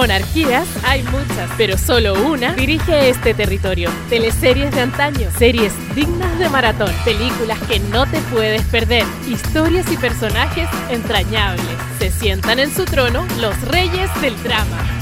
Monarquías 0.00 0.66
hay 0.82 1.02
muchas, 1.02 1.50
pero 1.58 1.76
solo 1.76 2.14
una 2.14 2.54
dirige 2.54 3.10
este 3.10 3.34
territorio. 3.34 3.90
Teleseries 4.08 4.74
de 4.74 4.80
antaño, 4.80 5.28
series 5.38 5.74
dignas 5.94 6.38
de 6.38 6.48
maratón, 6.48 6.90
películas 7.04 7.58
que 7.68 7.80
no 7.80 8.06
te 8.06 8.18
puedes 8.32 8.62
perder, 8.62 9.04
historias 9.28 9.92
y 9.92 9.98
personajes 9.98 10.70
entrañables. 10.88 11.66
Se 11.98 12.10
sientan 12.10 12.60
en 12.60 12.74
su 12.74 12.86
trono 12.86 13.26
los 13.40 13.60
reyes 13.68 14.08
del 14.22 14.42
drama. 14.42 14.99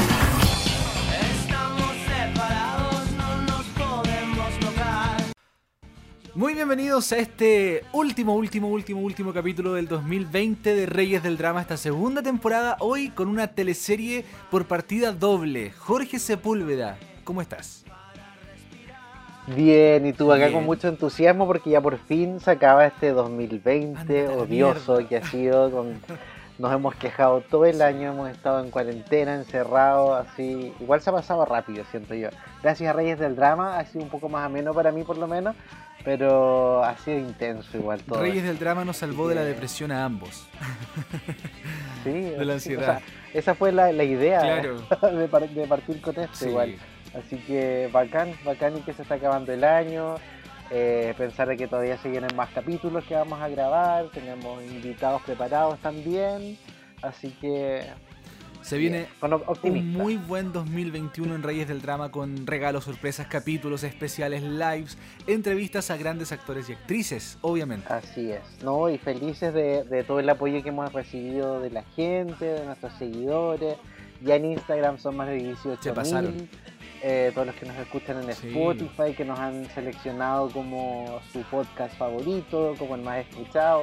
Muy 6.39 6.55
bienvenidos 6.55 7.11
a 7.11 7.19
este 7.19 7.83
último, 7.93 8.37
último, 8.37 8.69
último, 8.69 9.01
último 9.01 9.33
capítulo 9.33 9.75
del 9.75 9.89
2020 9.89 10.73
de 10.73 10.87
Reyes 10.87 11.21
del 11.25 11.37
Drama, 11.37 11.63
esta 11.63 11.77
segunda 11.77 12.23
temporada, 12.23 12.77
hoy 12.79 13.09
con 13.09 13.27
una 13.27 13.49
teleserie 13.49 14.25
por 14.49 14.67
partida 14.67 15.11
doble. 15.11 15.73
Jorge 15.73 16.21
Sepúlveda, 16.21 16.97
¿cómo 17.25 17.43
estás? 17.43 17.85
Bien, 19.49 20.07
y 20.07 20.13
tú 20.13 20.31
acá 20.31 20.45
Bien. 20.45 20.53
con 20.53 20.65
mucho 20.65 20.87
entusiasmo 20.87 21.45
porque 21.45 21.71
ya 21.71 21.81
por 21.81 21.99
fin 21.99 22.39
se 22.39 22.53
acaba 22.53 22.87
este 22.87 23.11
2020 23.11 23.99
Anda 23.99 24.15
la 24.15 24.31
odioso 24.41 24.93
mierda. 24.93 25.09
que 25.09 25.17
ha 25.17 25.27
sido. 25.27 25.73
Con... 25.73 26.01
Nos 26.59 26.73
hemos 26.73 26.95
quejado 26.97 27.41
todo 27.43 27.67
el 27.67 27.81
año, 27.83 28.11
hemos 28.13 28.29
estado 28.31 28.59
en 28.65 28.71
cuarentena, 28.71 29.35
encerrados, 29.37 30.27
así. 30.27 30.75
Igual 30.81 31.01
se 31.01 31.11
ha 31.11 31.13
pasado 31.13 31.45
rápido, 31.45 31.85
siento 31.91 32.15
yo. 32.15 32.31
Gracias 32.63 32.91
a 32.91 32.93
Reyes 32.93 33.19
del 33.21 33.37
Drama, 33.37 33.79
ha 33.79 33.85
sido 33.87 34.03
un 34.05 34.11
poco 34.11 34.29
más 34.29 34.45
ameno 34.45 34.75
para 34.75 34.91
mí 34.91 35.05
por 35.05 35.19
lo 35.19 35.29
menos, 35.29 35.55
pero 36.05 36.83
ha 36.83 36.97
sido 36.99 37.19
intenso 37.19 37.77
igual 37.79 38.01
todo. 38.03 38.21
Reyes 38.21 38.43
del 38.43 38.59
Drama 38.59 38.85
nos 38.85 38.97
salvó 38.97 39.29
de 39.29 39.37
la 39.37 39.43
depresión 39.45 39.93
a 39.93 40.05
ambos. 40.05 40.47
Sí, 42.05 42.13
de 42.13 42.45
la 42.45 42.53
o 42.53 42.55
ansiedad. 42.55 42.99
sea, 42.99 43.01
esa 43.35 43.55
fue 43.57 43.73
la, 43.73 43.93
la 43.93 44.05
idea 44.05 44.41
Claro. 44.41 44.81
de, 45.13 45.49
de 45.49 45.67
partir 45.67 46.01
con 46.01 46.17
esto 46.19 46.35
Sí. 46.37 46.49
igual. 46.49 46.77
Así 47.19 47.37
que 47.39 47.89
bacán, 47.93 48.33
bacán 48.45 48.77
y 48.79 48.83
que 48.83 48.93
se 48.93 49.03
está 49.03 49.17
acabando 49.17 49.53
el 49.53 49.65
año. 49.65 50.15
Eh, 50.71 51.15
pensar 51.17 51.49
de 51.49 51.57
que 51.57 51.67
todavía 51.67 51.97
se 51.99 52.11
vienen 52.11 52.35
más 52.37 52.51
capítulos 52.51 53.05
que 53.05 53.15
vamos 53.15 53.41
a 53.41 53.49
grabar. 53.49 54.09
Tenemos 54.13 54.63
invitados 54.63 55.23
preparados 55.23 55.79
también. 55.81 56.59
Así 57.01 57.31
que 57.41 57.87
Se 58.61 58.77
viene 58.77 59.07
un 59.23 59.93
muy 59.93 60.17
buen 60.17 60.53
2021 60.53 61.35
en 61.37 61.43
Reyes 61.43 61.69
del 61.69 61.81
Drama 61.81 62.11
con 62.11 62.47
regalos, 62.47 62.85
sorpresas, 62.85 63.29
capítulos 63.29 63.85
especiales, 63.85 64.43
lives, 64.43 64.99
entrevistas 65.27 65.91
a 65.91 65.97
grandes 65.97 66.33
actores 66.33 66.69
y 66.69 66.73
actrices, 66.73 67.39
obviamente. 67.41 67.91
Así 67.91 68.33
es, 68.33 68.43
¿no? 68.63 68.91
Y 68.91 68.99
felices 68.99 69.55
de, 69.55 69.85
de 69.85 70.05
todo 70.05 70.21
el 70.21 70.29
apoyo 70.29 70.63
que 70.63 70.69
hemos 70.69 70.93
recibido 70.93 71.61
de 71.61 71.71
la 71.71 71.85
gente, 71.85 72.45
de 72.45 72.67
nuestros 72.67 72.93
seguidores. 72.95 73.77
Ya 74.21 74.35
en 74.35 74.47
Instagram 74.47 74.99
son 74.99 75.17
más 75.17 75.29
de 75.29 75.37
18 75.37 75.81
Se 75.81 75.93
pasaron. 75.93 76.49
Todos 77.35 77.47
los 77.47 77.57
que 77.57 77.67
nos 77.67 77.77
escuchan 77.77 78.23
en 78.23 78.33
Sí. 78.33 78.49
Spotify, 78.49 79.15
que 79.17 79.25
nos 79.25 79.39
han 79.39 79.65
seleccionado 79.71 80.51
como 80.51 81.21
su 81.33 81.41
podcast 81.43 81.95
favorito, 81.97 82.75
como 82.79 82.95
el 82.95 83.03
más 83.03 83.19
escuchado, 83.27 83.83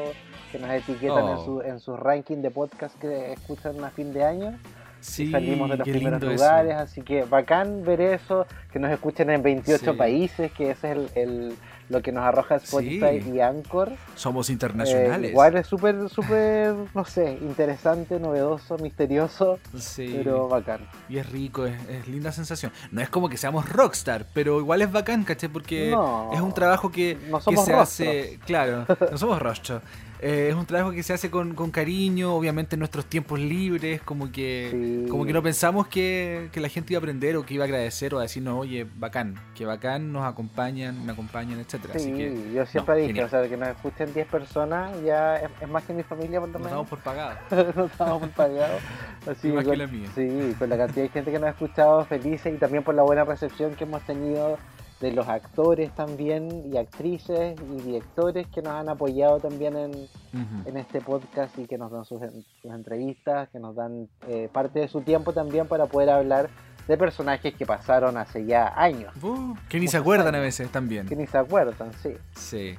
que 0.52 0.60
nos 0.60 0.70
etiquetan 0.72 1.26
en, 1.28 1.36
Oh. 1.38 1.46
su, 1.46 1.62
en 1.62 1.80
su 1.80 1.96
ranking 1.98 2.38
de 2.42 2.52
podcast 2.52 2.98
que 3.00 3.34
escuchan 3.34 3.84
a 3.84 3.90
fin 3.90 4.14
de 4.14 4.24
año. 4.24 4.60
Sí, 5.02 5.30
Salimos 5.30 5.70
de 5.70 5.78
los 5.78 5.88
primeros 5.88 6.22
eso. 6.24 6.32
lugares, 6.32 6.74
así 6.76 7.02
que 7.04 7.24
bacán 7.26 7.84
ver 7.84 8.02
eso, 8.02 8.48
que 8.72 8.80
nos 8.80 8.92
escuchen 8.92 9.30
en 9.30 9.44
28 9.44 9.92
Sí. 9.92 9.98
países, 9.98 10.52
que 10.52 10.72
ese 10.72 10.92
es 10.92 10.98
el, 10.98 11.10
el- 11.16 11.56
lo 11.90 12.02
que 12.02 12.12
nos 12.12 12.24
arroja 12.24 12.56
Spotify 12.56 13.22
Sí. 13.22 13.32
y 13.36 13.40
Anchor. 13.42 13.92
Somos 14.16 14.50
Eh, 14.50 14.54
internacionales. 14.54 15.32
igual 15.32 15.56
es 15.58 15.68
súper, 15.68 16.10
súper, 16.10 16.74
no 16.94 17.06
sé, 17.06 17.38
interesante, 17.42 18.20
novedoso, 18.20 18.78
misterioso, 18.80 19.60
Sí. 19.78 20.14
pero 20.18 20.48
bacán. 20.48 20.82
Y 21.10 21.18
es 21.18 21.30
rico, 21.30 21.66
es, 21.66 21.76
es 21.90 22.08
linda 22.08 22.32
sensación. 22.32 22.72
No 22.92 23.02
es 23.02 23.10
como 23.10 23.30
que 23.30 23.38
seamos 23.38 23.70
rockstar, 23.70 24.26
pero 24.34 24.60
igual 24.60 24.82
es 24.82 24.92
bacán, 24.92 25.24
¿caché? 25.24 25.48
Porque 25.50 25.92
No, 25.92 26.32
es 26.34 26.42
un 26.42 26.54
trabajo 26.54 26.92
que, 26.92 27.18
no 27.30 27.38
que 27.38 27.44
somos 27.44 27.66
se 27.66 27.72
rostros. 27.72 27.82
hace. 27.82 28.40
Claro, 28.46 28.86
no 29.12 29.18
somos 29.18 29.40
rostros. 29.40 29.82
Eh, 30.22 30.48
es 30.50 30.56
un 30.56 30.66
trabajo 30.66 30.92
que 30.92 31.04
se 31.04 31.14
hace 31.14 31.30
con, 31.30 31.56
con 31.56 31.72
cariño, 31.72 32.34
obviamente 32.34 32.76
en 32.76 32.80
nuestros 32.80 33.06
tiempos 33.06 33.40
libres, 33.40 34.02
como 34.02 34.32
que, 34.32 34.70
Sí. 34.72 35.10
como 35.10 35.26
que 35.26 35.34
no 35.34 35.44
pensamos 35.44 35.88
que, 35.88 36.50
que 36.52 36.60
la 36.62 36.70
gente 36.70 36.94
iba 36.94 37.00
a 37.00 37.02
aprender 37.02 37.36
o 37.38 37.46
que 37.46 37.54
iba 37.56 37.64
a 37.64 37.68
agradecer 37.68 38.14
o 38.16 38.20
a 38.20 38.22
decirnos, 38.24 38.58
oye, 38.58 38.88
bacán, 38.98 39.36
que 39.56 39.66
bacán, 39.66 40.12
nos 40.14 40.24
acompañan, 40.26 41.06
me 41.06 41.12
acompañan, 41.12 41.60
etcétera. 41.60 41.94
Así 41.96 42.06
Sí, 42.06 42.14
que 42.14 42.54
yo 42.54 42.66
siempre 42.66 42.94
no, 42.96 43.02
dije, 43.02 43.08
genial. 43.10 43.26
o 43.26 43.30
sea, 43.30 43.50
que 43.50 43.58
nos 43.58 43.70
escuchen 43.70 44.14
10 44.14 44.28
personas 44.28 44.92
ya 45.04 45.36
es, 45.38 45.50
es 45.62 45.68
más 45.70 45.84
que 45.84 45.94
mi 45.94 46.04
familia 46.04 46.40
por 46.40 46.50
lo 46.50 46.54
nos 46.54 46.62
menos. 46.62 46.72
damos 46.72 46.90
por 46.90 47.00
pagados. 47.00 47.38
no 47.76 47.86
estamos 47.86 48.20
muy 48.22 48.30
pagados. 48.30 48.82
Así 49.30 49.48
Más 49.50 49.66
que 49.66 49.76
la 49.76 49.88
mía. 49.88 50.08
Sí, 50.16 50.56
con 50.58 50.70
la 50.70 50.78
cantidad 50.78 51.04
de 51.04 51.10
gente 51.10 51.32
que 51.32 51.40
nos 51.40 51.48
ha 51.48 51.52
escuchado 51.52 52.06
felices 52.06 52.54
y 52.54 52.58
también 52.58 52.84
por 52.84 52.96
la 52.96 53.04
buena 53.04 53.24
recepción 53.26 53.76
que 53.76 53.84
hemos 53.84 54.02
tenido 54.04 54.58
de 55.02 55.12
los 55.12 55.28
actores 55.28 55.94
también 55.94 56.64
y 56.72 56.78
actrices 56.78 57.60
y 57.60 57.82
directores 57.82 58.48
que 58.48 58.62
nos 58.62 58.74
han 58.74 58.88
apoyado 58.90 59.40
también 59.40 59.76
en, 59.76 59.92
Ujú. 59.92 60.70
en 60.70 60.78
este 60.78 61.02
podcast 61.02 61.58
y 61.60 61.66
que 61.68 61.78
nos 61.78 61.92
dan 61.92 62.06
sus, 62.06 62.22
sus 62.62 62.72
entrevistas, 62.72 63.50
que 63.50 63.60
nos 63.60 63.76
dan 63.76 64.08
eh, 64.28 64.50
parte 64.52 64.80
de 64.80 64.88
su 64.88 65.02
tiempo 65.02 65.34
también 65.34 65.68
para 65.68 65.86
poder 65.88 66.10
hablar 66.10 66.50
de 66.88 66.98
personajes 66.98 67.54
que 67.56 67.66
pasaron 67.66 68.16
hace 68.16 68.46
ya 68.46 68.72
años, 68.76 69.12
Uh, 69.22 69.54
que 69.68 69.80
ni 69.80 69.88
se 69.88 69.98
acuerdan 69.98 70.28
a 70.34 70.38
años. 70.38 70.48
veces 70.48 70.70
también. 70.72 71.08
que 71.08 71.16
ni 71.16 71.28
se 71.28 71.38
acuerdan, 71.38 71.92
sí. 72.02 72.12
Sí. 72.36 72.76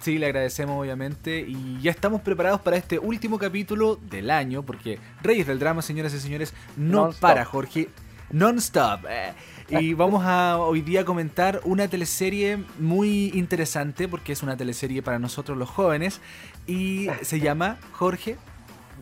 Sí, 0.00 0.18
le 0.18 0.26
agradecemos 0.26 0.78
obviamente 0.78 1.40
y 1.40 1.80
ya 1.80 1.90
estamos 1.90 2.20
preparados 2.20 2.60
para 2.60 2.76
este 2.76 2.98
último 2.98 3.38
capítulo 3.38 3.96
del 3.96 4.30
año 4.30 4.62
porque 4.62 4.98
Reyes 5.22 5.46
del 5.46 5.58
Drama, 5.58 5.80
señoras 5.80 6.12
y 6.14 6.20
señores, 6.20 6.52
no 6.76 7.04
Non-stop. 7.04 7.20
para, 7.20 7.44
Jorge. 7.44 7.88
Non-stop. 8.30 9.04
eh. 9.08 9.32
Y 9.68 9.94
vamos 9.94 10.24
a 10.24 10.58
hoy 10.58 10.80
día 10.80 11.04
comentar 11.04 11.60
una 11.64 11.88
teleserie 11.88 12.58
muy 12.78 13.30
interesante 13.34 14.06
porque 14.06 14.32
es 14.32 14.42
una 14.42 14.56
teleserie 14.56 15.02
para 15.02 15.18
nosotros 15.18 15.58
los 15.58 15.68
jóvenes 15.68 16.20
y 16.66 17.08
se 17.22 17.40
llama 17.40 17.78
Jorge 17.92 18.36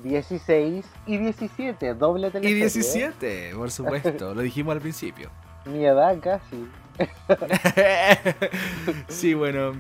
16 0.03 0.85
y 1.07 1.19
17, 1.19 1.95
doble 1.95 2.29
y 2.29 2.31
teleserie. 2.31 2.57
17, 2.61 3.53
por 3.57 3.71
supuesto, 3.71 4.35
lo 4.35 4.41
dijimos 4.41 4.75
al 4.75 4.81
principio. 4.81 5.31
Mi 5.67 5.85
edad 5.85 6.19
casi. 6.21 6.67
sí, 9.09 9.35
bueno, 9.35 9.73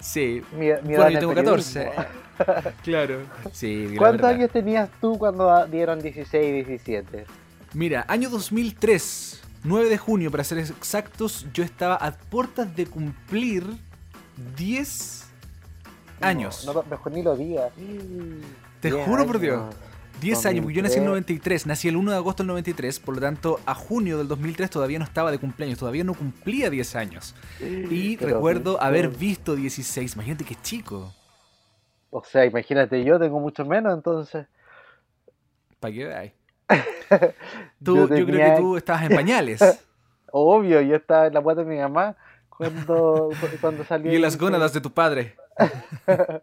sí. 0.00 0.42
Mi, 0.52 0.66
mi 0.82 0.94
Bueno, 0.94 0.94
edad 0.94 1.08
yo 1.10 1.14
en 1.14 1.18
tengo 1.20 1.32
el 1.32 1.36
14. 1.36 1.80
periodismo. 1.80 2.04
Claro. 2.82 3.20
Sí, 3.52 3.94
¿Cuántos 3.96 4.26
años 4.26 4.50
tenías 4.50 4.90
tú 5.00 5.16
cuando 5.18 5.66
dieron 5.68 6.02
16 6.02 6.44
y 6.46 6.52
17? 6.52 7.24
Mira, 7.72 8.04
año 8.08 8.28
2003, 8.28 9.42
9 9.66 9.88
de 9.88 9.98
junio 9.98 10.30
para 10.30 10.44
ser 10.44 10.58
exactos, 10.58 11.46
yo 11.52 11.64
estaba 11.64 11.96
a 11.96 12.12
puertas 12.12 12.74
de 12.76 12.86
cumplir 12.86 13.64
10 14.56 15.26
años. 16.20 16.64
No, 16.64 16.72
no, 16.72 16.82
mejor 16.84 17.12
ni 17.12 17.22
lo 17.22 17.36
digas. 17.36 17.72
Te 18.80 18.90
10 18.90 19.04
juro 19.06 19.26
por 19.26 19.38
Dios. 19.38 19.60
años. 19.62 19.74
10 20.20 20.46
años, 20.46 20.62
porque 20.62 20.76
yo 20.76 20.82
nací 20.82 20.96
en 20.98 21.04
el 21.04 21.08
2003. 21.08 21.08
93, 21.10 21.66
nací 21.66 21.88
el 21.88 21.96
1 21.96 22.10
de 22.12 22.16
agosto 22.16 22.42
del 22.42 22.48
93, 22.48 23.00
por 23.00 23.14
lo 23.16 23.20
tanto 23.20 23.60
a 23.66 23.74
junio 23.74 24.16
del 24.18 24.28
2003 24.28 24.70
todavía 24.70 24.98
no 24.98 25.04
estaba 25.04 25.30
de 25.30 25.38
cumpleaños, 25.38 25.78
todavía 25.78 26.04
no 26.04 26.14
cumplía 26.14 26.70
10 26.70 26.96
años. 26.96 27.34
Y 27.60 28.16
Pero, 28.16 28.34
recuerdo 28.36 28.80
haber 28.82 29.08
visto 29.10 29.54
16, 29.56 30.14
imagínate 30.14 30.44
qué 30.44 30.54
chico, 30.62 31.14
O 32.10 32.22
sea, 32.24 32.46
imagínate, 32.46 33.04
yo 33.04 33.18
tengo 33.18 33.40
mucho 33.40 33.64
menos, 33.66 33.92
entonces. 33.94 34.46
para 35.80 35.92
que 35.94 36.04
veáis. 36.06 36.32
Tú, 37.84 38.08
Yo 38.08 38.16
yo, 38.16 38.26
creo 38.26 38.54
que 38.54 38.60
tú 38.60 38.76
estabas 38.76 39.04
en 39.04 39.08
pañales. 39.16 39.60
Obvio, 40.32 40.80
yo 40.80 40.96
estaba 40.96 41.26
en 41.26 41.34
la 41.34 41.42
puerta 41.42 41.62
de 41.62 41.70
mi 41.70 41.80
mamá 41.80 42.16
cuando, 42.48 43.30
cuando 43.60 43.84
salió. 43.84 44.12
y 44.12 44.16
en 44.16 44.22
las 44.22 44.32
16. 44.34 44.40
gónadas 44.40 44.72
de 44.72 44.80
tu 44.80 44.92
padre. 44.92 45.36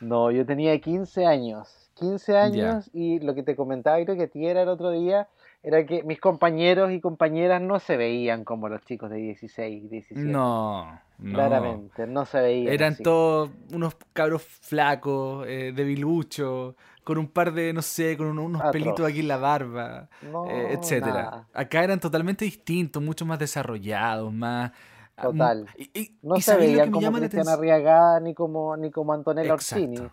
No, 0.00 0.30
yo 0.30 0.44
tenía 0.44 0.78
15 0.78 1.24
años. 1.24 1.90
15 1.94 2.36
años 2.36 2.90
y 2.92 3.20
lo 3.20 3.34
que 3.34 3.42
te 3.42 3.56
comentaba, 3.56 4.02
creo 4.02 4.16
que 4.16 4.24
a 4.24 4.28
ti 4.28 4.46
era 4.46 4.62
el 4.62 4.68
otro 4.68 4.90
día, 4.90 5.28
era 5.62 5.86
que 5.86 6.02
mis 6.02 6.18
compañeros 6.20 6.90
y 6.90 7.00
compañeras 7.00 7.62
no 7.62 7.78
se 7.78 7.96
veían 7.96 8.44
como 8.44 8.68
los 8.68 8.80
chicos 8.82 9.10
de 9.10 9.16
16, 9.18 9.88
17. 9.90 10.20
No, 10.28 11.00
no. 11.18 11.32
Claramente, 11.34 12.06
no 12.08 12.24
se 12.24 12.40
veían. 12.40 12.72
Eran 12.74 12.92
así. 12.94 13.02
todos 13.04 13.50
unos 13.72 13.96
cabros 14.12 14.42
flacos, 14.42 15.46
eh, 15.46 15.72
debiluchos, 15.74 16.74
con 17.04 17.18
un 17.18 17.28
par 17.28 17.52
de, 17.52 17.72
no 17.72 17.82
sé, 17.82 18.16
con 18.16 18.26
un- 18.26 18.38
unos 18.40 18.62
pelitos 18.72 19.06
aquí 19.08 19.20
en 19.20 19.28
la 19.28 19.36
barba, 19.36 20.08
No, 20.22 20.46
eh, 20.48 20.72
etcétera. 20.74 21.12
nada. 21.14 21.48
Acá 21.54 21.84
eran 21.84 22.00
totalmente 22.00 22.44
distintos, 22.44 23.00
mucho 23.02 23.24
más 23.24 23.38
desarrollados, 23.38 24.32
más... 24.32 24.72
ah, 25.16 25.22
Total. 25.22 25.68
Y, 25.78 25.90
y- 26.00 26.18
No 26.22 26.36
y 26.36 26.40
se 26.42 26.50
¿sabes 26.52 26.64
lo 26.64 26.66
que 26.66 26.72
veían 26.72 26.90
como 26.90 27.00
llama 27.02 27.18
la 27.18 27.28
Cristian 27.28 27.40
atención? 27.42 27.58
Arriagada 27.60 28.20
ni 28.20 28.34
como, 28.34 28.76
ni 28.76 28.90
como 28.90 29.12
Antonella 29.12 29.54
Exacto. 29.54 29.84
Orsini. 29.84 30.08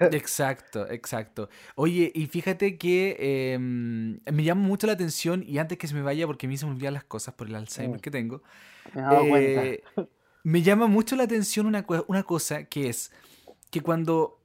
Exacto, 0.00 0.90
exacto. 0.90 1.48
Oye, 1.76 2.10
y 2.14 2.26
fíjate 2.26 2.76
que 2.78 3.16
eh, 3.18 3.58
me 3.58 4.44
llama 4.44 4.62
mucho 4.62 4.86
la 4.86 4.94
atención, 4.94 5.44
y 5.46 5.58
antes 5.58 5.78
que 5.78 5.86
se 5.86 5.94
me 5.94 6.02
vaya, 6.02 6.26
porque 6.26 6.46
a 6.46 6.48
mí 6.48 6.56
se 6.56 6.66
me 6.66 6.72
olvidan 6.72 6.94
las 6.94 7.04
cosas 7.04 7.34
por 7.34 7.46
el 7.46 7.54
Alzheimer 7.54 8.00
que 8.00 8.10
tengo, 8.10 8.42
Me 8.94 9.28
cuenta. 9.28 9.64
Eh, 9.64 9.82
me 10.44 10.62
llama 10.62 10.86
mucho 10.86 11.16
la 11.16 11.24
atención 11.24 11.66
una, 11.66 11.84
cosa 11.84 12.64
que 12.64 12.88
es 12.88 13.12
que 13.70 13.80
cuando 13.80 14.40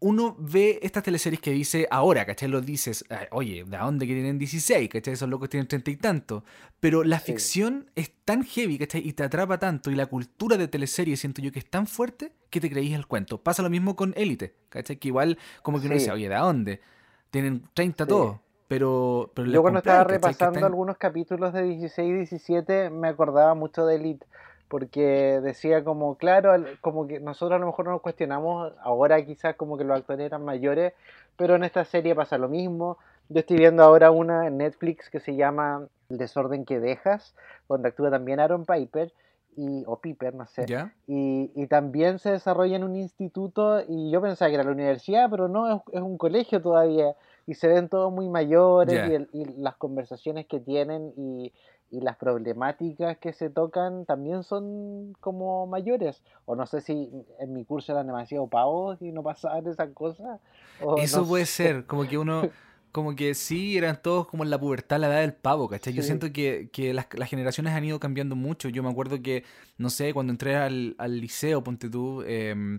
uno 0.00 0.36
ve 0.38 0.80
estas 0.82 1.02
teleseries 1.02 1.40
que 1.40 1.50
dice 1.50 1.86
ahora, 1.90 2.26
¿cachai? 2.26 2.48
Lo 2.48 2.60
dices, 2.60 3.04
oye, 3.30 3.64
¿de 3.64 3.76
dónde 3.76 4.06
que 4.06 4.12
tienen 4.14 4.38
16? 4.38 4.88
¿cachai? 4.88 5.14
Esos 5.14 5.28
locos 5.28 5.48
tienen 5.48 5.66
30 5.66 5.90
y 5.90 5.96
tanto. 5.96 6.44
Pero 6.80 7.04
la 7.04 7.20
ficción 7.20 7.90
es 7.94 8.10
tan 8.24 8.44
heavy, 8.44 8.78
¿cachai? 8.78 9.06
Y 9.06 9.12
te 9.12 9.22
atrapa 9.22 9.58
tanto. 9.58 9.90
Y 9.90 9.94
la 9.94 10.06
cultura 10.06 10.56
de 10.56 10.68
teleseries 10.68 11.20
siento 11.20 11.40
yo 11.40 11.52
que 11.52 11.58
es 11.58 11.70
tan 11.70 11.86
fuerte 11.86 12.32
que 12.54 12.60
te 12.60 12.70
creís 12.70 12.94
el 12.94 13.08
cuento. 13.08 13.38
Pasa 13.38 13.62
lo 13.62 13.68
mismo 13.68 13.96
con 13.96 14.14
Élite, 14.16 14.54
¿cachai? 14.68 14.96
Que 14.96 15.08
igual 15.08 15.38
como 15.62 15.80
que 15.80 15.86
uno 15.86 15.94
dice, 15.94 16.12
oye, 16.12 16.28
¿de 16.28 16.36
dónde? 16.36 16.80
Tienen 17.30 17.64
30 17.74 18.06
todos. 18.06 18.36
Pero, 18.68 19.32
pero 19.34 19.50
yo 19.50 19.60
cuando 19.60 19.80
estaba 19.80 20.04
repasando 20.04 20.64
algunos 20.64 20.96
capítulos 20.96 21.52
de 21.52 21.64
16 21.64 22.08
y 22.08 22.12
17 22.12 22.90
me 22.90 23.08
acordaba 23.08 23.54
mucho 23.54 23.84
de 23.86 23.96
Elite 23.96 24.24
porque 24.68 25.40
decía 25.42 25.82
como, 25.82 26.16
claro, 26.16 26.54
como 26.80 27.08
que 27.08 27.18
nosotros 27.18 27.56
a 27.56 27.60
lo 27.60 27.66
mejor 27.66 27.86
no 27.86 27.90
nos 27.90 28.00
cuestionamos, 28.00 28.72
ahora 28.82 29.22
quizás 29.24 29.56
como 29.56 29.76
que 29.76 29.84
los 29.84 29.98
actores 29.98 30.24
eran 30.24 30.44
mayores, 30.44 30.94
pero 31.36 31.56
en 31.56 31.64
esta 31.64 31.84
serie 31.84 32.14
pasa 32.14 32.38
lo 32.38 32.48
mismo. 32.48 32.98
Yo 33.28 33.40
estoy 33.40 33.58
viendo 33.58 33.82
ahora 33.82 34.10
una 34.10 34.46
en 34.46 34.58
Netflix 34.58 35.10
que 35.10 35.20
se 35.20 35.34
llama 35.34 35.86
El 36.08 36.18
desorden 36.18 36.64
que 36.64 36.78
dejas, 36.78 37.34
donde 37.68 37.88
actúa 37.88 38.10
también 38.10 38.40
Aaron 38.40 38.64
Piper, 38.64 39.12
y, 39.56 39.84
o 39.86 40.00
Piper, 40.00 40.34
no 40.34 40.46
sé. 40.46 40.66
Y, 41.06 41.50
y, 41.54 41.66
también 41.66 42.18
se 42.18 42.30
desarrolla 42.30 42.76
en 42.76 42.84
un 42.84 42.96
instituto, 42.96 43.82
y 43.86 44.10
yo 44.10 44.20
pensaba 44.20 44.48
que 44.48 44.54
era 44.54 44.64
la 44.64 44.72
universidad, 44.72 45.28
pero 45.30 45.48
no, 45.48 45.76
es, 45.76 45.82
es 45.92 46.02
un 46.02 46.18
colegio 46.18 46.60
todavía, 46.60 47.16
y 47.46 47.54
se 47.54 47.68
ven 47.68 47.88
todos 47.88 48.12
muy 48.12 48.28
mayores, 48.28 49.26
y, 49.32 49.40
y, 49.40 49.44
las 49.58 49.76
conversaciones 49.76 50.46
que 50.46 50.60
tienen, 50.60 51.12
y, 51.16 51.52
y 51.94 52.00
las 52.00 52.16
problemáticas 52.16 53.18
que 53.18 53.32
se 53.32 53.50
tocan 53.50 54.04
también 54.04 54.42
son 54.42 55.14
como 55.20 55.66
mayores. 55.66 56.22
O 56.44 56.56
no 56.56 56.66
sé 56.66 56.80
si 56.80 57.10
en 57.38 57.52
mi 57.52 57.64
curso 57.64 57.92
eran 57.92 58.06
demasiado 58.06 58.48
pavos 58.48 59.00
y 59.00 59.12
no 59.12 59.22
pasaban 59.22 59.66
esas 59.66 59.90
cosas. 59.90 60.40
Eso 60.98 61.26
puede 61.26 61.46
ser, 61.46 61.86
como 61.86 62.06
que 62.08 62.18
uno, 62.18 62.42
como 62.94 63.16
que 63.16 63.34
sí, 63.34 63.76
eran 63.76 64.00
todos 64.00 64.28
como 64.28 64.44
en 64.44 64.50
la 64.50 64.60
pubertad, 64.60 65.00
la 65.00 65.08
edad 65.08 65.20
del 65.22 65.34
pavo, 65.34 65.68
¿cachai? 65.68 65.92
Yo 65.92 66.04
siento 66.04 66.32
que, 66.32 66.70
las, 66.94 67.28
generaciones 67.28 67.72
han 67.72 67.84
ido 67.84 67.98
cambiando 67.98 68.36
mucho. 68.36 68.68
Yo 68.68 68.84
me 68.84 68.88
acuerdo 68.88 69.20
que, 69.20 69.42
no 69.78 69.90
sé, 69.90 70.14
cuando 70.14 70.32
entré 70.32 70.54
al, 70.54 70.94
al 70.96 71.20
liceo, 71.20 71.64
ponte 71.64 71.90
tú, 71.90 72.22
eh, 72.24 72.78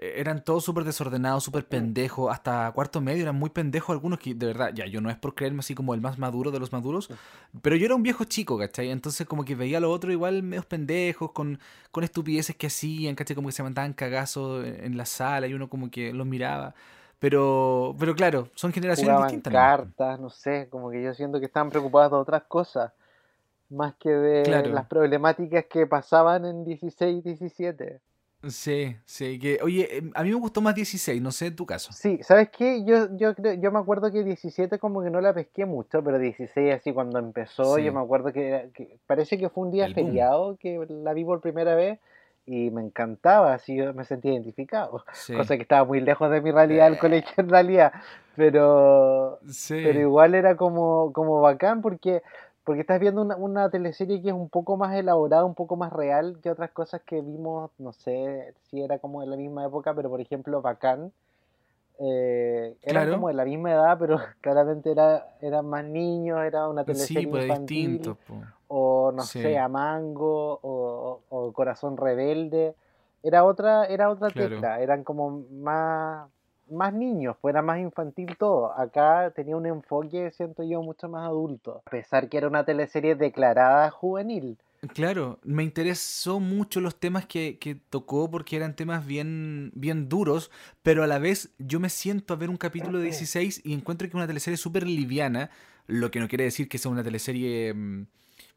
eran 0.00 0.44
todos 0.44 0.64
súper 0.64 0.84
desordenados, 0.84 1.42
súper 1.42 1.66
pendejos. 1.66 2.32
Hasta 2.32 2.70
cuarto 2.70 3.00
medio 3.00 3.22
eran 3.22 3.34
muy 3.34 3.50
pendejos 3.50 3.92
algunos 3.92 4.20
que, 4.20 4.36
de 4.36 4.46
verdad, 4.46 4.72
ya 4.72 4.86
yo 4.86 5.00
no 5.00 5.10
es 5.10 5.16
por 5.16 5.34
creerme 5.34 5.58
así 5.58 5.74
como 5.74 5.94
el 5.94 6.00
más 6.00 6.16
maduro 6.16 6.52
de 6.52 6.60
los 6.60 6.72
maduros, 6.72 7.10
pero 7.60 7.74
yo 7.74 7.86
era 7.86 7.96
un 7.96 8.04
viejo 8.04 8.22
chico, 8.22 8.56
¿cachai? 8.56 8.90
Entonces 8.90 9.26
como 9.26 9.44
que 9.44 9.56
veía 9.56 9.78
a 9.78 9.80
los 9.80 9.90
otros 9.90 10.12
igual 10.12 10.44
medios 10.44 10.66
pendejos, 10.66 11.32
con, 11.32 11.58
con 11.90 12.04
estupideces 12.04 12.54
que 12.54 12.68
hacían, 12.68 13.16
¿cachai? 13.16 13.34
Como 13.34 13.48
que 13.48 13.52
se 13.52 13.64
mandaban 13.64 13.94
cagazos 13.94 14.64
en 14.64 14.96
la 14.96 15.06
sala 15.06 15.48
y 15.48 15.54
uno 15.54 15.68
como 15.68 15.90
que 15.90 16.12
los 16.12 16.24
miraba. 16.24 16.72
Pero, 17.20 17.94
pero 17.98 18.14
claro, 18.14 18.48
son 18.54 18.72
generaciones 18.72 19.14
distintas. 19.22 19.52
cartas, 19.52 20.18
¿no? 20.18 20.30
sé, 20.30 20.68
como 20.70 20.90
que 20.90 21.02
yo 21.02 21.12
siento 21.12 21.38
que 21.38 21.46
estaban 21.46 21.68
preocupados 21.68 22.10
de 22.10 22.16
otras 22.16 22.44
cosas, 22.44 22.92
más 23.68 23.94
que 23.96 24.08
de 24.08 24.68
las 24.68 24.86
problemáticas 24.86 25.66
que 25.66 25.86
pasaban 25.86 26.46
en 26.46 26.64
16 26.64 27.22
17. 27.22 28.00
Sí, 28.48 28.96
sí, 29.04 29.38
que, 29.38 29.58
oye, 29.62 29.98
em, 29.98 30.10
a 30.14 30.22
mí 30.22 30.30
me 30.30 30.36
gustó 30.36 30.62
más 30.62 30.74
16, 30.74 31.20
no 31.20 31.30
sé 31.30 31.48
en 31.48 31.56
tu 31.56 31.66
caso. 31.66 31.92
Sí, 31.92 32.20
¿sabes 32.22 32.48
qué? 32.48 32.82
Yo, 32.86 33.14
yo, 33.14 33.34
yo 33.36 33.70
me 33.70 33.78
acuerdo 33.78 34.10
que 34.10 34.24
17 34.24 34.78
como 34.78 35.02
que 35.02 35.10
no 35.10 35.20
la 35.20 35.34
pesqué 35.34 35.66
mucho, 35.66 36.02
pero 36.02 36.18
16 36.18 36.74
así 36.74 36.90
cuando 36.94 37.18
empezó, 37.18 37.78
yo 37.78 37.92
me 37.92 38.00
acuerdo 38.00 38.32
que, 38.32 38.98
parece 39.06 39.36
que 39.36 39.50
fue 39.50 39.64
un 39.64 39.72
día 39.72 39.92
feriado 39.92 40.56
que 40.56 40.86
la 40.88 41.12
vi 41.12 41.22
por 41.22 41.42
primera 41.42 41.74
vez 41.74 41.98
y 42.50 42.68
me 42.72 42.82
encantaba, 42.82 43.54
así 43.54 43.76
yo 43.76 43.94
me 43.94 44.04
sentía 44.04 44.32
identificado, 44.32 45.04
cosa 45.36 45.56
que 45.56 45.62
estaba 45.62 45.84
muy 45.84 46.00
lejos 46.00 46.28
de 46.32 46.40
mi 46.40 46.50
realidad 46.50 46.86
del 46.86 46.94
eh. 46.94 46.98
colegio 46.98 47.32
en 47.36 47.48
realidad, 47.48 47.92
pero, 48.34 49.38
pero 49.68 50.00
igual 50.00 50.34
era 50.34 50.56
como, 50.56 51.12
como 51.12 51.40
bacán 51.40 51.80
porque 51.80 52.22
porque 52.64 52.80
estás 52.80 53.00
viendo 53.00 53.22
una, 53.22 53.36
una, 53.36 53.70
teleserie 53.70 54.20
que 54.20 54.28
es 54.28 54.34
un 54.34 54.48
poco 54.48 54.76
más 54.76 54.94
elaborada, 54.94 55.44
un 55.44 55.54
poco 55.54 55.76
más 55.76 55.92
real 55.92 56.38
que 56.42 56.50
otras 56.50 56.70
cosas 56.72 57.00
que 57.06 57.20
vimos, 57.20 57.70
no 57.78 57.92
sé 57.92 58.52
si 58.64 58.82
era 58.82 58.98
como 58.98 59.20
de 59.20 59.28
la 59.28 59.36
misma 59.36 59.64
época, 59.64 59.94
pero 59.94 60.10
por 60.10 60.20
ejemplo 60.20 60.60
Bacán, 60.60 61.12
eh, 62.00 62.76
era 62.82 63.08
como 63.08 63.28
de 63.28 63.34
la 63.34 63.44
misma 63.44 63.70
edad, 63.70 63.96
pero 63.98 64.18
claramente 64.40 64.90
era, 64.90 65.36
eran 65.40 65.66
más 65.66 65.84
niños, 65.84 66.42
era 66.44 66.68
una 66.68 66.84
teleserie 66.84 67.28
pues, 67.28 67.44
infantil, 67.44 68.16
o 68.72 69.10
no 69.10 69.24
sé, 69.24 69.58
Amango, 69.58 70.60
o, 70.62 71.20
o, 71.28 71.52
Corazón 71.52 71.96
Rebelde, 71.96 72.76
era 73.20 73.44
otra, 73.44 73.84
era 73.86 74.08
otra 74.08 74.30
tecla, 74.30 74.80
eran 74.80 75.02
como 75.02 75.42
más 75.50 76.28
más 76.70 76.94
niños, 76.94 77.36
fuera 77.40 77.62
más 77.62 77.80
infantil 77.80 78.36
todo. 78.38 78.72
Acá 78.78 79.32
tenía 79.34 79.56
un 79.56 79.66
enfoque, 79.66 80.30
siento 80.30 80.62
yo, 80.62 80.82
mucho 80.82 81.08
más 81.08 81.26
adulto, 81.26 81.82
a 81.84 81.90
pesar 81.90 82.28
que 82.28 82.38
era 82.38 82.46
una 82.46 82.64
teleserie 82.64 83.16
declarada 83.16 83.90
juvenil. 83.90 84.56
Claro, 84.94 85.40
me 85.42 85.64
interesó 85.64 86.38
mucho 86.38 86.80
los 86.80 86.94
temas 86.94 87.26
que, 87.26 87.58
que, 87.58 87.74
tocó 87.74 88.30
porque 88.30 88.54
eran 88.54 88.76
temas 88.76 89.04
bien, 89.04 89.72
bien 89.74 90.08
duros, 90.08 90.52
pero 90.84 91.02
a 91.02 91.08
la 91.08 91.18
vez 91.18 91.50
yo 91.58 91.80
me 91.80 91.90
siento 91.90 92.34
a 92.34 92.36
ver 92.36 92.48
un 92.48 92.56
capítulo 92.56 92.98
de 92.98 93.04
16 93.06 93.62
y 93.64 93.74
encuentro 93.74 94.06
que 94.06 94.10
es 94.10 94.14
una 94.14 94.28
teleserie 94.28 94.56
súper 94.56 94.86
liviana, 94.86 95.50
lo 95.88 96.12
que 96.12 96.20
no 96.20 96.28
quiere 96.28 96.44
decir 96.44 96.68
que 96.68 96.78
sea 96.78 96.92
una 96.92 97.02
teleserie 97.02 97.74
mm, 97.74 98.06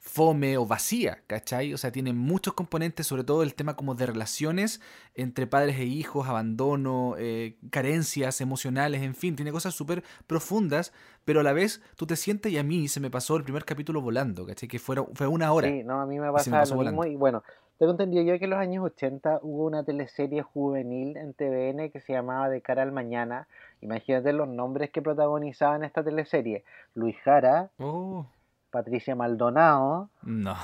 fome 0.05 0.57
o 0.57 0.65
vacía, 0.65 1.19
¿cachai? 1.27 1.73
O 1.73 1.77
sea, 1.77 1.89
tiene 1.89 2.11
muchos 2.11 2.53
componentes, 2.53 3.07
sobre 3.07 3.23
todo 3.23 3.41
el 3.41 3.55
tema 3.55 3.77
como 3.77 3.95
de 3.95 4.05
relaciones 4.05 4.81
entre 5.15 5.47
padres 5.47 5.79
e 5.79 5.85
hijos, 5.85 6.27
abandono, 6.27 7.15
eh, 7.17 7.55
carencias 7.71 8.41
emocionales, 8.41 9.01
en 9.01 9.15
fin, 9.15 9.37
tiene 9.37 9.53
cosas 9.53 9.73
súper 9.73 10.03
profundas, 10.27 10.91
pero 11.23 11.39
a 11.39 11.43
la 11.43 11.53
vez 11.53 11.81
tú 11.95 12.05
te 12.05 12.17
sientes 12.17 12.51
y 12.51 12.57
a 12.57 12.63
mí 12.63 12.89
se 12.89 12.99
me 12.99 13.09
pasó 13.09 13.37
el 13.37 13.45
primer 13.45 13.63
capítulo 13.63 14.01
volando, 14.01 14.45
¿cachai? 14.45 14.67
Que 14.67 14.77
fue, 14.77 14.97
fue 15.13 15.27
una 15.27 15.53
hora. 15.53 15.69
Sí, 15.69 15.83
no, 15.85 16.01
a 16.01 16.05
mí 16.05 16.19
me 16.19 16.29
pasa 16.33 16.65
lo 16.65 16.75
mismo 16.75 17.05
y 17.05 17.15
bueno, 17.15 17.41
tengo 17.79 17.93
entendido 17.93 18.23
yo 18.23 18.37
que 18.37 18.43
en 18.43 18.51
los 18.51 18.59
años 18.59 18.83
80 18.83 19.39
hubo 19.41 19.65
una 19.65 19.85
teleserie 19.85 20.41
juvenil 20.41 21.15
en 21.15 21.33
TVN 21.33 21.91
que 21.91 22.01
se 22.01 22.11
llamaba 22.11 22.49
De 22.49 22.61
cara 22.61 22.83
al 22.83 22.91
mañana. 22.91 23.47
Imagínate 23.79 24.33
los 24.33 24.49
nombres 24.49 24.91
que 24.91 25.01
protagonizaban 25.01 25.85
esta 25.85 26.03
teleserie. 26.03 26.65
Luis 26.93 27.15
Jara, 27.23 27.71
oh. 27.79 28.25
Patricia 28.73 29.15
Maldonado. 29.15 30.09
No. 30.23 30.55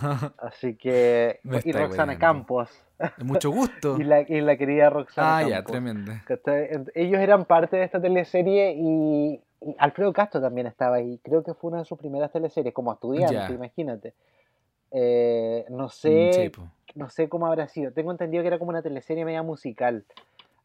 Así 0.38 0.74
que. 0.74 1.38
y 1.64 1.72
Roxana 1.72 2.18
Campos. 2.18 2.70
Mucho 3.18 3.50
gusto. 3.50 3.96
y, 4.00 4.04
la, 4.04 4.22
y, 4.22 4.40
la, 4.40 4.56
querida 4.56 4.88
Roxana 4.88 5.36
ah, 5.36 5.48
ya, 5.48 5.62
tremendo. 5.62 6.12
Ellos 6.94 7.20
eran 7.20 7.44
parte 7.44 7.76
de 7.76 7.84
esta 7.84 8.00
teleserie 8.00 8.74
y, 8.74 9.38
Alfredo 9.76 10.14
Castro 10.14 10.40
también 10.40 10.66
estaba 10.66 10.96
ahí. 10.96 11.20
Creo 11.22 11.44
que 11.44 11.52
fue 11.52 11.68
una 11.68 11.80
de 11.80 11.84
sus 11.84 11.98
primeras 11.98 12.32
teleseries 12.32 12.72
como 12.72 12.90
estudiante, 12.90 13.52
imagínate. 13.52 14.14
Eh, 14.90 15.66
no 15.68 15.90
sé. 15.90 16.50
no 16.94 17.10
sé 17.10 17.28
cómo 17.28 17.48
habrá 17.48 17.68
sido. 17.68 17.92
Tengo 17.92 18.12
entendido 18.12 18.42
que 18.42 18.48
era 18.48 18.58
como 18.58 18.70
una 18.70 18.80
teleserie 18.82 19.26
media 19.26 19.42
musical. 19.42 20.06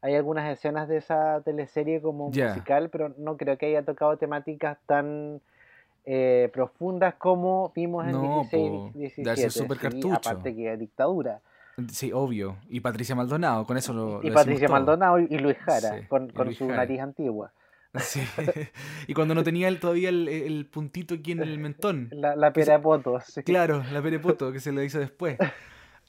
Hay 0.01 0.15
algunas 0.15 0.49
escenas 0.49 0.87
de 0.87 0.97
esa 0.97 1.41
teleserie 1.43 2.01
como 2.01 2.29
musical, 2.29 2.89
pero 2.89 3.13
no 3.17 3.35
creo 3.35 3.57
que 3.57 3.65
haya 3.65 3.83
tocado 3.83 4.15
temáticas 4.15 4.77
tan 4.85 5.41
eh, 6.05 6.49
profundas 6.51 7.15
como 7.15 7.71
vimos 7.75 8.05
en 8.05 8.21
16, 8.21 8.93
17. 8.93 9.49
Super 9.49 9.77
cartucho. 9.77 10.13
aparte 10.13 10.55
que 10.55 10.75
dictadura. 10.77 11.41
Sí, 11.91 12.11
obvio. 12.11 12.57
Y 12.69 12.81
Patricia 12.81 13.15
Maldonado, 13.15 13.65
con 13.65 13.77
eso 13.77 13.93
lo. 13.93 14.21
Y 14.23 14.31
Patricia 14.31 14.67
Maldonado 14.67 15.19
y 15.19 15.37
Luis 15.39 15.57
Jara, 15.57 16.07
con, 16.07 16.31
su 16.53 16.67
nariz 16.67 16.99
antigua. 17.01 17.51
Sí. 17.99 18.21
y 19.05 19.13
cuando 19.13 19.35
no 19.35 19.43
tenía 19.43 19.69
todavía 19.79 20.09
el, 20.09 20.67
puntito 20.71 21.13
aquí 21.13 21.33
en 21.33 21.43
el 21.43 21.59
mentón. 21.59 22.09
La, 22.11 22.35
la 22.35 22.51
perepoto. 22.51 23.19
Claro, 23.45 23.83
la 23.91 24.01
perepoto 24.01 24.51
que 24.51 24.59
se 24.59 24.71
le 24.71 24.83
hizo 24.83 24.97
después. 24.97 25.37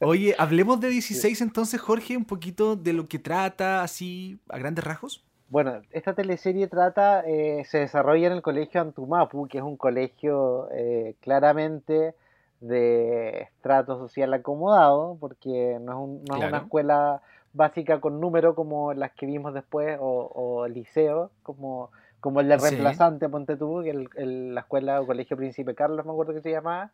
Oye, 0.00 0.34
hablemos 0.38 0.80
de 0.80 0.88
16 0.88 1.42
entonces, 1.42 1.80
Jorge, 1.80 2.16
un 2.16 2.24
poquito 2.24 2.74
de 2.74 2.94
lo 2.94 3.06
que 3.06 3.18
trata, 3.18 3.82
así, 3.82 4.38
a 4.48 4.56
grandes 4.58 4.82
rasgos. 4.82 5.24
Bueno, 5.54 5.82
esta 5.92 6.14
teleserie 6.14 6.66
trata, 6.66 7.20
eh, 7.20 7.64
se 7.66 7.78
desarrolla 7.78 8.26
en 8.26 8.32
el 8.32 8.42
colegio 8.42 8.80
Antumapu, 8.80 9.46
que 9.46 9.58
es 9.58 9.62
un 9.62 9.76
colegio 9.76 10.68
eh, 10.72 11.14
claramente 11.20 12.16
de 12.58 13.42
estrato 13.42 13.96
social 13.96 14.34
acomodado, 14.34 15.16
porque 15.20 15.78
no 15.80 15.92
es, 15.92 16.38
una 16.44 16.58
escuela 16.58 17.22
básica 17.52 18.00
con 18.00 18.20
número 18.20 18.56
como 18.56 18.94
las 18.94 19.12
que 19.12 19.26
vimos 19.26 19.54
después, 19.54 19.96
o, 20.00 20.66
liceo, 20.66 21.30
como, 21.44 21.92
como 22.18 22.40
el 22.40 22.48
de 22.48 22.56
reemplazante, 22.56 23.28
ponte 23.28 23.56
tú, 23.56 23.80
que 23.84 23.90
el, 23.90 24.54
la 24.56 24.62
escuela 24.62 25.00
o 25.00 25.06
colegio 25.06 25.36
Príncipe 25.36 25.76
Carlos, 25.76 26.04
me 26.04 26.10
acuerdo 26.10 26.34
que 26.34 26.40
se 26.40 26.50
llamaba. 26.50 26.90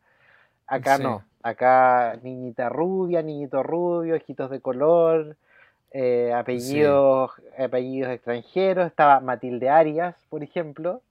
Acá 0.67 0.99
no, 0.99 1.23
acá 1.41 2.19
niñita 2.21 2.69
rubia, 2.69 3.23
niñito 3.23 3.63
rubio, 3.63 4.15
ojitos 4.15 4.51
de 4.51 4.61
color, 4.61 5.35
eh, 5.91 6.31
apellidos, 6.33 7.31
apellidos 7.57 8.11
extranjeros. 8.11 8.87
Estaba 8.87 9.19
Matilde 9.19 9.69
Arias, 9.69 10.15
por 10.29 10.43
ejemplo. 10.43 11.01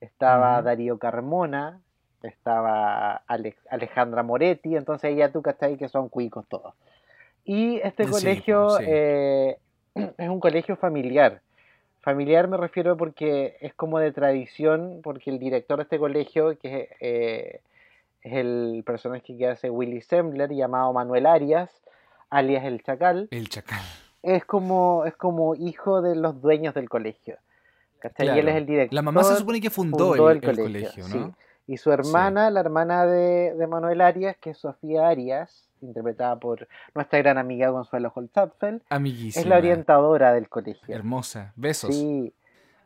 Estaba 0.00 0.60
Darío 0.62 0.98
Carmona. 0.98 1.80
Estaba 2.22 3.22
Alejandra 3.70 4.22
Moretti. 4.22 4.76
Entonces 4.76 5.16
ya 5.16 5.32
tú 5.32 5.42
ahí 5.60 5.76
que 5.76 5.88
son 5.88 6.08
cuicos 6.08 6.46
todos. 6.48 6.74
Y 7.44 7.80
este 7.82 8.06
colegio 8.06 8.78
eh, 8.80 9.58
es 9.94 10.28
un 10.28 10.40
colegio 10.40 10.76
familiar. 10.76 11.40
Familiar 12.00 12.48
me 12.48 12.56
refiero 12.56 12.96
porque 12.96 13.56
es 13.60 13.74
como 13.74 13.98
de 13.98 14.12
tradición, 14.12 15.00
porque 15.02 15.30
el 15.30 15.38
director 15.38 15.78
de 15.78 15.82
este 15.82 15.98
colegio, 15.98 16.58
que 16.58 16.88
eh, 17.00 17.60
es 18.22 18.32
el 18.32 18.82
personaje 18.86 19.36
que 19.36 19.46
hace 19.46 19.68
Willy 19.68 20.00
Sembler, 20.00 20.50
llamado 20.50 20.92
Manuel 20.92 21.26
Arias, 21.26 21.70
alias 22.30 22.64
El 22.64 22.82
Chacal. 22.82 23.28
El 23.30 23.48
Chacal. 23.48 23.82
Es 24.22 24.44
como, 24.44 25.04
es 25.06 25.16
como 25.16 25.54
hijo 25.54 26.02
de 26.02 26.16
los 26.16 26.40
dueños 26.40 26.74
del 26.74 26.88
colegio. 26.88 27.38
¿cachai? 28.00 28.34
Y 28.34 28.38
él 28.38 28.48
es 28.48 28.56
el 28.56 28.66
director. 28.66 28.94
La 28.94 29.02
mamá 29.02 29.22
se 29.22 29.36
supone 29.36 29.60
que 29.60 29.70
fundó, 29.70 30.30
el, 30.30 30.40
colegio, 30.40 31.08
¿no? 31.08 31.34
Y 31.66 31.76
su 31.76 31.92
hermana, 31.92 32.50
la 32.50 32.60
hermana 32.60 33.06
de, 33.06 33.54
de, 33.54 33.66
Manuel 33.68 34.00
Arias, 34.00 34.36
que 34.38 34.50
es 34.50 34.58
Sofía 34.58 35.06
Arias, 35.06 35.68
interpretada 35.80 36.38
por 36.38 36.66
nuestra 36.94 37.20
gran 37.20 37.38
amiga 37.38 37.70
Consuelo 37.70 38.10
Holzapfel, 38.12 38.82
es 38.90 39.46
la 39.46 39.58
orientadora 39.58 40.32
del 40.32 40.48
colegio. 40.48 40.94
Hermosa, 40.94 41.52
besos. 41.54 41.94
Sí, 41.94 42.32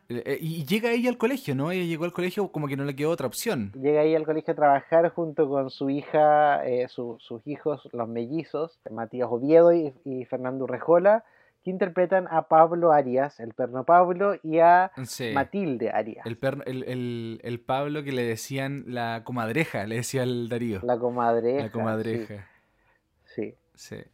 y 0.08 0.64
llega 0.64 0.90
ella 0.92 1.10
al 1.10 1.18
colegio, 1.18 1.54
¿no? 1.54 1.70
Ella 1.70 1.84
llegó 1.84 2.04
al 2.04 2.12
colegio 2.12 2.48
como 2.48 2.68
que 2.68 2.76
no 2.76 2.84
le 2.84 2.94
quedó 2.94 3.10
otra 3.10 3.26
opción. 3.26 3.72
Llega 3.72 4.02
ella 4.02 4.18
al 4.18 4.26
colegio 4.26 4.52
a 4.52 4.56
trabajar 4.56 5.08
junto 5.10 5.48
con 5.48 5.70
su 5.70 5.90
hija, 5.90 6.64
eh, 6.66 6.88
sus 6.88 7.46
hijos, 7.46 7.88
los 7.92 8.08
mellizos, 8.08 8.78
Matías 8.90 9.28
Oviedo 9.30 9.72
y, 9.72 10.24
Fernando 10.26 10.66
Rejola, 10.66 11.24
que 11.62 11.70
interpretan 11.70 12.26
a 12.30 12.48
Pablo 12.48 12.92
Arias, 12.92 13.40
el 13.40 13.54
perno 13.54 13.84
Pablo, 13.84 14.34
y 14.42 14.58
a 14.58 14.92
Matilde 15.32 15.90
Arias. 15.90 16.26
El, 16.26 16.38
el, 16.66 17.40
el, 17.42 17.60
Pablo 17.60 18.02
que 18.02 18.12
le 18.12 18.24
decían 18.24 18.84
la 18.86 19.22
comadreja, 19.24 19.86
le 19.86 19.96
decía 19.96 20.22
el 20.24 20.50
Darío. 20.50 20.80
La 20.82 20.98
comadreja. 20.98 21.62
La 21.62 21.70
comadreja. 21.70 22.34
sí. 22.34 22.53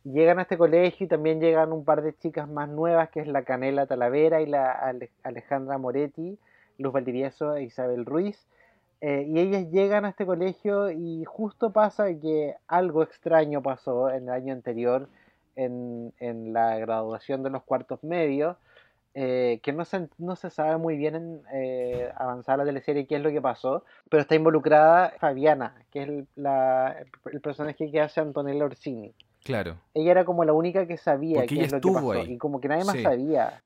Llegan 0.04 0.38
a 0.38 0.42
este 0.42 0.56
colegio 0.56 1.04
y 1.04 1.08
también 1.08 1.40
llegan 1.40 1.72
un 1.72 1.84
par 1.84 2.02
de 2.02 2.16
chicas 2.16 2.48
más 2.48 2.68
nuevas, 2.68 3.10
que 3.10 3.20
es 3.20 3.26
la 3.26 3.44
Canela 3.44 3.86
Talavera 3.86 4.40
y 4.40 4.46
la 4.46 4.72
Alejandra 5.22 5.76
Moretti, 5.76 6.38
Luz 6.78 6.92
Valdivieso 6.92 7.56
e 7.56 7.64
Isabel 7.64 8.06
Ruiz. 8.06 8.46
Eh, 9.02 9.24
y 9.28 9.38
ellas 9.38 9.70
llegan 9.70 10.04
a 10.04 10.10
este 10.10 10.26
colegio 10.26 10.90
y 10.90 11.24
justo 11.24 11.72
pasa 11.72 12.06
que 12.20 12.56
algo 12.68 13.02
extraño 13.02 13.62
pasó 13.62 14.10
en 14.10 14.24
el 14.24 14.30
año 14.30 14.52
anterior 14.52 15.08
en, 15.56 16.12
la 16.52 16.78
graduación 16.78 17.42
de 17.42 17.50
los 17.50 17.62
cuartos 17.62 18.02
medios, 18.02 18.56
eh, 19.14 19.60
que 19.62 19.72
no 19.72 19.84
se, 19.84 20.08
no 20.18 20.36
se 20.36 20.50
sabe 20.50 20.78
muy 20.78 20.96
bien 20.96 21.14
en 21.16 21.42
eh, 21.52 22.12
avanzar 22.16 22.58
la 22.58 22.64
teleserie 22.64 23.06
qué 23.06 23.16
es 23.16 23.22
lo 23.22 23.30
que 23.30 23.42
pasó, 23.42 23.84
pero 24.08 24.22
está 24.22 24.34
involucrada 24.34 25.12
Fabiana, 25.18 25.74
que 25.90 26.02
es 26.02 26.08
el, 26.08 26.26
el 27.32 27.40
personaje 27.40 27.90
que 27.90 28.00
hace 28.00 28.20
Antonella 28.20 28.64
Orsini. 28.64 29.14
Claro. 29.44 29.78
Ella 29.94 30.10
era 30.10 30.24
como 30.24 30.44
la 30.44 30.52
única 30.52 30.86
que 30.86 30.96
sabía 30.96 31.46
qué 31.46 31.62
es 31.62 31.72
lo 31.72 31.80
que 31.80 31.90
pasó. 31.90 32.24
Y 32.24 32.38
como 32.38 32.60
que 32.60 32.68
nadie 32.68 32.84
más 32.84 33.00
sabía. 33.00 33.62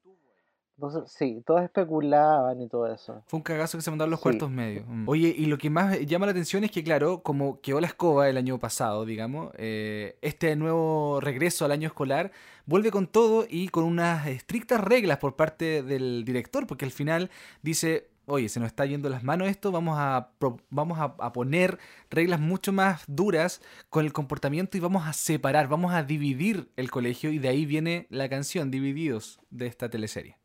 Entonces, 0.77 1.13
sí, 1.13 1.41
todos 1.47 1.63
especulaban 1.63 2.61
y 2.61 2.69
todo 2.69 2.93
eso. 2.93 3.23
Fue 3.27 3.37
un 3.37 3.45
cagazo 3.45 3.79
que 3.79 3.83
se 3.83 3.91
mandaron 3.91 4.11
los 4.11 4.19
cuartos 4.19 4.51
medios. 4.51 4.85
Mm. 4.89 5.09
Oye, 5.09 5.33
y 5.37 5.47
lo 5.47 5.57
que 5.57 5.71
más 5.71 6.01
llama 6.01 6.27
la 6.27 6.33
atención 6.33 6.65
es 6.65 6.73
que, 6.73 6.83
claro, 6.83 7.23
como 7.23 7.61
quedó 7.61 7.81
la 7.81 7.87
escoba 7.87 8.29
el 8.29 8.37
año 8.37 8.59
pasado, 8.59 9.05
digamos, 9.05 9.53
eh, 9.57 10.19
este 10.21 10.57
nuevo 10.57 11.21
regreso 11.21 11.65
al 11.65 11.71
año 11.71 11.87
escolar 11.87 12.33
vuelve 12.67 12.91
con 12.91 13.07
todo 13.07 13.47
y 13.49 13.69
con 13.69 13.85
unas 13.85 14.27
estrictas 14.27 14.81
reglas 14.81 15.19
por 15.19 15.37
parte 15.37 15.85
del 15.85 16.25
director, 16.25 16.67
porque 16.67 16.85
al 16.85 16.91
final 16.91 17.31
dice, 17.63 18.09
oye, 18.27 18.49
se 18.49 18.61
nos 18.61 18.69
está 18.69 18.87
yendo 18.87 19.09
las 19.09 19.23
manos 19.23 19.49
esto, 19.49 19.73
vamos 19.73 19.97
a, 19.99 20.31
vamos 20.71 20.99
a, 20.99 21.33
poner 21.33 21.79
reglas 22.11 22.41
mucho 22.41 22.73
más 22.73 23.05
duras 23.07 23.61
con 23.91 24.05
el 24.05 24.13
comportamiento 24.13 24.77
y 24.77 24.81
vamos 24.81 25.07
a 25.07 25.13
separar, 25.13 25.69
vamos 25.69 25.93
a 25.93 26.03
dividir 26.03 26.71
el 26.77 26.91
colegio 26.91 27.31
y 27.31 27.39
de 27.39 27.49
ahí 27.49 27.67
viene 27.67 28.07
la 28.11 28.29
canción 28.29 28.71
Divididos 28.71 29.41
de 29.51 29.67
esta 29.67 29.89
teleserie. 29.89 30.37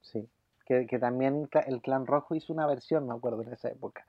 Sí, 0.00 0.28
que, 0.66 0.98
también 0.98 1.48
el 1.66 1.82
Clan 1.82 2.06
Rojo 2.06 2.34
hizo 2.34 2.52
una 2.52 2.66
versión, 2.66 3.06
me 3.06 3.14
acuerdo, 3.14 3.42
en 3.42 3.52
esa 3.52 3.68
época. 3.68 4.06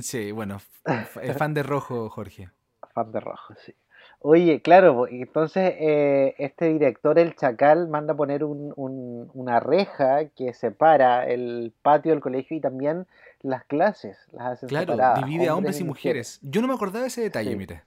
Sí, 0.00 0.32
bueno, 0.32 0.58
fan 1.36 1.54
de 1.54 1.62
Rojo, 1.62 2.08
Jorge. 2.10 2.50
Fan 2.92 3.12
de 3.12 3.20
Rojo, 3.20 3.54
sí. 3.64 3.74
Oye, 4.22 4.60
claro, 4.60 5.08
entonces 5.08 5.74
eh, 5.78 6.34
este 6.38 6.66
director, 6.66 7.18
el 7.18 7.34
Chacal, 7.36 7.88
manda 7.88 8.12
a 8.12 8.16
poner 8.16 8.44
una 8.44 9.60
reja 9.60 10.26
que 10.36 10.52
separa 10.52 11.24
el 11.26 11.72
patio 11.80 12.12
del 12.12 12.20
colegio 12.20 12.54
y 12.54 12.60
también 12.60 13.06
las 13.40 13.64
clases. 13.64 14.18
Las 14.32 14.60
claro, 14.60 14.94
divide 15.16 15.48
a 15.48 15.56
hombres 15.56 15.80
y 15.80 15.84
mujeres. 15.84 16.38
Yo 16.42 16.60
no 16.60 16.68
me 16.68 16.74
acordaba 16.74 17.02
de 17.02 17.08
ese 17.08 17.22
detalle, 17.22 17.56
mire. 17.56 17.82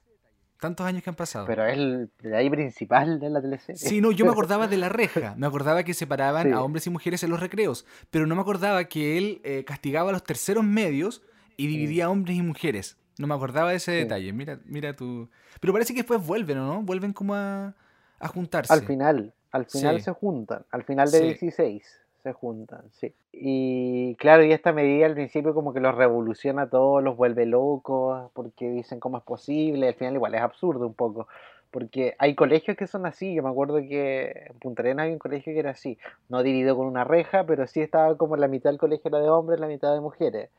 Tantos 0.60 0.86
años 0.86 1.04
que 1.04 1.10
han 1.10 1.16
pasado. 1.16 1.46
Pero 1.46 1.66
es 1.66 1.74
el 1.74 2.10
detalle 2.20 2.50
principal 2.50 3.20
de 3.20 3.30
la 3.30 3.40
teleserie. 3.40 3.76
Sí, 3.76 4.00
no, 4.00 4.10
yo 4.10 4.24
me 4.24 4.32
acordaba 4.32 4.66
de 4.66 4.78
la 4.78 4.88
reja. 4.88 5.34
Me 5.36 5.46
acordaba 5.46 5.84
que 5.84 5.94
separaban 5.94 6.52
a 6.52 6.62
hombres 6.62 6.86
y 6.86 6.90
mujeres 6.90 7.22
en 7.22 7.30
los 7.30 7.38
recreos. 7.38 7.86
Pero 8.10 8.26
no 8.26 8.34
me 8.34 8.40
acordaba 8.40 8.84
que 8.84 9.18
él 9.18 9.40
eh, 9.44 9.64
castigaba 9.64 10.10
a 10.10 10.12
los 10.12 10.24
terceros 10.24 10.64
medios 10.64 11.22
y 11.56 11.68
dividía 11.68 12.06
a 12.06 12.10
hombres 12.10 12.36
y 12.36 12.42
mujeres. 12.42 12.96
No 13.18 13.26
me 13.26 13.34
acordaba 13.34 13.70
de 13.70 13.76
ese 13.76 13.92
detalle. 13.92 14.32
Mira, 14.32 14.58
mira 14.64 14.94
tu. 14.94 15.28
Pero 15.60 15.72
parece 15.72 15.94
que 15.94 16.00
después 16.00 16.24
vuelven, 16.26 16.58
¿no? 16.58 16.82
Vuelven 16.82 17.12
como 17.12 17.34
a, 17.34 17.74
a 18.18 18.28
juntarse. 18.28 18.72
Al 18.72 18.82
final, 18.82 19.32
al 19.52 19.66
final 19.66 20.00
se 20.00 20.12
juntan. 20.12 20.64
Al 20.70 20.82
final 20.82 21.10
de 21.10 21.20
16 21.20 22.00
se 22.24 22.32
juntan, 22.32 22.82
sí. 22.90 23.14
Y 23.32 24.16
claro, 24.16 24.44
y 24.44 24.52
esta 24.52 24.72
medida 24.72 25.06
al 25.06 25.14
principio 25.14 25.54
como 25.54 25.72
que 25.72 25.80
los 25.80 25.94
revoluciona 25.94 26.62
a 26.62 26.70
todos, 26.70 27.02
los 27.04 27.16
vuelve 27.16 27.46
locos, 27.46 28.30
porque 28.32 28.70
dicen 28.70 28.98
cómo 28.98 29.18
es 29.18 29.24
posible. 29.24 29.88
Al 29.88 29.94
final 29.94 30.14
igual 30.14 30.34
es 30.34 30.40
absurdo 30.40 30.86
un 30.86 30.94
poco. 30.94 31.28
Porque 31.70 32.14
hay 32.18 32.34
colegios 32.34 32.76
que 32.76 32.86
son 32.86 33.04
así. 33.04 33.34
Yo 33.34 33.42
me 33.42 33.50
acuerdo 33.50 33.76
que 33.76 34.46
en 34.48 34.58
Punta 34.58 34.82
Arenas 34.82 35.04
había 35.04 35.12
un 35.12 35.18
colegio 35.18 35.52
que 35.52 35.58
era 35.58 35.70
así. 35.70 35.98
No 36.28 36.42
dividido 36.42 36.76
con 36.76 36.86
una 36.86 37.04
reja, 37.04 37.44
pero 37.46 37.66
sí 37.66 37.80
estaba 37.80 38.16
como 38.16 38.36
la 38.36 38.48
mitad 38.48 38.70
del 38.70 38.78
colegio 38.78 39.08
era 39.08 39.20
de 39.20 39.28
hombres, 39.28 39.60
la 39.60 39.66
mitad 39.66 39.92
de 39.92 40.00
mujeres. 40.00 40.50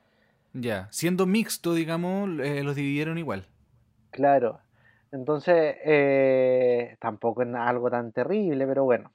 Ya, 0.58 0.88
siendo 0.90 1.26
mixto, 1.26 1.74
digamos, 1.74 2.30
eh, 2.40 2.64
los 2.64 2.78
dividieron 2.78 3.18
igual. 3.18 3.46
Claro. 4.10 4.62
Entonces, 5.12 5.76
eh, 5.84 6.96
tampoco 7.02 7.44
es 7.44 7.54
algo 7.54 7.92
tan 7.92 8.14
terrible, 8.14 8.66
pero 8.66 8.86
bueno. 8.86 9.12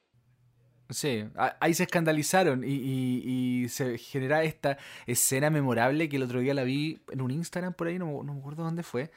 Sí, 0.90 1.24
ahí 1.60 1.72
se 1.72 1.84
escandalizaron 1.84 2.62
y, 2.62 3.66
se 3.70 3.96
genera 3.96 4.42
esta 4.42 4.76
escena 5.06 5.48
memorable 5.48 6.10
que 6.10 6.16
el 6.16 6.24
otro 6.24 6.40
día 6.40 6.52
la 6.52 6.64
vi 6.64 7.00
en 7.10 7.22
un 7.22 7.30
Instagram 7.30 7.72
por 7.72 7.86
ahí, 7.86 7.98
no, 7.98 8.22
no 8.22 8.34
me 8.34 8.40
acuerdo 8.40 8.64
dónde 8.64 8.82
fue, 8.82 9.10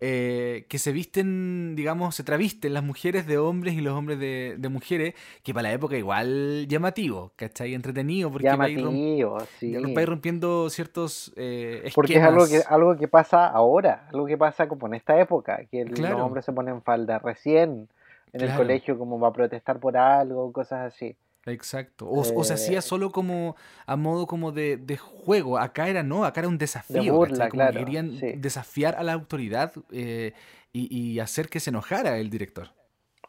eh, 0.00 0.66
que 0.68 0.78
se 0.78 0.90
visten, 0.90 1.76
digamos, 1.76 2.16
se 2.16 2.24
travisten 2.24 2.74
las 2.74 2.82
mujeres 2.82 3.26
de 3.26 3.38
hombres 3.38 3.74
y 3.74 3.80
los 3.80 3.94
hombres 3.94 4.18
de, 4.18 4.68
mujeres, 4.68 5.14
que 5.44 5.54
para 5.54 5.68
la 5.68 5.72
época 5.72 5.96
igual 5.96 6.66
llamativo, 6.66 7.32
¿cachai? 7.36 7.74
Entretenido, 7.74 8.30
porque 8.30 8.48
llamativo, 8.48 8.90
va, 8.90 10.02
ir 10.02 10.08
rompiendo 10.08 10.68
ciertos 10.70 11.32
eh, 11.36 11.90
Porque 11.94 12.16
es 12.16 12.22
algo 12.22 12.48
que, 12.48 12.62
algo 12.68 12.96
que 12.96 13.06
pasa 13.06 13.46
ahora, 13.46 14.08
algo 14.12 14.26
que 14.26 14.36
pasa 14.36 14.66
como 14.66 14.88
en 14.88 14.94
esta 14.94 15.20
época, 15.20 15.64
que 15.70 15.84
los 15.84 16.20
hombres 16.20 16.44
se 16.44 16.52
ponen 16.52 16.82
falda 16.82 17.18
recién 17.20 17.88
en 18.32 18.40
el 18.40 18.56
colegio 18.56 18.98
como 18.98 19.20
va 19.20 19.28
a 19.28 19.32
protestar 19.32 19.78
por 19.78 19.96
algo, 19.96 20.52
cosas 20.52 20.92
así. 20.92 21.16
Exacto. 21.46 22.08
O, 22.08 22.44
se 22.44 22.54
hacía 22.54 22.78
eh, 22.78 22.82
solo 22.82 23.10
como 23.10 23.56
a 23.86 23.96
modo 23.96 24.26
como 24.26 24.52
de, 24.52 24.96
juego. 24.96 25.58
Acá 25.58 25.88
era 25.88 26.02
no, 26.02 26.24
acá 26.24 26.40
era 26.40 26.48
un 26.48 26.58
desafío. 26.58 27.14
burla, 27.14 27.48
como 27.48 27.68
querían 27.70 28.18
desafiar 28.36 28.94
a 28.96 29.02
la 29.02 29.12
autoridad 29.12 29.72
eh, 29.90 30.32
y, 30.72 31.18
hacer 31.18 31.48
que 31.48 31.60
se 31.60 31.70
enojara 31.70 32.18
el 32.18 32.30
director. 32.30 32.68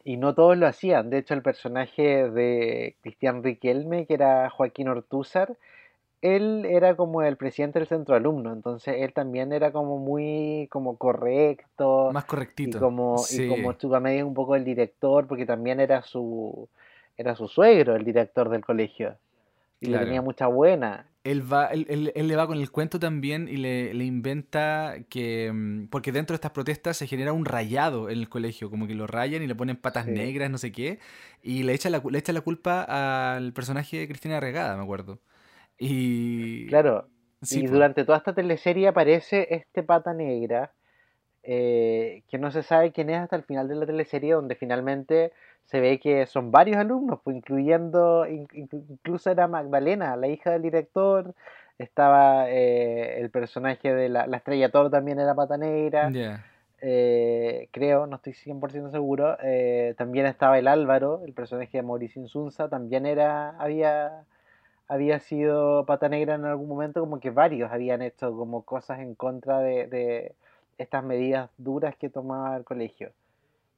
Y 0.04 0.16
no 0.16 0.34
todos 0.34 0.56
lo 0.56 0.66
hacían. 0.66 1.10
De 1.10 1.18
hecho, 1.18 1.34
el 1.34 1.42
personaje 1.42 2.28
de 2.28 2.96
Cristian 3.00 3.42
Riquelme, 3.42 4.06
que 4.06 4.14
era 4.14 4.50
Joaquín 4.50 4.88
Ortúzar, 4.88 5.56
él 6.20 6.66
era 6.66 6.94
como 6.94 7.22
el 7.22 7.36
presidente 7.36 7.78
del 7.78 7.88
centro 7.88 8.14
alumno. 8.14 8.52
Entonces 8.52 8.96
él 8.98 9.12
también 9.12 9.52
era 9.52 9.72
como 9.72 9.98
muy 9.98 10.68
como 10.70 10.96
correcto. 10.96 12.10
Más 12.12 12.26
correctito. 12.26 12.78
Y 12.78 12.80
como, 12.80 13.16
y 13.30 13.48
como 13.48 13.72
estuvo 13.72 13.96
a 13.96 14.00
medio 14.00 14.26
un 14.26 14.34
poco 14.34 14.54
el 14.54 14.64
director, 14.64 15.26
porque 15.26 15.46
también 15.46 15.80
era 15.80 16.02
su 16.02 16.68
era 17.16 17.34
su 17.34 17.48
suegro, 17.48 17.96
el 17.96 18.04
director 18.04 18.48
del 18.48 18.64
colegio. 18.64 19.16
Y 19.80 19.86
le 19.86 19.98
tenía 19.98 20.22
mucha 20.22 20.46
buena. 20.46 21.06
Él, 21.24 21.40
va, 21.50 21.66
él, 21.66 22.12
le 22.14 22.36
va 22.36 22.46
con 22.46 22.58
el 22.58 22.70
cuento 22.70 22.98
también 22.98 23.48
y 23.48 23.56
le, 23.56 24.04
inventa 24.04 24.96
que. 25.08 25.50
Mm, 25.52 25.88
porque 25.88 26.12
dentro 26.12 26.34
de 26.34 26.36
estas 26.36 26.52
protestas 26.52 26.96
se 26.96 27.06
genera 27.06 27.32
un 27.32 27.44
rayado 27.44 28.08
en 28.08 28.18
el 28.18 28.28
colegio, 28.28 28.70
como 28.70 28.86
que 28.86 28.94
lo 28.94 29.06
rayan 29.06 29.42
y 29.42 29.46
le 29.46 29.54
ponen 29.54 29.76
patas 29.76 30.06
negras, 30.06 30.50
no 30.50 30.58
sé 30.58 30.72
qué. 30.72 30.98
Y 31.42 31.62
le 31.62 31.74
echa, 31.74 31.90
la, 31.90 32.02
le 32.08 32.18
echa 32.18 32.32
la 32.32 32.40
culpa 32.40 33.34
al 33.34 33.52
personaje 33.52 33.98
de 33.98 34.08
Cristina 34.08 34.40
Regada, 34.40 34.76
me 34.76 34.82
acuerdo. 34.82 35.20
Y. 35.78 36.66
Claro. 36.68 37.08
y 37.50 37.66
durante 37.66 38.04
toda 38.04 38.18
esta 38.18 38.34
teleserie 38.34 38.88
aparece 38.88 39.48
este 39.50 39.82
pata 39.82 40.14
negra. 40.14 40.72
Eh, 41.46 42.22
que 42.30 42.38
no 42.38 42.50
se 42.50 42.62
sabe 42.62 42.92
quién 42.92 43.10
es 43.10 43.20
hasta 43.20 43.36
el 43.36 43.42
final 43.42 43.68
de 43.68 43.74
la 43.74 43.86
teleserie, 43.86 44.32
donde 44.32 44.54
finalmente 44.54 45.32
se 45.66 45.80
ve 45.80 45.98
que 45.98 46.26
son 46.26 46.50
varios 46.50 46.78
alumnos, 46.78 47.20
pues 47.22 47.36
incluyendo, 47.36 48.26
incluso 48.26 49.30
era 49.30 49.48
Magdalena, 49.48 50.16
la 50.16 50.28
hija 50.28 50.50
del 50.50 50.62
director, 50.62 51.34
estaba 51.78 52.50
eh, 52.50 53.20
el 53.20 53.30
personaje 53.30 53.92
de 53.92 54.08
la, 54.08 54.24
estrella 54.24 54.70
Toro 54.70 54.90
también 54.90 55.18
era 55.18 55.34
pata 55.34 55.56
negra, 55.56 56.10
eh, 56.80 57.68
creo, 57.72 58.06
no 58.06 58.16
estoy 58.16 58.34
100% 58.34 58.90
seguro, 58.90 59.38
eh, 59.42 59.94
también 59.96 60.26
estaba 60.26 60.58
el 60.58 60.68
Álvaro, 60.68 61.22
el 61.24 61.32
personaje 61.32 61.78
de 61.78 61.82
Mauricio 61.82 62.20
Insunza, 62.20 62.68
también 62.68 63.06
era, 63.06 63.56
había, 63.58 64.24
había 64.86 65.18
sido 65.18 65.86
pata 65.86 66.10
negra 66.10 66.34
en 66.34 66.44
algún 66.44 66.68
momento, 66.68 67.00
como 67.00 67.20
que 67.20 67.30
varios 67.30 67.72
habían 67.72 68.02
hecho 68.02 68.36
como 68.36 68.62
cosas 68.62 69.00
en 69.00 69.14
contra 69.14 69.60
de, 69.60 69.86
de 69.86 70.34
estas 70.78 71.04
medidas 71.04 71.50
duras 71.58 71.96
que 71.96 72.08
tomaba 72.08 72.56
el 72.56 72.64
colegio. 72.64 73.12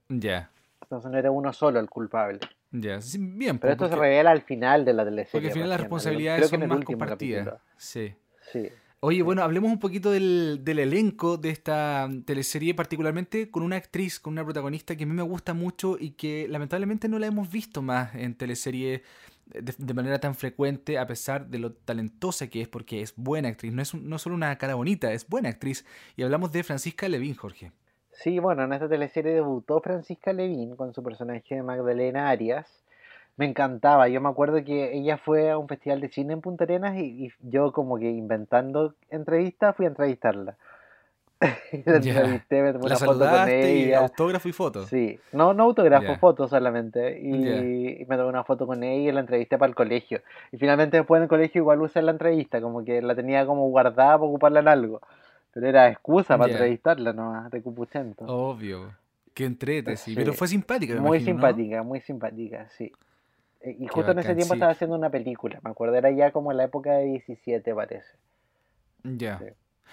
Ya. 0.08 0.50
Entonces 0.82 1.10
no 1.10 1.18
era 1.18 1.30
uno 1.30 1.52
solo 1.52 1.80
el 1.80 1.88
culpable. 1.88 2.40
Ya, 2.70 2.98
bien. 3.18 3.58
Pero 3.58 3.72
esto 3.72 3.88
se 3.88 3.96
revela 3.96 4.30
al 4.30 4.42
final 4.42 4.84
de 4.84 4.92
la 4.92 5.04
teleserie. 5.04 5.32
Porque 5.32 5.46
al 5.48 5.52
final 5.52 5.68
las 5.70 5.80
responsabilidades 5.80 6.48
son 6.48 6.66
más 6.66 6.84
compartidas. 6.84 7.54
Sí. 7.76 8.14
Sí. 8.52 8.68
Oye, 9.00 9.22
bueno, 9.22 9.42
hablemos 9.42 9.70
un 9.70 9.78
poquito 9.78 10.10
del, 10.10 10.60
del 10.62 10.78
elenco 10.78 11.36
de 11.36 11.50
esta 11.50 12.08
teleserie, 12.24 12.74
particularmente 12.74 13.50
con 13.50 13.62
una 13.62 13.76
actriz, 13.76 14.18
con 14.18 14.32
una 14.32 14.44
protagonista 14.44 14.96
que 14.96 15.04
a 15.04 15.06
mí 15.06 15.12
me 15.12 15.22
gusta 15.22 15.54
mucho 15.54 15.96
y 15.98 16.12
que 16.12 16.48
lamentablemente 16.48 17.08
no 17.08 17.18
la 17.18 17.26
hemos 17.26 17.50
visto 17.50 17.82
más 17.82 18.14
en 18.14 18.34
teleserie 18.34 19.02
de, 19.46 19.94
manera 19.94 20.18
tan 20.18 20.34
frecuente, 20.34 20.98
a 20.98 21.06
pesar 21.06 21.46
de 21.46 21.58
lo 21.58 21.72
talentosa 21.72 22.48
que 22.48 22.62
es, 22.62 22.68
porque 22.68 23.02
es 23.02 23.14
buena 23.16 23.48
actriz, 23.48 23.72
no 23.72 23.82
es 23.82 23.94
un- 23.94 24.08
no 24.08 24.18
solo 24.18 24.34
una 24.34 24.56
cara 24.58 24.74
bonita, 24.74 25.12
es 25.12 25.28
buena 25.28 25.48
actriz. 25.48 25.84
Y 26.16 26.22
hablamos 26.22 26.52
de 26.52 26.64
Francisca 26.64 27.08
Levín, 27.08 27.34
Jorge. 27.34 27.72
Sí, 28.12 28.38
bueno, 28.38 28.64
en 28.64 28.72
esta 28.72 28.88
teleserie 28.88 29.34
debutó 29.34 29.80
Francisca 29.80 30.32
Levín 30.32 30.74
con 30.74 30.94
su 30.94 31.02
personaje 31.02 31.54
de 31.54 31.62
Magdalena 31.62 32.28
Arias. 32.30 32.66
Me 33.36 33.44
encantaba, 33.46 34.08
yo 34.08 34.20
me 34.20 34.30
acuerdo 34.30 34.64
que 34.64 34.96
ella 34.96 35.18
fue 35.18 35.50
a 35.50 35.58
un 35.58 35.68
festival 35.68 36.00
de 36.00 36.08
cine 36.08 36.32
en 36.32 36.40
Punta 36.40 36.64
Arenas 36.64 36.96
y, 36.96 37.26
y 37.26 37.32
yo 37.42 37.72
como 37.72 37.98
que 37.98 38.10
inventando 38.10 38.94
entrevistas 39.10 39.76
fui 39.76 39.84
a 39.84 39.90
entrevistarla. 39.90 40.56
La 41.84 41.98
Ya. 42.00 42.12
entrevisté, 42.20 42.62
me 42.62 42.72
tomé 42.72 42.84
La 42.88 42.96
una 42.96 42.96
foto 42.96 43.06
con 43.06 43.18
saludaste 43.18 43.74
y 43.74 43.82
ella. 43.84 43.98
autógrafo 44.00 44.48
y 44.48 44.52
foto. 44.52 44.86
Sí, 44.86 45.20
no, 45.32 45.52
no 45.52 45.64
autógrafo, 45.64 46.06
Ya. 46.06 46.18
fotos 46.18 46.50
solamente. 46.50 47.20
Y, 47.20 48.04
me 48.08 48.16
tomé 48.16 48.28
una 48.28 48.44
foto 48.44 48.66
con 48.66 48.82
ella 48.82 49.10
y 49.10 49.12
la 49.12 49.20
entrevisté 49.20 49.58
para 49.58 49.68
el 49.68 49.74
colegio. 49.74 50.22
Y 50.52 50.56
finalmente 50.56 50.96
después 50.96 51.18
en 51.18 51.24
el 51.24 51.28
colegio 51.28 51.60
igual 51.60 51.82
usé 51.82 52.00
la 52.02 52.12
entrevista, 52.12 52.60
como 52.60 52.84
que 52.84 53.02
la 53.02 53.14
tenía 53.14 53.44
como 53.44 53.68
guardada 53.68 54.12
para 54.18 54.24
ocuparla 54.28 54.60
en 54.60 54.68
algo. 54.68 55.00
Pero 55.52 55.68
era 55.68 55.88
excusa 55.88 56.36
para 56.38 56.52
entrevistarla 56.52 57.12
nomás, 57.12 57.50
de 57.50 57.62
cupuchento. 57.62 58.24
Obvio. 58.26 58.92
Que 59.34 59.44
entrete, 59.44 59.96
sí. 59.96 60.10
Sí. 60.12 60.16
Pero 60.16 60.32
fue 60.32 60.48
simpática, 60.48 60.94
me 60.94 61.00
Muy 61.00 61.18
imagino, 61.18 61.38
¿no? 61.40 61.46
simpática, 61.48 61.82
muy 61.82 62.00
simpática, 62.00 62.68
sí. 62.70 62.90
Eh, 63.60 63.76
Y 63.80 63.86
justo 63.88 64.12
en 64.12 64.18
ese 64.20 64.34
tiempo 64.34 64.54
sí. 64.54 64.58
estaba 64.58 64.72
haciendo 64.72 64.96
una 64.96 65.10
película, 65.10 65.60
me 65.62 65.70
acuerdo, 65.70 65.94
era 65.96 66.10
ya 66.10 66.30
como 66.30 66.52
la 66.54 66.64
época 66.64 66.92
de 66.94 67.04
17 67.04 67.74
parece. 67.74 68.06
Ya. 69.04 69.38
Sí. 69.38 69.44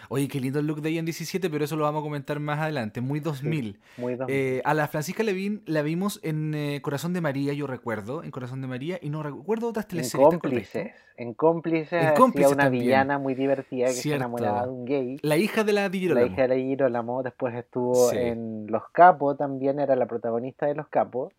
Oye, 0.10 0.28
qué 0.28 0.40
lindo 0.40 0.60
el 0.60 0.68
look 0.68 0.82
de 0.82 0.90
ella 0.90 1.00
en 1.00 1.06
17, 1.06 1.50
pero 1.50 1.64
eso 1.66 1.76
lo 1.76 1.84
vamos 1.84 2.02
a 2.02 2.04
comentar 2.04 2.40
más 2.40 2.60
adelante. 2.60 3.00
Muy 3.02 3.20
2000. 3.20 3.80
Muy 3.98 4.16
dos- 4.16 4.28
Eh, 4.30 4.62
a 4.66 4.74
la 4.74 4.88
Francisca 4.88 5.24
Levín 5.24 5.62
la 5.66 5.82
vimos 5.82 6.20
en 6.24 6.54
eh, 6.54 6.80
Corazón 6.82 7.14
de 7.14 7.22
María, 7.22 7.54
yo 7.54 7.68
recuerdo, 7.68 8.24
en 8.24 8.32
Corazón 8.32 8.62
de 8.62 8.68
María, 8.68 9.00
y 9.02 9.10
no 9.10 9.24
recuerdo 9.24 9.70
otras 9.70 9.86
en 9.86 9.90
teleseries. 9.90 10.14
¿está 10.26 10.40
correcto? 10.40 10.50
cómplices, 10.50 10.92
en 11.18 11.34
cómplices 11.34 12.04
En 12.04 12.14
Cómplices 12.16 12.52
una 12.54 12.64
también. 12.64 12.84
villana 12.86 13.18
muy 13.20 13.34
divertida 13.36 13.86
que 13.88 13.94
se 13.94 14.14
enamoraba 14.16 14.64
de 14.66 14.72
un 14.72 14.86
gay. 14.86 15.18
La 15.22 15.38
hija 15.38 15.64
de 15.64 15.74
la 15.74 15.90
Di 15.90 16.00
La 16.00 16.02
Girolamo. 16.02 16.28
hija 16.34 16.42
de 16.44 16.48
la 16.50 16.56
Girolamo, 16.56 17.24
después 17.24 17.56
estuvo 17.56 18.10
Sí. 18.10 18.18
en 18.18 18.68
Los 18.68 18.84
Capos, 18.92 19.38
también 19.38 19.80
era 19.80 19.96
la 19.96 20.06
protagonista 20.06 20.66
de 20.66 20.76
Los 20.76 20.88
Capos. 20.90 21.34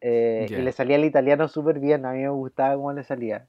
Eh. 0.00 0.46
Y 0.48 0.54
le 0.54 0.72
salía 0.72 0.96
el 0.96 1.04
italiano 1.04 1.48
súper 1.48 1.80
bien, 1.80 2.06
a 2.06 2.12
mí 2.12 2.20
me 2.20 2.28
gustaba 2.28 2.74
cómo 2.76 2.92
le 2.92 3.02
salía. 3.02 3.46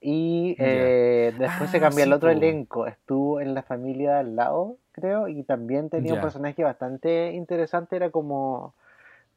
Y 0.00 0.54
eh, 0.60 1.34
después 1.38 1.70
se 1.70 1.78
Ah, 1.78 1.80
cambió 1.80 2.04
sí, 2.04 2.08
el 2.08 2.12
otro 2.12 2.28
po. 2.30 2.36
elenco, 2.36 2.86
estuvo 2.86 3.40
en 3.40 3.54
La 3.54 3.62
Familia 3.62 4.12
de 4.14 4.18
al 4.20 4.36
lado, 4.36 4.76
creo, 4.92 5.26
y 5.28 5.42
también 5.42 5.90
tenía 5.90 6.14
un 6.14 6.20
personaje 6.20 6.62
bastante 6.62 7.32
interesante, 7.32 7.96
era 7.96 8.10
como, 8.10 8.74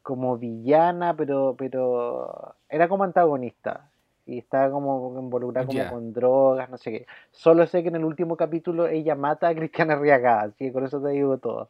como 0.02 0.38
villana, 0.38 1.14
pero, 1.16 1.56
pero 1.58 2.54
era 2.68 2.88
como 2.88 3.04
antagonista. 3.04 3.88
Y 4.24 4.38
estaba 4.38 4.70
como 4.70 5.18
involucrada 5.18 5.66
como 5.66 5.80
Ya. 5.80 5.90
con 5.90 6.12
drogas, 6.12 6.70
no 6.70 6.78
sé 6.78 6.92
qué. 6.92 7.06
Solo 7.32 7.66
sé 7.66 7.82
que 7.82 7.88
en 7.88 7.96
el 7.96 8.04
último 8.04 8.36
capítulo 8.36 8.86
ella 8.86 9.16
mata 9.16 9.48
a 9.48 9.54
Cristiana 9.54 9.94
Arriagada, 9.94 10.42
así 10.42 10.66
que 10.66 10.72
con 10.72 10.84
eso 10.84 11.02
te 11.02 11.08
digo 11.08 11.38
todo. 11.38 11.68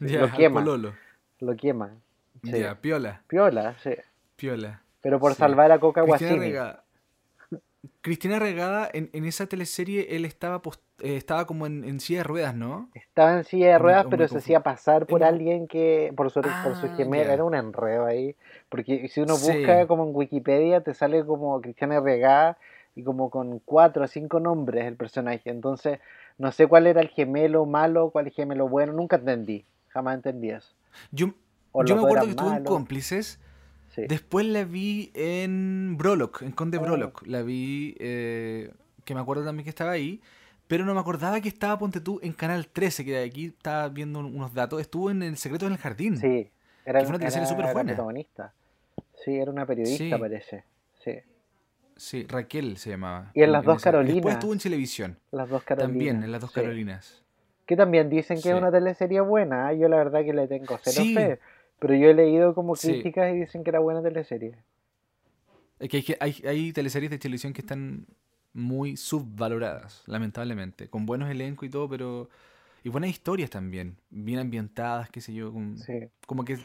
Ya, 0.00 0.20
lo 0.22 0.32
quema. 0.32 0.60
pololo. 0.60 0.94
Lo 1.40 1.54
quema. 1.56 1.90
Sí. 2.42 2.58
Ya, 2.58 2.74
piola, 2.74 3.22
Piola, 3.28 3.74
sí. 3.78 3.90
piola. 4.36 4.82
Pero 5.00 5.20
por 5.20 5.32
Sí. 5.34 5.38
salvar 5.38 5.70
a 5.70 5.78
Coca 5.78 6.02
Guasini. 6.02 6.52
Cristina 8.00 8.38
Regada, 8.38 8.88
en, 8.92 9.10
en 9.12 9.24
esa 9.24 9.46
teleserie, 9.46 10.16
él 10.16 10.24
estaba, 10.24 10.62
post- 10.62 10.82
eh, 11.00 11.16
estaba 11.16 11.46
como 11.46 11.66
en, 11.66 11.84
en 11.84 12.00
silla 12.00 12.20
de 12.20 12.24
ruedas, 12.24 12.54
¿no? 12.54 12.90
Estaba 12.94 13.36
en 13.38 13.44
silla 13.44 13.68
de 13.68 13.78
O 13.78 13.82
me- 13.82 13.82
ruedas, 13.82 14.06
o 14.06 14.10
pero 14.10 14.26
se 14.28 14.38
hacía 14.38 14.60
pasar 14.60 15.06
por 15.06 15.22
alguien 15.22 15.68
que, 15.68 16.12
por 16.16 16.30
su, 16.30 16.42
por 16.42 16.74
su 16.74 16.86
Ah, 16.86 16.90
gemela, 16.90 17.32
era 17.34 17.44
un 17.44 17.54
enredo 17.54 18.06
ahí. 18.06 18.34
Porque 18.68 19.08
si 19.08 19.20
uno 19.20 19.34
Sí. 19.34 19.46
busca 19.46 19.86
como 19.86 20.04
en 20.04 20.14
Wikipedia, 20.14 20.80
te 20.82 20.94
sale 20.94 21.24
como 21.24 21.60
Cristiana 21.60 22.00
Regada 22.00 22.58
y 22.96 23.04
como 23.04 23.30
con 23.30 23.60
cuatro 23.60 24.04
o 24.04 24.08
cinco 24.08 24.40
nombres 24.40 24.86
el 24.86 24.96
personaje. 24.96 25.50
Entonces, 25.50 26.00
no 26.38 26.50
sé 26.52 26.66
cuál 26.66 26.86
era 26.86 27.00
el 27.00 27.08
gemelo 27.08 27.66
malo, 27.66 28.10
cuál 28.10 28.26
el 28.26 28.32
gemelo 28.32 28.68
bueno, 28.68 28.92
nunca 28.92 29.16
entendí. 29.16 29.64
Jamás 29.88 30.16
entendí 30.16 30.50
eso. 30.50 30.74
Yo, 31.10 31.28
yo 31.78 31.94
me 31.96 32.02
acuerdo 32.02 32.26
que 32.26 32.30
en 32.32 32.36
malos. 32.36 32.64
Cómplices. 32.64 33.38
Sí. 34.02 34.06
Después 34.08 34.46
la 34.46 34.64
vi 34.64 35.10
en 35.14 35.96
Brolock, 35.98 36.42
en 36.42 36.52
Conde 36.52 36.78
Oh. 36.78 36.82
Brolock. 36.82 37.26
La 37.26 37.42
vi, 37.42 37.96
eh, 37.98 38.70
que 39.04 39.14
me 39.14 39.20
acuerdo 39.20 39.44
también 39.44 39.64
que 39.64 39.70
estaba 39.70 39.90
ahí. 39.92 40.20
Pero 40.68 40.84
no 40.84 40.92
me 40.94 41.00
acordaba 41.00 41.40
que 41.40 41.48
estaba, 41.48 41.78
ponte 41.78 42.00
tú, 42.00 42.20
en 42.22 42.32
Canal 42.34 42.68
13, 42.68 43.04
que 43.04 43.12
de 43.12 43.24
aquí 43.24 43.46
estaba 43.46 43.88
viendo 43.88 44.18
un- 44.20 44.36
unos 44.36 44.52
datos. 44.54 44.80
Estuvo 44.80 45.10
en 45.10 45.22
El 45.22 45.36
Secreto 45.38 45.66
en 45.66 45.72
el 45.72 45.78
Jardín. 45.78 46.18
Sí, 46.18 46.50
era, 46.84 47.00
Que 47.00 47.06
fue 47.06 47.10
una 47.12 47.18
teleserie 47.18 47.48
súper 47.48 47.72
buena. 47.72 47.88
protagonista. 47.94 48.52
Sí, 49.24 49.34
era 49.36 49.50
una 49.50 49.64
periodista, 49.66 50.04
Sí. 50.04 50.20
parece. 50.20 50.64
Sí. 51.02 51.12
Sí, 51.96 52.26
Raquel 52.28 52.76
se 52.76 52.90
llamaba. 52.90 53.32
Y 53.34 53.42
en 53.42 53.50
Las 53.52 53.64
Dos 53.64 53.78
esa- 53.78 53.90
Después 53.90 54.04
Carolinas. 54.06 54.32
estuvo 54.34 54.52
en 54.52 54.58
televisión. 54.60 55.18
Las 55.32 55.48
dos 55.48 55.62
Carolinas. 55.64 55.90
También, 55.90 56.22
en 56.22 56.30
Las 56.30 56.40
Dos 56.42 56.50
sí. 56.52 56.60
Carolinas. 56.60 57.22
Que 57.66 57.74
también 57.76 58.08
dicen 58.08 58.36
que 58.36 58.42
Sí. 58.44 58.48
es 58.50 58.54
una 58.54 58.70
teleserie 58.70 59.20
buena. 59.20 59.72
¿eh? 59.72 59.78
Yo 59.78 59.88
la 59.88 59.96
verdad 59.96 60.22
que 60.24 60.32
le 60.32 60.46
tengo 60.46 60.78
cero 60.82 61.02
Sí. 61.02 61.14
fe. 61.14 61.40
Pero 61.78 61.94
yo 61.94 62.10
he 62.10 62.14
leído 62.14 62.54
como 62.54 62.74
Sí. 62.76 62.88
críticas 62.92 63.32
y 63.34 63.40
dicen 63.40 63.62
que 63.64 63.70
era 63.70 63.78
buena 63.78 64.02
teleserie. 64.02 64.56
Es 65.78 65.88
que 65.88 66.16
hay, 66.20 66.34
hay, 66.46 66.72
teleseries 66.72 67.10
de 67.10 67.18
televisión 67.18 67.52
que 67.52 67.60
están 67.60 68.06
muy 68.52 68.96
subvaloradas, 68.96 70.02
lamentablemente. 70.06 70.88
Con 70.88 71.06
buenos 71.06 71.30
elencos 71.30 71.66
y 71.68 71.70
todo, 71.70 71.88
pero... 71.88 72.28
Y 72.82 72.88
buenas 72.88 73.10
historias 73.10 73.50
también. 73.50 73.96
Bien 74.10 74.38
ambientadas, 74.40 75.10
qué 75.10 75.20
sé 75.20 75.34
yo. 75.34 75.52
con- 75.52 75.78
Sí. 75.78 76.08
como 76.26 76.44
que 76.44 76.58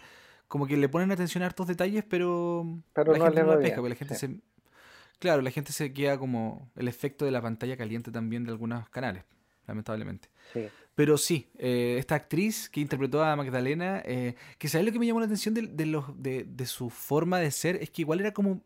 como 0.48 0.68
que 0.68 0.78
le 0.78 0.88
ponen 0.88 1.12
atención 1.12 1.42
a 1.42 1.48
hartos 1.48 1.66
detalles, 1.66 2.04
pero, 2.08 2.64
Pero 2.94 3.14
la 3.14 3.18
no 3.18 3.24
gente 3.26 3.38
le 3.38 3.42
no 3.42 3.48
la 3.50 3.56
va 3.56 3.60
pesca, 3.62 3.76
bien, 3.76 3.82
porque 3.82 3.90
la 3.90 3.96
gente 3.96 4.14
sí. 4.14 4.28
se 4.28 4.40
claro, 5.18 5.42
la 5.42 5.50
gente 5.50 5.72
se 5.72 5.94
queda 5.94 6.20
como 6.20 6.70
el 6.76 6.88
efecto 6.88 7.26
de 7.26 7.32
la 7.32 7.42
pantalla 7.42 7.76
caliente 7.76 8.12
también 8.12 8.44
de 8.44 8.52
algunos 8.52 8.88
canales, 8.90 9.24
lamentablemente. 9.66 10.30
Sí. 10.54 10.68
Pero 10.96 11.18
sí, 11.18 11.48
eh, 11.58 11.96
esta 12.00 12.16
actriz 12.16 12.70
que 12.70 12.80
interpretó 12.82 13.24
a 13.24 13.36
Magdalena, 13.36 14.02
eh, 14.06 14.36
que 14.60 14.68
sabes 14.68 14.86
lo 14.86 14.92
que 14.94 15.00
me 15.00 15.08
llamó 15.08 15.20
la 15.20 15.26
atención 15.26 15.54
de, 15.56 15.64
de 15.64 15.86
los, 15.88 16.06
de, 16.22 16.44
de 16.44 16.66
su 16.68 16.90
forma 16.92 17.40
de 17.40 17.50
ser, 17.52 17.78
es 17.78 17.90
que 17.90 18.04
igual 18.04 18.20
era 18.20 18.32
como, 18.32 18.62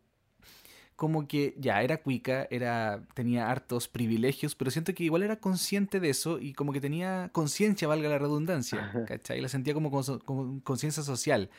como 0.96 1.28
que 1.28 1.54
ya 1.58 1.80
era 1.82 1.98
cuica, 2.02 2.46
era, 2.50 3.02
tenía 3.14 3.48
hartos 3.50 3.86
privilegios, 3.88 4.54
pero 4.56 4.70
siento 4.70 4.92
que 4.94 5.04
igual 5.04 5.22
era 5.22 5.36
consciente 5.40 6.00
de 6.00 6.10
eso 6.10 6.38
y 6.40 6.52
como 6.54 6.72
que 6.72 6.80
tenía 6.80 7.30
conciencia, 7.32 7.86
valga 7.88 8.08
la 8.08 8.18
redundancia. 8.18 8.78
¿cachai? 9.06 9.40
La 9.40 9.48
sentía 9.48 9.74
como, 9.74 9.90
con- 9.90 10.18
como 10.20 10.60
conciencia 10.64 11.02
social. 11.04 11.50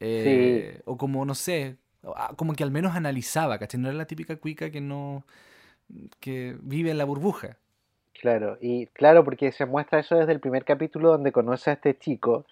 Eh, 0.00 0.80
O 0.86 0.96
como, 0.96 1.24
no 1.26 1.34
sé, 1.34 1.76
ah, 2.16 2.32
como 2.36 2.54
que 2.54 2.62
al 2.64 2.70
menos 2.70 2.96
analizaba, 2.96 3.58
¿cachai? 3.58 3.78
No 3.80 3.88
era 3.88 3.96
la 3.98 4.06
típica 4.06 4.36
cuica 4.36 4.70
que 4.70 4.80
no, 4.80 5.26
que 6.20 6.56
vive 6.62 6.90
en 6.90 6.98
la 6.98 7.04
burbuja. 7.04 7.58
Claro, 8.20 8.58
y 8.60 8.86
claro, 8.88 9.24
porque 9.24 9.52
se 9.52 9.64
muestra 9.64 10.00
eso 10.00 10.16
desde 10.16 10.32
el 10.32 10.40
primer 10.40 10.64
capítulo 10.64 11.10
donde 11.10 11.30
conoce 11.30 11.70
a 11.70 11.74
este 11.74 11.96
chico, 11.96 12.44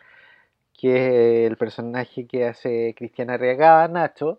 que 0.79 1.45
es 1.45 1.51
el 1.51 1.57
personaje 1.57 2.27
que 2.27 2.47
hace 2.47 2.95
Cristiana 2.97 3.35
Arriagada, 3.35 3.89
Nacho, 3.89 4.39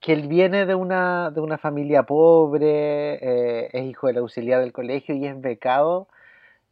que 0.00 0.14
él 0.14 0.28
viene 0.28 0.64
de 0.64 0.74
una, 0.74 1.30
de 1.30 1.40
una 1.40 1.58
familia 1.58 2.04
pobre, 2.04 3.14
eh, 3.20 3.70
es 3.72 3.84
hijo 3.84 4.06
del 4.06 4.18
auxiliar 4.18 4.60
del 4.60 4.72
colegio 4.72 5.14
y 5.14 5.26
es 5.26 5.38
becado, 5.38 6.08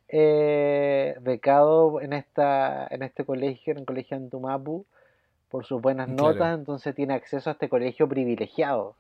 eh, 0.09 1.15
becado 1.21 2.01
en, 2.01 2.15
esta, 2.15 2.87
en 2.91 3.03
este 3.03 3.25
colegio, 3.25 3.73
en 3.73 3.81
el 3.81 3.85
colegio 3.85 4.17
Antumapu, 4.17 4.87
por 5.51 5.67
sus 5.67 5.83
buenas 5.83 6.09
Claro. 6.09 6.33
notas, 6.33 6.59
entonces 6.59 6.95
tiene 6.95 7.15
acceso 7.15 7.51
a 7.51 7.53
este 7.53 7.69
colegio 7.69 8.09
privilegiado. 8.09 8.95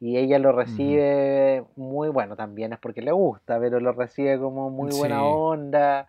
Y 0.00 0.16
ella 0.16 0.38
lo 0.38 0.52
recibe 0.52 1.64
muy 1.76 2.08
bueno, 2.08 2.36
también 2.36 2.72
es 2.72 2.78
porque 2.78 3.02
le 3.02 3.10
gusta, 3.12 3.58
pero 3.58 3.80
lo 3.80 3.92
recibe 3.92 4.38
como 4.38 4.70
muy 4.70 4.92
buena 4.92 5.16
Sí. 5.16 5.22
onda 5.24 6.08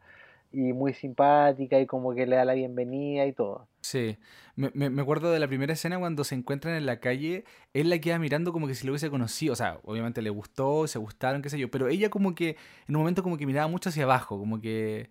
y 0.52 0.74
muy 0.74 0.94
simpática 0.94 1.80
y 1.80 1.86
como 1.88 2.14
que 2.14 2.26
le 2.28 2.36
da 2.36 2.46
la 2.46 2.54
bienvenida 2.54 3.26
y 3.26 3.34
todo. 3.34 3.68
Sí, 3.82 4.18
me, 4.56 4.70
me, 4.74 4.90
me 4.90 5.02
acuerdo 5.02 5.32
de 5.32 5.40
la 5.40 5.48
primera 5.48 5.74
escena 5.74 5.98
cuando 5.98 6.24
se 6.24 6.36
encuentran 6.36 6.76
en 6.76 6.86
la 6.86 7.00
calle, 7.00 7.46
él 7.74 7.90
la 7.90 8.00
queda 8.00 8.20
mirando 8.20 8.52
como 8.52 8.68
que 8.68 8.76
si 8.76 8.86
lo 8.86 8.92
hubiese 8.92 9.10
conocido, 9.10 9.54
o 9.54 9.56
sea, 9.56 9.80
obviamente 9.84 10.22
le 10.22 10.30
gustó, 10.30 10.86
se 10.86 11.00
gustaron, 11.00 11.42
qué 11.42 11.50
sé 11.50 11.58
yo, 11.58 11.72
pero 11.72 11.88
ella 11.88 12.10
como 12.10 12.36
que 12.36 12.58
en 12.88 12.96
un 12.96 13.02
momento 13.02 13.24
como 13.24 13.38
que 13.38 13.46
miraba 13.48 13.68
mucho 13.68 13.90
hacia 13.90 14.04
abajo, 14.04 14.38
como 14.38 14.60
que 14.60 15.10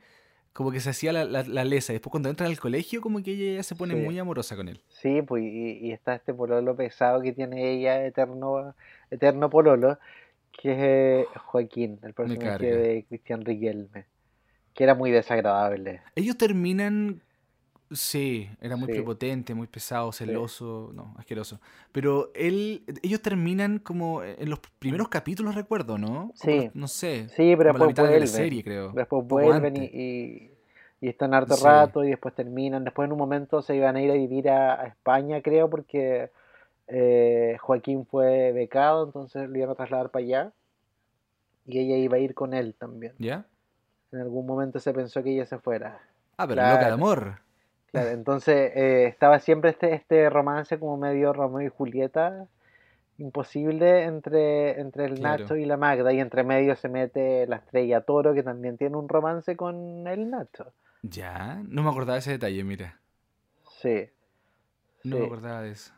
Como 0.59 0.73
que 0.73 0.81
se 0.81 0.90
hacía 0.90 1.12
la, 1.12 1.25
la, 1.25 1.44
la 1.44 1.64
lesa. 1.64 1.92
Después 1.92 2.11
cuando 2.11 2.29
entra 2.29 2.49
al 2.49 2.59
colegio, 2.59 3.01
como 3.01 3.23
que 3.23 3.31
ella 3.31 3.59
ya 3.59 3.62
se 3.62 3.77
pone 3.77 3.94
Sí. 3.94 4.01
muy 4.01 4.18
amorosa 4.18 4.57
con 4.57 4.68
él. 4.68 4.81
Sí, 4.88 5.23
pues 5.23 5.44
y, 5.44 5.79
y 5.87 5.92
está 5.92 6.16
este 6.16 6.35
pololo 6.35 6.75
pesado 6.75 7.23
que 7.23 7.33
tiene 7.33 7.71
ella, 7.71 8.05
eterno, 8.05 8.75
eterno 9.09 9.51
pololo, 9.51 10.01
que 10.51 10.73
es 10.73 10.79
eh, 10.81 11.27
Joaquín, 11.37 12.01
el 12.03 12.12
personaje 12.12 12.66
de 12.77 13.05
Cristian 13.09 13.44
Riquelme, 13.44 14.07
que 14.75 14.83
era 14.83 14.97
muy 14.97 15.12
desagradable. 15.12 16.01
Ellos 16.16 16.37
terminan. 16.37 17.23
Sí, 17.90 18.51
era 18.61 18.77
muy 18.77 18.87
Sí. 18.88 18.92
prepotente, 18.94 19.55
muy 19.55 19.66
pesado, 19.66 20.12
celoso, 20.12 20.90
no, 20.94 21.14
asqueroso. 21.16 21.59
Pero 21.90 22.31
él, 22.35 22.85
ellos 23.03 23.22
terminan 23.22 23.79
como 23.79 24.22
en 24.22 24.51
los 24.51 24.59
primeros 24.79 25.09
capítulos, 25.09 25.55
recuerdo, 25.55 25.96
¿no? 25.96 26.09
Como 26.09 26.33
Sí. 26.35 26.64
los- 26.66 26.74
no 26.74 26.87
sé. 26.88 27.29
Sí, 27.31 27.55
pero 27.57 27.70
después 27.72 27.88
mitad 27.88 28.03
de 28.05 28.09
la 28.11 28.16
vuelven. 28.16 28.29
serie, 28.29 28.62
creo. 28.62 28.92
Después 28.92 29.27
vuelven 29.27 29.77
y, 29.77 29.85
y, 29.87 30.51
y 31.01 31.09
están 31.09 31.33
harto 31.33 31.57
Sí. 31.57 31.64
rato 31.64 32.05
y 32.05 32.11
después 32.11 32.35
terminan. 32.35 32.85
Después 32.85 33.07
en 33.07 33.12
un 33.12 33.18
momento 33.18 33.62
se 33.62 33.74
iban 33.74 33.96
a 33.96 34.03
ir 34.03 34.11
a 34.11 34.14
vivir 34.14 34.51
a, 34.51 34.83
a 34.83 34.87
España, 34.88 35.40
creo, 35.40 35.70
porque 35.70 36.31
eh, 36.88 37.57
Joaquín 37.61 38.05
fue 38.07 38.53
becado, 38.53 39.07
entonces 39.07 39.48
lo 39.48 39.57
iban 39.57 39.70
a 39.70 39.74
trasladar 39.74 40.11
para 40.11 40.24
allá. 40.24 40.53
Y 41.64 41.79
ella 41.79 41.96
iba 41.96 42.16
a 42.16 42.20
ir 42.20 42.35
con 42.35 42.53
él 42.55 42.74
también. 42.79 43.14
¿Ya? 43.18 43.46
En 44.12 44.20
algún 44.20 44.46
momento 44.46 44.79
se 44.79 44.92
pensó 44.92 45.22
que 45.22 45.33
ella 45.33 45.46
se 45.46 45.59
fuera. 45.59 46.01
Ah, 46.37 46.46
pero 46.46 46.62
loca 46.62 46.72
de 46.72 46.79
Claro. 46.79 46.94
amor. 46.94 47.38
Claro, 47.90 48.11
entonces 48.11 48.72
eh, 48.77 49.07
estaba 49.07 49.38
siempre 49.40 49.70
este, 49.70 49.94
este 49.94 50.29
romance 50.31 50.79
como 50.79 50.96
medio 50.98 51.33
Romeo 51.33 51.66
y 51.66 51.70
Julieta, 51.70 52.46
imposible 53.18 54.05
entre, 54.05 54.81
entre 54.81 55.07
el 55.07 55.14
Claro. 55.14 55.44
Nacho 55.44 55.57
y 55.57 55.64
la 55.66 55.77
Magda, 55.77 56.12
y 56.12 56.20
entre 56.20 56.44
medio 56.44 56.77
se 56.77 56.88
mete 56.88 57.46
la 57.46 57.57
estrella 57.57 58.03
Toro, 58.03 58.35
que 58.35 58.42
también 58.42 58.77
tiene 58.79 58.96
un 58.96 59.09
romance 59.09 59.57
con 59.57 60.07
el 60.07 60.31
Nacho. 60.31 60.72
Ya, 61.03 61.61
no 61.68 61.83
me 61.83 61.90
acordaba 61.90 62.14
de 62.14 62.18
ese 62.20 62.31
detalle, 62.33 62.62
mira. 62.64 63.01
Sí, 63.81 64.11
No 65.05 65.16
Sí. 65.16 65.18
me 65.18 65.24
acordaba 65.27 65.62
de 65.62 65.70
eso. 65.72 65.92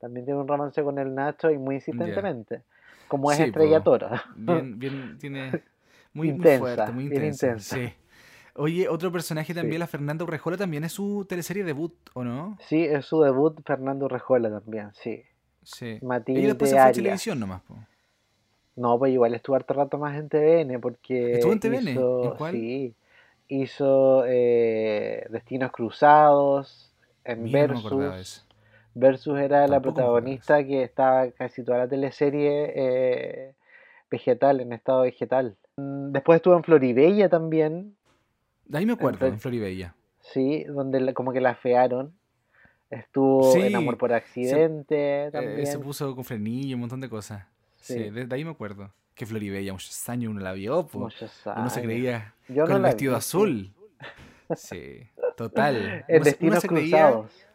también 0.00 0.24
tiene 0.24 0.40
un 0.40 0.48
romance 0.48 0.82
con 0.82 0.98
el 0.98 1.14
Nacho 1.14 1.50
y 1.50 1.58
muy 1.58 1.76
insistentemente, 1.76 2.62
como 3.08 3.30
es 3.32 3.38
Sí, 3.38 3.46
Estrella 3.46 3.78
po. 3.78 3.84
Toro. 3.84 4.08
Bien, 4.36 4.78
bien, 4.78 5.18
tiene 5.18 5.50
muy, 6.12 6.28
muy 6.32 6.32
Intensa, 6.36 6.58
fuerte, 6.58 6.92
muy 6.92 7.04
bien 7.04 7.22
intensa. 7.22 7.46
intensa. 7.46 7.76
Sí. 7.76 7.94
Oye, 8.60 8.88
otro 8.88 9.10
personaje 9.10 9.54
también, 9.54 9.74
Sí. 9.74 9.78
la 9.78 9.86
Fernanda 9.86 10.24
Urrejola, 10.24 10.56
también 10.56 10.84
es 10.84 10.92
su 10.92 11.24
teleserie 11.28 11.64
debut, 11.64 11.94
¿o 12.14 12.22
no? 12.24 12.58
Sí, 12.60 12.84
es 12.84 13.06
su 13.06 13.20
debut 13.22 13.58
Fernando 13.64 14.06
Rejola 14.06 14.50
también, 14.50 14.90
sí. 14.92 15.22
Sí. 15.62 15.98
Matilde 16.02 16.46
después 16.48 16.70
se 16.70 16.76
fue 16.76 16.84
a 16.84 16.92
televisión 16.92 17.40
nomás, 17.40 17.62
po. 17.62 17.76
No, 18.76 18.98
pues 18.98 19.12
igual 19.12 19.34
estuvo 19.34 19.56
harto 19.56 19.74
rato 19.74 19.98
más 19.98 20.16
en 20.18 20.28
TVN 20.28 20.78
porque 20.80 21.32
¿Estuvo 21.34 21.52
en 21.52 21.60
TVN? 21.60 21.90
hizo, 21.90 22.24
¿En 22.24 22.30
cuál? 22.36 22.52
sí, 22.52 22.94
hizo 23.48 24.24
eh, 24.26 25.26
Destinos 25.30 25.72
Cruzados 25.72 26.92
en 27.24 27.42
Mira, 27.44 27.66
no 27.66 27.74
me 27.82 27.82
Versus. 27.82 28.14
eso. 28.20 28.42
Versus 28.94 29.38
era 29.38 29.62
la 29.68 29.76
Tampoco 29.76 29.94
protagonista 29.94 30.64
que 30.64 30.82
estaba 30.82 31.30
casi 31.30 31.62
toda 31.64 31.78
la 31.78 31.88
teleserie 31.88 32.72
eh, 32.74 33.54
vegetal, 34.10 34.60
en 34.60 34.72
estado 34.72 35.02
vegetal. 35.02 35.56
Mm, 35.76 36.12
Después 36.12 36.36
estuvo 36.36 36.56
en 36.56 36.64
Floribella 36.64 37.28
también, 37.28 37.96
De 38.70 38.78
ahí 38.78 38.86
me 38.86 38.92
acuerdo, 38.92 39.16
Entonces- 39.26 39.34
en 39.34 39.40
Floribella. 39.40 39.94
sí, 40.20 40.64
donde 40.64 41.00
la- 41.00 41.12
como 41.12 41.32
que 41.32 41.40
la 41.40 41.54
fearon. 41.56 42.14
Estuvo 42.88 43.54
en 43.56 43.68
Sí, 43.68 43.74
Amor 43.74 43.98
por 43.98 44.12
Accidente 44.12 45.26
Eh, 45.26 45.30
también. 45.30 45.66
se 45.66 45.78
puso 45.78 46.14
con 46.14 46.24
frenillo, 46.24 46.74
un 46.76 46.80
montón 46.80 47.00
de 47.00 47.08
cosas. 47.08 47.44
Sí, 47.76 47.94
Sí. 47.94 48.10
de, 48.10 48.26
de 48.26 48.34
ahí 48.34 48.44
me 48.44 48.50
acuerdo. 48.50 48.92
Que 49.14 49.26
Floribella, 49.26 49.72
muchos 49.72 50.08
años 50.08 50.30
uno 50.30 50.40
la 50.40 50.52
vio, 50.52 50.86
po. 50.86 51.00
Muchos 51.00 51.42
Uno 51.44 51.68
se 51.70 51.80
años. 51.80 51.86
creía 51.86 52.34
Yo 52.48 52.62
con 52.64 52.70
no 52.70 52.76
el 52.78 52.82
vestido 52.82 53.12
vi, 53.12 53.18
azul. 53.18 53.72
Sí, 54.56 55.06
total. 55.36 56.04
En 56.08 56.16
Uno 56.16 56.24
se- 56.24 56.36
uno 56.40 56.50
Destinos 56.54 56.60
se 56.60 56.68
creía- 56.68 57.06
Cruzados. 57.10 57.46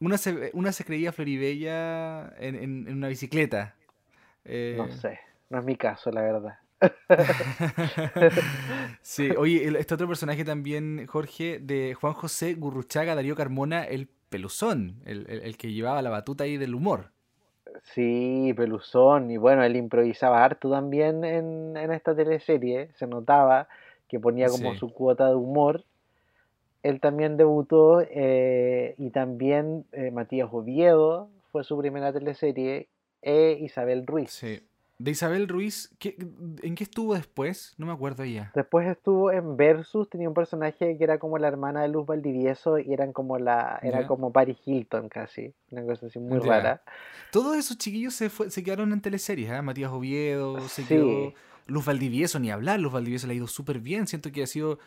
Una 0.00 0.18
se, 0.18 0.50
una 0.54 0.72
se 0.72 0.84
creía 0.84 1.12
Floribella 1.12 2.28
en, 2.38 2.54
en- 2.56 2.88
en 2.88 2.94
una 2.96 3.08
bicicleta. 3.08 3.74
Eh, 4.44 4.74
No 4.78 4.88
sé, 4.88 5.18
no 5.50 5.58
es 5.58 5.64
mi 5.64 5.76
caso, 5.76 6.10
la 6.10 6.22
verdad. 6.22 6.58
sí, 9.02 9.30
oye, 9.36 9.68
este 9.78 9.94
otro 9.94 10.08
personaje 10.08 10.44
también, 10.44 11.06
Jorge, 11.06 11.58
de 11.60 11.94
Juan 11.94 12.12
José 12.12 12.54
Gurruchaga, 12.54 13.14
Darío 13.14 13.36
Carmona, 13.36 13.84
el 13.84 14.08
peluzón, 14.28 14.96
el, 15.04 15.26
el- 15.28 15.42
el 15.42 15.56
que 15.56 15.72
llevaba 15.72 16.02
la 16.02 16.10
batuta 16.10 16.44
ahí 16.44 16.56
del 16.56 16.74
humor. 16.74 17.10
Sí, 17.94 18.52
Peluzón, 18.56 19.30
y 19.30 19.36
bueno, 19.36 19.62
él 19.62 19.76
improvisaba 19.76 20.44
harto 20.44 20.70
también 20.70 21.24
en, 21.24 21.76
en 21.76 21.92
esta 21.92 22.14
teleserie, 22.14 22.88
se 22.98 23.06
notaba 23.06 23.68
que 24.08 24.18
ponía 24.18 24.48
como 24.48 24.72
Sí. 24.72 24.78
su 24.78 24.92
cuota 24.92 25.28
de 25.28 25.36
humor. 25.36 25.84
Él 26.82 27.00
también 27.00 27.36
debutó 27.36 28.00
eh, 28.00 28.94
y 28.98 29.10
también 29.10 29.84
eh, 29.92 30.10
Matías 30.10 30.48
Oviedo 30.50 31.28
fue 31.52 31.62
su 31.64 31.78
primera 31.78 32.12
teleserie 32.12 32.88
e 33.22 33.58
Isabel 33.60 34.06
Ruiz. 34.06 34.30
Sí. 34.30 34.60
De 34.98 35.12
Isabel 35.12 35.46
Ruiz, 35.46 35.94
¿qué- 36.00 36.16
¿en 36.62 36.74
qué 36.74 36.82
estuvo 36.82 37.14
después? 37.14 37.72
No 37.78 37.86
me 37.86 37.92
acuerdo 37.92 38.24
ya. 38.24 38.50
Después 38.54 38.84
estuvo 38.88 39.30
en 39.30 39.56
Versus, 39.56 40.10
tenía 40.10 40.26
un 40.28 40.34
personaje 40.34 40.98
que 40.98 41.04
era 41.04 41.20
como 41.20 41.38
la 41.38 41.46
hermana 41.46 41.82
de 41.82 41.88
Luz 41.88 42.04
Valdivieso 42.04 42.80
y 42.80 42.92
eran 42.92 43.12
como 43.12 43.38
la, 43.38 43.78
era 43.82 44.08
como 44.08 44.32
Paris 44.32 44.58
Hilton 44.66 45.08
casi, 45.08 45.54
una 45.70 45.84
cosa 45.84 46.06
así 46.06 46.18
muy 46.18 46.40
rara. 46.40 46.82
Todos 47.30 47.56
esos 47.56 47.78
chiquillos 47.78 48.14
se, 48.14 48.28
fue- 48.28 48.50
se 48.50 48.64
quedaron 48.64 48.92
en 48.92 49.00
teleseries, 49.00 49.50
¿ah? 49.50 49.62
Matías 49.62 49.92
Oviedo, 49.92 50.58
se 50.68 50.82
Sí. 50.82 50.88
quedó 50.88 51.32
Luz 51.66 51.84
Valdivieso, 51.84 52.40
ni 52.40 52.50
hablar, 52.50 52.80
Luz 52.80 52.92
Valdivieso 52.92 53.28
le 53.28 53.34
ha 53.34 53.36
ido 53.36 53.46
súper 53.46 53.78
bien, 53.78 54.08
siento 54.08 54.32
que 54.32 54.42
ha 54.42 54.46
sido 54.48 54.80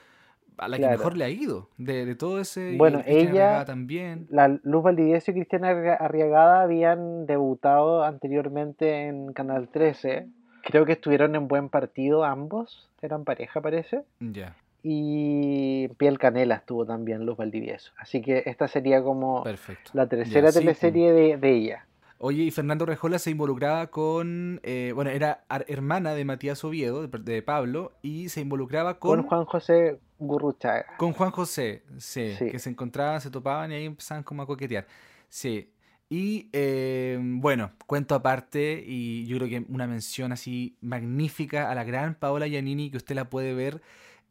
a 0.58 0.68
la 0.68 0.78
que 0.78 0.88
mejor 0.88 1.18
le 1.18 1.26
ha 1.26 1.30
ido, 1.30 1.70
de, 1.78 2.06
de 2.06 2.16
todo 2.16 2.40
ese... 2.40 2.76
Bueno, 2.78 3.02
ella- 3.06 3.66
también. 3.66 4.28
La 4.30 4.48
Luz 4.64 4.84
Valdivieso 4.84 5.32
y 5.32 5.34
Cristiana 5.34 5.72
Arri- 5.72 5.98
Arriagada 6.00 6.62
habían 6.62 7.26
debutado 7.26 8.04
anteriormente 8.04 9.08
en 9.08 9.34
Canal 9.34 9.70
13. 9.70 10.28
Creo 10.64 10.86
que 10.86 10.92
estuvieron 10.94 11.36
en 11.36 11.48
buen 11.48 11.70
partido 11.70 12.24
ambos, 12.24 12.90
eran 13.02 13.24
pareja 13.24 13.62
parece. 13.62 14.04
Ya, 14.20 14.56
Y 14.84 15.88
Piel 15.98 16.20
Canela 16.20 16.56
estuvo 16.56 16.86
también 16.86 17.26
Luz 17.26 17.38
Valdivieso. 17.38 17.92
Así 17.98 18.22
que 18.22 18.44
esta 18.46 18.68
sería 18.68 19.02
como 19.04 19.44
perfecto. 19.44 19.92
la 19.94 20.08
tercera 20.08 20.52
sí, 20.52 20.60
teleserie 20.60 21.12
de, 21.14 21.38
de 21.38 21.50
ella. 21.52 21.86
Oye, 22.24 22.44
y 22.44 22.52
Fernando 22.52 22.86
Rejola 22.86 23.18
se 23.18 23.32
involucraba 23.32 23.88
con, 23.88 24.60
eh, 24.64 24.92
bueno, 24.94 25.10
era 25.10 25.44
hermana 25.68 26.14
de 26.14 26.24
Matías 26.24 26.64
Oviedo, 26.64 27.08
de, 27.08 27.18
de 27.20 27.42
Pablo, 27.42 27.94
y 28.04 28.30
se 28.30 28.42
involucraba 28.42 29.00
Con 29.00 29.18
con, 29.22 29.28
Juan 29.28 29.46
José 29.46 30.00
Gurruchaga. 30.20 30.86
con 30.98 31.14
Juan 31.14 31.32
José, 31.32 31.84
sí, 31.98 32.36
Sí. 32.38 32.50
que 32.52 32.60
se 32.60 32.70
encontraban, 32.70 33.22
se 33.22 33.32
topaban 33.32 33.72
y 33.72 33.76
ahí 33.76 33.86
empezaban 33.86 34.22
como 34.24 34.44
a 34.44 34.46
coquetear. 34.46 34.86
Sí. 35.30 35.72
Y 36.10 36.50
eh, 36.54 37.18
bueno, 37.20 37.72
cuento 37.88 38.14
aparte, 38.14 38.84
y 38.86 39.26
yo 39.26 39.38
creo 39.38 39.50
que 39.50 39.66
una 39.70 39.88
mención 39.88 40.32
así 40.32 40.78
magnífica 40.82 41.72
a 41.72 41.76
la 41.76 41.84
gran 41.86 42.14
Paola 42.14 42.48
Giannini, 42.48 42.92
que 42.92 42.98
usted 42.98 43.16
la 43.16 43.30
puede 43.32 43.56
ver 43.56 43.82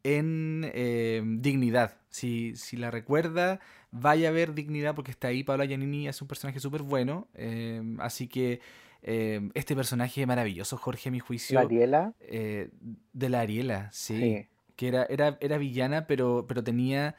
en 0.03 0.71
eh, 0.73 1.21
Dignidad. 1.25 1.97
Si, 2.09 2.55
si 2.55 2.77
la 2.77 2.89
recuerda, 2.91 3.59
vaya 3.91 4.29
a 4.29 4.31
ver 4.31 4.53
Dignidad 4.53 4.95
porque 4.95 5.11
está 5.11 5.27
ahí. 5.29 5.43
Paola 5.43 5.65
Giannini 5.65 6.07
es 6.07 6.21
un 6.21 6.27
personaje 6.27 6.59
súper 6.59 6.81
bueno. 6.81 7.27
eh, 7.35 7.81
así 7.99 8.27
que 8.27 8.59
eh, 9.03 9.49
este 9.53 9.75
personaje 9.75 10.25
maravilloso, 10.25 10.77
Jorge, 10.77 11.09
a 11.09 11.11
mi 11.11 11.19
juicio, 11.19 11.55
La 11.59 11.65
Ariela. 11.65 12.13
eh, 12.21 12.69
de 13.13 13.29
la 13.29 13.41
Ariela, 13.41 13.89
sí 13.91 14.15
Sí. 14.17 14.47
que 14.75 14.87
era, 14.87 15.05
era, 15.05 15.37
era 15.41 15.57
villana, 15.57 16.05
pero, 16.07 16.45
pero 16.47 16.63
tenía, 16.63 17.15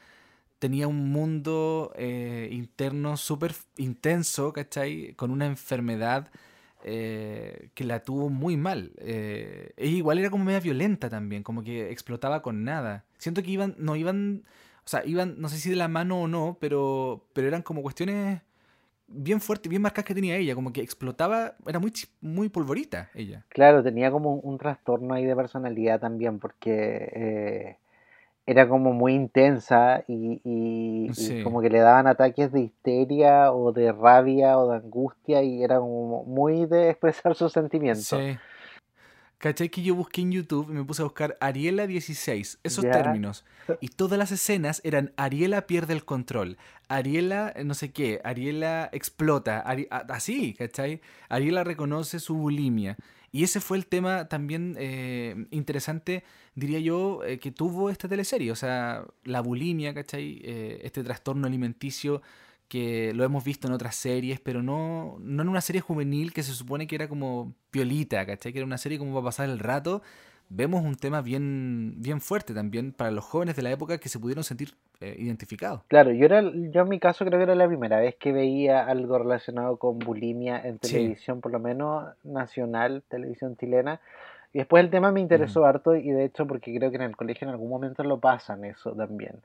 tenía 0.59 0.87
un 0.87 1.11
mundo 1.11 1.91
eh, 1.97 2.47
interno 2.51 3.17
súper 3.17 3.53
intenso, 3.77 4.53
¿cachai? 4.53 5.13
Con 5.15 5.29
una 5.31 5.45
enfermedad 5.45 6.29
eh, 6.85 7.69
que 7.75 7.83
la 7.85 8.01
tuvo 8.03 8.29
muy 8.29 8.57
mal. 8.57 8.91
Eh, 8.97 9.71
ella 9.77 9.97
igual 9.97 10.19
era 10.19 10.29
como 10.29 10.43
media 10.45 10.59
violenta 10.59 11.09
también, 11.09 11.43
como 11.43 11.63
que 11.63 11.91
explotaba 11.91 12.41
con 12.41 12.63
nada. 12.63 13.05
Siento 13.17 13.41
que 13.43 13.51
iban, 13.51 13.75
no 13.77 13.95
iban, 13.95 14.43
o 14.85 14.89
sea, 14.89 15.05
iban, 15.05 15.35
no 15.39 15.49
sé 15.49 15.57
si 15.57 15.69
de 15.69 15.75
la 15.75 15.87
mano 15.87 16.21
o 16.23 16.27
no, 16.27 16.57
pero, 16.59 17.25
pero 17.33 17.47
eran 17.47 17.61
como 17.61 17.81
cuestiones 17.81 18.41
bien 19.07 19.39
fuertes, 19.41 19.69
bien 19.69 19.81
marcadas 19.81 20.05
que 20.05 20.15
tenía 20.15 20.35
ella, 20.35 20.55
como 20.55 20.73
que 20.73 20.81
explotaba, 20.81 21.55
era 21.65 21.79
muy, 21.79 21.93
muy 22.21 22.49
polvorita 22.49 23.09
ella. 23.13 23.45
Claro, 23.49 23.83
tenía 23.83 24.11
como 24.11 24.33
un, 24.35 24.57
trastorno 24.57 25.13
ahí 25.13 25.25
de 25.25 25.35
personalidad 25.35 25.99
también, 25.99 26.39
porque 26.39 27.09
eh, 27.13 27.77
era 28.45 28.67
como 28.67 28.91
muy 28.93 29.13
intensa 29.13 30.03
y, 30.07 30.41
y- 30.43 31.05
y 31.05 31.13
Sí. 31.13 31.43
como 31.43 31.61
que 31.61 31.69
le 31.69 31.79
daban 31.79 32.07
ataques 32.07 32.51
de 32.51 32.61
histeria 32.61 33.53
o 33.53 33.71
de 33.71 33.91
rabia 33.91 34.57
o 34.57 34.69
de 34.71 34.77
angustia 34.77 35.43
y 35.43 35.63
era 35.63 35.79
como 35.79 36.23
muy 36.25 36.65
de 36.65 36.89
expresar 36.91 37.35
sus 37.35 37.53
sentimientos. 37.53 38.05
Sí. 38.19 38.37
¿Cachai 39.43 39.67
que 39.67 39.81
yo 39.81 39.93
busqué 39.93 40.21
en 40.21 40.31
YouTube 40.31 40.69
y 40.69 40.73
me 40.73 40.85
puse 40.85 41.01
a 41.01 41.03
buscar 41.03 41.35
Ariela 41.41 41.85
16, 41.85 42.59
esos 42.63 42.85
términos? 42.93 43.43
Y 43.81 43.89
todas 43.89 44.17
las 44.17 44.31
escenas 44.31 44.79
eran 44.85 45.11
Ariela 45.17 45.67
pierde 45.67 45.91
el 45.93 46.05
control, 46.05 46.57
Ariela 46.87 47.51
eh, 47.53 47.65
no 47.65 47.73
sé 47.73 47.91
qué, 47.91 48.21
Ariela 48.23 48.87
explota, 48.93 49.61
Ari- 49.65 49.89
así, 49.89 50.53
¿cachai? 50.53 51.01
Ariela 51.27 51.65
reconoce 51.65 52.21
su 52.21 52.35
bulimia. 52.35 52.95
Y 53.33 53.43
ese 53.43 53.59
fue 53.59 53.75
el 53.77 53.85
tema 53.85 54.29
también 54.29 54.77
eh, 54.79 55.35
interesante, 55.51 56.23
diría 56.55 56.79
yo, 56.79 57.21
eh, 57.25 57.37
que 57.39 57.51
tuvo 57.51 57.89
esta 57.89 58.07
teleserie. 58.07 58.49
O 58.49 58.55
sea, 58.55 59.03
la 59.25 59.41
bulimia, 59.41 59.93
¿cachai? 59.93 60.39
Eh, 60.45 60.79
este 60.83 61.03
trastorno 61.03 61.47
alimenticio 61.47 62.21
que 62.67 63.13
lo 63.13 63.23
hemos 63.23 63.43
visto 63.43 63.67
en 63.67 63.73
otras 63.73 63.95
series, 63.95 64.39
pero 64.39 64.63
no, 64.63 65.17
no 65.19 65.43
en 65.43 65.49
una 65.49 65.61
serie 65.61 65.81
juvenil 65.81 66.33
que 66.33 66.43
se 66.43 66.53
supone 66.53 66.87
que 66.87 66.95
era 66.95 67.07
como 67.07 67.53
piolita, 67.71 68.25
¿cachai? 68.25 68.51
Que 68.51 68.59
era 68.59 68.65
una 68.65 68.77
serie 68.77 68.97
como 68.97 69.13
para 69.13 69.25
pasar 69.25 69.49
el 69.49 69.59
rato. 69.59 70.01
Vemos 70.49 70.83
un 70.83 70.95
tema 70.95 71.21
bien, 71.21 71.95
bien 71.97 72.21
fuerte 72.21 72.53
también 72.53 72.91
para 72.91 73.11
los 73.11 73.23
jóvenes 73.23 73.55
de 73.55 73.63
la 73.63 73.71
época 73.71 73.97
que 73.97 74.09
se 74.09 74.19
pudieron 74.19 74.43
sentir 74.43 74.73
eh, 75.01 75.15
identificados. 75.17 75.81
Claro, 75.87 76.11
yo, 76.11 76.25
era, 76.25 76.41
yo 76.41 76.81
en 76.81 76.89
mi 76.89 76.99
caso 76.99 77.25
creo 77.25 77.39
que 77.39 77.43
era 77.43 77.55
la 77.55 77.67
primera 77.67 77.99
vez 77.99 78.15
que 78.15 78.31
veía 78.31 78.85
algo 78.85 79.17
relacionado 79.17 79.77
con 79.77 79.99
bulimia 79.99 80.59
en 80.59 80.79
televisión, 80.79 81.41
por 81.41 81.51
lo 81.51 81.59
menos 81.59 82.05
nacional, 82.23 83.03
televisión 83.07 83.55
chilena. 83.57 83.99
Y 84.53 84.59
después 84.59 84.83
el 84.83 84.91
tema 84.91 85.11
me 85.11 85.19
interesó 85.19 85.65
harto 85.65 85.95
y 85.95 86.11
de 86.11 86.25
hecho 86.25 86.45
porque 86.45 86.75
creo 86.75 86.91
que 86.91 86.97
en 86.97 87.01
el 87.01 87.15
colegio 87.15 87.47
en 87.47 87.51
algún 87.51 87.69
momento 87.69 88.03
lo 88.03 88.19
pasan 88.19 88.63
eso 88.65 88.91
también. 88.91 89.39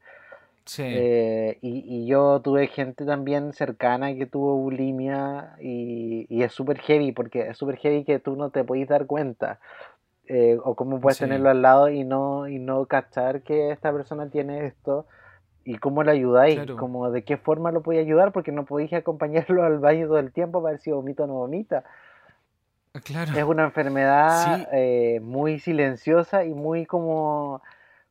Eh, 0.78 1.58
y, 1.62 2.06
yo 2.06 2.40
tuve 2.40 2.66
gente 2.68 3.04
también 3.04 3.52
cercana 3.52 4.14
que 4.14 4.26
tuvo 4.26 4.56
bulimia 4.56 5.56
y, 5.60 6.42
es 6.42 6.52
súper 6.52 6.78
heavy 6.80 7.12
porque 7.12 7.48
es 7.48 7.58
súper 7.58 7.76
heavy 7.76 8.04
que 8.04 8.18
tú 8.18 8.36
no 8.36 8.50
te 8.50 8.64
podés 8.64 8.88
dar 8.88 9.06
cuenta. 9.06 9.60
Eh, 10.30 10.58
o 10.62 10.74
cómo 10.74 11.00
puedes 11.00 11.18
tenerlo 11.18 11.48
al 11.48 11.62
lado 11.62 11.88
y 11.88 12.04
no, 12.04 12.48
y 12.48 12.58
no 12.58 12.84
cachar 12.84 13.40
que 13.40 13.70
esta 13.70 13.90
persona 13.92 14.28
tiene 14.28 14.66
esto 14.66 15.06
y 15.64 15.78
cómo 15.78 16.02
le 16.02 16.10
ayudáis, 16.10 16.60
como 16.78 17.10
de 17.10 17.24
qué 17.24 17.38
forma 17.38 17.72
lo 17.72 17.82
podéis 17.82 18.04
ayudar 18.04 18.32
porque 18.32 18.52
no 18.52 18.66
podéis 18.66 18.92
acompañarlo 18.92 19.62
al 19.64 19.78
baño 19.78 20.06
todo 20.06 20.18
el 20.18 20.32
tiempo 20.32 20.62
para 20.62 20.72
ver 20.72 20.80
si 20.80 20.90
vomita 20.90 21.24
o 21.24 21.26
no 21.26 21.34
vomita. 21.34 21.84
Ah, 22.92 23.00
claro. 23.00 23.32
Es 23.34 23.44
una 23.44 23.64
enfermedad 23.64 24.68
eh, 24.72 25.20
muy 25.22 25.60
silenciosa 25.60 26.44
y 26.44 26.52
muy 26.52 26.84
como, 26.84 27.62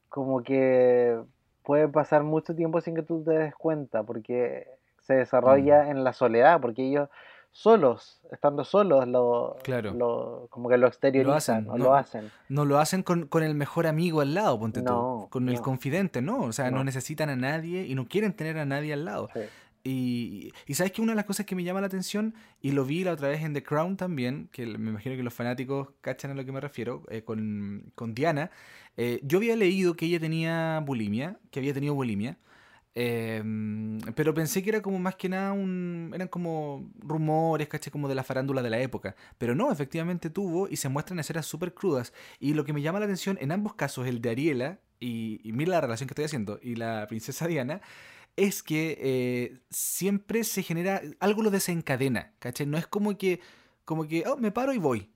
como 0.09 0.41
que 0.41 1.19
puede 1.67 1.89
pasar 1.89 2.23
mucho 2.23 2.55
tiempo 2.55 2.79
sin 2.79 2.95
que 2.95 3.01
tú 3.01 3.25
te 3.25 3.31
des 3.31 3.53
cuenta, 3.53 4.01
porque 4.03 4.65
se 5.01 5.15
desarrolla 5.15 5.83
mm. 5.83 5.89
en 5.89 6.03
la 6.05 6.13
soledad, 6.13 6.61
porque 6.61 6.87
ellos 6.87 7.09
solos, 7.51 8.21
estando 8.31 8.63
solos, 8.63 9.05
lo, 9.05 9.57
lo 9.67 10.47
como 10.49 10.69
que 10.69 10.77
lo 10.77 10.87
exteriorizan, 10.87 11.65
lo 11.65 11.73
hacen, 11.73 11.77
no, 11.77 11.77
lo 11.77 11.95
hacen. 11.95 12.31
No 12.47 12.63
lo 12.63 12.79
hacen 12.79 13.03
con, 13.03 13.27
el 13.43 13.53
mejor 13.53 13.85
amigo 13.85 14.21
al 14.21 14.33
lado, 14.33 14.57
ponte 14.57 14.81
tú, 14.81 15.27
con 15.29 15.49
el 15.49 15.59
confidente, 15.59 16.21
¿no? 16.21 16.39
O 16.43 16.53
sea, 16.53 16.71
no. 16.71 16.85
necesitan 16.85 17.29
a 17.29 17.35
nadie 17.35 17.85
y 17.85 17.95
no 17.95 18.07
quieren 18.07 18.31
tener 18.31 18.57
a 18.59 18.65
nadie 18.65 18.93
al 18.93 19.03
lado. 19.03 19.27
Y, 19.87 20.51
sabes 20.73 20.91
que 20.91 21.01
una 21.01 21.13
de 21.13 21.15
las 21.15 21.25
cosas 21.25 21.45
que 21.45 21.55
me 21.55 21.63
llama 21.63 21.81
la 21.81 21.87
atención, 21.87 22.35
y 22.61 22.71
lo 22.71 22.83
vi 22.85 23.03
la 23.03 23.13
otra 23.13 23.29
vez 23.29 23.41
en 23.43 23.53
The 23.53 23.63
Crown 23.63 23.95
también, 23.95 24.49
que 24.51 24.65
me 24.65 24.89
imagino 24.89 25.15
que 25.15 25.23
los 25.23 25.33
fanáticos 25.33 25.89
cachan 26.01 26.31
a 26.31 26.33
lo 26.33 26.45
que 26.45 26.51
me 26.51 26.59
refiero, 26.59 27.03
eh, 27.09 27.23
con, 27.23 27.91
con, 27.95 28.13
Diana, 28.13 28.51
eh, 28.97 29.21
yo 29.23 29.37
había 29.37 29.55
leído 29.55 29.95
que 29.95 30.05
ella 30.05 30.19
tenía 30.19 30.81
bulimia, 30.85 31.39
que 31.51 31.59
había 31.59 31.73
tenido 31.73 31.93
bulimia, 31.95 32.37
em, 32.95 33.99
pero 34.15 34.33
pensé 34.33 34.63
que 34.63 34.69
era 34.69 34.81
como 34.81 34.99
más 34.99 35.15
que 35.15 35.29
nada 35.29 35.53
un. 35.53 36.11
eran 36.13 36.27
como 36.27 36.89
rumores, 36.99 37.67
caché, 37.67 37.91
como 37.91 38.07
de 38.07 38.15
la 38.15 38.23
farándula 38.23 38.61
de 38.63 38.69
la 38.71 38.79
época. 38.79 39.15
Pero 39.37 39.55
no, 39.55 39.71
efectivamente 39.71 40.29
tuvo 40.29 40.67
y 40.67 40.77
se 40.77 40.89
muestran 40.89 41.19
escenas 41.19 41.45
súper 41.45 41.73
crudas. 41.73 42.13
Y 42.39 42.53
lo 42.55 42.65
que 42.65 42.73
me 42.73 42.81
llama 42.81 42.99
la 42.99 43.05
atención 43.05 43.37
en 43.41 43.51
ambos 43.51 43.75
casos, 43.75 44.07
el 44.07 44.21
de 44.21 44.29
Ariela, 44.31 44.79
y 44.99 45.51
mira 45.53 45.71
la 45.71 45.81
relación 45.81 46.07
que 46.07 46.13
estoy 46.13 46.25
haciendo, 46.25 46.59
y 46.61 46.75
la 46.75 47.05
princesa 47.07 47.47
Diana, 47.47 47.81
es 48.37 48.63
que 48.63 48.97
eh, 49.01 49.59
siempre 49.69 50.43
se 50.43 50.63
genera, 50.63 51.01
algo 51.19 51.41
lo 51.41 51.49
desencadena, 51.49 52.33
¿cachai? 52.39 52.67
No 52.67 52.77
es 52.77 52.87
como 52.87 53.17
que, 53.17 53.41
como 53.83 54.07
que, 54.07 54.23
oh, 54.27 54.37
me 54.37 54.51
paro 54.51 54.73
y 54.73 54.77
voy. 54.77 55.09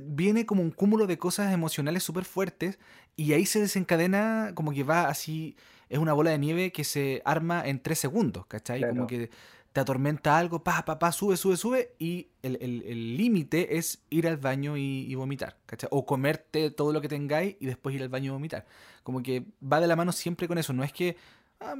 Viene 0.00 0.46
como 0.46 0.62
un 0.62 0.70
cúmulo 0.70 1.06
de 1.06 1.18
cosas 1.18 1.52
emocionales 1.52 2.02
súper 2.02 2.24
fuertes 2.24 2.78
y 3.14 3.34
ahí 3.34 3.44
se 3.44 3.60
desencadena 3.60 4.52
como 4.54 4.72
que 4.72 4.84
va 4.84 5.08
así, 5.08 5.54
es 5.90 5.98
una 5.98 6.14
bola 6.14 6.30
de 6.30 6.38
nieve 6.38 6.72
que 6.72 6.82
se 6.82 7.20
arma 7.26 7.62
en 7.66 7.80
tres 7.80 7.98
segundos, 7.98 8.46
¿cachai? 8.46 8.88
Como 8.88 9.06
que 9.06 9.28
te 9.74 9.80
atormenta 9.80 10.38
algo, 10.38 10.64
pa, 10.64 10.84
pa, 10.86 10.98
pa, 10.98 11.12
sube, 11.12 11.36
sube, 11.36 11.58
sube, 11.58 11.94
y 11.98 12.28
el 12.42 13.16
límite 13.18 13.76
es 13.76 14.02
ir 14.08 14.26
al 14.26 14.38
baño 14.38 14.78
y, 14.78 15.14
vomitar, 15.14 15.58
¿cachai? 15.66 15.88
O 15.92 16.06
comerte 16.06 16.70
todo 16.70 16.94
lo 16.94 17.02
que 17.02 17.08
tengáis 17.08 17.56
y 17.60 17.66
después 17.66 17.94
ir 17.94 18.02
al 18.02 18.08
baño 18.08 18.30
y 18.30 18.32
vomitar. 18.32 18.64
Como 19.02 19.22
que 19.22 19.44
va 19.62 19.80
de 19.80 19.86
la 19.86 19.96
mano 19.96 20.12
siempre 20.12 20.48
con 20.48 20.56
eso, 20.56 20.72
no 20.72 20.84
es 20.84 20.92
que, 20.92 21.16
ah, 21.60 21.74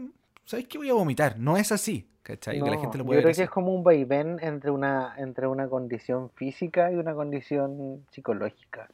¿sabes 0.45 0.67
qué 0.67 0.79
voy 0.79 0.91
a 0.91 0.95
vomitar? 0.95 1.39
No 1.39 1.57
es 1.57 1.73
así, 1.73 2.09
¿cachai? 2.23 2.61
que 2.61 2.71
la 2.71 2.79
gente 2.79 2.99
lo 2.99 3.05
puede 3.05 3.21
yo 3.21 3.25
creo 3.25 3.35
que 3.35 3.43
es 3.43 3.51
como 3.51 3.75
un 3.75 3.83
vaivén 3.83 4.39
entre 4.41 4.71
una, 4.71 5.15
entre 5.19 5.47
una 5.47 5.69
condición 5.69 6.31
física 6.31 6.93
y 6.93 6.97
una 6.97 7.15
condición 7.15 8.05
psicológica. 8.11 8.89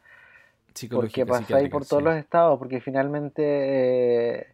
Psicológica, 0.74 1.26
porque 1.26 1.44
pasáis 1.44 1.68
por 1.70 1.84
todos 1.84 2.02
los 2.02 2.14
estados, 2.16 2.58
porque 2.58 2.80
finalmente 2.80 3.42
eh, 3.44 4.46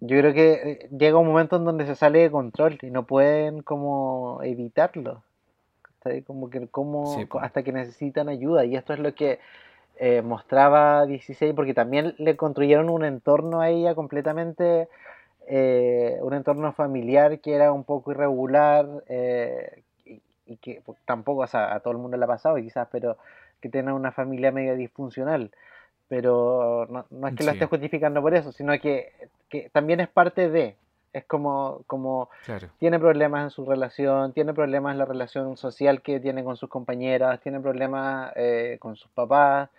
yo 0.00 0.18
creo 0.18 0.32
que 0.32 0.52
eh, 0.52 0.88
llega 0.96 1.18
un 1.18 1.26
momento 1.26 1.56
en 1.56 1.64
donde 1.64 1.86
se 1.86 1.94
sale 1.94 2.20
de 2.20 2.30
control 2.30 2.78
y 2.82 2.90
no 2.90 3.04
pueden 3.04 3.62
como 3.62 4.40
evitarlo. 4.42 5.22
Como 6.26 6.48
que 6.48 6.68
como 6.68 7.18
hasta 7.40 7.62
que 7.62 7.72
necesitan 7.72 8.30
ayuda 8.30 8.64
y 8.64 8.76
esto 8.76 8.94
es 8.94 8.98
lo 8.98 9.14
que 9.14 9.40
eh, 9.98 10.22
mostraba 10.22 11.04
16 11.04 11.52
porque 11.54 11.74
también 11.74 12.14
le 12.18 12.36
construyeron 12.36 12.88
un 12.88 13.04
entorno 13.04 13.60
a 13.60 13.68
ella 13.68 13.94
completamente 13.94 14.88
eh, 15.50 16.18
un 16.20 16.34
entorno 16.34 16.72
familiar 16.72 17.40
que 17.40 17.54
era 17.54 17.72
un 17.72 17.84
poco 17.84 18.10
irregular 18.12 18.86
eh, 19.08 19.82
y, 20.04 20.56
que 20.58 20.82
pues, 20.84 20.98
tampoco, 21.06 21.40
o 21.40 21.46
sea, 21.46 21.74
a 21.74 21.80
todo 21.80 21.92
el 21.92 21.98
mundo 21.98 22.18
le 22.18 22.24
ha 22.24 22.28
pasado 22.28 22.56
quizás, 22.56 22.86
pero 22.92 23.16
que 23.60 23.70
tiene 23.70 23.92
una 23.92 24.12
familia 24.12 24.52
medio 24.52 24.76
disfuncional. 24.76 25.50
Pero 26.08 26.86
no, 27.10 27.28
es 27.28 27.34
que 27.34 27.44
lo 27.44 27.52
esté 27.52 27.66
justificando 27.66 28.20
por 28.20 28.34
eso, 28.34 28.52
sino 28.52 28.78
que, 28.78 29.12
también 29.72 30.00
es 30.00 30.08
parte 30.08 30.50
de, 30.50 30.76
es 31.12 31.24
como, 31.24 31.82
como 31.86 32.28
tiene 32.78 32.98
problemas 32.98 33.44
en 33.44 33.50
su 33.50 33.64
relación, 33.64 34.32
tiene 34.32 34.52
problemas 34.54 34.92
en 34.92 34.98
la 34.98 35.04
relación 35.06 35.56
social 35.56 36.02
que 36.02 36.20
tiene 36.20 36.44
con 36.44 36.56
sus 36.56 36.68
compañeras, 36.68 37.40
tiene 37.40 37.60
problemas 37.60 38.32
eh, 38.36 38.76
con 38.80 38.96
sus 38.96 39.10
papás, 39.12 39.70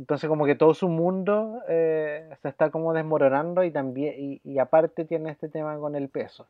entonces 0.00 0.30
como 0.30 0.46
que 0.46 0.54
todo 0.54 0.72
su 0.72 0.88
mundo 0.88 1.60
eh, 1.68 2.26
se 2.40 2.48
está 2.48 2.70
como 2.70 2.94
desmoronando 2.94 3.64
y 3.64 3.70
también 3.70 4.40
y, 4.42 4.58
aparte 4.58 5.04
tiene 5.04 5.30
este 5.30 5.50
tema 5.50 5.76
con 5.76 5.94
el 5.94 6.08
peso. 6.08 6.46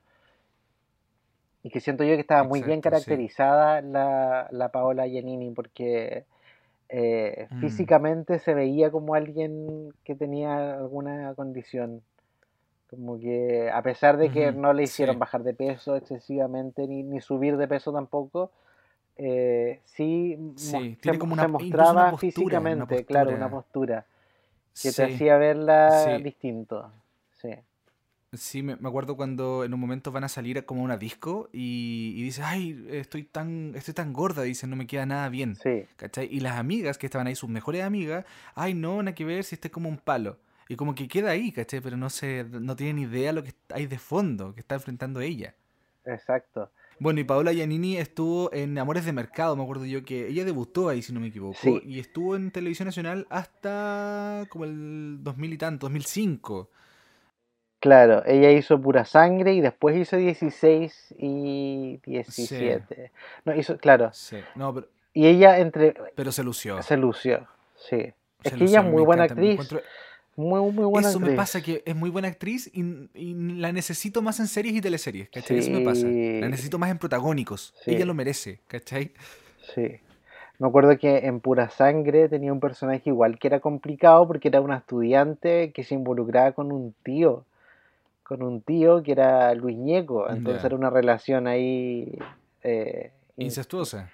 Y 1.65 1.71
que 1.71 1.81
siento 1.81 2.05
yo 2.05 2.15
que 2.15 2.21
estaba 2.21 2.45
muy 2.45 2.63
bien 2.63 2.81
caracterizada 2.81 3.81
la, 3.83 4.47
la, 4.53 4.69
Paola 4.69 5.09
Giannini 5.09 5.51
porque 5.51 6.27
eh, 6.91 7.49
mm. 7.51 7.61
físicamente 7.61 8.39
se 8.39 8.55
veía 8.55 8.93
como 8.93 9.17
alguien 9.17 9.93
que 10.05 10.15
tenía 10.15 10.77
alguna 10.77 11.35
condición. 11.35 12.03
Como 12.89 13.19
que 13.19 13.69
a 13.69 13.83
pesar 13.83 14.17
de 14.17 14.31
que 14.31 14.53
no 14.53 14.73
le 14.73 14.85
hicieron 14.85 15.19
bajar 15.19 15.43
de 15.43 15.55
peso 15.55 15.97
excesivamente 15.97 16.87
ni, 16.87 17.03
ni 17.03 17.21
subir 17.21 17.57
de 17.57 17.67
peso 17.67 17.93
tampoco, 17.93 18.53
eh, 19.23 19.83
sí, 19.85 20.39
tiene 21.03 21.19
como 21.19 21.35
una, 21.35 21.43
se 21.43 21.49
mostraba 21.49 22.17
físicamente, 22.17 23.05
claro, 23.05 23.35
una 23.35 23.51
postura 23.51 24.07
que 24.81 24.93
te 24.93 25.05
hacía 25.05 25.37
verla 25.37 26.19
distinto. 26.19 26.91
Sí. 27.33 27.51
Sí, 28.33 28.63
me, 28.63 28.73
acuerdo 28.73 29.17
cuando 29.17 29.65
en 29.65 29.75
un 29.75 29.81
momento 29.81 30.11
van 30.11 30.25
a 30.25 30.29
salir 30.29 30.65
como 30.65 30.81
a 30.81 30.85
una 30.85 30.97
disco 30.97 31.51
y, 31.53 32.15
y 32.17 32.23
dice, 32.23 32.43
ay, 32.43 32.87
estoy 32.91 33.25
tan, 33.25 33.75
estoy 33.75 33.93
tan 33.93 34.15
gorda, 34.15 34.43
dice, 34.43 34.67
no 34.67 34.77
me 34.77 34.87
queda 34.87 35.05
nada 35.05 35.29
bien. 35.29 35.55
Sí. 35.57 35.87
Y 36.31 36.41
las 36.41 36.57
amigas 36.57 36.97
que 36.97 37.05
estaban 37.05 37.27
ahí, 37.27 37.35
sus 37.35 37.51
mejores 37.51 37.83
amigas, 37.83 38.25
ay, 38.55 38.73
no, 38.73 39.03
nada 39.03 39.15
que 39.15 39.27
ver 39.27 39.45
si 39.45 39.57
este 39.57 39.71
como 39.71 39.91
un 39.91 39.99
palo. 39.99 40.39
Y 40.67 40.77
como 40.77 40.95
que 40.95 41.09
queda 41.09 41.33
ahí, 41.33 41.53
¿cachai? 41.53 41.83
Pero 41.83 41.99
no 41.99 42.09
se, 42.09 42.45
no 42.45 42.75
tienen 42.75 43.01
idea 43.01 43.33
lo 43.33 43.43
que 43.43 43.53
hay 43.69 43.87
de 43.87 43.99
fondo 43.99 44.55
que 44.55 44.61
está 44.61 44.77
enfrentando 44.77 45.21
ella. 45.21 45.55
Exacto. 46.07 46.71
Bueno, 47.01 47.19
y 47.19 47.25
Paola 47.25 47.55
Giannini 47.55 47.97
estuvo 47.97 48.53
en 48.53 48.77
Amores 48.79 49.07
de 49.07 49.15
Mercado, 49.15 49.57
me 49.57 49.63
acuerdo 49.63 49.87
yo 49.87 50.05
que 50.05 50.29
ella 50.29 50.45
debutó 50.45 50.91
ahí, 50.91 51.01
si 51.01 51.15
no 51.15 51.21
me 51.21 51.29
equivoco. 51.29 51.57
Y 51.83 51.99
estuvo 51.99 52.37
en 52.37 52.51
Televisión 52.51 52.85
Nacional 52.85 53.27
hasta 53.31 54.45
como 54.51 54.67
el 54.67 55.17
2000 55.23 55.53
y 55.55 55.57
tanto, 55.57 55.87
2005. 55.87 56.69
Claro, 57.81 58.23
ella 58.27 58.53
hizo 58.53 58.79
Pura 58.79 59.07
Sangre 59.07 59.55
y 59.55 59.63
después 59.63 59.97
hizo 59.97 60.19
16 60.19 61.15
y 61.19 62.01
17. 62.05 63.11
No, 63.47 63.55
hizo, 63.55 63.79
claro. 63.79 64.11
Sí. 64.13 64.37
No, 64.55 64.75
pero, 64.75 64.89
y 65.15 65.27
ella 65.27 65.59
entre... 65.59 65.95
Pero 66.15 66.33
se 66.33 66.45
lució. 66.45 66.83
Se 66.83 66.99
lució, 66.99 67.49
sí. 67.77 68.13
es 68.43 68.53
que 68.53 68.65
ella 68.65 68.81
es 68.81 68.87
muy 68.87 69.03
buena 69.03 69.25
actriz. 69.25 69.59
Muy, 70.37 70.73
muy 70.73 70.85
buena 70.85 71.09
Eso 71.09 71.21
me 71.21 71.33
pasa, 71.33 71.61
que 71.61 71.83
es 71.85 71.95
muy 71.95 72.11
buena 72.11 72.29
actriz 72.29 72.71
y, 72.73 73.35
la 73.59 73.73
necesito 73.73 74.23
más 74.23 74.41
en 74.41 74.47
series 74.47 74.75
y 74.75 74.81
teleseries, 74.81 75.29
¿cachai? 75.29 75.59
Eso 75.59 75.71
me 75.71 75.81
pasa. 75.81 76.07
La 76.07 76.49
necesito 76.49 76.79
más 76.79 76.91
en 76.91 76.99
protagónicos. 76.99 77.75
Ella 77.87 78.07
lo 78.07 78.15
merece, 78.15 78.61
¿cachai? 78.67 79.13
Sí. 79.75 80.01
Me 80.59 80.69
acuerdo 80.69 80.97
que 80.99 81.19
en 81.27 81.41
Pura 81.41 81.71
Sangre 81.71 82.29
tenía 82.29 82.53
un 82.53 82.61
personaje 82.61 83.03
igual 83.07 83.39
que 83.39 83.49
era 83.49 83.61
complicado 83.61 84.27
porque 84.27 84.49
era 84.49 84.61
una 84.61 84.77
estudiante 84.77 85.73
que 85.73 85.85
se 85.85 85.95
involucraba 85.95 86.53
con 86.53 86.71
un 86.71 86.95
tío. 87.03 87.45
Con 88.23 88.43
un 88.43 88.61
tío 88.61 89.03
que 89.03 89.13
era 89.13 89.55
Luis 89.55 89.77
Ñeco. 89.77 90.31
Entonces 90.31 90.65
era 90.65 90.77
una 90.77 90.91
relación 90.91 91.47
ahí. 91.47 92.19
Eh, 92.63 93.11
Incestuosa 93.37 94.11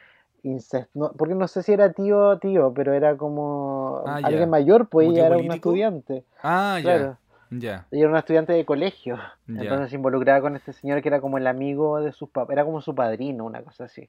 incesto, 0.47 1.13
porque 1.19 1.35
no 1.35 1.49
sé 1.49 1.63
si 1.63 1.73
era 1.73 1.93
tío 1.93 2.19
o 2.29 2.39
tío, 2.39 2.73
pero 2.75 2.93
era 2.95 3.17
como 3.17 4.03
Ah, 4.07 4.21
ya. 4.21 4.27
alguien 4.29 4.49
mayor, 4.51 4.89
pues 4.89 5.07
¿Como 5.07 5.13
ella 5.17 5.25
tío 5.25 5.27
era 5.27 5.37
político? 5.37 5.71
estudiante. 5.71 6.25
Ah, 6.43 6.79
Claro. 6.83 7.05
ya. 7.51 7.59
Ya. 7.59 7.87
Ella 7.93 8.01
era 8.03 8.09
una 8.11 8.19
estudiante 8.21 8.53
de 8.53 8.65
colegio. 8.65 9.17
Ya. 9.47 9.63
Entonces 9.63 9.91
se 9.91 9.97
involucraba 9.97 10.41
con 10.41 10.57
este 10.57 10.73
señor 10.73 11.01
que 11.03 11.09
era 11.09 11.21
como 11.21 11.39
el 11.39 11.47
amigo 11.47 12.01
de 12.01 12.13
sus 12.13 12.29
papás, 12.29 12.53
era 12.55 12.65
como 12.65 12.81
su 12.81 12.95
padrino, 12.95 13.45
una 13.45 13.63
cosa 13.63 13.85
así. 13.85 14.09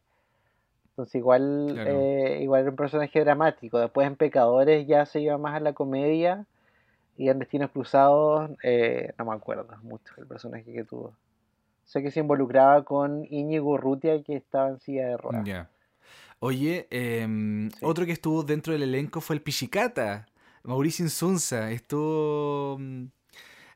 Entonces 0.90 1.16
igual, 1.16 1.70
Claro. 1.74 1.90
eh, 1.92 2.40
igual 2.42 2.62
era 2.62 2.70
un 2.72 2.76
personaje 2.76 3.20
dramático. 3.20 3.78
Después 3.80 4.08
en 4.08 4.16
Pecadores 4.16 4.88
ya 4.88 5.06
se 5.06 5.22
iba 5.22 5.38
más 5.38 5.56
a 5.56 5.60
la 5.60 5.74
comedia 5.74 6.46
y 7.16 7.30
en 7.30 7.40
Destinos 7.40 7.70
Cruzados 7.72 8.50
eh, 8.64 9.14
no 9.18 9.26
me 9.26 9.34
acuerdo 9.36 9.68
mucho 9.84 10.14
el 10.18 10.26
personaje 10.26 10.72
que 10.74 10.84
tuvo. 10.84 11.14
Sé 11.86 12.02
que 12.02 12.12
se 12.12 12.20
involucraba 12.20 12.84
con 12.84 13.26
Íñigo 13.30 13.70
Urrutia 13.72 14.22
que 14.24 14.36
estaba 14.36 14.70
en 14.70 14.80
silla 14.80 15.08
de 15.08 15.18
ruedas. 15.18 15.46
Ya. 15.46 15.70
Oye, 16.40 16.88
em, 16.92 17.70
Sí. 17.72 17.78
otro 17.82 18.06
que 18.06 18.12
estuvo 18.12 18.44
dentro 18.44 18.74
del 18.74 18.84
elenco 18.84 19.22
fue 19.22 19.36
el 19.36 19.42
Pichicata, 19.42 20.28
Mauricio 20.64 21.04
Insunza. 21.06 21.72
Estuvo, 21.72 22.78
mm, 22.80 23.06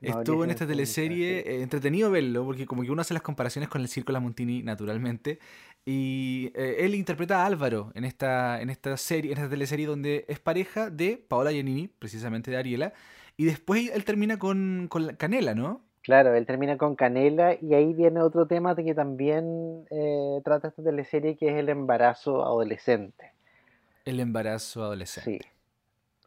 estuvo 0.02 0.44
en 0.44 0.52
esta 0.52 0.67
teleserie, 0.67 1.41
sí. 1.44 1.50
eh, 1.50 1.62
entretenido 1.63 2.12
verlo, 2.12 2.44
porque 2.46 2.65
como 2.65 2.84
que 2.84 2.91
uno 2.91 3.02
hace 3.02 3.13
las 3.13 3.24
comparaciones 3.24 3.70
con 3.70 3.82
el 3.82 3.88
Circo 3.88 4.12
La 4.12 4.20
Montini, 4.20 4.62
naturalmente. 4.63 5.39
Y 5.86 6.52
eh, 6.54 6.78
él 6.86 6.94
interpreta 6.94 7.41
a 7.41 7.46
Álvaro 7.48 7.91
en 7.96 8.04
esta, 8.04 8.62
en 8.62 8.70
esta 8.70 8.96
serie, 8.98 9.32
en 9.32 9.38
esta 9.39 9.50
teleserie 9.50 9.88
donde 9.88 10.26
es 10.28 10.39
pareja 10.39 10.89
de 10.91 11.17
Paola 11.17 11.52
Giannini, 11.52 11.88
precisamente 11.88 12.52
de 12.52 12.58
Ariela. 12.58 12.94
Y 13.38 13.46
después 13.46 13.89
él 13.91 14.04
termina 14.04 14.38
con, 14.38 14.88
con 14.89 15.08
la- 15.08 15.15
Canela, 15.17 15.56
¿no? 15.56 15.84
Claro, 16.04 16.34
él 16.34 16.46
termina 16.46 16.78
con 16.78 16.96
Canela 16.96 17.56
y 17.62 17.74
ahí 17.76 17.94
viene 17.94 18.22
otro 18.22 18.48
tema 18.48 18.74
de 18.74 18.84
que 18.84 18.96
también 18.96 19.86
eh, 19.92 20.42
trata 20.44 20.70
esta 20.70 20.84
teleserie 20.84 21.38
que 21.38 21.50
es 21.50 21.56
el 21.56 21.70
embarazo 21.70 22.44
adolescente. 22.44 23.34
El 24.06 24.20
embarazo 24.20 24.84
adolescente. 24.84 25.40
Sí. 25.44 25.48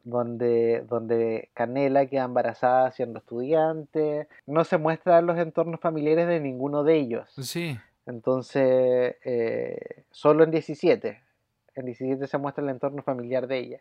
Donde, 0.04 0.84
donde 0.88 1.48
Canela 1.54 2.06
queda 2.06 2.24
embarazada 2.24 2.92
siendo 2.92 3.18
estudiante. 3.18 4.28
No 4.46 4.64
se 4.64 4.78
muestran 4.78 5.26
los 5.26 5.38
entornos 5.38 5.80
familiares 5.80 6.28
de 6.28 6.40
ninguno 6.40 6.84
de 6.84 6.96
ellos. 6.96 7.28
Sí, 7.40 7.76
Entonces, 8.06 9.16
eh, 9.24 10.04
solo 10.10 10.44
en 10.44 10.50
17. 10.50 11.20
En 11.74 11.86
17 11.86 12.26
se 12.26 12.38
muestra 12.38 12.62
el 12.62 12.70
entorno 12.70 13.02
familiar 13.02 13.48
de 13.48 13.58
ella. 13.58 13.80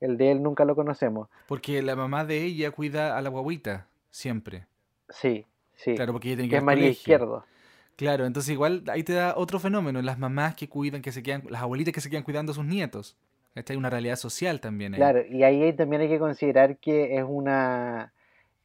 El 0.00 0.16
de 0.16 0.32
él 0.32 0.42
nunca 0.42 0.64
lo 0.64 0.74
conocemos. 0.74 1.28
porque 1.46 1.82
la 1.82 1.94
mamá 1.94 2.24
de 2.24 2.42
ella 2.44 2.70
cuida 2.70 3.16
a 3.16 3.22
la 3.22 3.28
guaguita, 3.28 3.86
siempre. 4.10 4.66
Sí, 5.08 5.46
sí. 5.76 5.94
Claro, 5.94 6.12
porque 6.12 6.28
ella 6.28 6.36
tiene 6.36 6.48
que 6.48 6.50
que 6.50 6.56
ir 6.56 6.58
es 6.58 6.64
María 6.64 6.82
colegio. 6.82 7.00
Izquierdo. 7.14 7.44
Claro, 7.96 8.26
entonces 8.26 8.52
igual 8.52 8.84
ahí 8.88 9.02
te 9.02 9.14
da 9.14 9.34
otro 9.36 9.58
fenómeno, 9.58 10.00
las 10.02 10.18
mamás 10.18 10.54
que 10.54 10.68
cuidan, 10.68 11.02
que 11.02 11.10
se 11.10 11.22
quedan, 11.22 11.42
las 11.48 11.62
abuelitas 11.62 11.92
que 11.92 12.00
se 12.00 12.08
quedan 12.08 12.22
cuidando 12.22 12.52
a 12.52 12.54
sus 12.54 12.64
nietos. 12.64 13.16
Esta 13.56 13.72
hay 13.72 13.76
una 13.76 13.90
realidad 13.90 14.16
social 14.16 14.60
también 14.60 14.94
ahí. 14.94 14.98
Claro, 15.00 15.26
y 15.26 15.42
ahí 15.42 15.72
también 15.72 16.02
hay 16.02 16.08
que 16.08 16.18
considerar 16.20 16.76
que 16.76 17.16
es 17.16 17.24
una 17.26 18.12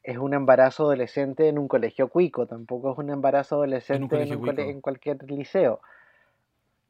es 0.03 0.17
un 0.17 0.34
embarazo 0.34 0.84
adolescente 0.84 1.47
en 1.47 1.58
un 1.58 1.67
colegio 1.69 2.10
cuico, 2.10 2.45
tampoco 2.45 2.91
es 2.91 2.97
un 2.97 3.10
embarazo 3.10 3.56
adolescente 3.56 4.21
en, 4.21 4.36
un 4.36 4.60
en 4.60 4.82
cualquier 4.82 5.23
liceo. 5.32 5.79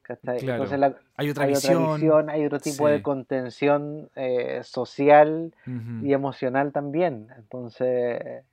Claro. 0.04 0.40
Entonces 0.42 0.80
la- 0.80 0.98
Hay 1.16 1.30
otra 1.30 1.46
hay 1.46 1.54
otra 1.54 1.78
visión. 1.78 2.30
hay 2.30 2.46
otro 2.46 2.60
tipo 2.60 2.88
de 2.88 3.02
contención 3.02 4.10
eh, 4.16 4.62
social 4.64 5.54
y 6.02 6.12
emocional 6.14 6.72
también. 6.72 7.28
Entonces, 7.38 8.44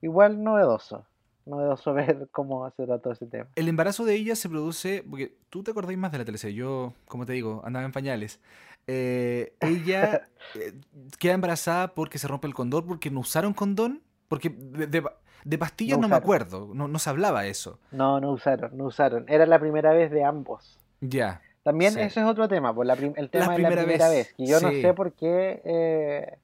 igual 0.00 0.42
novedoso, 0.42 1.04
novedoso 1.46 1.92
ver 1.94 2.28
cómo 2.32 2.70
se 2.76 2.84
trató 2.86 3.12
ese 3.12 3.26
tema. 3.26 3.46
El 3.54 3.68
embarazo 3.68 4.04
de 4.04 4.14
ella 4.14 4.36
se 4.36 4.48
produce, 4.48 5.04
porque 5.08 5.34
tú 5.50 5.62
te 5.62 5.70
acordáis 5.70 5.98
más 5.98 6.12
de 6.12 6.18
la 6.18 6.24
teleserie, 6.24 6.56
yo, 6.56 6.92
como 7.06 7.26
te 7.26 7.32
digo, 7.32 7.62
andaba 7.64 7.84
en 7.84 7.92
pañales. 7.92 8.40
Eh, 8.86 9.52
ella 9.60 10.28
eh, 10.54 10.72
queda 11.18 11.34
embarazada 11.34 11.88
porque 11.94 12.18
se 12.18 12.26
rompe 12.28 12.46
el 12.46 12.54
condón, 12.54 12.86
porque 12.86 13.10
no 13.10 13.20
usaron 13.20 13.52
condón, 13.54 14.02
porque 14.28 14.50
de, 14.50 14.86
de- 14.86 15.04
de 15.44 15.56
pastillas 15.56 15.96
No 15.98 16.02
no, 16.02 16.08
me 16.08 16.16
acuerdo, 16.16 16.70
no, 16.74 16.88
no 16.88 16.98
se 16.98 17.08
hablaba 17.10 17.46
eso. 17.46 17.78
No, 17.92 18.18
no 18.20 18.32
usaron, 18.32 18.76
no 18.76 18.86
usaron. 18.86 19.24
Era 19.28 19.46
la 19.46 19.58
primera 19.60 19.92
vez 19.92 20.10
de 20.10 20.24
ambos. 20.24 20.78
Ya, 21.00 21.40
También 21.62 21.92
Sí. 21.92 22.00
ese 22.00 22.20
es 22.20 22.26
otro 22.26 22.48
tema, 22.48 22.74
por 22.74 22.84
la 22.86 22.96
prim- 22.96 23.12
el 23.16 23.30
tema 23.30 23.46
La 23.46 23.52
de 23.52 23.58
la 23.62 23.68
primera 23.68 23.84
vez, 24.08 24.26
vez, 24.26 24.34
que 24.34 24.46
yo 24.46 24.60
no 24.60 24.70
sí. 24.70 24.82
sé 24.82 24.94
por 24.94 25.12
qué 25.12 25.62
eh, 25.64 26.38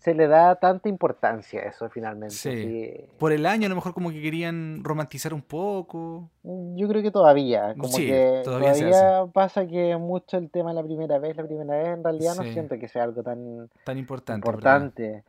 se 0.00 0.14
le 0.14 0.26
da 0.28 0.54
tanta 0.56 0.88
importancia 0.88 1.60
a 1.60 1.64
eso 1.64 1.88
finalmente. 1.90 2.34
Sí. 2.34 3.04
por 3.18 3.32
el 3.32 3.44
año 3.46 3.66
a 3.66 3.68
lo 3.68 3.74
mejor 3.76 3.92
como 3.94 4.10
que 4.10 4.20
querían 4.20 4.82
romantizar 4.82 5.32
un 5.34 5.42
poco. 5.42 6.28
Yo 6.42 6.88
creo 6.88 7.02
que 7.02 7.10
todavía, 7.10 7.74
como 7.74 7.88
Sí, 7.92 8.06
que 8.06 8.40
todavía 8.44 9.26
pasa 9.32 9.66
que 9.66 9.96
mucho 9.98 10.38
el 10.38 10.50
tema 10.50 10.70
de 10.70 10.76
la 10.76 10.82
primera 10.82 11.18
vez, 11.18 11.36
la 11.36 11.44
primera 11.44 11.76
vez 11.76 11.88
en 11.88 12.02
realidad 12.02 12.34
no 12.34 12.42
siento 12.52 12.78
que 12.78 12.88
sea 12.88 13.02
algo 13.04 13.22
tan 13.22 13.68
Tan 13.84 13.98
importante. 13.98 15.22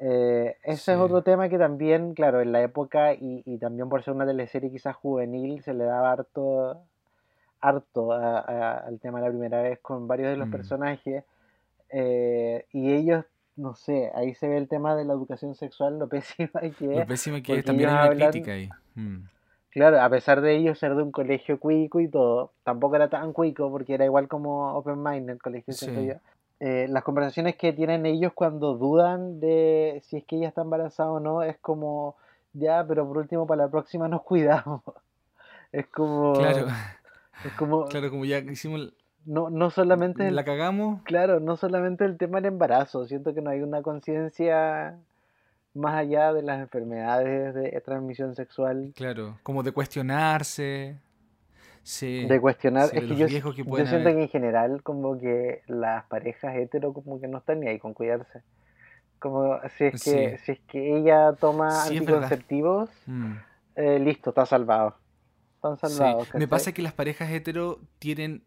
Eh, 0.00 0.56
ese 0.64 0.92
es 0.92 0.98
otro 0.98 1.22
tema 1.22 1.48
que 1.48 1.58
también, 1.58 2.14
claro, 2.14 2.40
en 2.40 2.50
la 2.52 2.62
época 2.62 3.14
y, 3.14 3.42
y 3.46 3.58
también 3.58 3.88
por 3.88 4.02
ser 4.02 4.14
una 4.14 4.26
teleserie 4.26 4.70
quizás 4.70 4.96
juvenil, 4.96 5.62
se 5.62 5.72
le 5.74 5.84
daba 5.84 6.12
harto, 6.12 6.78
harto 7.60 8.12
a- 8.12 8.38
a- 8.40 8.76
al 8.78 8.98
tema 9.00 9.20
de 9.20 9.26
la 9.26 9.30
primera 9.32 9.62
vez 9.62 9.78
con 9.80 10.06
varios 10.06 10.30
de 10.30 10.36
los 10.36 10.48
Mm. 10.48 10.52
personajes. 10.52 11.24
eh, 11.96 12.66
y 12.72 12.92
ellos, 12.92 13.24
no 13.56 13.74
sé, 13.74 14.10
ahí 14.14 14.34
se 14.34 14.48
ve 14.48 14.56
el 14.58 14.68
tema 14.68 14.96
de 14.96 15.04
la 15.04 15.12
educación 15.12 15.54
sexual, 15.54 15.98
lo 15.98 16.08
pésima 16.08 16.60
que 16.78 16.86
Lo 16.86 17.00
es. 17.00 17.06
pésimo 17.06 17.36
que 17.36 17.42
porque 17.46 17.58
es, 17.60 17.64
también 17.64 17.88
hay 17.90 17.94
una 17.94 18.04
hablan- 18.06 18.30
crítica 18.30 18.52
ahí. 18.52 18.68
Mm. 18.94 19.18
Claro, 19.70 20.00
a 20.00 20.08
pesar 20.08 20.40
de 20.40 20.54
ellos 20.54 20.78
ser 20.78 20.94
de 20.94 21.02
un 21.02 21.10
colegio 21.10 21.58
cuico 21.58 21.98
y 22.00 22.08
todo, 22.08 22.52
tampoco 22.62 22.94
era 22.94 23.08
tan 23.08 23.32
cuico 23.32 23.70
porque 23.72 23.94
era 23.94 24.04
igual 24.04 24.28
como 24.28 24.72
Open 24.76 25.02
Mind 25.02 25.28
el 25.30 25.42
colegio, 25.42 25.74
Sí. 25.74 25.86
yo. 26.06 26.14
Eh, 26.60 26.86
las 26.88 27.02
conversaciones 27.02 27.56
que 27.56 27.72
tienen 27.72 28.06
ellos 28.06 28.32
cuando 28.32 28.74
dudan 28.76 29.40
de 29.40 30.00
si 30.04 30.18
es 30.18 30.24
que 30.24 30.36
ella 30.36 30.48
está 30.48 30.62
embarazada 30.62 31.10
o 31.10 31.18
no 31.20 31.42
es 31.42 31.58
como, 31.58 32.14
ya, 32.52 32.84
pero 32.86 33.04
por 33.06 33.18
último 33.18 33.46
para 33.48 33.64
la 33.64 33.68
próxima 33.70 34.06
nos 34.06 34.22
cuidamos. 34.24 34.82
Es 35.72 35.88
como, 35.88 36.34
Claro, 36.34 36.66
es 37.44 37.52
como, 37.54 37.86
claro, 37.86 38.10
como 38.10 38.24
ya 38.24 38.38
hicimos, 38.38 38.92
no, 39.26 39.50
no 39.50 39.70
solamente 39.70 40.28
el, 40.28 40.36
la 40.36 40.44
cagamos. 40.44 41.02
claro, 41.02 41.40
no 41.40 41.56
solamente 41.56 42.04
el 42.04 42.16
tema 42.18 42.38
del 42.40 42.52
embarazo, 42.52 43.06
siento 43.06 43.34
que 43.34 43.40
no 43.40 43.50
hay 43.50 43.60
una 43.62 43.82
conciencia 43.82 44.96
más 45.74 45.94
allá 45.96 46.32
de 46.32 46.42
las 46.42 46.60
enfermedades 46.60 47.54
de 47.54 47.80
transmisión 47.80 48.34
sexual. 48.36 48.92
Claro, 48.94 49.38
como 49.42 49.62
de 49.62 49.72
cuestionarse. 49.72 50.98
Sí. 51.86 52.24
de 52.26 52.40
cuestionar 52.40 52.88
sí, 52.88 52.96
es 52.96 53.02
que 53.04 53.14
yo, 53.16 53.26
que 53.26 53.32
siento 53.42 53.74
haber. 53.76 54.16
que 54.16 54.22
en 54.22 54.28
general 54.30 54.82
como 54.82 55.20
que 55.20 55.60
las 55.66 56.04
parejas 56.06 56.56
hetero 56.56 56.94
como 56.94 57.20
que 57.20 57.28
no 57.28 57.36
están 57.36 57.60
ni 57.60 57.68
ahí 57.68 57.78
con 57.78 57.92
cuidarse 57.92 58.40
como 59.18 59.58
si 59.76 59.84
es 59.84 60.02
que 60.02 60.38
Sí. 60.38 60.44
si 60.46 60.52
es 60.52 60.60
que 60.60 60.96
ella 60.96 61.34
toma 61.34 61.84
anticonceptivos 61.84 62.88
Mm. 63.04 63.34
eh, 63.76 63.98
listo 63.98 64.30
está 64.30 64.46
salvado 64.46 64.96
están 65.56 65.76
salvados 65.76 66.32
Me 66.34 66.48
pasa 66.48 66.72
que 66.72 66.80
las 66.80 66.94
parejas 66.94 67.28
hetero 67.30 67.80
tienen, 67.98 68.44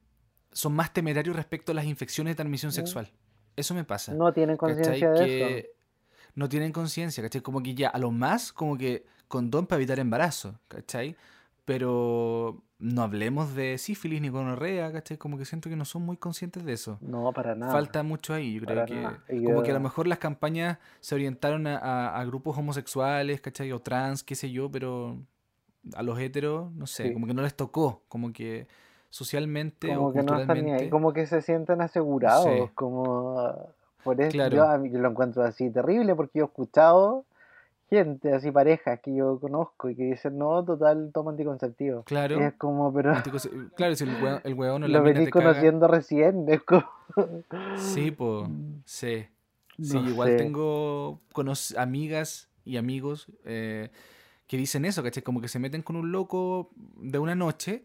son 0.51 0.73
más 0.73 0.93
temerarios 0.93 1.35
respecto 1.35 1.71
a 1.71 1.75
las 1.75 1.85
infecciones 1.85 2.31
de 2.31 2.35
transmisión 2.35 2.69
Mm. 2.69 2.73
sexual. 2.73 3.11
Eso 3.55 3.73
me 3.73 3.83
pasa. 3.83 4.13
no 4.13 4.31
tienen 4.33 4.55
conciencia 4.57 5.11
de 5.11 5.59
eso 5.59 5.67
no 6.35 6.47
tienen 6.47 6.71
conciencia, 6.71 7.23
¿cachai? 7.23 7.41
Como 7.41 7.63
que 7.63 7.73
ya, 7.73 7.89
a 7.89 7.97
lo 7.97 8.11
más, 8.11 8.53
como 8.53 8.77
que 8.77 9.05
condón 9.27 9.65
para 9.65 9.77
evitar 9.79 9.97
embarazo, 9.99 10.59
¿cachai? 10.67 11.15
Pero 11.65 12.63
no 12.79 13.01
hablemos 13.01 13.55
de 13.55 13.77
sífilis 13.77 14.21
ni 14.21 14.29
gonorrea, 14.29 14.91
¿cachai? 14.91 15.17
Como 15.17 15.37
que 15.37 15.45
siento 15.45 15.69
que 15.69 15.75
no 15.75 15.83
son 15.83 16.03
muy 16.03 16.15
conscientes 16.15 16.63
de 16.63 16.73
eso. 16.73 16.97
no 17.01 17.33
para 17.33 17.55
nada 17.55 17.71
Falta 17.73 18.03
mucho 18.03 18.33
ahí, 18.33 18.53
yo 18.53 18.61
creo 18.61 18.75
Para 18.75 18.85
que 18.85 18.95
nada. 18.95 19.23
Y 19.29 19.43
como 19.43 19.63
que 19.63 19.69
a 19.69 19.73
yo- 19.73 19.79
lo 19.79 19.83
mejor 19.83 20.07
las 20.07 20.19
campañas 20.19 20.77
se 20.99 21.15
orientaron 21.15 21.65
a, 21.67 21.77
a- 21.77 22.19
a 22.19 22.25
grupos 22.25 22.57
homosexuales, 22.57 23.41
¿cachai? 23.41 23.71
O 23.71 23.79
trans, 23.81 24.23
qué 24.23 24.35
sé 24.35 24.51
yo, 24.51 24.69
pero 24.71 25.17
a 25.95 26.03
los 26.03 26.19
heteros, 26.19 26.71
no 26.73 26.87
sé, 26.87 27.07
Sí. 27.07 27.13
como 27.13 27.25
que 27.27 27.33
no 27.33 27.41
les 27.41 27.55
tocó, 27.55 28.03
como 28.07 28.31
que 28.31 28.67
socialmente 29.09 29.87
como 29.87 30.07
o 30.07 30.13
que 30.13 30.23
no 30.23 30.39
están 30.39 30.47
ni 30.47 30.71
ahí 30.71 30.89
culturalmente. 30.89 30.89
como 30.89 31.13
que 31.13 31.25
se 31.25 31.41
sienten 31.41 31.81
asegurados 31.81 32.45
Sí. 32.45 32.71
como 32.75 33.73
por 34.03 34.19
eso 34.21 34.31
Claro. 34.31 34.55
yo, 34.55 34.63
a 34.69 34.77
mí- 34.77 34.89
yo 34.91 34.99
lo 34.99 35.09
encuentro 35.09 35.43
así 35.43 35.69
terrible 35.69 36.15
porque 36.15 36.39
yo 36.39 36.45
he 36.45 36.47
escuchado 36.47 37.25
gente 37.89 38.33
así 38.33 38.51
parejas 38.51 38.99
que 39.01 39.15
yo 39.15 39.39
conozco 39.39 39.89
y 39.89 39.95
que 39.95 40.03
dicen 40.03 40.37
no 40.37 40.63
total 40.65 41.09
toma 41.13 41.31
anticonceptivo 41.31 42.03
Claro. 42.03 42.39
Y 42.39 42.43
es 42.43 42.53
como 42.55 42.93
pero 42.93 43.13
Claro, 43.75 43.95
si 43.95 44.03
el 44.03 44.21
hueón, 44.21 44.41
el 44.43 44.53
hueón 44.55 44.83
o 44.83 44.87
la 44.87 44.97
lo 44.99 45.03
venís 45.03 45.29
caga- 45.29 45.45
conociendo 45.51 45.87
recién, 45.87 46.45
es 46.49 46.61
como... 46.63 46.83
Sí, 47.77 48.11
po, 48.11 48.47
sí. 48.85 49.25
Sí, 49.81 49.93
No 49.93 50.09
igual 50.09 50.29
sé. 50.29 50.35
tengo 50.37 51.21
amigas 51.77 52.49
y 52.65 52.77
amigos 52.77 53.27
eh, 53.45 53.89
que 54.47 54.57
dicen 54.57 54.83
eso, 54.85 55.01
¿cachai? 55.03 55.23
Como 55.23 55.39
que 55.39 55.47
se 55.47 55.59
meten 55.59 55.81
con 55.83 55.95
un 55.95 56.11
loco 56.11 56.69
de 56.75 57.19
una 57.19 57.35
noche 57.35 57.83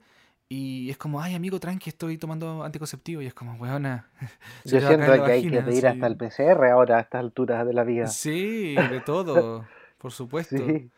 y 0.53 0.91
es 0.91 0.97
como, 0.99 1.21
ay, 1.21 1.35
amigo, 1.35 1.59
tranqui, 1.59 1.89
estoy 1.91 2.19
tomando 2.19 2.63
anticonceptivo. 2.63 3.23
Y 3.23 3.27
es 3.27 3.35
como, 3.35 3.55
weona, 3.55 4.11
Yo 4.65 4.81
siento 4.81 4.97
que 5.07 5.11
hay 5.13 5.19
que 5.43 5.51
vagina", 5.51 5.65
pedir 5.65 5.87
hasta 5.87 6.07
el 6.07 6.17
PCR 6.17 6.71
ahora 6.71 6.99
a 6.99 7.01
estas 7.01 7.21
alturas 7.21 7.67
de 7.67 7.73
la 7.73 7.85
vida. 7.85 8.07
Sí, 8.09 8.75
de 8.75 9.01
todo, 9.01 9.65
por 9.99 10.13
supuesto. 10.13 10.57
Sí. 10.67 10.91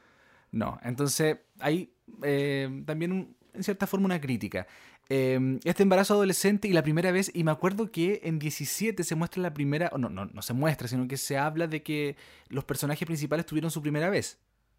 No, 0.51 0.79
entonces 0.83 1.39
hay 1.61 1.93
eh, 2.23 2.83
también 2.87 3.13
un- 3.13 3.37
en 3.53 3.63
cierta 3.63 3.87
forma 3.87 4.07
una 4.07 4.21
crítica. 4.21 4.67
em, 5.09 5.61
este 5.65 5.83
embarazo 5.83 6.15
adolescente 6.15 6.67
y 6.67 6.73
la 6.73 6.83
primera 6.83 7.13
vez, 7.13 7.31
y 7.35 7.45
me 7.45 7.51
acuerdo 7.51 7.91
que 7.93 8.21
en 8.25 8.39
17 8.39 9.05
se 9.05 9.15
muestra 9.15 9.43
la 9.43 9.53
primera, 9.53 9.91
no, 9.99 10.09
no, 10.09 10.25
no 10.25 10.43
se 10.43 10.55
muestra, 10.55 10.89
sino 10.89 11.07
que 11.07 11.17
se 11.19 11.37
habla 11.37 11.67
de 11.67 11.83
que 11.83 12.17
los 12.49 12.65
personajes 12.65 13.05
principales 13.07 13.45
tuvieron 13.47 13.71
su 13.71 13.83
primera 13.83 14.09
vez. 14.11 14.39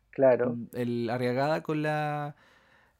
Claro, 0.09 0.57
El 0.73 1.09
Arriagada 1.11 1.61
con 1.61 1.81
la 1.83 2.35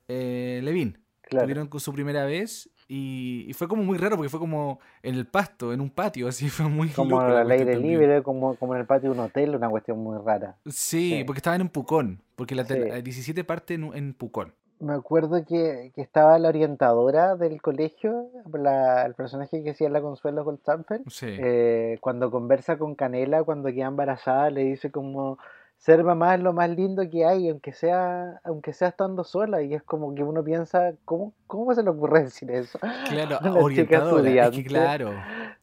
eh, 0.07 0.59
Levin. 0.63 0.99
Claro. 1.30 1.45
Tuvieron 1.45 1.67
con 1.67 1.80
su 1.80 1.91
primera 1.93 2.26
vez 2.26 2.69
y, 2.88 3.45
y 3.47 3.53
fue 3.53 3.67
como 3.67 3.84
muy 3.84 3.97
raro 3.97 4.15
porque 4.15 4.30
fue 4.30 4.39
como 4.39 4.80
en 5.03 5.15
el 5.15 5.26
pasto, 5.26 5.73
en 5.73 5.82
un 5.82 5.89
patio, 5.89 6.28
así 6.28 6.49
fue 6.49 6.67
muy 6.69 6.89
Como 6.89 7.19
al 7.19 7.49
aire 7.51 7.78
libre, 7.78 8.21
como, 8.23 8.55
como 8.55 8.76
en 8.76 8.82
el 8.82 8.86
patio 8.88 9.11
de 9.11 9.19
un 9.19 9.26
hotel, 9.26 9.55
una 9.55 9.69
cuestión 9.69 9.99
muy 9.99 10.17
rara. 10.23 10.55
Sí, 10.65 11.11
Sí. 11.17 11.23
porque 11.26 11.39
estaban 11.39 11.61
en 11.61 11.69
Pucón, 11.69 12.21
porque 12.36 12.55
la, 12.55 12.65
Sí. 12.65 12.78
la 12.80 13.01
17 13.01 13.43
parte 13.43 13.73
en, 13.76 13.86
en 13.95 14.13
Pucón. 14.13 14.53
Me 14.80 14.93
acuerdo 14.93 15.45
que, 15.45 15.93
que 15.95 16.01
estaba 16.01 16.38
la 16.38 16.49
orientadora 16.49 17.36
del 17.38 17.61
colegio, 17.61 18.28
la- 18.53 19.05
el 19.05 19.13
personaje 19.15 19.63
que 19.63 19.69
hacía 19.71 19.89
la 19.89 20.01
Consuelo 20.01 20.43
Goldstampel, 20.43 21.01
Sí. 21.07 21.28
eh, 21.30 21.97
cuando 22.01 22.30
conversa 22.30 22.78
con 22.78 22.93
Canela, 22.93 23.43
cuando 23.43 23.69
queda 23.69 23.86
embarazada, 23.88 24.49
le 24.49 24.65
dice 24.65 24.91
como 24.91 25.38
ser 25.86 26.03
mamá 26.03 26.33
es 26.33 26.41
lo 26.41 26.51
más 26.51 26.67
lindo 26.67 27.07
que 27.11 27.25
hay, 27.25 27.47
aunque 27.49 27.71
sea, 27.71 28.39
aunque 28.43 28.73
sea 28.73 28.88
estando 28.88 29.23
sola, 29.23 29.61
y 29.61 29.75
es 29.75 29.83
como 29.83 30.15
que 30.15 30.23
uno 30.23 30.43
piensa, 30.43 30.93
¿cómo, 31.05 31.31
cómo 31.45 31.75
se 31.75 31.83
le 31.83 31.91
ocurre 31.91 32.23
decir 32.23 32.49
eso? 32.49 32.79
Claro, 33.07 33.38
Una 33.41 33.53
orientadora. 33.59 34.45
Es 34.47 34.49
que 34.55 34.63
claro, 34.63 35.11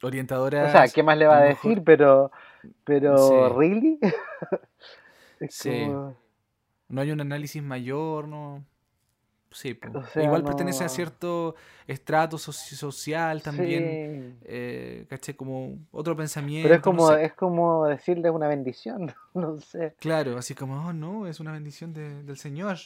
orientadora. 0.01 0.67
O 0.67 0.71
sea, 0.71 0.87
¿qué 0.87 1.03
más 1.03 1.19
le 1.19 1.27
va 1.27 1.39
a 1.39 1.43
decir? 1.43 1.71
mejor- 1.81 1.85
Pero, 1.85 2.31
pero, 2.85 3.19
Sí. 3.19 3.35
¿really? 3.57 3.99
Es 5.41 5.55
Sí. 5.57 5.87
como- 5.87 6.15
No 6.89 7.01
hay 7.01 7.11
un 7.11 7.21
análisis 7.21 7.61
mayor, 7.63 8.29
no. 8.29 8.63
Sí, 9.53 9.75
po. 9.75 9.99
O 9.99 10.05
sea, 10.07 10.25
igual 10.25 10.43
pertenece 10.45 10.85
a 10.85 10.89
cierto 10.89 11.55
estrato 11.87 12.37
soci- 12.39 12.75
social 12.75 13.43
también. 13.43 14.39
Sí. 14.41 14.47
Eh, 14.47 15.07
¿caché? 15.09 15.37
Como 15.37 15.77
otro 15.93 16.17
pensamiento. 16.17 16.65
Pero 16.69 16.75
es 16.77 16.81
no 16.81 16.85
como, 16.85 17.09
sé. 17.09 17.25
es 17.25 17.33
como 17.35 17.87
decirle 17.87 18.31
una 18.31 18.49
bendición, 18.49 19.13
no 19.35 19.59
sé. 19.61 19.95
Claro, 20.01 20.39
así 20.39 20.55
como, 20.55 20.87
oh 20.87 20.93
no, 20.93 21.27
es 21.27 21.41
una 21.41 21.53
bendición 21.53 21.93
de- 21.93 22.23
del 22.23 22.37
Señor. 22.37 22.77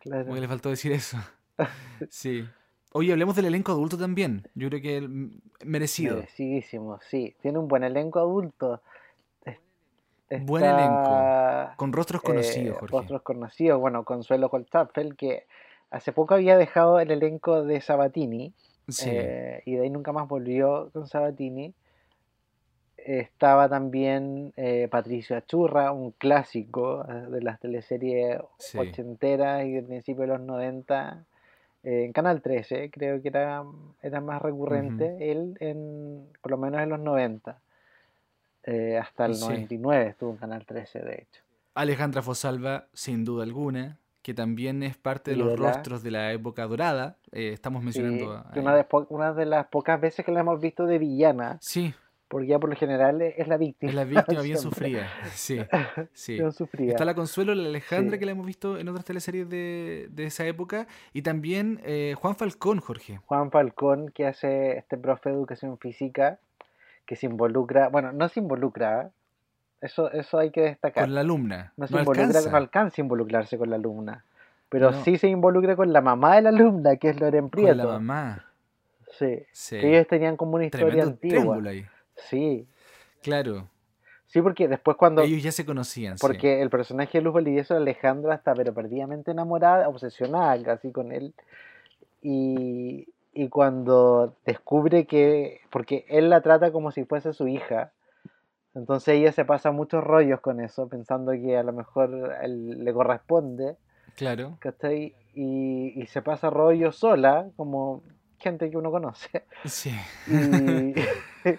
Claro. 0.00 0.22
Como 0.24 0.34
que 0.34 0.40
le 0.40 0.48
faltó 0.48 0.68
decir 0.70 0.92
eso. 0.92 1.16
Sí. 2.08 2.44
Oye, 2.92 3.12
hablemos 3.12 3.36
del 3.36 3.44
elenco 3.44 3.70
adulto 3.70 3.96
también. 3.96 4.48
Yo 4.54 4.68
creo 4.68 4.80
que 4.80 5.08
merecido. 5.64 6.16
Merecidísimo, 6.16 6.98
sí. 7.08 7.36
Tiene 7.40 7.58
un 7.58 7.68
buen 7.68 7.84
elenco 7.84 8.18
adulto. 8.18 8.80
Buen 10.42 10.64
elenco. 10.64 11.72
Con 11.76 11.92
rostros 11.92 12.22
eh, 12.22 12.26
conocidos, 12.26 12.78
Jorge. 12.78 12.96
Rostros 12.96 13.22
conocidos. 13.22 13.80
Bueno, 13.80 14.04
Consuelo 14.04 14.48
Goldstaffel, 14.48 15.16
que 15.16 15.46
hace 15.90 16.12
poco 16.12 16.34
había 16.34 16.56
dejado 16.56 17.00
el 17.00 17.10
elenco 17.10 17.62
de 17.64 17.80
Sabatini. 17.80 18.52
Sí. 18.88 19.08
eh, 19.08 19.62
y 19.66 19.74
de 19.76 19.82
ahí 19.82 19.90
nunca 19.90 20.12
más 20.12 20.26
volvió 20.28 20.90
con 20.92 21.06
Sabatini. 21.06 21.72
Estaba 22.96 23.68
también 23.68 24.52
eh, 24.56 24.86
Patricio 24.90 25.36
Achurra, 25.36 25.90
un 25.92 26.10
clásico 26.12 27.04
eh, 27.08 27.12
de 27.30 27.40
las 27.40 27.58
teleseries 27.58 28.40
Sí. 28.58 28.78
ochenteras 28.78 29.64
y 29.64 29.72
del 29.72 29.84
principio 29.86 30.22
de 30.22 30.28
los 30.28 30.40
90. 30.40 31.24
eh, 31.82 32.04
en 32.04 32.12
Canal 32.12 32.42
13, 32.42 32.90
creo 32.90 33.22
que 33.22 33.28
era, 33.28 33.64
era 34.02 34.20
más 34.20 34.42
recurrente 34.42 35.30
él, 35.32 35.56
en, 35.60 36.28
por 36.42 36.50
lo 36.50 36.58
menos 36.58 36.82
en 36.82 36.90
los 36.90 37.00
90. 37.00 37.58
Eh, 38.64 38.98
hasta 38.98 39.24
el 39.24 39.34
Sí. 39.36 39.44
99 39.46 40.08
estuvo 40.10 40.32
en 40.32 40.36
Canal 40.36 40.66
13, 40.66 40.98
de 41.00 41.14
hecho. 41.14 41.42
Alejandra 41.74 42.20
Fosalva, 42.20 42.84
sin 42.92 43.24
duda 43.24 43.44
alguna, 43.44 43.96
que 44.22 44.34
también 44.34 44.82
es 44.82 44.96
parte 44.96 45.30
de 45.32 45.36
los 45.38 45.58
rostros 45.58 46.02
de 46.02 46.10
la 46.10 46.32
época 46.32 46.66
dorada. 46.66 47.16
Eh, 47.32 47.50
estamos 47.52 47.82
mencionando. 47.82 48.44
Sí, 48.52 48.58
una, 48.60 48.74
de, 48.76 48.86
una 49.08 49.32
de 49.32 49.46
las 49.46 49.66
pocas 49.68 50.00
veces 50.00 50.24
que 50.24 50.32
la 50.32 50.40
hemos 50.40 50.60
visto 50.60 50.84
de 50.86 50.98
villana, 50.98 51.58
Sí, 51.60 51.94
porque 52.28 52.46
ya 52.46 52.58
por 52.60 52.70
lo 52.70 52.76
general 52.76 53.20
es 53.22 53.48
la 53.48 53.56
víctima. 53.56 53.90
es 53.90 53.96
la 53.96 54.04
víctima 54.04 54.42
bien 54.42 54.58
sufrida. 54.58 55.08
Sí, 55.32 55.58
sí. 56.12 56.34
Bien 56.34 56.52
sufrida. 56.52 56.92
Está 56.92 57.04
la 57.04 57.14
Consuelo, 57.14 57.54
la 57.54 57.68
Alejandra, 57.68 58.16
Sí. 58.16 58.18
que 58.20 58.26
la 58.26 58.32
hemos 58.32 58.46
visto 58.46 58.78
en 58.78 58.88
otras 58.88 59.04
teleseries 59.04 59.48
de, 59.48 60.06
de 60.10 60.24
esa 60.26 60.46
época. 60.46 60.86
Y 61.12 61.22
también 61.22 61.80
eh, 61.82 62.14
Juan 62.16 62.36
Falcón, 62.36 62.78
Jorge. 62.80 63.18
Juan 63.26 63.50
Falcón, 63.50 64.10
que 64.10 64.26
hace 64.26 64.78
este 64.78 64.96
profe 64.96 65.30
de 65.30 65.34
educación 65.36 65.76
física, 65.78 66.38
que 67.06 67.16
se 67.16 67.26
involucra, 67.26 67.88
bueno, 67.88 68.12
no 68.12 68.28
se 68.28 68.38
involucra. 68.40 69.10
Eso, 69.80 70.10
eso 70.12 70.38
hay 70.38 70.50
que 70.50 70.62
destacar. 70.62 71.04
Con 71.04 71.14
la 71.14 71.20
alumna. 71.22 71.72
no 71.76 71.84
No, 71.84 71.86
se 71.88 71.96
involucra, 71.98 72.24
alcanza. 72.26 72.50
no 72.50 72.56
alcanza 72.56 73.00
a 73.00 73.04
involucrarse 73.04 73.58
con 73.58 73.70
la 73.70 73.76
alumna, 73.76 74.24
pero 74.68 74.90
No. 74.90 75.02
sí 75.04 75.16
se 75.18 75.28
involucra 75.28 75.76
con 75.76 75.92
la 75.92 76.00
mamá 76.00 76.36
de 76.36 76.42
la 76.42 76.48
alumna, 76.50 76.96
que 76.96 77.10
es 77.10 77.20
Loren 77.20 77.42
Con 77.42 77.50
Prieto. 77.50 77.74
la 77.74 77.84
mamá. 77.86 78.44
Sí. 79.52 79.76
Ellos 79.76 80.06
tenían 80.06 80.36
como 80.36 80.54
una 80.54 80.64
historia 80.66 81.04
Tremendo 81.04 81.10
antigua. 81.12 81.70
ahí. 81.70 81.86
Sí, 82.16 82.66
Claro. 83.22 83.68
sí, 84.26 84.40
porque 84.40 84.66
después 84.68 84.96
cuando, 84.96 85.22
Ellos 85.22 85.42
ya 85.42 85.52
se 85.52 85.66
conocían. 85.66 86.16
sí. 86.16 86.22
porque 86.26 86.62
el 86.62 86.70
personaje 86.70 87.18
de 87.18 87.22
Luz 87.24 87.34
Valdivieso, 87.34 87.74
Alejandra, 87.76 88.34
está 88.36 88.54
pero 88.54 88.72
perdidamente 88.72 89.30
enamorada, 89.32 89.88
obsesionada 89.88 90.62
casi 90.62 90.90
con 90.92 91.12
él. 91.12 91.34
Y, 92.22 93.08
y 93.32 93.48
cuando 93.48 94.34
descubre 94.44 95.06
que, 95.06 95.60
porque 95.70 96.04
él 96.08 96.30
la 96.30 96.40
trata 96.42 96.70
como 96.72 96.90
si 96.90 97.04
fuese 97.04 97.32
su 97.32 97.48
hija, 97.48 97.92
entonces 98.80 99.14
ella 99.14 99.32
se 99.32 99.44
pasa 99.44 99.70
muchos 99.70 100.02
rollos 100.02 100.40
con 100.40 100.60
eso, 100.60 100.88
pensando 100.88 101.32
que 101.32 101.56
a 101.56 101.62
lo 101.62 101.72
mejor 101.72 102.36
él 102.42 102.84
le 102.84 102.92
corresponde, 102.92 103.76
Claro. 104.16 104.56
¿cachai? 104.58 105.14
Y, 105.34 105.92
y 106.02 106.06
se 106.06 106.20
pasa 106.20 106.50
rollos 106.50 106.96
sola, 106.96 107.48
como 107.56 108.02
gente 108.38 108.68
que 108.70 108.76
uno 108.76 108.90
conoce. 108.90 109.44
Sí. 109.64 109.92
Y, 110.26 110.94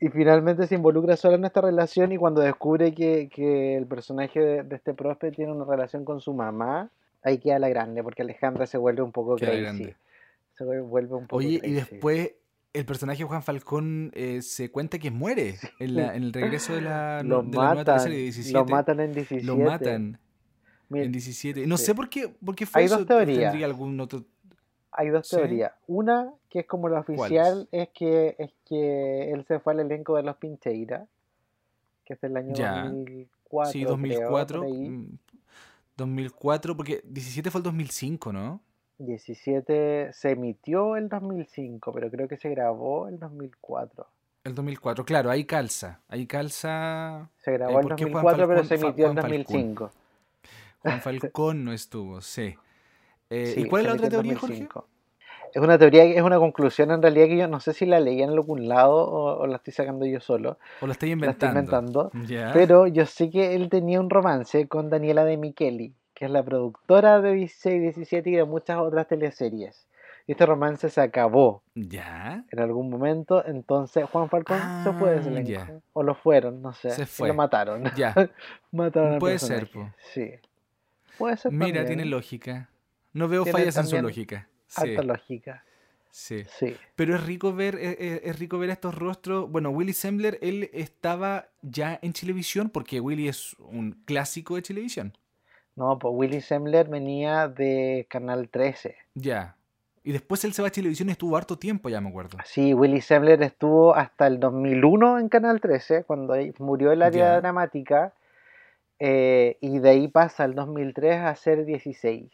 y 0.00 0.08
finalmente 0.10 0.66
se 0.66 0.74
involucra 0.74 1.16
sola 1.16 1.36
en 1.36 1.44
esta 1.44 1.60
relación 1.60 2.12
y 2.12 2.16
cuando 2.16 2.40
descubre 2.40 2.92
que, 2.94 3.28
que 3.28 3.76
el 3.76 3.86
personaje 3.86 4.40
de, 4.40 4.62
de 4.64 4.76
este 4.76 4.94
profe 4.94 5.30
tiene 5.30 5.52
una 5.52 5.64
relación 5.64 6.04
con 6.04 6.20
su 6.20 6.34
mamá, 6.34 6.90
ahí 7.22 7.38
queda 7.38 7.58
la 7.58 7.68
grande, 7.68 8.02
porque 8.02 8.22
Alejandra 8.22 8.66
se 8.66 8.78
vuelve 8.78 9.02
un 9.02 9.12
poco 9.12 9.36
Queda 9.36 9.50
crazy. 9.50 9.62
grande. 9.62 9.96
Se 10.54 10.64
vuelve- 10.64 11.14
un 11.16 11.26
poco 11.26 11.36
Oye, 11.36 11.48
y 11.54 11.58
crazy. 11.60 11.74
después 11.74 12.32
el 12.72 12.84
personaje 12.86 13.18
de 13.18 13.24
Juan 13.24 13.42
Falcón 13.42 14.10
eh, 14.14 14.40
se 14.42 14.70
cuenta 14.70 14.98
que 14.98 15.10
muere 15.10 15.58
en, 15.78 15.96
la- 15.96 16.14
en 16.16 16.22
el 16.22 16.32
regreso 16.32 16.74
de 16.74 16.80
la, 16.82 17.22
lo 17.22 17.42
de 17.42 17.44
la 17.44 17.50
nueva 17.50 17.74
matan, 17.74 17.84
teleserie 17.96 18.16
de 18.18 18.22
17. 18.24 18.52
lo 18.58 18.64
matan 18.64 19.00
en 19.00 19.12
17. 19.12 19.44
Lo 19.46 19.56
matan 19.58 20.18
Mira, 20.88 21.04
en 21.04 21.12
17. 21.12 21.66
No 21.66 21.76
sí. 21.76 21.84
sé 21.86 21.94
por 21.94 22.08
qué, 22.08 22.28
por 22.44 22.54
qué 22.54 22.64
fue 22.66 22.80
Hay 22.80 22.86
eso. 22.86 22.98
dos 22.98 23.06
teorías. 23.06 23.50
¿Tendría 23.52 23.66
algún 23.66 23.98
otro...? 24.00 24.24
hay 24.94 25.08
dos 25.08 25.26
¿sí? 25.26 25.36
teorías. 25.36 25.72
Una, 25.86 26.32
que 26.50 26.60
es 26.60 26.66
como 26.66 26.88
la 26.88 27.00
oficial, 27.00 27.66
es 27.72 27.88
que, 27.94 28.36
es 28.38 28.50
que 28.66 29.32
él 29.32 29.44
se 29.48 29.58
fue 29.58 29.72
al 29.72 29.80
elenco 29.80 30.16
de 30.16 30.22
los 30.22 30.36
Pincheira, 30.36 31.06
que 32.04 32.12
es 32.14 32.20
del 32.20 32.36
año 32.36 32.52
Ya. 32.54 32.84
2004. 32.84 33.72
Sí, 33.72 33.78
creo, 33.80 33.90
2004. 33.90 34.58
por 34.60 34.66
ahí. 34.66 34.88
mm, 34.90 35.18
2004, 35.96 36.76
porque 36.76 37.02
17 37.06 37.50
fue 37.50 37.58
el 37.60 37.62
2005, 37.64 38.32
¿no? 38.32 38.60
17 38.98 40.12
se 40.12 40.30
emitió 40.30 40.96
el 40.96 41.08
2005, 41.08 41.92
pero 41.92 42.10
creo 42.10 42.28
que 42.28 42.36
se 42.36 42.50
grabó 42.50 43.08
el 43.08 43.18
2004. 43.18 44.06
El 44.44 44.54
2004, 44.54 45.04
claro, 45.04 45.30
ahí 45.30 45.44
calza. 45.44 46.00
Ahí 46.08 46.26
calza. 46.26 47.28
Se 47.38 47.52
grabó 47.52 47.78
Eh, 47.78 47.82
el 47.82 47.88
¿por 47.88 47.96
qué 47.96 48.04
Juan 48.10 48.24
2004, 48.24 48.48
pero 48.48 48.64
se 48.64 48.74
emitió 48.74 49.06
en 49.06 49.12
Juan 49.12 49.22
Falcón? 49.22 49.42
2005. 49.44 49.90
Juan 50.80 51.00
Falcón 51.02 51.64
no 51.64 51.72
estuvo, 51.72 52.20
sí. 52.20 52.54
Eh, 53.30 53.46
Sí, 53.54 53.60
¿Y 53.62 53.68
cuál 53.68 53.82
es 53.82 53.88
la 53.88 53.94
otra 53.94 54.08
teoría, 54.10 54.36
Jorge? 54.38 54.54
2005. 54.56 54.88
Es 55.54 55.60
una 55.62 55.78
teoría, 55.78 56.04
es 56.04 56.22
una 56.22 56.38
conclusión 56.38 56.90
en 56.92 57.02
realidad 57.02 57.26
que 57.26 57.36
yo 57.36 57.46
no 57.46 57.60
sé 57.60 57.74
si 57.74 57.84
la 57.84 58.00
leí 58.00 58.22
en 58.22 58.30
algún 58.30 58.68
lado 58.68 58.96
o, 58.96 59.38
o 59.38 59.46
la 59.46 59.56
estoy 59.56 59.74
sacando 59.74 60.06
yo 60.06 60.18
solo, 60.20 60.58
¿O 60.80 60.86
la 60.86 60.92
estoy 60.92 61.14
la 61.14 61.30
estoy 61.30 61.48
inventando? 61.50 62.10
pero 62.54 62.86
yo 62.86 63.04
sé 63.04 63.28
que 63.30 63.54
él 63.54 63.68
tenía 63.68 64.00
un 64.00 64.08
romance 64.08 64.66
con 64.66 64.88
Daniela 64.88 65.24
de 65.26 65.36
Micheli, 65.36 65.94
que 66.22 66.26
es 66.26 66.30
la 66.32 66.44
productora 66.44 67.20
de 67.20 67.32
16, 67.34 67.82
17 67.82 68.30
y 68.30 68.34
de 68.36 68.44
muchas 68.44 68.78
otras 68.78 69.08
teleseries. 69.08 69.88
Y 70.28 70.30
este 70.32 70.46
romance 70.46 70.88
se 70.88 71.00
acabó 71.00 71.64
Ya. 71.74 72.44
en 72.52 72.60
algún 72.60 72.88
momento, 72.90 73.44
entonces 73.44 74.04
Juan 74.08 74.28
Falcón 74.30 74.60
se 74.84 74.92
fue 74.92 75.10
de 75.10 75.16
ese 75.18 75.36
Ah, 75.36 75.40
ya. 75.40 75.80
o 75.92 76.04
lo 76.04 76.14
fueron, 76.14 76.62
no 76.62 76.72
sé, 76.74 76.90
Se 76.90 77.02
y 77.02 77.06
fue. 77.06 77.26
lo 77.26 77.34
mataron. 77.34 77.82
Ya. 77.96 78.14
Mataron 78.70 79.14
al 79.14 79.18
Puede 79.18 79.40
ser, 79.40 79.66
personaje. 79.66 79.92
Sí. 80.14 80.30
Puede 81.18 81.36
ser 81.38 81.50
Mira, 81.50 81.64
también, 81.64 81.86
tiene 81.88 82.02
¿eh? 82.04 82.06
lógica. 82.06 82.70
No 83.14 83.26
veo 83.26 83.42
Tiene 83.42 83.58
fallas 83.58 83.76
en 83.78 83.86
su 83.88 84.00
lógica. 84.00 84.48
Sí, 84.68 84.90
Harta 84.94 85.02
lógica. 85.02 85.64
sí. 86.08 86.44
Sí. 86.56 86.76
Pero 86.94 87.16
es 87.16 87.26
rico 87.26 87.52
ver, 87.52 87.74
es, 87.74 87.96
es- 87.98 88.20
es 88.22 88.38
rico 88.38 88.60
ver 88.60 88.70
estos 88.70 88.94
rostros. 88.94 89.50
Bueno, 89.50 89.70
Willy 89.70 89.92
Sembler, 89.92 90.38
él 90.40 90.70
estaba 90.72 91.48
ya 91.62 91.98
en 92.00 92.12
televisión 92.12 92.70
porque 92.70 93.00
Willy 93.00 93.26
es 93.26 93.54
un 93.58 94.00
clásico 94.04 94.54
de 94.54 94.62
televisión. 94.62 95.18
No, 95.74 95.98
pues 95.98 96.12
Willy 96.14 96.40
Sembler 96.40 96.88
venía 96.88 97.48
de 97.48 98.06
Canal 98.10 98.48
13. 98.48 98.96
Ya. 99.14 99.56
Y 100.04 100.12
después 100.12 100.44
él 100.44 100.52
se 100.52 100.62
va 100.62 100.68
a 100.68 100.72
televisión 100.72 101.08
y 101.08 101.12
estuvo 101.12 101.36
harto 101.36 101.56
tiempo, 101.56 101.88
ya 101.88 102.00
me 102.00 102.08
acuerdo. 102.08 102.38
Sí, 102.44 102.74
Willy 102.74 103.00
Sembler 103.00 103.42
estuvo 103.42 103.94
hasta 103.94 104.26
el 104.26 104.40
2001 104.40 105.20
en 105.20 105.28
Canal 105.28 105.60
13, 105.60 106.04
cuando 106.04 106.34
murió 106.58 106.90
el 106.90 107.02
área 107.02 107.40
dramática, 107.40 108.12
eh, 108.98 109.58
y 109.60 109.78
de 109.78 109.90
ahí 109.90 110.08
pasa 110.08 110.44
al 110.44 110.54
2003 110.54 111.20
a 111.20 111.34
ser 111.36 111.64
16 111.64 112.30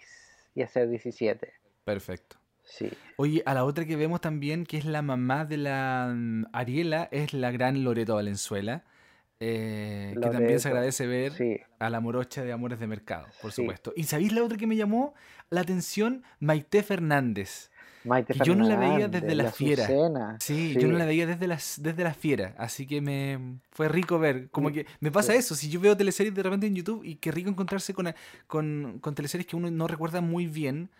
y 0.54 0.62
a 0.62 0.68
ser 0.68 0.88
17. 0.88 1.52
Perfecto. 1.84 2.36
Sí. 2.64 2.90
Oye, 3.16 3.42
a 3.46 3.54
la 3.54 3.64
otra 3.64 3.84
que 3.84 3.96
vemos 3.96 4.20
también, 4.20 4.64
que 4.64 4.78
es 4.78 4.84
la 4.84 5.02
mamá 5.02 5.44
de 5.44 5.56
la 5.58 6.12
mm, 6.14 6.46
Ariela, 6.52 7.08
es 7.10 7.32
la 7.32 7.50
gran 7.50 7.84
Loreto 7.84 8.14
Valenzuela. 8.14 8.84
Eh, 9.40 10.18
que 10.20 10.30
también 10.30 10.60
se 10.60 10.68
agradece 10.68 11.06
ver 11.06 11.32
Sí, 11.32 11.60
a 11.78 11.90
la 11.90 12.00
morocha 12.00 12.42
de 12.42 12.52
Amores 12.52 12.80
de 12.80 12.86
Mercado, 12.86 13.34
por 13.40 13.52
Sí. 13.54 13.62
supuesto. 13.62 13.92
¿Y 13.96 14.04
sabéis 14.04 14.32
la 14.32 14.42
otra 14.44 14.58
que 14.58 14.66
me 14.66 14.76
llamó 14.76 15.14
la 15.50 15.60
atención? 15.60 16.24
Maite 16.40 16.82
Fernández. 16.82 17.70
Maite 18.04 18.32
Que 18.32 18.40
yo 18.40 18.54
no 18.54 18.64
la 18.64 18.76
veía 18.76 19.08
Fernández, 19.08 19.22
desde 19.22 19.34
La 19.34 19.46
Fiera. 19.46 19.84
Azucena, 19.84 20.40
Sí, 20.40 20.76
yo 20.76 20.86
no 20.88 20.96
la 20.96 21.04
veía 21.04 21.26
desde 21.26 21.48
las, 21.48 21.82
desde 21.82 22.04
la 22.04 22.14
fiera, 22.14 22.54
así 22.58 22.86
que 22.86 23.00
me 23.00 23.58
fue 23.72 23.88
rico 23.88 24.20
ver. 24.20 24.50
Como 24.50 24.70
Mm, 24.70 24.72
que 24.72 24.86
me 25.00 25.10
pasa 25.10 25.34
eso, 25.34 25.56
si 25.56 25.68
yo 25.68 25.80
veo 25.80 25.96
teleseries 25.96 26.32
de 26.34 26.42
repente 26.44 26.66
en 26.68 26.76
YouTube 26.76 27.02
y 27.04 27.16
qué 27.16 27.32
rico 27.32 27.50
encontrarse 27.50 27.92
con, 27.92 28.14
con, 28.46 28.98
con 29.00 29.14
teleseries 29.16 29.46
que 29.48 29.56
uno 29.56 29.68
no 29.70 29.88
recuerda 29.88 30.20
muy 30.20 30.46
bien, 30.46 30.90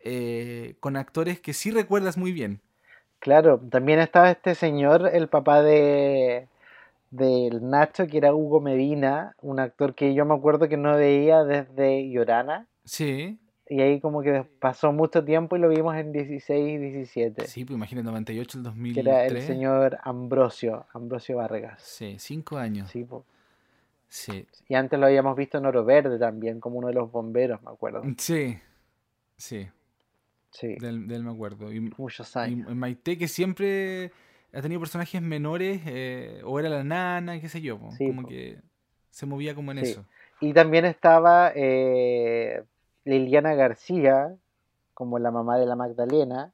eh, 0.00 0.76
con 0.80 0.96
actores 0.96 1.40
que 1.40 1.52
sí 1.52 1.70
recuerdas 1.70 2.16
muy 2.16 2.32
bien. 2.32 2.62
Claro, 3.18 3.58
también 3.70 3.98
estaba 3.98 4.30
este 4.30 4.54
señor, 4.54 5.10
el 5.12 5.28
papá 5.28 5.62
de 5.62 6.48
del 7.10 7.68
Nacho, 7.68 8.06
que 8.06 8.18
era 8.18 8.34
Hugo 8.34 8.60
Medina, 8.60 9.34
un 9.40 9.60
actor 9.60 9.94
que 9.94 10.14
yo 10.14 10.24
me 10.24 10.34
acuerdo 10.34 10.68
que 10.68 10.76
no 10.76 10.96
veía 10.96 11.44
desde 11.44 12.08
Llorana, 12.10 12.66
Sí, 12.84 13.38
y 13.68 13.80
ahí 13.80 14.00
como 14.00 14.22
que 14.22 14.44
pasó 14.60 14.92
mucho 14.92 15.24
tiempo 15.24 15.56
y 15.56 15.58
lo 15.60 15.68
vimos 15.68 15.96
en 15.96 16.12
16, 16.12 16.80
17, 16.80 17.46
sí, 17.46 17.64
pues 17.64 17.76
imagínate, 17.76 18.06
98, 18.06 18.58
el 18.58 18.64
que 18.94 19.00
era 19.00 19.24
el 19.26 19.34
2003. 19.34 19.44
señor 19.44 19.98
Ambrosio, 20.02 20.86
Ambrosio 20.92 21.36
Vargas. 21.38 21.82
Sí, 21.82 22.16
cinco 22.18 22.58
años. 22.58 22.90
Sí, 22.90 23.04
po. 23.04 23.24
Sí, 24.08 24.46
Y 24.68 24.74
antes 24.74 24.98
lo 25.00 25.06
habíamos 25.06 25.36
visto 25.36 25.58
en 25.58 25.66
Oro 25.66 25.84
Verde 25.84 26.18
también, 26.18 26.60
como 26.60 26.78
uno 26.78 26.88
de 26.88 26.94
los 26.94 27.10
bomberos, 27.10 27.60
me 27.62 27.70
acuerdo. 27.70 28.02
sí, 28.18 28.56
sí, 29.36 29.68
Sí, 30.50 30.76
del, 30.76 31.06
del 31.06 31.22
me 31.22 31.32
acuerdo. 31.32 31.70
Y, 31.70 31.80
muchos 31.80 32.34
y 32.34 32.38
años. 32.38 32.74
Maite 32.74 33.18
que 33.18 33.28
siempre 33.28 34.10
ha 34.56 34.62
tenido 34.62 34.80
personajes 34.80 35.20
menores, 35.20 35.82
eh, 35.86 36.40
o 36.44 36.58
era 36.58 36.68
la 36.68 36.82
nana, 36.84 37.40
qué 37.40 37.48
sé 37.48 37.60
yo, 37.60 37.78
po, 37.78 37.90
Sí, 37.92 38.06
como 38.06 38.22
po. 38.22 38.28
que 38.28 38.58
se 39.10 39.26
movía 39.26 39.54
como 39.54 39.72
en 39.72 39.84
Sí. 39.84 39.90
eso. 39.92 40.04
Y 40.40 40.52
también 40.52 40.84
estaba 40.84 41.52
eh, 41.54 42.62
Liliana 43.04 43.54
García, 43.54 44.34
como 44.94 45.18
la 45.18 45.30
mamá 45.30 45.58
de 45.58 45.66
la 45.66 45.76
Magdalena, 45.76 46.52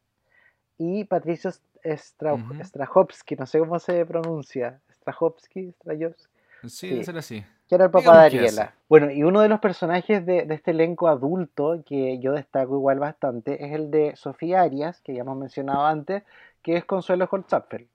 y 0.79 1.05
Patricio 1.05 1.51
Stra 1.51 2.37
no 2.37 3.47
sé 3.47 3.59
cómo 3.59 3.79
se 3.79 4.07
pronuncia, 4.07 4.81
Strachowski, 4.93 5.73
Strachowski, 5.73 6.29
Sí, 6.63 6.69
Sí. 6.69 6.89
debe 6.91 7.05
ser 7.05 7.19
así. 7.19 7.45
que 7.69 7.75
era 7.75 7.87
el 7.87 7.91
papá 7.91 8.23
de 8.23 8.31
Digamos. 8.31 8.53
Ariela. 8.59 8.75
Bueno, 8.89 9.11
y 9.11 9.23
uno 9.25 9.41
de 9.41 9.49
los 9.49 9.59
personajes 9.61 10.25
de, 10.27 10.45
de 10.45 10.55
este 10.55 10.71
elenco 10.73 11.09
adulto 11.09 11.83
que 11.87 12.19
yo 12.21 12.33
destaco 12.33 12.75
igual 12.77 12.99
bastante 13.01 13.65
es 13.65 13.73
el 13.73 13.91
de 13.91 14.15
Sofía 14.15 14.63
Arias, 14.63 15.01
que 15.01 15.15
ya 15.15 15.23
hemos 15.23 15.37
mencionado 15.37 15.85
antes, 15.87 16.23
que 16.63 16.77
es 16.77 16.85
Consuelo 16.85 17.27
Holzapfel, 17.31 17.89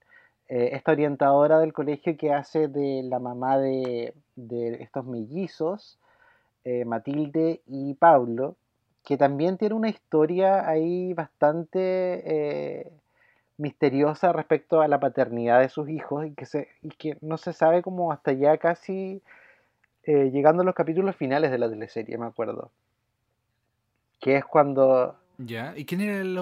eh, 0.50 0.70
esta 0.74 0.94
orientadora 0.94 1.60
del 1.60 1.74
colegio 1.74 2.16
que 2.16 2.34
hace 2.34 2.70
de 2.70 3.04
la 3.04 3.20
mamá 3.20 3.58
de, 3.58 4.14
de 4.36 4.82
estos 4.82 5.06
mellizos, 5.06 6.00
eh, 6.64 6.86
Matilde 6.86 7.62
y 7.68 7.96
Pablo, 7.96 8.56
que 9.04 9.18
también 9.18 9.58
tiene 9.58 9.76
una 9.76 9.90
historia 9.90 10.68
ahí 10.68 11.14
bastante 11.14 11.80
eh, 12.26 12.92
misteriosa 13.58 14.32
respecto 14.32 14.82
a 14.82 14.88
la 14.88 15.00
paternidad 15.00 15.60
de 15.60 15.70
sus 15.70 15.90
hijos 15.90 16.26
y 16.26 16.32
que, 16.34 16.46
se, 16.46 16.70
y 16.82 16.90
que 16.90 17.18
no 17.22 17.38
se 17.38 17.52
sabe 17.52 17.82
como 17.82 18.12
hasta 18.12 18.32
ya 18.34 18.58
casi 18.58 19.22
llegando 20.06 20.62
a 20.62 20.66
los 20.66 20.74
capítulos 20.74 21.18
finales 21.18 21.52
de 21.52 21.58
la 21.58 21.70
teleserie, 21.70 22.18
me 22.18 22.28
acuerdo. 22.28 22.72
Que 24.22 24.38
es 24.38 24.46
cuando 24.46 25.18
¿Ya? 25.38 25.74
¿Y 25.78 25.86
quién 25.86 26.02
era 26.02 26.20
el 26.20 26.38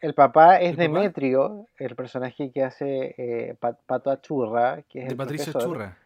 el 0.00 0.14
papá 0.14 0.56
es 0.60 0.70
¿El 0.70 0.76
papá? 0.76 0.82
Demetrio, 0.82 1.66
el 1.78 1.96
personaje 1.96 2.50
que 2.50 2.62
hace 2.64 3.14
eh, 3.18 3.54
Pa- 3.58 3.76
Pato 3.86 4.10
Achurra, 4.10 4.82
que 4.88 5.00
es 5.00 5.04
de 5.06 5.10
el 5.12 5.16
Patricio 5.16 5.52
profesor, 5.52 5.74
Churra? 5.74 5.98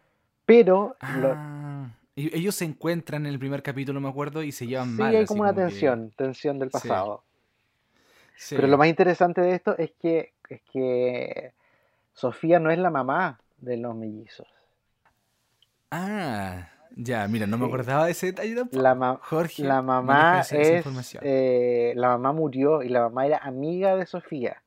Pero 0.45 0.95
Ah, 0.99 1.89
ellos 2.15 2.55
se 2.55 2.65
encuentran 2.65 3.25
en 3.25 3.33
el 3.33 3.39
primer 3.39 3.61
capítulo, 3.63 3.99
me 4.01 4.09
acuerdo, 4.09 4.43
y 4.43 4.51
se 4.51 4.67
llevan 4.67 4.95
sí 4.95 5.01
mal. 5.01 5.15
hay 5.15 5.23
así 5.23 5.27
como 5.27 5.41
una 5.43 5.53
tensión, 5.53 6.11
tensión 6.15 6.59
del 6.59 6.69
Sí. 6.69 6.71
pasado. 6.71 7.23
Sí. 8.35 8.55
Pero 8.55 8.67
lo 8.67 8.77
más 8.77 8.87
interesante 8.87 9.41
de 9.41 9.55
esto 9.55 9.77
es 9.77 9.91
que, 10.01 10.33
es 10.49 10.61
que 10.71 11.53
Sofía 12.13 12.59
no 12.59 12.71
es 12.71 12.79
la 12.79 12.89
mamá 12.89 13.39
de 13.59 13.77
los 13.77 13.95
mellizos. 13.95 14.47
Ah, 15.91 16.67
ya, 16.95 17.27
mira, 17.27 17.45
no 17.47 17.57
me 17.57 17.65
acordaba 17.65 18.05
de 18.05 18.11
ese 18.11 18.27
detalle 18.27 18.55
tampoco. 18.55 18.81
La, 18.81 18.95
ma- 18.95 19.19
Jorge, 19.21 19.63
la 19.63 19.81
mamá 19.81 20.41
es 20.51 20.85
eh, 21.21 21.93
la 21.95 22.09
mamá 22.09 22.31
murió 22.33 22.81
y 22.83 22.89
la 22.89 23.01
mamá 23.01 23.25
era 23.25 23.37
amiga 23.37 23.95
de 23.95 24.05
Sofía. 24.05 24.61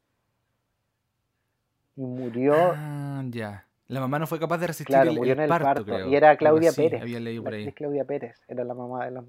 Y 1.96 2.02
murió, 2.02 2.54
Ah, 2.74 3.22
ya. 3.28 3.64
La 3.88 4.00
mamá 4.00 4.18
no 4.18 4.26
fue 4.26 4.40
capaz 4.40 4.58
de 4.58 4.66
resistir 4.66 4.86
claro, 4.94 5.10
el, 5.10 5.16
murió 5.16 5.32
en 5.34 5.40
el 5.40 5.48
parto, 5.48 5.64
parto. 5.64 5.84
creo. 5.84 6.08
Y 6.08 6.16
era 6.16 6.36
Claudia 6.36 6.72
Pérez. 6.72 7.00
Había 7.00 7.20
leído 7.20 7.44
por 7.44 7.54
ahí. 7.54 7.72
Claudia 7.72 8.04
Pérez 8.04 8.40
era 8.48 8.64
la 8.64 8.74
mamá 8.74 9.04
de 9.04 9.12
los, 9.12 9.24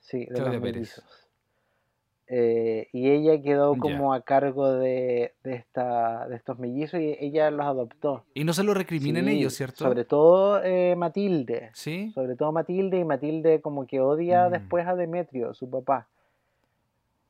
sí, 0.00 0.20
de 0.20 0.26
Claudia 0.26 0.52
los 0.52 0.60
Pérez. 0.62 0.74
mellizos. 0.74 1.27
Eh, 2.30 2.88
y 2.92 3.08
ella 3.10 3.40
quedó 3.40 3.74
como 3.78 4.12
a 4.12 4.20
cargo 4.20 4.70
de, 4.74 5.32
de, 5.44 5.54
esta, 5.54 6.28
de 6.28 6.36
estos 6.36 6.58
mellizos 6.58 7.00
y 7.00 7.16
ella 7.20 7.50
los 7.50 7.64
adoptó. 7.64 8.24
Y 8.34 8.44
no 8.44 8.52
se 8.52 8.64
lo 8.64 8.74
recriminen 8.74 9.24
Sí, 9.24 9.30
ellos, 9.38 9.54
¿cierto? 9.54 9.78
Sobre 9.84 10.04
todo 10.04 10.62
eh, 10.62 10.94
Matilde. 10.94 11.70
¿Sí? 11.72 12.10
Sobre 12.14 12.36
todo 12.36 12.52
Matilde 12.52 12.98
y 12.98 13.04
Matilde 13.04 13.62
como 13.62 13.86
que 13.86 14.00
odia 14.00 14.48
Mm. 14.48 14.52
después 14.52 14.86
a 14.86 14.94
Demetrio, 14.94 15.54
su 15.54 15.70
papá. 15.70 16.06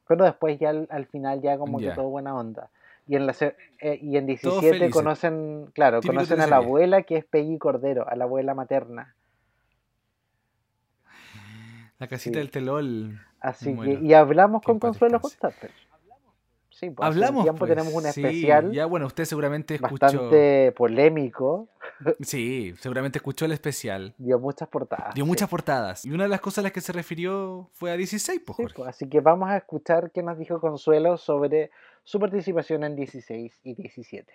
Pero 0.09 0.24
después 0.24 0.59
ya 0.59 0.70
al, 0.70 0.88
al 0.90 1.07
final 1.07 1.42
ya 1.42 1.59
como 1.59 1.78
que 1.78 1.90
todo 1.90 2.09
buena 2.09 2.34
onda. 2.34 2.68
Y 3.07 3.14
en, 3.16 3.26
la, 3.26 3.34
eh, 3.80 3.99
y 4.03 4.16
en 4.16 4.26
Todos 4.26 4.61
17 4.61 4.68
felices. 4.70 4.92
conocen, 4.92 5.66
claro, 5.74 6.01
Típico 6.01 6.14
conocen 6.14 6.40
a 6.40 6.46
la 6.49 6.57
abuela 6.57 7.03
que 7.03 7.16
es 7.18 7.24
Peggy 7.24 7.57
Cordero, 7.59 8.07
a 8.09 8.16
la 8.16 8.24
abuela 8.24 8.53
materna. 8.55 9.14
La 11.99 12.07
casita 12.07 12.34
Sí. 12.34 12.38
del 12.40 12.51
telol. 12.51 13.20
Así 13.41 13.72
Bueno, 13.72 14.01
que, 14.01 14.07
y 14.07 14.12
hablamos 14.14 14.62
con 14.62 14.78
Consuelo. 14.78 15.20
Constante. 15.20 15.70
Sí, 16.70 16.91
pues, 16.91 17.09
Hablamos, 17.09 17.43
tiempo 17.43 17.59
pues, 17.59 17.70
tenemos 17.70 17.93
un 17.93 18.03
sí, 18.05 18.09
especial 18.09 18.70
ya, 18.70 18.86
bueno, 18.86 19.07
usted 19.07 19.24
seguramente 19.24 19.74
escuchó. 19.74 19.99
bastante 20.01 20.70
polémico, 20.76 21.68
Sí, 22.20 22.72
seguramente 22.78 23.18
escuchó 23.18 23.47
el 23.47 23.53
especial. 23.53 24.14
dio 24.16 24.39
muchas 24.39 24.68
portadas. 24.68 25.12
Dio 25.14 25.24
sí. 25.24 25.28
muchas 25.28 25.49
portadas. 25.49 26.05
Y 26.05 26.12
una 26.12 26.22
de 26.24 26.28
las 26.28 26.41
cosas 26.41 26.59
a 26.59 26.62
las 26.62 26.72
que 26.72 26.80
se 26.80 26.93
refirió 26.93 27.68
fue 27.72 27.91
a 27.91 27.97
16, 27.97 28.43
pues, 28.47 28.57
Sí, 28.57 28.62
Jorge. 28.62 28.76
pues, 28.76 28.89
así 28.91 29.09
que 29.09 29.18
vamos 29.20 29.49
a 29.51 29.57
escuchar 29.57 30.12
qué 30.12 30.22
nos 30.22 30.39
dijo 30.39 30.61
Consuelo 30.61 31.16
sobre 31.16 31.72
su 32.05 32.20
participación 32.20 32.84
en 32.84 32.95
16 32.95 33.59
y 33.64 33.74
17. 33.74 34.32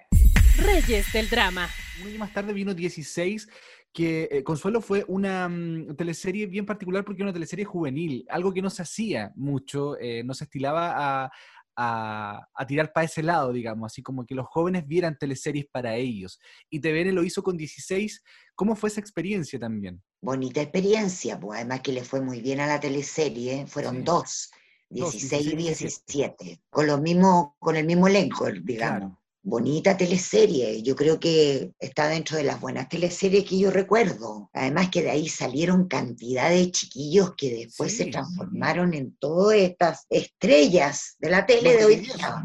Reyes 0.57 1.13
del 1.13 1.29
drama. 1.29 1.67
Un 2.01 2.09
año 2.09 2.19
más 2.19 2.33
tarde 2.33 2.51
vino 2.51 2.73
16, 2.73 3.47
que 3.93 4.27
eh, 4.31 4.43
Consuelo 4.43 4.81
fue 4.81 5.05
una 5.07 5.47
mm, 5.47 5.95
teleserie 5.95 6.47
bien 6.47 6.65
particular 6.65 7.05
porque 7.05 7.21
era 7.21 7.27
una 7.27 7.33
teleserie 7.33 7.63
juvenil, 7.65 8.25
algo 8.29 8.51
que 8.53 8.61
no 8.61 8.69
se 8.69 8.81
hacía 8.81 9.31
mucho, 9.35 9.97
eh, 9.99 10.23
no 10.23 10.33
se 10.33 10.45
estilaba 10.45 10.93
a, 11.25 11.31
a- 11.75 12.47
a 12.53 12.67
tirar 12.67 12.91
para 12.91 13.05
ese 13.05 13.23
lado, 13.23 13.53
digamos, 13.53 13.91
así 13.91 14.01
como 14.01 14.25
que 14.25 14.35
los 14.35 14.47
jóvenes 14.47 14.87
vieran 14.87 15.17
teleseries 15.17 15.65
para 15.71 15.95
ellos. 15.95 16.39
Y 16.69 16.79
TVN 16.79 17.11
lo 17.13 17.23
hizo 17.23 17.43
con 17.43 17.55
16. 17.57 18.23
¿Cómo 18.55 18.75
fue 18.75 18.89
esa 18.89 18.99
experiencia 18.99 19.59
también? 19.59 20.01
Bonita 20.21 20.61
experiencia, 20.61 21.39
pues 21.39 21.59
además 21.59 21.81
que 21.81 21.93
le 21.93 22.03
fue 22.03 22.21
muy 22.21 22.41
bien 22.41 22.59
a 22.61 22.67
la 22.67 22.79
teleserie, 22.79 23.67
fueron 23.67 23.97
Sí. 23.97 24.01
dos, 24.03 24.51
Dos, 24.89 25.11
16 25.13 25.45
y 25.47 25.55
16 25.55 26.03
y 26.07 26.13
17, 26.13 26.61
con, 26.69 26.85
los 26.87 27.01
mismos, 27.01 27.49
con 27.59 27.75
el 27.75 27.85
mismo 27.85 28.07
elenco, 28.07 28.45
digamos. 28.51 28.99
Claro. 28.99 29.19
Bonita 29.45 29.97
teleserie, 29.97 30.81
yo 30.83 30.95
creo 30.95 31.19
que 31.19 31.73
está 31.77 32.07
dentro 32.07 32.37
de 32.37 32.43
las 32.45 32.61
buenas 32.61 32.87
teleseries 32.87 33.43
que 33.43 33.59
yo 33.59 33.71
recuerdo. 33.71 34.49
Además 34.53 34.89
que 34.89 35.01
de 35.03 35.11
ahí 35.11 35.27
salieron 35.27 35.89
cantidad 35.89 36.49
de 36.49 36.71
chiquillos 36.71 37.33
que 37.35 37.53
después 37.53 37.91
Sí, 37.91 37.97
se 37.97 38.03
sí. 38.05 38.11
transformaron 38.11 38.93
en 38.93 39.17
todas 39.17 39.57
estas 39.57 40.05
estrellas 40.09 41.15
de 41.19 41.29
la 41.29 41.45
tele 41.45 41.71
Los 41.73 41.77
de 41.79 41.85
hoy 41.85 41.95
día. 41.97 42.43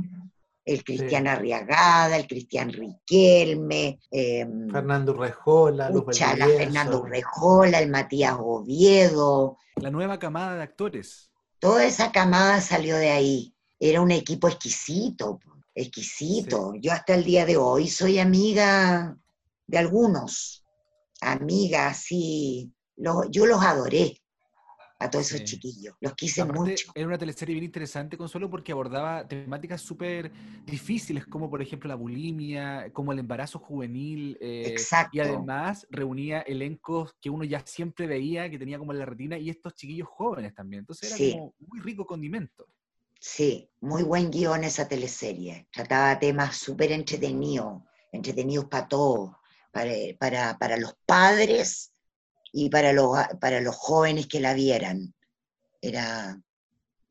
El 0.64 0.82
Cristian 0.84 1.28
Arriagada, 1.28 2.16
el 2.16 2.26
Cristian 2.26 2.70
Riquelme, 2.72 4.00
em, 4.10 4.68
Fernando 4.68 5.12
Urrejola, 5.12 5.88
Luz 5.90 6.04
Pucha, 6.04 6.26
la 6.36 6.44
Valdivieso. 6.46 6.58
Fernando 6.58 7.00
Urrejola, 7.00 7.78
el 7.78 7.90
Matías 7.90 8.36
Oviedo, 8.38 9.56
La 9.76 9.90
nueva 9.92 10.18
camada 10.18 10.56
de 10.56 10.62
actores. 10.64 11.30
toda 11.60 11.84
esa 11.86 12.10
camada 12.12 12.60
salió 12.60 12.96
de 12.96 13.10
ahí. 13.10 13.54
Era 13.80 14.00
un 14.00 14.10
equipo 14.10 14.48
exquisito, 14.48 15.38
exquisito. 15.82 16.74
Yo 16.80 16.92
hasta 16.92 17.14
el 17.14 17.24
día 17.24 17.46
de 17.46 17.56
hoy 17.56 17.88
soy 17.88 18.18
amiga 18.18 19.16
de 19.66 19.78
algunos, 19.78 20.64
amiga 21.20 21.88
así, 21.88 22.72
lo- 22.96 23.30
yo 23.30 23.46
los 23.46 23.62
adoré 23.62 24.18
a 25.00 25.10
todos 25.10 25.26
Sí. 25.26 25.34
esos 25.34 25.44
chiquillos, 25.44 25.96
los 26.00 26.14
quise 26.14 26.44
Aparte, 26.44 26.52
mucho. 26.52 26.92
era 26.94 27.06
una 27.08 27.18
teleserie 27.18 27.54
bien 27.54 27.64
interesante, 27.64 28.16
Consuelo, 28.16 28.48
porque 28.50 28.72
abordaba 28.72 29.26
temáticas 29.26 29.82
súper 29.82 30.32
difíciles, 30.66 31.26
como 31.26 31.50
por 31.50 31.60
ejemplo 31.62 31.88
la 31.88 31.96
bulimia, 31.96 32.92
como 32.92 33.12
el 33.12 33.18
embarazo 33.20 33.58
juvenil. 33.58 34.36
eh, 34.40 34.88
Y 35.10 35.20
Exacto. 35.20 35.20
además 35.20 35.86
reunía 35.90 36.40
elencos 36.42 37.14
que 37.20 37.30
uno 37.30 37.44
ya 37.44 37.60
siempre 37.66 38.06
veía, 38.06 38.50
que 38.50 38.58
tenía 38.58 38.78
como 38.78 38.92
en 38.92 38.98
la 39.00 39.06
retina, 39.06 39.38
y 39.38 39.50
estos 39.50 39.74
chiquillos 39.74 40.08
jóvenes 40.08 40.54
también. 40.54 40.80
Entonces 40.80 41.04
era 41.08 41.16
Sí. 41.16 41.32
como 41.34 41.54
muy 41.58 41.80
rico 41.80 42.06
condimento. 42.06 42.66
Sí, 43.20 43.68
muy 43.80 44.04
buen 44.04 44.30
guion 44.30 44.62
esa 44.64 44.86
teleserie. 44.86 45.66
Trataba 45.72 46.18
temas 46.18 46.56
súper 46.56 46.92
entretenidos, 46.92 47.82
entretenidos 48.12 48.66
para 48.66 48.86
todos, 48.86 49.36
para, 49.72 49.92
para, 50.18 50.58
para, 50.58 50.76
los 50.76 50.94
padres 51.04 51.92
y 52.52 52.70
para 52.70 52.92
los, 52.92 53.18
para 53.40 53.60
los 53.60 53.74
jóvenes 53.74 54.28
que 54.28 54.40
la 54.40 54.54
vieran. 54.54 55.14
Era 55.80 56.40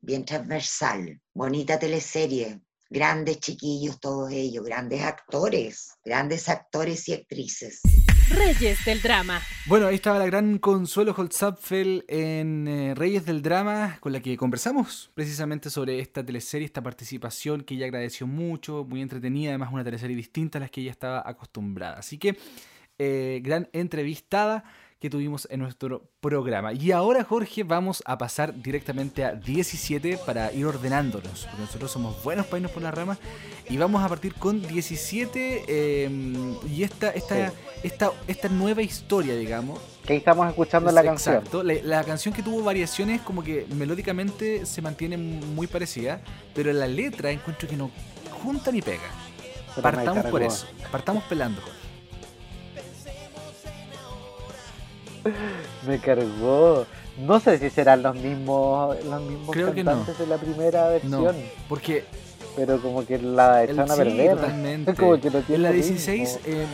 bien 0.00 0.24
transversal, 0.24 1.20
bonita 1.34 1.78
teleserie, 1.78 2.62
grandes 2.88 3.40
chiquillos 3.40 4.00
todos 4.00 4.30
ellos, 4.32 4.64
grandes 4.64 5.02
actores, 5.02 5.90
grandes 6.04 6.48
actores 6.48 7.06
y 7.08 7.14
actrices. 7.14 7.82
Reyes 8.30 8.84
del 8.84 9.00
Drama. 9.00 9.40
Bueno, 9.66 9.86
ahí 9.86 9.94
estaba 9.94 10.18
la 10.18 10.26
gran 10.26 10.58
Consuelo 10.58 11.14
Holzapfel 11.16 12.04
en 12.08 12.68
eh, 12.68 12.94
Reyes 12.94 13.24
del 13.24 13.42
Drama, 13.42 13.98
con 14.00 14.12
la 14.12 14.20
que 14.20 14.36
conversamos 14.36 15.10
precisamente 15.14 15.70
sobre 15.70 16.00
esta 16.00 16.24
teleserie, 16.24 16.66
esta 16.66 16.82
participación 16.82 17.62
que 17.62 17.74
ella 17.74 17.86
agradeció 17.86 18.26
mucho, 18.26 18.84
muy 18.84 19.02
entretenida, 19.02 19.50
además 19.50 19.70
una 19.72 19.84
teleserie 19.84 20.16
distinta 20.16 20.58
a 20.58 20.60
las 20.60 20.70
que 20.70 20.82
ella 20.82 20.90
estaba 20.90 21.22
acostumbrada. 21.24 21.98
Así 21.98 22.18
que, 22.18 22.36
eh, 22.98 23.40
gran 23.42 23.68
entrevistada 23.72 24.64
que 25.00 25.08
tuvimos 25.08 25.46
en 25.50 25.60
nuestro 25.60 26.10
programa. 26.20 26.72
Y 26.72 26.90
ahora, 26.90 27.22
Jorge, 27.22 27.62
vamos 27.62 28.02
a 28.04 28.18
pasar 28.18 28.54
directamente 28.60 29.24
a 29.24 29.32
17 29.32 30.18
para 30.26 30.52
ir 30.52 30.66
ordenándonos, 30.66 31.46
porque 31.46 31.62
nosotros 31.62 31.90
somos 31.90 32.22
buenos 32.24 32.46
para 32.46 32.58
irnos 32.58 32.72
por 32.72 32.82
las 32.82 32.92
ramas. 32.92 33.18
Y 33.68 33.76
vamos 33.76 34.02
a 34.02 34.08
partir 34.08 34.34
con 34.34 34.60
17 34.60 36.04
em, 36.04 36.56
y 36.68 36.82
esta, 36.82 37.10
esta, 37.10 37.52
esta, 37.82 38.12
esta 38.26 38.48
nueva 38.48 38.82
historia, 38.82 39.36
digamos. 39.36 39.78
Que 40.04 40.16
estamos 40.16 40.48
escuchando 40.48 40.90
la 40.90 41.04
canción. 41.04 41.36
Exacto, 41.36 41.62
la, 41.62 41.74
la, 41.82 42.02
canción 42.02 42.34
que 42.34 42.42
tuvo 42.42 42.64
variaciones 42.64 43.20
como 43.20 43.44
que 43.44 43.66
melódicamente 43.76 44.66
se 44.66 44.82
mantiene 44.82 45.16
muy 45.16 45.66
parecida, 45.66 46.20
pero 46.54 46.72
la 46.72 46.88
letra 46.88 47.30
encuentro 47.30 47.68
que 47.68 47.76
no 47.76 47.90
junta 48.42 48.72
ni 48.72 48.82
pega. 48.82 49.10
Partamos 49.80 50.26
por 50.26 50.42
eso, 50.42 50.66
partamos 50.90 51.22
pelando. 51.24 51.60
Me 55.86 55.98
cargó. 55.98 56.86
No 57.18 57.40
sé 57.40 57.58
si 57.58 57.70
serán 57.70 58.02
los 58.02 58.14
mismos, 58.14 58.96
los 59.04 59.22
mismos 59.22 59.50
Creo 59.50 59.74
cantantes 59.74 60.18
de 60.18 60.26
la 60.26 60.36
primera 60.36 60.88
versión. 60.88 61.24
No, 61.24 61.32
porque. 61.68 62.04
Pero 62.54 62.80
como 62.80 63.06
que 63.06 63.18
la 63.18 63.64
echaron 63.64 63.90
a 63.90 63.94
sí, 63.94 64.00
perder. 64.00 64.30
Totalmente. 64.36 64.94
Como 64.94 65.20
que 65.20 65.30
no 65.30 65.40
tiene 65.40 65.56
en 65.56 65.62
la 65.62 65.72
16. 65.72 66.40
Eh, 66.44 66.66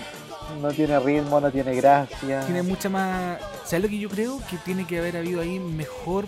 no 0.60 0.68
tiene 0.68 0.98
ritmo, 0.98 1.40
no 1.40 1.50
tiene 1.50 1.74
gracia. 1.74 2.40
Tiene 2.40 2.62
mucha 2.62 2.88
más. 2.88 3.38
¿Sabes 3.64 3.84
lo 3.84 3.88
que 3.88 3.98
yo 3.98 4.08
creo? 4.08 4.38
Que 4.50 4.56
tiene 4.58 4.86
que 4.86 4.98
haber 4.98 5.16
habido 5.16 5.40
ahí 5.40 5.58
mejor. 5.58 6.26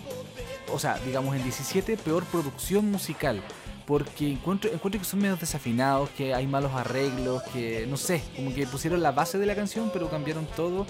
O 0.73 0.79
sea, 0.79 0.99
digamos 1.05 1.37
en 1.37 1.43
17, 1.43 1.97
peor 1.99 2.25
producción 2.25 2.91
musical 2.91 3.41
porque 3.87 4.33
encuentro, 4.33 4.71
encuentro 4.71 5.01
que 5.01 5.07
son 5.07 5.21
medio 5.21 5.37
desafinados, 5.37 6.11
que 6.11 6.35
hay 6.35 6.47
malos 6.47 6.73
arreglos, 6.73 7.43
que 7.45 7.87
no 7.89 7.97
sé, 7.97 8.21
como 8.35 8.53
que 8.53 8.67
pusieron 8.67 9.01
la 9.01 9.12
base 9.12 9.39
de 9.39 9.47
la 9.47 9.55
canción 9.55 9.91
pero 9.93 10.11
cambiaron 10.11 10.47
todo 10.57 10.87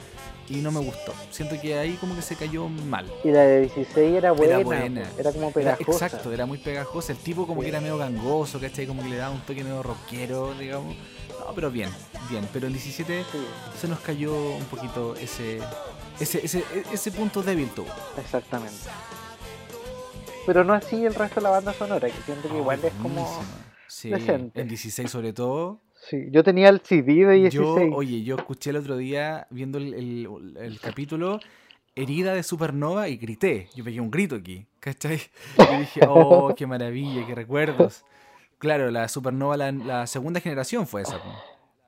y 0.49 0.57
no 0.57 0.70
me 0.70 0.80
gustó. 0.80 1.12
Siento 1.30 1.61
que 1.61 1.78
ahí 1.78 1.94
como 1.94 2.14
que 2.14 2.22
se 2.22 2.36
cayó 2.36 2.68
mal. 2.68 3.11
Y 3.24 3.30
la 3.30 3.40
de 3.40 3.61
16 3.62 4.14
era 4.16 4.32
buena, 4.32 4.55
era, 4.57 4.64
buena. 4.64 5.11
era 5.18 5.32
como 5.32 5.51
pegajosa. 5.51 6.07
exacto, 6.07 6.32
era 6.32 6.47
muy 6.47 6.59
pegajosa. 6.59 7.12
El 7.12 7.18
tipo 7.18 7.47
como 7.47 7.62
que 7.62 7.68
era 7.68 7.80
medio 7.80 7.99
gangoso, 7.99 8.61
¿cachai? 8.61 8.86
Como 8.86 9.03
que 9.03 9.09
le 9.09 9.16
daba 9.16 9.34
un 9.34 9.40
toque 9.40 9.62
medio 9.64 9.82
rockero, 9.82 10.55
digamos. 10.55 10.97
No, 11.40 11.55
pero 11.55 11.70
bien, 11.70 11.90
bien. 12.30 12.49
Pero 12.53 12.66
en 12.66 12.72
17 12.72 13.24
sí. 13.30 13.38
se 13.80 13.88
nos 13.88 14.01
cayó 14.01 14.34
un 14.34 14.64
poquito 14.64 15.14
ese, 15.16 15.61
ese, 16.18 16.44
ese, 16.44 16.64
ese 16.92 17.11
punto 17.12 17.42
débil 17.42 17.68
tuvo. 17.70 17.88
Exactamente 18.18 18.88
pero 20.47 20.62
no 20.62 20.72
así 20.72 21.05
el 21.05 21.14
resto 21.14 21.40
de 21.40 21.42
la 21.42 21.51
banda 21.51 21.72
sonora, 21.74 22.09
que 22.09 22.22
siento 22.22 22.49
que 22.49 22.55
oh, 22.55 22.61
igual 22.61 22.82
es 22.82 22.92
como 23.03 23.42
sí, 23.88 24.11
decente. 24.11 24.61
El 24.61 24.68
16 24.68 25.11
sobre 25.11 25.32
todo. 25.32 25.80
Sí, 26.09 26.28
yo 26.30 26.44
tenía 26.44 26.68
el 26.68 26.80
CD 26.80 27.26
de 27.26 27.34
16. 27.34 27.52
Yo, 27.52 27.96
oye, 27.96 28.22
yo 28.22 28.36
escuché 28.36 28.70
el 28.70 28.76
otro 28.76 28.96
día 28.96 29.46
viendo 29.50 29.78
el, 29.78 29.94
el, 29.94 30.57
el 30.57 30.80
capítulo 30.80 31.40
Herida 31.94 32.34
de 32.34 32.42
Supernova 32.42 33.09
y 33.09 33.16
grité. 33.16 33.68
Yo 33.74 33.84
pegué 33.84 34.00
un 34.00 34.11
grito 34.11 34.36
aquí, 34.36 34.66
¿cachai? 34.80 35.20
Y 35.59 35.76
dije, 35.78 36.00
oh, 36.09 36.54
qué 36.57 36.66
maravilla, 36.66 37.26
qué 37.26 37.34
recuerdos. 37.34 38.04
Claro, 38.59 38.90
la 38.90 39.09
Supernova, 39.09 39.57
la, 39.57 39.72
la 39.72 40.07
segunda 40.07 40.40
generación 40.40 40.86
fue 40.86 41.02
esa. 41.02 41.18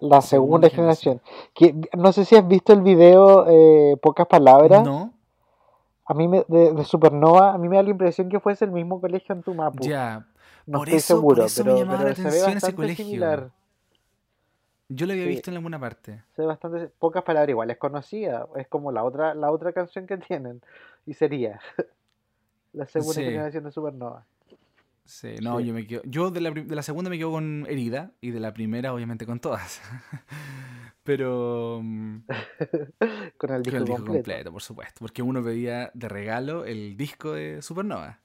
La 0.00 0.20
segunda, 0.20 0.22
segunda 0.22 0.70
generación. 0.70 1.20
generación. 1.54 1.88
Que, 1.90 1.96
no 1.96 2.12
sé 2.12 2.24
si 2.24 2.36
has 2.36 2.46
visto 2.46 2.72
el 2.72 2.82
video 2.82 3.46
eh, 3.48 3.96
Pocas 4.02 4.26
Palabras. 4.26 4.84
No 4.84 5.14
a 6.08 6.14
mí 6.14 6.26
me, 6.26 6.44
de, 6.48 6.72
de, 6.72 6.84
Supernova, 6.84 7.52
a 7.52 7.58
mí 7.58 7.68
me 7.68 7.76
da 7.76 7.82
la 7.82 7.90
impresión 7.90 8.30
que 8.30 8.40
fuese 8.40 8.64
el 8.64 8.72
mismo 8.72 8.98
colegio 8.98 9.34
en 9.34 9.42
Tumapu. 9.42 9.84
Ya, 9.84 10.26
no 10.66 10.78
por 10.78 10.88
estoy 10.88 10.98
eso, 10.98 11.16
seguro, 11.16 11.36
por 11.36 11.44
eso 11.44 11.62
pero, 11.62 11.74
me 11.74 11.80
llamaba 11.80 11.98
pero 11.98 12.08
la 12.08 12.14
se 12.14 12.22
ve 12.22 12.28
atención 12.28 12.48
ese 12.48 12.54
bastante 12.54 12.76
colegio. 12.76 13.04
similar. 13.04 13.50
Yo 14.88 15.06
lo 15.06 15.12
había 15.12 15.24
Sí. 15.24 15.30
visto 15.30 15.50
en 15.50 15.56
alguna 15.56 15.78
parte. 15.78 16.22
Ve 16.36 16.46
bastante 16.46 16.88
pocas 16.98 17.22
palabras 17.22 17.50
igual, 17.50 17.70
es 17.70 17.76
conocida, 17.78 18.46
es 18.56 18.66
como 18.68 18.90
la 18.90 19.04
otra 19.04 19.34
la 19.34 19.50
otra 19.50 19.72
canción 19.72 20.06
que 20.06 20.16
tienen 20.18 20.62
y 21.06 21.14
sería 21.14 21.60
la 22.72 22.86
segunda 22.86 23.14
Sí. 23.20 23.24
generación 23.24 23.64
de 23.64 23.70
Supernova. 23.72 24.24
Sí, 25.04 25.36
no, 25.42 25.58
Sí. 25.58 25.66
yo 25.66 25.72
me 25.74 25.86
quedo. 25.86 26.02
Yo 26.04 26.30
de 26.30 26.40
la, 26.42 26.50
de 26.50 26.74
la 26.76 26.82
segunda 26.82 27.08
me 27.10 27.16
quedo 27.16 27.32
con 27.32 27.64
herida 27.68 28.12
y 28.20 28.30
de 28.30 28.40
la 28.40 28.52
primera, 28.52 28.92
obviamente, 28.92 29.24
con 29.24 29.40
todas. 29.40 29.80
Pero. 31.02 31.80
mm, 31.82 32.18
Con 33.38 33.50
el 33.50 33.62
Con 33.62 33.62
disco 33.62 33.76
el 33.78 33.84
disco 33.84 34.04
completo. 34.04 34.04
completo, 34.04 34.52
por 34.52 34.60
supuesto. 34.62 34.98
Porque 35.00 35.22
uno 35.22 35.42
pedía 35.42 35.90
de 35.94 36.08
regalo 36.08 36.66
el 36.66 36.96
disco 36.98 37.32
de 37.32 37.62
Supernova. 37.62 38.18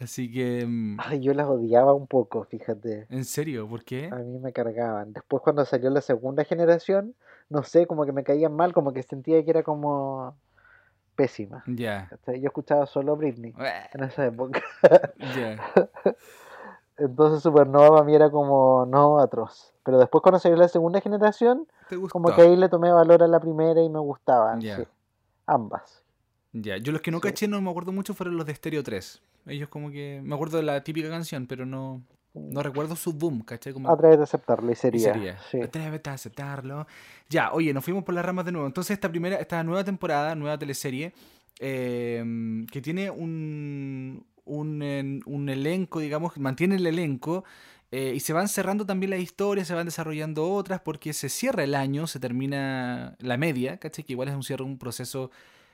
Así 0.00 0.30
que. 0.32 0.64
mm, 0.66 0.96
Ay, 1.00 1.20
yo 1.20 1.32
las 1.34 1.46
odiaba 1.46 1.94
un 1.94 2.06
poco, 2.06 2.44
fíjate. 2.44 3.06
¿En 3.10 3.24
serio? 3.24 3.68
¿Por 3.68 3.84
qué? 3.84 4.08
A 4.12 4.16
mí 4.16 4.38
me 4.38 4.52
cargaban. 4.52 5.12
Después 5.12 5.42
cuando 5.42 5.64
salió 5.64 5.88
la 5.90 6.00
segunda 6.00 6.44
generación, 6.44 7.14
no 7.48 7.62
sé, 7.62 7.86
como 7.86 8.04
que 8.04 8.12
me 8.12 8.24
caían 8.24 8.54
mal, 8.54 8.72
como 8.72 8.92
que 8.92 9.02
sentía 9.02 9.42
que 9.44 9.50
era 9.50 9.62
como 9.62 10.36
pésima. 11.14 11.62
Ya. 11.66 12.10
Yo 12.26 12.32
escuchaba 12.48 12.86
solo 12.86 13.16
Britney 13.16 13.54
en 13.92 14.02
esa 14.04 14.26
época. 14.26 14.62
Ya. 15.36 15.58
Entonces 16.96 17.42
Supernova 17.42 17.90
para 17.90 18.04
mí 18.04 18.14
era 18.14 18.30
como 18.30 18.86
no 18.86 19.18
atroz. 19.20 19.72
Pero 19.84 19.98
después 19.98 20.22
cuando 20.22 20.38
salió 20.38 20.56
la 20.56 20.68
segunda 20.68 21.00
generación, 21.00 21.66
¿Te 21.88 21.96
gustó? 21.96 22.12
como 22.12 22.34
que 22.34 22.42
ahí 22.42 22.56
le 22.56 22.68
tomé 22.68 22.90
valor 22.92 23.22
a 23.22 23.28
la 23.28 23.40
primera 23.40 23.80
y 23.82 23.88
me 23.88 23.98
gustaban. 23.98 24.60
Ya. 24.60 24.76
sí. 24.76 24.84
Ambas. 25.46 26.02
Ya, 26.52 26.76
yo 26.78 26.92
los 26.92 27.00
que 27.02 27.10
no 27.10 27.18
Sí. 27.18 27.22
caché 27.22 27.48
no 27.48 27.60
me 27.60 27.70
acuerdo 27.70 27.92
mucho 27.92 28.14
fueron 28.14 28.36
los 28.36 28.46
de 28.46 28.54
Stereo 28.54 28.82
3. 28.82 29.20
Ellos 29.46 29.68
como 29.68 29.90
que... 29.90 30.20
Me 30.24 30.34
acuerdo 30.34 30.56
de 30.58 30.64
la 30.64 30.82
típica 30.82 31.08
canción, 31.08 31.46
pero 31.46 31.66
no... 31.66 32.02
No 32.36 32.64
recuerdo 32.64 32.96
su 32.96 33.12
boom, 33.12 33.42
¿cachai? 33.42 33.72
Como... 33.72 33.88
A 33.88 33.96
través 33.96 34.18
de 34.18 34.24
aceptarlo 34.24 34.68
y 34.68 34.72
y 34.72 34.74
sería. 34.74 35.12
sería. 35.12 35.38
Sí. 35.50 35.60
Atrévete 35.60 36.10
a 36.10 36.14
aceptarlo. 36.14 36.86
Ya, 37.28 37.52
oye, 37.52 37.72
nos 37.72 37.84
fuimos 37.84 38.02
por 38.02 38.12
las 38.14 38.24
ramas 38.24 38.44
de 38.44 38.50
nuevo. 38.50 38.66
Entonces 38.66 38.92
esta 38.94 39.08
primera, 39.08 39.36
esta 39.36 39.62
nueva 39.62 39.84
temporada, 39.84 40.34
nueva 40.34 40.58
teleserie, 40.58 41.12
eh, 41.60 42.24
que 42.72 42.80
tiene 42.82 43.08
un, 43.10 44.26
un, 44.44 45.22
un 45.26 45.48
elenco, 45.48 46.00
digamos, 46.00 46.36
mantiene 46.38 46.74
el 46.74 46.86
elenco. 46.88 47.44
eh, 47.92 48.12
y 48.16 48.18
se 48.18 48.32
van 48.32 48.48
cerrando 48.48 48.84
también 48.84 49.10
las 49.10 49.20
historias, 49.20 49.68
se 49.68 49.74
van 49.74 49.84
desarrollando 49.86 50.50
otras, 50.52 50.80
porque 50.80 51.12
se 51.12 51.28
cierra 51.28 51.62
el 51.62 51.76
año, 51.76 52.08
se 52.08 52.18
termina 52.18 53.14
la 53.20 53.36
media, 53.36 53.78
¿cachai? 53.78 54.04
Que 54.04 54.14
igual 54.14 54.28
es 54.28 54.34
un 54.34 54.42
cierre, 54.42 54.64
un 54.64 54.78
proceso 54.78 55.30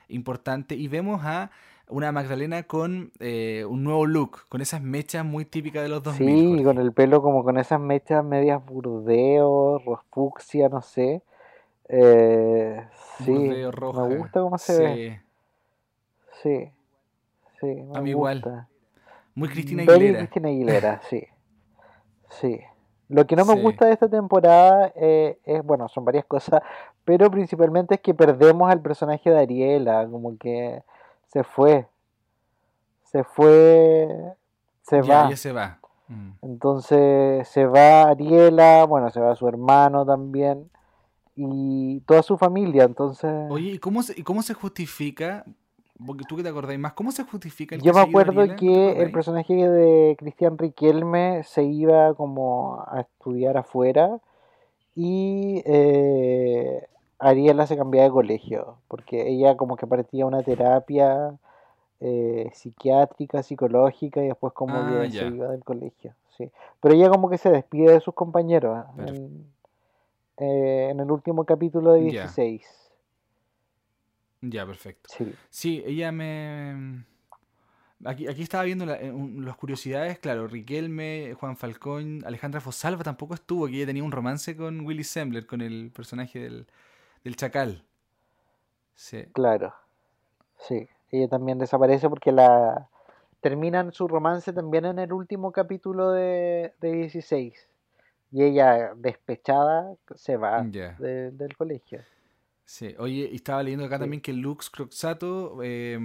importante. 0.07 0.75
Y 0.75 0.87
vemos 0.87 1.21
a 1.23 1.49
una 1.91 2.11
Magdalena 2.11 2.63
con 2.63 3.11
eh, 3.19 3.65
un 3.69 3.83
nuevo 3.83 4.05
look, 4.05 4.47
con 4.49 4.61
esas 4.61 4.81
mechas 4.81 5.23
muy 5.25 5.45
típicas 5.45 5.83
de 5.83 5.89
los 5.89 6.01
2000. 6.03 6.27
Sí, 6.29 6.47
Jorge. 6.49 6.63
con 6.63 6.77
el 6.79 6.93
pelo 6.93 7.21
como 7.21 7.43
con 7.43 7.57
esas 7.57 7.79
mechas 7.79 8.23
medias 8.23 8.65
burdeo, 8.65 9.81
fucsia, 10.09 10.69
no 10.69 10.81
sé. 10.81 11.21
Eh, 11.89 12.81
sí, 13.25 13.31
Burdeo, 13.33 13.71
roja. 13.71 14.07
me 14.07 14.17
gusta 14.17 14.39
cómo 14.41 14.57
se 14.57 14.81
ve. 14.83 15.21
Sí. 16.41 16.71
Sí, 17.59 17.67
me 17.67 17.97
A 17.97 18.01
mí 18.01 18.09
igual. 18.11 18.65
Muy 19.35 19.49
Cristina 19.49 19.83
Aguilera. 19.83 20.17
Cristina 20.19 20.49
Aguilera, 20.49 21.01
sí. 21.09 21.23
Sí. 22.29 22.59
Lo 23.09 23.27
que 23.27 23.35
no 23.35 23.43
me 23.45 23.55
Sí. 23.55 23.61
gusta 23.61 23.85
de 23.87 23.93
esta 23.93 24.07
temporada 24.09 24.91
eh, 24.95 25.37
es, 25.43 25.61
bueno, 25.63 25.89
son 25.89 26.05
varias 26.05 26.25
cosas, 26.25 26.61
pero 27.03 27.29
principalmente 27.29 27.95
es 27.95 28.01
que 28.01 28.13
perdemos 28.13 28.71
al 28.71 28.81
personaje 28.81 29.29
de 29.29 29.37
Ariela, 29.39 30.07
como 30.09 30.37
que 30.37 30.81
se 31.31 31.43
fue. 31.43 31.87
Se 33.03 33.23
fue, 33.23 34.07
se 34.81 35.01
ya, 35.03 35.23
va. 35.23 35.29
ya 35.29 35.35
se 35.35 35.51
va. 35.51 35.79
Mm. 36.07 36.31
Entonces 36.41 37.47
se 37.47 37.65
va 37.65 38.03
Ariela, 38.03 38.85
bueno, 38.85 39.09
se 39.09 39.19
va 39.19 39.35
su 39.35 39.47
hermano 39.47 40.05
también 40.05 40.69
y 41.35 42.01
toda 42.01 42.23
su 42.23 42.37
familia. 42.37 42.83
Entonces 42.83 43.31
Oye, 43.49 43.71
¿y 43.71 43.79
cómo 43.79 44.03
se, 44.03 44.23
cómo 44.23 44.41
se 44.41 44.53
justifica? 44.53 45.45
Porque 46.05 46.23
tú 46.27 46.35
que 46.37 46.43
te 46.43 46.49
acordáis 46.49 46.79
más, 46.79 46.93
¿cómo 46.93 47.11
se 47.11 47.23
justifica 47.23 47.75
el 47.75 47.81
yo 47.81 47.93
me 47.93 48.01
acuerdo 48.01 48.55
que 48.55 49.01
el 49.01 49.11
personaje 49.11 49.53
de 49.53 50.15
Cristian 50.17 50.57
Riquelme 50.57 51.43
se 51.43 51.63
iba 51.63 52.13
como 52.15 52.83
a 52.87 53.01
estudiar 53.01 53.57
afuera 53.57 54.19
y 54.95 55.61
eh, 55.65 56.87
Ariela 57.21 57.67
se 57.67 57.77
cambiaba 57.77 58.05
de 58.05 58.11
colegio 58.11 58.77
porque 58.87 59.29
ella 59.29 59.55
como 59.55 59.75
que 59.77 59.85
partía 59.87 60.25
una 60.25 60.41
terapia 60.43 61.37
eh, 61.99 62.49
psiquiátrica, 62.53 63.43
psicológica 63.43 64.21
y 64.23 64.27
después 64.27 64.53
como 64.53 64.73
Ah, 64.75 65.01
que 65.03 65.11
se 65.11 65.27
iba 65.27 65.47
del 65.49 65.63
colegio. 65.63 66.15
Sí. 66.37 66.49
Pero 66.81 66.95
ella 66.95 67.09
como 67.09 67.29
que 67.29 67.37
se 67.37 67.49
despide 67.51 67.93
de 67.93 67.99
sus 67.99 68.15
compañeros 68.15 68.85
en, 68.97 69.45
eh, 70.37 70.89
en 70.91 70.99
el 70.99 71.11
último 71.11 71.45
capítulo 71.45 71.93
de 71.93 72.05
Ya. 72.11 72.23
16. 72.23 72.65
Ya, 74.41 74.65
perfecto. 74.65 75.09
Sí. 75.15 75.31
Sí, 75.49 75.83
ella 75.85 76.11
me... 76.11 77.05
Aquí, 78.03 78.27
aquí 78.27 78.41
estaba 78.41 78.63
viendo 78.63 78.87
la- 78.87 78.99
eh, 78.99 79.11
un- 79.11 79.45
las 79.45 79.55
curiosidades, 79.55 80.17
claro, 80.17 80.47
Riquelme, 80.47 81.35
Juan 81.39 81.55
Falcón, 81.55 82.23
Alejandra 82.25 82.59
Fosalva 82.59 83.03
tampoco 83.03 83.35
estuvo, 83.35 83.67
que 83.67 83.75
ella 83.75 83.85
tenía 83.85 84.03
un 84.03 84.11
romance 84.11 84.57
con 84.57 84.81
Willy 84.83 85.03
Sembler, 85.03 85.45
con 85.45 85.61
el 85.61 85.91
personaje 85.93 86.39
del, 86.39 86.65
del 87.23 87.35
Chacal. 87.35 87.83
Sí. 88.95 89.23
Claro, 89.33 89.73
sí. 90.59 90.87
Ella 91.09 91.27
también 91.27 91.57
desaparece 91.57 92.07
porque 92.09 92.31
la 92.31 92.87
terminan 93.41 93.91
su 93.91 94.07
romance 94.07 94.53
también 94.53 94.85
en 94.85 94.99
el 94.99 95.11
último 95.11 95.51
capítulo 95.51 96.11
de, 96.11 96.73
de 96.79 96.91
16. 96.93 97.67
Y 98.31 98.43
ella, 98.43 98.93
despechada, 98.95 99.93
se 100.15 100.37
va 100.37 100.61
de- 100.63 101.31
del 101.31 101.57
colegio. 101.57 102.01
Sí, 102.63 102.95
oye, 102.97 103.35
estaba 103.35 103.61
leyendo 103.63 103.85
acá 103.85 103.97
Sí. 103.97 104.01
también 104.03 104.21
que 104.21 104.31
Lux 104.31 104.69
Croxato 104.69 105.57
eh, 105.63 105.99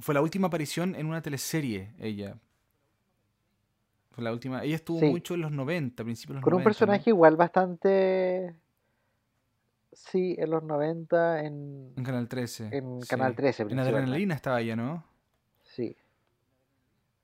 fue 0.00 0.14
la 0.14 0.20
última 0.20 0.48
aparición 0.48 0.94
en 0.94 1.06
una 1.06 1.22
teleserie, 1.22 1.94
ella. 1.98 2.36
Fue 4.10 4.22
la 4.24 4.32
última. 4.32 4.62
Ella 4.64 4.74
estuvo 4.76 4.98
Sí. 5.00 5.06
mucho 5.06 5.34
en 5.34 5.40
los 5.42 5.52
90, 5.52 6.02
principios 6.04 6.34
de 6.34 6.40
los 6.40 6.44
Con 6.44 6.52
un 6.54 6.58
90, 6.60 6.68
¿no? 6.68 6.74
personaje 6.74 7.10
igual 7.10 7.36
bastante... 7.36 8.54
Sí, 9.98 10.36
en 10.38 10.50
los 10.50 10.62
90 10.62 11.40
en, 11.44 11.92
En 11.96 12.04
Canal 12.04 12.28
13. 12.28 12.68
en 12.70 13.00
sí. 13.02 13.08
Canal 13.08 13.34
13 13.34 13.62
En. 13.64 13.78
Adrenalina 13.78 14.34
estaba 14.34 14.60
ella, 14.60 14.76
¿no? 14.76 15.04
Sí, 15.62 15.96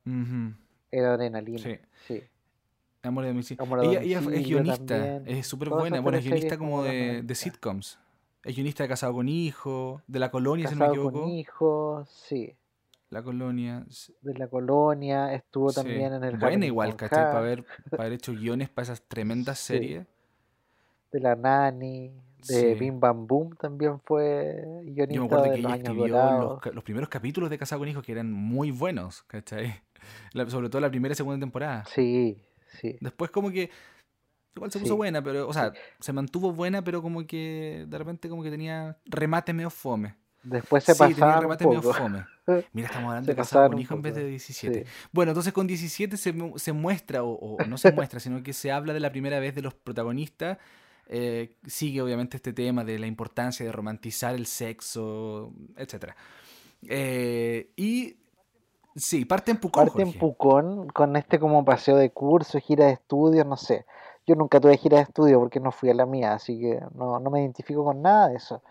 Ujú, 0.06 0.54
era 0.90 1.14
adrenalina. 1.14 1.58
Sí. 1.58 1.78
Sí. 2.06 2.22
Amor 3.02 3.24
de 3.24 3.30
domicilio. 3.30 3.62
Amor 3.62 3.80
a 3.80 3.84
Ella, 3.84 4.00
ella 4.00 4.18
es 4.18 4.26
guionista, 4.46 4.86
también. 4.86 5.24
es 5.38 5.46
súper 5.46 5.68
buena. 5.68 6.00
Bueno, 6.00 6.18
es 6.18 6.24
guionista 6.24 6.56
como 6.58 6.82
de 6.82 6.90
de, 6.90 6.96
de 6.96 7.12
90. 7.12 7.34
sitcoms. 7.34 7.98
Es 8.44 8.54
guionista 8.56 8.82
de 8.84 8.88
Casado 8.88 9.12
con 9.12 9.28
Hijo, 9.28 10.02
de 10.08 10.18
La 10.18 10.30
Colonia, 10.30 10.66
si 10.68 10.74
no 10.74 10.80
me 10.80 10.86
Casado 10.86 10.94
equivoco. 11.08 11.20
con 11.20 11.30
hijos, 11.30 12.08
sí. 12.10 12.56
La 13.10 13.22
Colonia. 13.22 13.84
De 14.22 14.34
la 14.34 14.48
colonia, 14.48 15.34
estuvo 15.34 15.68
sí. 15.68 15.74
también 15.76 16.14
en 16.14 16.24
el 16.24 16.38
Buena 16.38 16.64
igual, 16.66 16.96
¿cachai? 16.96 17.24
Para 17.24 17.38
haber, 17.38 17.64
para 17.90 18.04
haber 18.04 18.14
hecho 18.14 18.32
guiones 18.32 18.70
para 18.70 18.84
esas 18.84 19.02
tremendas 19.02 19.58
Sí. 19.58 19.74
series. 19.74 20.06
de 21.12 21.20
la 21.20 21.36
Nani, 21.36 22.10
de 22.46 22.74
Sí. 22.74 22.74
Bim 22.74 23.00
Bam 23.00 23.26
Boom 23.26 23.56
también 23.56 24.00
fue 24.00 24.64
Yo 24.84 24.90
me 24.90 24.92
guionista 24.92 25.24
acuerdo 25.26 25.44
de 25.44 25.50
que 25.50 25.62
los 25.62 25.72
ella 25.72 25.76
escribió 25.76 26.08
los, 26.74 26.84
primeros 26.84 27.08
capítulos 27.08 27.50
de 27.50 27.58
Casado 27.58 27.80
con 27.80 27.88
Hijos 27.88 28.04
que 28.04 28.12
eran 28.12 28.32
muy 28.32 28.70
buenos, 28.70 29.22
¿cachai? 29.24 29.82
La- 30.32 30.48
sobre 30.50 30.68
todo 30.68 30.80
la 30.80 30.90
primera 30.90 31.12
y 31.12 31.16
segunda 31.16 31.38
temporada. 31.40 31.84
Sí, 31.84 32.38
sí, 32.80 32.96
Después 33.00 33.30
como 33.30 33.50
que 33.50 33.70
igual 34.54 34.70
se 34.70 34.78
puso 34.78 34.94
sí, 34.94 34.96
buena, 34.96 35.22
pero, 35.22 35.48
o 35.48 35.52
sí. 35.52 35.58
sea, 35.60 35.72
se 36.00 36.12
mantuvo 36.12 36.52
buena, 36.52 36.82
pero 36.82 37.00
como 37.02 37.26
que 37.26 37.84
de 37.88 37.98
repente 37.98 38.28
como 38.28 38.42
que 38.42 38.50
tenía 38.50 38.96
remate 39.06 39.52
medio 39.52 39.70
fome. 39.70 40.16
Después 40.42 40.82
se 40.84 40.92
Sí, 40.92 40.98
tenía 40.98 41.14
pasaban 41.14 41.36
un 41.36 41.42
remate 41.42 41.66
medio 41.66 41.82
fome. 41.82 42.24
Mira, 42.72 42.86
estamos 42.86 43.08
hablando 43.10 43.26
Se 43.26 43.32
de 43.32 43.36
pasaban 43.36 43.70
con 43.70 43.78
Hijos 43.80 43.96
en 43.96 44.02
vez 44.02 44.14
de 44.16 44.26
17. 44.26 44.84
Sí, 44.84 44.90
Bueno, 45.12 45.30
entonces 45.30 45.52
con 45.52 45.66
17 45.68 46.16
se, 46.16 46.34
se 46.56 46.72
muestra, 46.72 47.22
o, 47.22 47.32
o 47.34 47.66
no 47.66 47.78
se 47.78 47.88
muestra, 47.92 48.18
sino 48.18 48.42
que 48.42 48.52
se 48.52 48.72
habla 48.72 48.92
de 48.92 49.00
la 49.00 49.12
primera 49.12 49.38
vez 49.38 49.54
de 49.54 49.62
los 49.62 49.74
protagonistas. 49.74 50.58
Eh, 51.08 51.56
sigue 51.66 52.00
obviamente 52.02 52.36
este 52.36 52.52
tema 52.52 52.84
de 52.84 52.98
la 52.98 53.06
importancia 53.06 53.64
de 53.66 53.72
romantizar 53.72 54.34
el 54.34 54.46
sexo, 54.46 55.52
etc. 55.76 56.12
y 57.76 58.16
sí, 58.94 59.24
parte 59.24 59.50
en 59.50 59.56
Pucón, 59.58 59.86
parte 59.86 60.02
en 60.02 60.06
Jorge. 60.08 60.18
Pucón 60.18 60.88
con 60.88 61.16
este 61.16 61.38
como 61.38 61.64
paseo 61.64 61.96
de 61.96 62.10
curso, 62.10 62.58
gira 62.60 62.86
de 62.86 62.92
estudios, 62.92 63.46
no 63.46 63.56
sé. 63.56 63.84
Yo 64.26 64.36
nunca 64.36 64.60
tuve 64.60 64.76
gira 64.76 64.98
de 64.98 65.02
estudio 65.04 65.40
porque 65.40 65.58
no 65.60 65.72
fui 65.72 65.90
a 65.90 65.94
la 65.94 66.06
mía, 66.06 66.34
así 66.34 66.58
que 66.60 66.80
no, 66.94 67.18
no 67.18 67.30
me 67.30 67.40
identifico 67.40 67.84
con 67.84 68.02
nada 68.02 68.28
de 68.28 68.36
eso. 68.36 68.62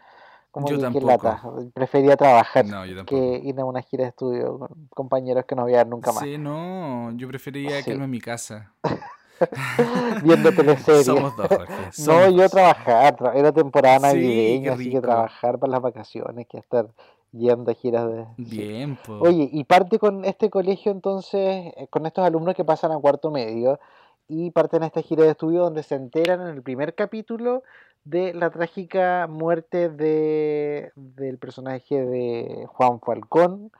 Como 0.52 0.68
Yo 0.68 0.78
tampoco. 0.80 1.08
lata. 1.08 1.42
Prefería 1.74 2.18
trabajar 2.18 2.66
No, 2.66 2.84
que 3.06 3.42
ir 3.42 3.58
a 3.60 3.64
una 3.64 3.82
gira 3.82 4.04
de 4.04 4.10
estudio 4.10 4.60
con 4.60 4.88
compañeros 4.90 5.46
que 5.46 5.56
no 5.56 5.62
voy 5.64 5.74
a 5.76 5.78
ver 5.78 5.88
nunca 5.88 6.12
más. 6.12 6.24
Sí, 6.24 6.38
no, 6.38 7.12
yo 7.16 7.28
preferiría 7.30 7.78
Sí. 7.80 7.86
quedarme 7.86 8.06
en 8.06 8.12
mi 8.12 8.20
casa. 8.20 8.74
Viendo 10.24 10.52
teleseries. 10.52 11.06
Somos 11.06 11.36
dos, 11.36 11.48
Jorge. 11.48 11.74
No, 12.06 12.30
yo 12.30 12.50
trabajar, 12.50 13.16
tra- 13.18 13.36
era 13.36 13.52
temporada 13.52 13.98
Sí, 13.98 14.04
navideña, 14.06 14.74
así 14.74 14.90
que 14.92 15.02
trabajar 15.02 15.60
para 15.60 15.72
las 15.72 15.82
vacaciones, 15.82 16.48
que 16.48 16.58
estar 16.58 16.88
yendo 17.32 17.72
a 17.72 17.74
giras 17.74 18.08
de... 18.08 18.26
sí. 18.38 18.58
Bien, 18.58 18.98
po. 19.06 19.14
Oye, 19.20 19.50
y 19.52 19.64
parte 19.64 20.00
con 20.00 20.26
este 20.26 20.50
colegio 20.50 20.92
entonces, 20.92 21.74
eh, 21.78 21.88
con 21.90 22.06
estos 22.06 22.26
alumnos 22.26 22.56
que 22.56 22.66
pasan 22.66 22.92
a 22.92 22.98
cuarto 23.00 23.32
medio, 23.32 23.80
y 24.28 24.52
parten 24.52 24.84
a 24.84 24.86
esta 24.86 25.02
gira 25.02 25.24
de 25.24 25.32
estudio 25.32 25.62
donde 25.62 25.84
se 25.84 25.96
enteran 25.96 26.42
en 26.42 26.48
el 26.48 26.62
primer 26.62 26.96
capítulo 26.96 27.64
de 28.06 28.34
la 28.34 28.50
trágica 28.50 29.28
muerte 29.30 29.90
de, 29.90 30.92
del 30.96 31.38
personaje 31.38 32.02
de 32.04 32.66
Juan 32.68 33.00
Falcón, 33.02 33.72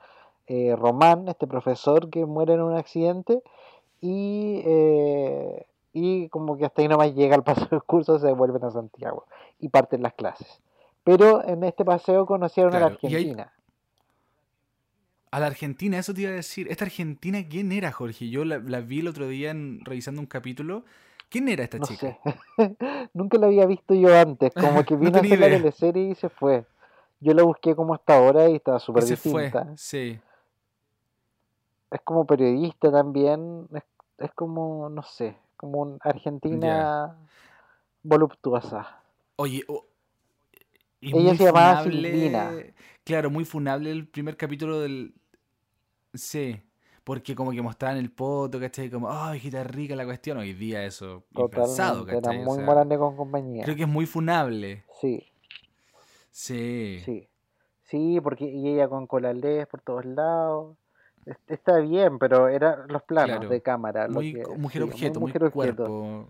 eh, 0.46 0.76
Román, 0.76 1.26
este 1.28 1.46
profesor 1.46 2.10
que 2.10 2.26
muere 2.26 2.52
en 2.54 2.60
un 2.60 2.76
accidente, 2.76 3.42
y, 4.02 4.60
eh, 4.66 5.66
y 5.94 6.28
como 6.28 6.58
que 6.58 6.66
hasta 6.66 6.82
ahí 6.82 6.88
nomás 6.88 7.14
llega 7.14 7.34
el 7.36 7.42
paso 7.42 7.66
del 7.70 7.82
curso, 7.84 8.18
se 8.18 8.26
devuelven 8.26 8.62
a 8.64 8.70
Santiago 8.70 9.24
y 9.58 9.68
parten 9.70 10.02
las 10.02 10.12
clases. 10.12 10.60
Pero 11.04 11.42
en 11.46 11.64
este 11.64 11.84
paseo 11.84 12.26
conocieron 12.26 12.74
a 12.74 12.80
la 12.80 12.86
hay- 12.86 12.92
Argentina. 12.92 13.52
A 15.30 15.40
la 15.40 15.46
Argentina, 15.46 15.98
eso 15.98 16.12
te 16.12 16.20
iba 16.22 16.30
a 16.30 16.34
decir. 16.34 16.66
¿Esta 16.70 16.84
Argentina 16.84 17.42
quién 17.48 17.72
era, 17.72 17.90
Jorge? 17.90 18.28
Yo 18.28 18.44
la, 18.44 18.58
la 18.58 18.80
vi 18.80 19.00
el 19.00 19.08
otro 19.08 19.26
día 19.28 19.50
en- 19.50 19.82
revisando 19.84 20.20
un 20.20 20.26
capítulo. 20.26 20.84
¿Quién 21.30 21.48
era 21.48 21.64
esta 21.64 21.78
No 21.78 21.86
chica? 21.86 22.18
sé. 22.58 22.76
Nunca 23.14 23.38
la 23.38 23.46
había 23.46 23.64
visto 23.64 23.94
yo 23.94 24.14
antes. 24.14 24.52
Como 24.52 24.84
que 24.84 24.94
No 24.96 25.00
vino 25.00 25.16
a 25.16 25.20
hacer 25.22 25.38
la 25.38 25.46
teleserie 25.48 26.10
y 26.10 26.14
se 26.16 26.28
fue. 26.28 26.66
Yo 27.20 27.32
la 27.32 27.44
busqué 27.44 27.74
como 27.74 27.94
hasta 27.94 28.16
ahora 28.18 28.48
y 28.50 28.56
estaba 28.56 28.78
súper 28.78 29.04
se 29.04 29.16
fue. 29.16 29.44
distinta. 29.44 29.72
Sí. 29.76 30.20
Es 31.90 32.00
como 32.02 32.26
periodista 32.26 32.90
también. 32.92 33.68
Es, 33.74 33.82
es 34.18 34.30
como, 34.34 34.88
no 34.88 35.02
sé, 35.02 35.36
como 35.56 35.80
una 35.80 35.98
argentina 36.00 37.16
voluptuosa. 38.02 39.00
Oye, 39.36 39.64
o- 39.68 39.86
y 41.00 41.16
Ella 41.16 41.34
se 41.34 41.44
llamaba 41.44 41.82
Silvina. 41.82 42.52
Claro, 43.04 43.30
muy 43.30 43.44
funable 43.44 43.90
el 43.90 44.06
primer 44.06 44.36
capítulo 44.36 44.78
del. 44.80 45.14
Sí. 46.14 46.60
Porque 47.02 47.34
como 47.34 47.50
que 47.50 47.60
mostraban 47.60 47.96
el 47.98 48.12
poto, 48.12 48.60
¿cachai? 48.60 48.88
Como, 48.88 49.10
ay, 49.10 49.38
hijita 49.38 49.64
rica 49.64 49.96
la 49.96 50.04
cuestión. 50.04 50.38
Hoy 50.38 50.52
día 50.52 50.84
eso 50.84 51.24
impensado. 51.34 52.06
Era 52.08 52.20
¿cachai? 52.20 52.42
O 52.42 52.44
muy 52.44 52.56
sea, 52.58 52.64
morante 52.66 52.96
con 52.96 53.16
compañía. 53.16 53.64
creo 53.64 53.74
que 53.74 53.82
es 53.82 53.88
muy 53.88 54.06
funable. 54.06 54.84
Sí, 55.00 55.26
Sí. 56.30 57.02
sí. 57.04 57.28
Sí, 57.82 58.20
porque 58.22 58.44
y 58.44 58.68
ella 58.68 58.88
con 58.88 59.06
colales 59.08 59.66
por 59.66 59.82
todos 59.82 60.04
lados. 60.06 60.76
Es- 61.26 61.36
Está 61.46 61.78
bien, 61.78 62.18
pero 62.18 62.48
eran 62.48 62.88
los 62.88 63.02
planos 63.02 63.36
Claro. 63.38 63.48
de 63.48 63.60
cámara. 63.62 64.08
lo 64.08 64.20
que- 64.20 64.44
mujer 64.56 64.82
sí, 64.82 64.88
muy 64.88 64.90
objeto, 64.92 65.20
muy, 65.20 65.28
mujer 65.28 65.44
objeto. 65.44 65.52
cuerpo. 65.84 66.28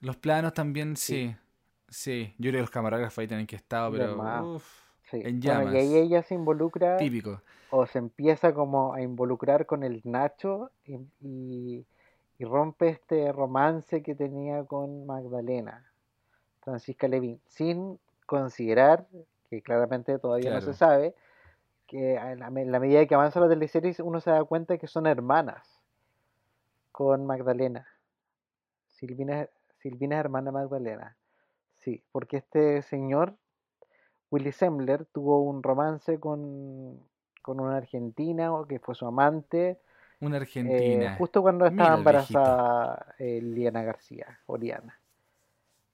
Los 0.00 0.16
planos 0.16 0.52
también, 0.54 0.96
Sí. 0.96 1.28
sí. 1.28 1.36
Sí. 1.88 2.34
Yo 2.38 2.50
creo 2.50 2.58
que 2.58 2.60
los 2.62 2.70
camarógrafos 2.70 3.18
ahí 3.18 3.28
tienen 3.28 3.46
que 3.46 3.56
estar, 3.56 3.90
pero. 3.92 4.16
más. 4.16 4.42
uf, 4.42 4.66
Sí. 5.10 5.16
en 5.18 5.40
Bueno, 5.40 5.40
llamas. 5.40 5.74
y 5.74 5.76
ahí 5.76 5.94
ella 5.96 6.22
se 6.22 6.34
involucra 6.34 6.96
típico. 6.96 7.40
o 7.70 7.86
se 7.86 7.98
empieza 7.98 8.52
como 8.54 8.94
a 8.94 9.02
involucrar 9.02 9.66
con 9.66 9.82
el 9.84 10.00
Nacho 10.04 10.70
y, 10.84 10.98
y- 11.20 11.86
y 12.38 12.44
rompe 12.44 12.88
este 12.88 13.30
romance 13.32 14.02
que 14.02 14.14
tenía 14.14 14.64
con 14.64 15.06
Magdalena, 15.06 15.84
Francisca 16.62 17.06
Levin, 17.06 17.40
sin 17.46 17.98
considerar, 18.26 19.06
que 19.50 19.62
claramente 19.62 20.18
todavía 20.18 20.52
no 20.52 20.60
se 20.60 20.74
sabe, 20.74 21.14
que 21.94 22.16
en 22.16 22.40
la, 22.40 22.48
en 22.48 22.72
la 22.72 22.80
medida 22.80 23.06
que 23.06 23.14
avanza 23.14 23.38
la 23.38 23.48
teleserie 23.48 23.94
uno 24.02 24.20
se 24.20 24.28
da 24.28 24.42
cuenta 24.42 24.78
que 24.78 24.88
son 24.88 25.06
hermanas 25.06 25.80
con 26.90 27.24
Magdalena. 27.24 27.86
Silvina, 28.88 29.48
Silvina 29.78 30.16
es 30.16 30.20
hermana 30.20 30.50
Magdalena. 30.50 31.16
Sí, 31.76 32.02
porque 32.10 32.38
este 32.38 32.82
señor, 32.82 33.36
Willy 34.32 34.50
Sembler, 34.50 35.04
tuvo 35.04 35.42
un 35.42 35.62
romance 35.62 36.18
con, 36.18 36.98
con 37.42 37.60
una 37.60 37.76
argentina 37.76 38.52
o 38.52 38.66
que 38.66 38.80
fue 38.80 38.96
su 38.96 39.06
amante, 39.06 39.78
Una 40.20 40.38
eh, 40.38 40.40
Argentina. 40.40 41.14
justo 41.16 41.42
cuando 41.42 41.64
estaba 41.64 41.94
embarazada 41.94 43.14
eh, 43.20 43.40
Liana 43.40 43.84
García, 43.84 44.40
Oriana. 44.46 44.98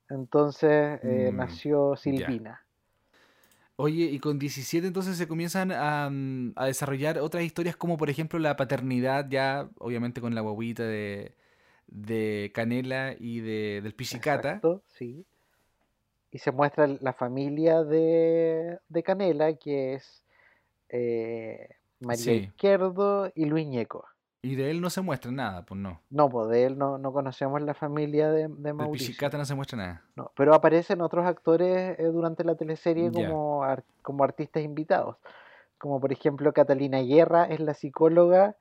Entonces 0.08 0.98
eh, 1.02 1.30
Mm, 1.30 1.36
nació 1.36 1.94
ya. 2.04 2.64
Oye, 3.82 4.04
y 4.06 4.18
con 4.20 4.38
17 4.38 4.86
entonces 4.86 5.16
se 5.16 5.26
comienzan 5.26 5.72
a, 5.72 6.10
mm, 6.10 6.52
a 6.56 6.66
desarrollar 6.66 7.18
otras 7.18 7.44
historias 7.44 7.76
como 7.76 7.96
por 7.96 8.10
ejemplo 8.10 8.38
la 8.38 8.56
paternidad 8.56 9.26
ya, 9.30 9.70
obviamente 9.78 10.20
con 10.20 10.34
la 10.34 10.42
guaguita 10.42 10.82
de, 10.84 11.34
de 11.86 12.50
Canela 12.54 13.14
y 13.18 13.40
de, 13.40 13.80
del 13.82 13.94
Pichicata. 13.94 14.50
Exacto, 14.50 14.82
sí. 14.88 15.24
Y 16.32 16.38
se 16.38 16.52
muestra 16.52 16.86
la 16.86 17.12
familia 17.12 17.82
de, 17.84 18.78
de 18.88 19.02
Canela, 19.02 19.54
que 19.54 19.94
es 19.94 20.22
eh, 20.90 21.68
María 22.00 22.24
Sí. 22.24 22.32
Izquierdo 22.34 23.32
y 23.34 23.46
Luis 23.46 23.66
Ñeco. 23.66 24.09
Y 24.42 24.54
de 24.56 24.70
él 24.70 24.80
no 24.80 24.88
se 24.90 25.02
muestra 25.02 25.30
nada, 25.30 25.64
pues 25.66 25.78
no. 25.80 26.00
No, 26.10 26.28
pues 26.30 26.48
de 26.50 26.64
él 26.64 26.78
no, 26.78 26.98
no 26.98 27.12
conocemos 27.12 27.60
la 27.62 27.74
familia 27.74 28.30
de, 28.30 28.48
de 28.48 28.72
Mauricio. 28.72 29.06
Pichicata 29.06 29.36
no 29.36 29.44
se 29.44 29.54
muestra 29.54 29.76
nada. 29.76 30.02
No, 30.16 30.32
pero 30.34 30.54
aparecen 30.54 31.00
otros 31.02 31.26
actores 31.26 31.98
eh, 31.98 32.04
durante 32.04 32.42
la 32.42 32.54
teleserie 32.54 33.10
como, 33.12 33.62
ar- 33.64 33.84
como 34.02 34.24
artistas 34.24 34.62
invitados. 34.62 35.16
Como 35.78 36.00
por 36.00 36.12
ejemplo 36.12 36.52
Catalina 36.52 37.00
Guerra 37.00 37.44
es 37.44 37.60
la 37.60 37.74
psicóloga 37.74 38.56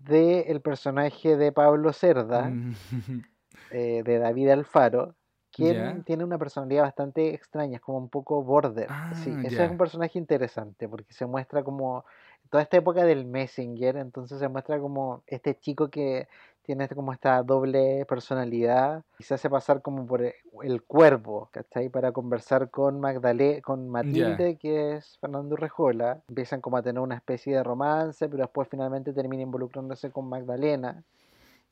del 0.00 0.60
personaje 0.62 1.36
de 1.36 1.52
Pablo 1.52 1.92
Cerda, 1.92 2.48
Mm, 2.48 2.72
eh, 3.70 4.02
de 4.04 4.18
David 4.18 4.48
Alfaro, 4.50 5.14
quien 5.52 6.02
tiene 6.04 6.24
una 6.24 6.38
personalidad 6.38 6.82
bastante 6.84 7.34
extraña, 7.34 7.76
es 7.76 7.82
como 7.82 7.98
un 7.98 8.08
poco 8.08 8.42
border. 8.42 8.88
Sí, 9.12 9.30
Ah, 9.36 9.42
ese 9.44 9.64
es 9.64 9.70
un 9.70 9.78
personaje 9.78 10.18
interesante 10.18 10.88
porque 10.88 11.12
se 11.12 11.26
muestra 11.26 11.62
como 11.62 12.04
toda 12.50 12.62
esta 12.62 12.76
época 12.76 13.04
del 13.04 13.24
Messenger, 13.24 13.96
entonces 13.96 14.38
se 14.38 14.48
muestra 14.48 14.78
como 14.80 15.22
este 15.26 15.56
chico 15.58 15.88
que 15.88 16.28
tiene 16.62 16.84
este- 16.84 16.94
como 16.94 17.12
esta 17.12 17.42
doble 17.42 18.04
personalidad 18.06 19.02
y 19.18 19.24
se 19.24 19.34
hace 19.34 19.48
pasar 19.48 19.82
como 19.82 20.06
por 20.06 20.22
e- 20.22 20.34
el 20.62 20.82
cuervo, 20.82 21.48
¿cachai? 21.52 21.88
Para 21.88 22.12
conversar 22.12 22.70
con 22.70 23.00
Magdalena, 23.00 23.60
con 23.62 23.88
Matilde, 23.88 24.56
que 24.56 24.92
es 24.96 25.16
Fernando 25.18 25.56
Rejola. 25.56 26.20
Empiezan 26.28 26.60
como 26.60 26.76
a 26.76 26.82
tener 26.82 27.00
una 27.00 27.16
especie 27.16 27.56
de 27.56 27.62
romance, 27.62 28.28
pero 28.28 28.42
después 28.42 28.68
finalmente 28.68 29.12
termina 29.12 29.42
involucrándose 29.42 30.10
con 30.10 30.28
Magdalena. 30.28 31.02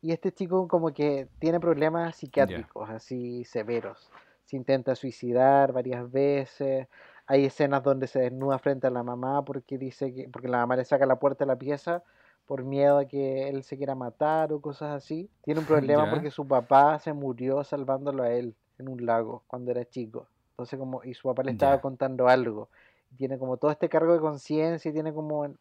Y 0.01 0.13
este 0.13 0.33
chico 0.33 0.69
como 0.69 0.93
que 0.93 1.29
tiene 1.39 1.59
problemas 1.61 2.17
psiquiátricos 2.17 2.89
así 2.89 3.45
severos. 3.45 4.11
Se 4.45 4.57
intenta 4.57 4.95
suicidar 4.95 5.73
varias 5.73 6.11
veces. 6.11 6.89
Hay 7.31 7.45
escenas 7.45 7.83
donde 7.83 8.07
se 8.07 8.21
desnuda 8.21 8.59
frente 8.59 8.87
a 8.87 8.91
la 8.91 9.03
mamá 9.03 9.45
porque 9.45 9.77
dice 9.77 10.13
que 10.15 10.29
porque 10.33 10.49
la 10.49 10.59
mamá 10.59 10.77
le 10.77 10.85
saca 10.87 11.05
la 11.07 11.19
puerta 11.19 11.45
de 11.45 11.49
la 11.49 11.57
pieza 11.59 12.03
por 12.47 12.65
miedo 12.65 12.97
a 12.97 13.05
que 13.05 13.51
él 13.51 13.63
se 13.65 13.77
quiera 13.77 13.95
matar 13.95 14.51
o 14.53 14.61
cosas 14.63 14.97
así. 14.97 15.29
Tiene 15.43 15.61
un 15.61 15.67
problema 16.01 16.05
Ya. 16.07 16.11
porque 16.11 16.31
su 16.31 16.49
papá 16.49 16.99
se 16.99 17.13
murió 17.13 17.63
salvándolo 17.65 18.23
a 18.23 18.31
él 18.31 18.55
en 18.79 18.89
un 18.89 19.05
lago 19.05 19.43
cuando 19.47 19.71
era 19.71 19.85
chico. 19.85 20.27
Entonces 20.53 20.79
como 20.79 21.05
y 21.05 21.13
su 21.13 21.29
papá 21.29 21.43
le 21.43 21.53
estaba 21.53 21.77
Ya. 21.77 21.81
contando 21.83 22.29
algo. 22.29 22.71
Tiene 23.19 23.39
como 23.39 23.59
todo 23.59 23.71
este 23.71 23.89
cargo 23.91 24.15
de 24.15 24.21
conciencia 24.21 24.89
y 24.91 24.93
tiene 24.95 25.13
como 25.13 25.45
en 25.45 25.59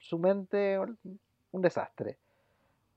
su 0.00 0.18
mente 0.18 0.78
un 1.52 1.62
desastre. 1.62 2.18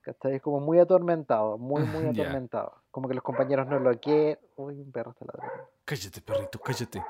¿Cachai? 0.01 0.35
Es 0.35 0.41
como 0.41 0.59
muy 0.59 0.79
atormentado, 0.79 1.57
muy, 1.59 1.83
muy 1.83 2.07
atormentado. 2.39 2.73
Como 2.89 3.07
que 3.07 3.13
los 3.13 3.23
compañeros 3.23 3.67
no 3.67 3.77
lo 3.79 3.91
quieren. 3.99 4.39
Uy, 4.55 4.79
un 4.81 4.91
perro 4.91 5.11
está 5.11 5.25
ladrando. 5.25 5.69
Cállate, 5.85 6.21
perrito, 6.21 6.59
cállate. 6.59 7.03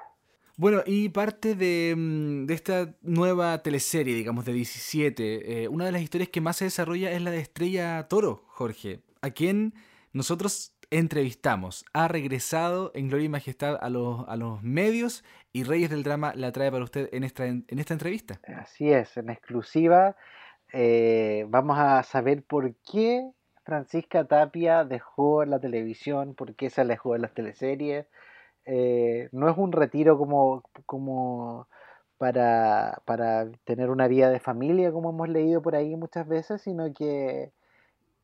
Bueno, 0.58 0.82
y 0.86 1.10
parte 1.10 1.55
de, 1.55 1.93
mm, 1.95 2.45
de 2.45 2.53
esta 2.53 2.93
nueva 3.01 3.62
teleserie, 3.62 4.16
digamos, 4.16 4.43
de 4.45 4.53
17, 4.53 5.64
eh, 5.64 5.68
una 5.68 5.86
de 5.86 5.91
las 5.91 6.01
historias 6.01 6.30
que 6.30 6.41
más 6.41 6.58
se 6.58 6.66
desarrolla 6.66 7.12
es 7.12 7.22
la 7.22 7.32
de 7.32 7.39
Estrella 7.39 8.08
Toro, 8.10 8.43
Jorge, 8.47 9.01
a 9.22 9.30
quien 9.30 9.74
nosotros 10.14 10.74
entrevistamos. 10.89 11.86
Ha 11.93 12.08
regresado 12.08 12.91
en 12.95 13.08
Gloria 13.08 13.26
y 13.26 13.30
Majestad 13.30 13.78
a 13.80 13.89
los, 13.89 14.28
a 14.28 14.36
los 14.36 14.64
medios 14.64 15.24
y 15.53 15.64
Reyes 15.64 15.89
del 15.89 16.03
Drama 16.03 16.34
la 16.36 16.51
trae 16.51 16.72
para 16.72 16.84
usted 16.84 17.10
en 17.12 17.24
esta, 17.24 17.45
en 17.45 17.66
esta 17.70 17.93
entrevista. 17.93 18.39
Así 18.47 18.91
es, 18.91 19.16
en 19.18 19.30
exclusiva 19.30 20.16
eh, 20.74 21.45
vamos 21.49 21.78
a 21.80 22.03
saber 22.03 22.43
por 22.43 22.74
qué 22.91 23.30
Francisca 23.64 24.26
Tapia 24.26 24.84
dejó 24.84 25.45
la 25.45 25.60
televisión, 25.60 26.36
por 26.36 26.55
qué 26.55 26.70
se 26.70 26.82
alejó 26.82 27.14
de 27.14 27.20
las 27.20 27.34
teleseries. 27.34 28.05
Eh, 28.70 29.30
no 29.32 29.49
es 29.49 29.57
un 29.57 29.72
retiro 29.72 30.18
como, 30.18 30.61
como 30.86 31.68
para, 32.18 33.01
para 33.05 33.47
tener 33.63 33.89
una 33.89 34.07
vida 34.09 34.30
de 34.30 34.39
familia, 34.41 34.91
como 34.91 35.11
hemos 35.11 35.30
leído 35.30 35.61
por 35.61 35.76
ahí 35.76 35.95
muchas 35.95 36.28
veces, 36.28 36.61
sino 36.61 36.91
que, 36.93 37.51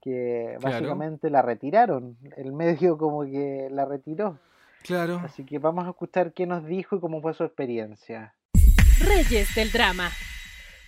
que 0.01 0.57
Claro. 0.59 0.75
básicamente 0.75 1.29
la 1.29 1.41
retiraron. 1.41 2.17
El 2.35 2.51
medio 2.51 2.97
como 2.97 3.23
que 3.23 3.69
la 3.71 3.85
retiró. 3.85 4.37
Claro. 4.83 5.21
Así 5.23 5.45
que 5.45 5.59
vamos 5.59 5.85
a 5.87 5.91
escuchar 5.91 6.33
qué 6.33 6.45
nos 6.45 6.65
dijo 6.65 6.97
y 6.97 6.99
cómo 6.99 7.21
fue 7.21 7.33
su 7.33 7.45
experiencia. 7.45 8.33
Reyes 8.99 9.55
del 9.55 9.71
Drama. 9.71 10.09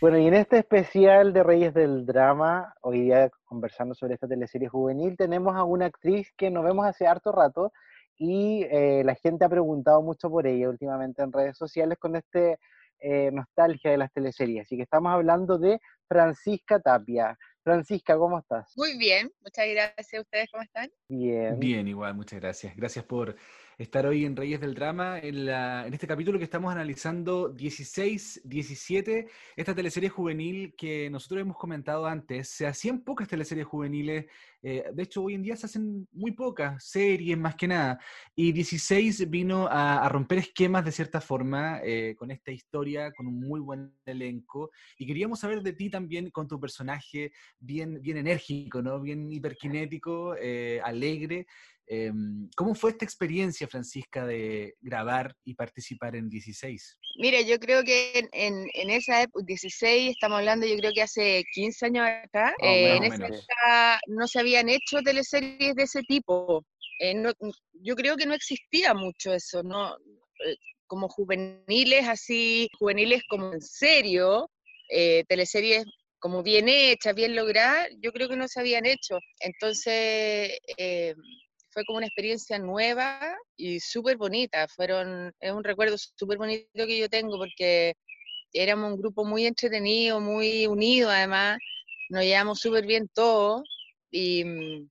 Bueno, 0.01 0.18
y 0.18 0.28
en 0.28 0.34
este 0.34 0.58
especial 0.58 1.32
de 1.32 1.43
Reyes 1.43 1.74
del 1.74 2.06
Drama, 2.06 2.76
hoy 2.82 3.03
día 3.03 3.32
conversando 3.45 3.95
sobre 3.95 4.16
esta 4.16 4.28
teleserie 4.28 4.68
juvenil, 4.68 5.16
tenemos 5.16 5.56
a 5.56 5.64
una 5.64 5.86
actriz 5.86 6.34
que 6.36 6.49
nos 6.51 6.66
vemos 6.66 6.86
hace 6.86 7.08
harto 7.08 7.32
rato 7.32 7.72
y 8.18 8.63
eh, 8.63 9.03
la 9.03 9.16
gente 9.16 9.45
ha 9.45 9.49
preguntado 9.49 10.01
mucho 10.01 10.30
por 10.30 10.47
ella 10.47 10.70
últimamente 10.70 11.22
en 11.22 11.32
redes 11.32 11.57
sociales 11.57 11.97
con 11.99 12.16
este 12.16 12.57
eh, 12.99 13.30
nostalgia 13.32 13.91
de 13.91 13.97
las 13.97 14.11
teleseries. 14.11 14.61
Así 14.61 14.78
que 14.78 14.84
estamos 14.84 15.11
hablando 15.11 15.57
de 15.57 15.80
Francisca 16.07 16.80
Tapia. 16.80 17.38
Francisca, 17.63 18.18
¿cómo 18.18 18.39
estás? 18.39 18.72
Muy 18.76 18.97
bien, 18.97 19.32
muchas 19.41 19.66
gracias. 19.68 20.22
¿Ustedes 20.22 20.49
cómo 20.51 20.63
están? 20.63 20.89
Bien. 21.09 21.59
Bien, 21.59 21.88
igual, 21.88 22.13
muchas 22.13 22.39
gracias. 22.39 22.76
Gracias 22.76 23.03
por 23.05 23.36
estar 23.78 24.06
hoy 24.06 24.26
en 24.26 24.36
Reyes 24.36 24.62
del 24.62 24.74
Drama, 24.74 25.20
en, 25.20 25.46
la, 25.46 25.86
en 25.86 25.94
este 25.94 26.08
capítulo 26.08 26.38
que 26.38 26.46
estamos 26.46 26.72
analizando 26.72 27.54
16-17, 27.54 29.30
esta 29.56 29.76
teleserie 29.76 30.10
juvenil 30.10 30.74
que 30.78 31.10
nosotros 31.10 31.42
hemos 31.42 31.58
comentado 31.58 32.06
antes. 32.06 32.50
Se 32.50 32.68
hacían 32.68 33.02
pocas 33.02 33.28
teleseries 33.28 33.66
juveniles, 33.66 34.26
eh, 34.62 34.86
de 34.92 35.04
hecho 35.04 35.24
hoy 35.24 35.36
en 35.36 35.44
día 35.44 35.56
se 35.56 35.66
hacen 35.66 36.08
muy 36.12 36.32
pocas 36.32 36.84
series 36.84 37.38
más 37.38 37.56
que 37.56 37.68
nada, 37.68 38.00
y 38.36 38.52
16 38.52 39.30
vino 39.30 39.68
a, 39.68 40.06
a 40.06 40.10
romper 40.10 40.40
esquemas 40.40 40.86
de 40.86 40.92
cierta 40.92 41.22
forma 41.22 41.80
eh, 41.84 42.16
con 42.18 42.32
esta 42.32 42.52
historia, 42.52 43.12
con 43.12 43.28
un 43.28 43.40
muy 43.40 43.60
buen 43.60 43.94
elenco, 44.06 44.72
y 44.98 45.06
queríamos 45.06 45.40
saber 45.40 45.62
de 45.62 45.74
ti 45.74 45.90
también 45.90 46.30
con 46.32 46.48
tu 46.48 46.60
personaje 46.60 47.32
bien, 47.60 48.02
bien 48.02 48.18
enérgico, 48.18 48.82
¿no? 48.82 49.00
bien 49.02 49.32
hiperkinético, 49.32 50.36
eh, 50.40 50.80
alegre. 50.84 51.48
Eh, 51.88 52.12
¿Cómo 52.56 52.74
fue 52.76 52.92
esta 52.92 53.06
experiencia, 53.06 53.68
Francisca, 53.68 54.26
de 54.26 54.76
grabar 54.82 55.36
y 55.44 55.54
participar 55.54 56.16
en 56.16 56.30
16? 56.30 56.98
Mire, 57.18 57.46
yo 57.46 57.60
creo 57.60 57.84
que 57.84 58.20
en, 58.20 58.30
en- 58.34 58.68
en 58.74 58.90
esa 58.90 59.22
época, 59.22 59.46
16, 59.46 60.12
estamos 60.12 60.40
hablando, 60.40 60.66
yo 60.68 60.76
creo 60.78 60.94
que 60.94 61.02
hace 61.04 61.44
15 61.54 61.86
años 61.86 62.08
atrás, 62.08 62.54
Más 62.60 62.70
o 62.70 62.74
eh, 62.74 62.96
en 62.98 63.04
esa 63.06 63.26
época 63.28 64.00
no 64.08 64.28
se 64.28 64.40
habían 64.40 64.70
hecho 64.70 65.02
teleseries 65.04 65.76
de 65.76 65.84
ese 65.84 66.02
tipo. 66.04 66.66
Eh, 67.00 67.14
no- 67.14 67.34
yo 67.74 67.96
creo 67.96 68.18
que 68.18 68.26
no 68.26 68.34
existía 68.34 68.94
mucho 68.94 69.34
eso, 69.34 69.64
¿no? 69.64 69.96
Eh, 70.46 70.56
como 70.88 71.08
juveniles, 71.08 72.08
así, 72.08 72.68
juveniles 72.78 73.24
como 73.30 73.54
en 73.54 73.62
serio, 73.62 74.50
eh, 74.90 75.24
teleseries 75.28 75.86
como 76.20 76.42
bien 76.44 76.68
hechas, 76.68 77.14
bien 77.16 77.36
logradas, 77.36 77.88
yo 78.02 78.12
creo 78.12 78.28
que 78.28 78.36
no 78.36 78.48
se 78.48 78.60
habían 78.60 78.86
hecho. 78.86 79.20
Entonces, 79.40 80.58
eh, 80.78 81.14
fue 81.76 81.84
como 81.84 81.98
una 81.98 82.08
experiencia 82.08 82.58
nueva 82.58 83.20
y 83.58 83.82
súper 83.82 84.16
bonita. 84.16 84.66
Fueron, 84.70 85.34
es 85.42 85.52
un 85.52 85.64
recuerdo 85.64 85.98
súper 85.98 86.38
bonito 86.38 86.70
que 86.74 86.98
yo 86.98 87.10
tengo 87.10 87.38
porque 87.38 87.96
éramos 88.54 88.94
un 88.94 89.02
grupo 89.02 89.26
muy 89.26 89.46
entretenido, 89.46 90.22
muy 90.22 90.68
unido 90.68 91.10
además, 91.10 91.58
nos 92.10 92.24
llevamos 92.24 92.60
súper 92.60 92.86
bien 92.86 93.10
todos 93.14 93.64
y, 94.10 94.46
mm, 94.46 94.90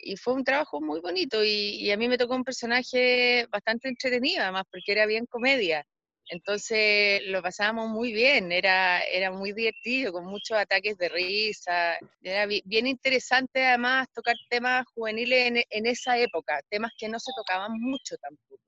y 0.00 0.16
fue 0.16 0.32
un 0.32 0.44
trabajo 0.44 0.80
muy 0.80 1.00
bonito 1.00 1.44
y, 1.44 1.76
y 1.82 1.90
a 1.90 1.98
mí 1.98 2.08
me 2.08 2.16
tocó 2.16 2.34
un 2.34 2.44
personaje 2.44 3.46
bastante 3.50 3.88
entretenido 3.88 4.42
además 4.42 4.64
porque 4.70 4.92
era 4.92 5.04
bien 5.04 5.26
comedia. 5.26 5.84
Entonces 6.30 7.22
lo 7.26 7.42
pasábamos 7.42 7.88
muy 7.90 8.12
bien, 8.12 8.50
era, 8.52 9.00
era 9.02 9.30
muy 9.30 9.52
divertido, 9.52 10.12
con 10.12 10.24
muchos 10.26 10.56
ataques 10.58 10.96
de 10.98 11.08
risa. 11.10 11.98
Era 12.22 12.46
bi- 12.46 12.62
bien 12.64 12.86
interesante 12.86 13.64
además 13.64 14.08
tocar 14.12 14.34
temas 14.48 14.84
juveniles 14.94 15.46
en, 15.48 15.56
en 15.70 15.86
esa 15.86 16.18
época, 16.18 16.60
temas 16.70 16.92
que 16.98 17.08
no 17.08 17.18
se 17.20 17.32
tocaban 17.36 17.72
mucho 17.80 18.16
tampoco. 18.18 18.62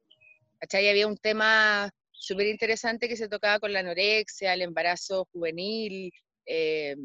¿Cachai? 0.61 0.89
Había 0.89 1.07
un 1.07 1.17
tema 1.19 1.91
súper 2.13 2.47
interesante 2.49 3.09
que 3.09 3.17
se 3.17 3.29
tocaba 3.29 3.61
con 3.61 3.73
la 3.73 3.81
anorexia, 3.81 4.55
el 4.55 4.63
embarazo 4.63 5.27
juvenil. 5.33 6.13
eh, 6.47 6.97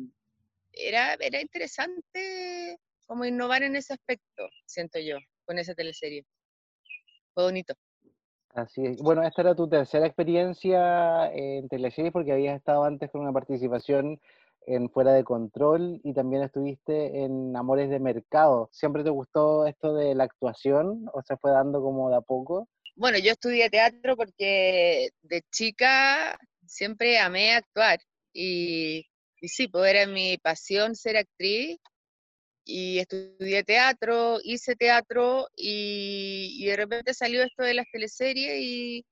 era, 0.73 1.15
era 1.15 1.41
interesante 1.41 2.77
como 3.05 3.25
innovar 3.25 3.63
en 3.63 3.75
ese 3.75 3.93
aspecto, 3.93 4.49
siento 4.65 4.99
yo, 4.99 5.17
con 5.45 5.59
esa 5.59 5.73
teleserie. 5.75 6.25
Fue 7.33 7.43
bonito. 7.43 7.75
Así 8.53 8.85
es. 8.85 8.97
Bueno, 8.97 9.23
esta 9.23 9.41
era 9.41 9.55
tu 9.55 9.69
tercera 9.69 10.05
experiencia 10.05 11.31
en 11.33 11.69
teleseries 11.69 12.11
porque 12.11 12.33
habías 12.33 12.57
estado 12.57 12.83
antes 12.83 13.09
con 13.09 13.21
una 13.21 13.31
participación 13.31 14.19
en 14.67 14.89
Fuera 14.89 15.13
de 15.13 15.23
Control 15.23 16.01
y 16.03 16.13
también 16.13 16.43
estuviste 16.43 17.23
en 17.23 17.55
Amores 17.55 17.89
de 17.89 17.99
Mercado. 17.99 18.69
¿Siempre 18.71 19.03
te 19.03 19.09
gustó 19.09 19.65
esto 19.65 19.93
de 19.93 20.15
la 20.15 20.25
actuación 20.25 21.05
o 21.13 21.21
se 21.21 21.37
fue 21.37 21.51
dando 21.51 21.81
como 21.81 22.09
de 22.09 22.17
a 22.17 22.21
poco? 22.21 22.67
Bueno, 22.95 23.17
yo 23.17 23.31
estudié 23.31 23.69
teatro 23.69 24.17
porque 24.17 25.09
de 25.21 25.41
chica 25.49 26.37
siempre 26.65 27.19
amé 27.19 27.53
actuar 27.53 27.99
y, 28.33 29.07
y 29.39 29.47
sí, 29.47 29.67
pues 29.67 29.93
era 29.93 30.07
mi 30.07 30.37
pasión 30.37 30.95
ser 30.95 31.17
actriz 31.17 31.79
y 32.65 32.99
estudié 32.99 33.63
teatro, 33.63 34.39
hice 34.43 34.75
teatro 34.75 35.47
y, 35.55 36.57
y 36.59 36.65
de 36.67 36.75
repente 36.77 37.13
salió 37.13 37.43
esto 37.43 37.63
de 37.63 37.73
las 37.75 37.85
teleseries 37.91 38.61
y, 38.61 39.05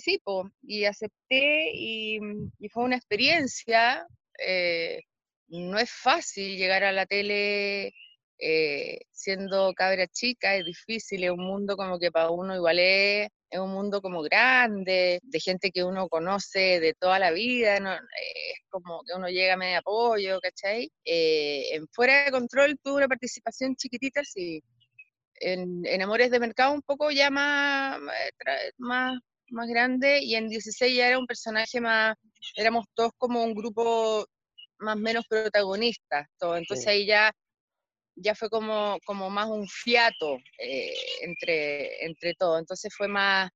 sí, 0.00 0.18
po, 0.24 0.50
y 0.62 0.84
acepté 0.84 1.70
y, 1.74 2.18
y 2.58 2.68
fue 2.70 2.84
una 2.84 2.96
experiencia. 2.96 4.06
eh, 4.38 5.02
no 5.48 5.78
es 5.78 5.90
fácil 5.90 6.56
llegar 6.56 6.82
a 6.84 6.92
la 6.92 7.04
tele 7.06 7.92
eh, 8.38 9.00
siendo 9.12 9.72
cabra 9.74 10.06
chica, 10.08 10.56
es 10.56 10.64
difícil, 10.64 11.24
es 11.24 11.30
un 11.30 11.44
mundo 11.44 11.76
como 11.76 11.98
que 11.98 12.10
para 12.10 12.30
uno 12.30 12.54
igual 12.56 12.78
es, 12.78 13.28
es 13.52 13.60
un 13.60 13.70
mundo 13.70 14.00
como 14.00 14.22
grande, 14.22 15.20
de 15.22 15.40
gente 15.40 15.70
que 15.70 15.84
uno 15.84 16.08
conoce 16.08 16.80
de 16.80 16.94
toda 16.94 17.18
la 17.18 17.30
vida, 17.32 17.78
¿no? 17.80 17.92
es 17.92 18.60
como 18.70 19.02
que 19.06 19.14
uno 19.14 19.28
llega 19.28 19.54
a 19.54 19.56
medio 19.58 19.78
apoyo, 19.80 20.40
¿cachai? 20.40 20.90
Eh, 21.04 21.74
en 21.74 21.86
Fuera 21.92 22.24
de 22.24 22.30
Control 22.30 22.78
tuve 22.82 22.96
una 22.96 23.08
participación 23.08 23.76
chiquitita, 23.76 24.22
sí. 24.24 24.62
En, 25.34 25.84
en 25.84 26.00
Amores 26.02 26.30
de 26.30 26.40
Mercado 26.40 26.72
un 26.72 26.80
poco 26.80 27.10
ya 27.10 27.28
más, 27.28 28.00
más, 28.78 29.18
más 29.50 29.68
grande 29.68 30.20
y 30.22 30.34
en 30.34 30.48
16 30.48 30.96
ya 30.96 31.08
era 31.08 31.18
un 31.18 31.26
personaje 31.26 31.78
más, 31.78 32.16
éramos 32.56 32.86
todos 32.94 33.12
como 33.18 33.44
un 33.44 33.52
grupo 33.52 34.24
más 34.78 34.96
menos 34.96 35.26
protagonistas, 35.28 36.26
todo. 36.38 36.56
entonces 36.56 36.84
Sí. 36.84 36.90
ahí 36.90 37.06
ya 37.06 37.30
ya 38.14 38.34
fue 38.34 38.50
como, 38.50 38.98
como 39.06 39.30
más 39.30 39.48
un 39.48 39.66
fiato 39.68 40.38
eh, 40.58 40.94
entre, 41.22 42.04
entre 42.04 42.34
todo. 42.34 42.58
Entonces 42.58 42.94
fue 42.94 43.08
más, 43.08 43.50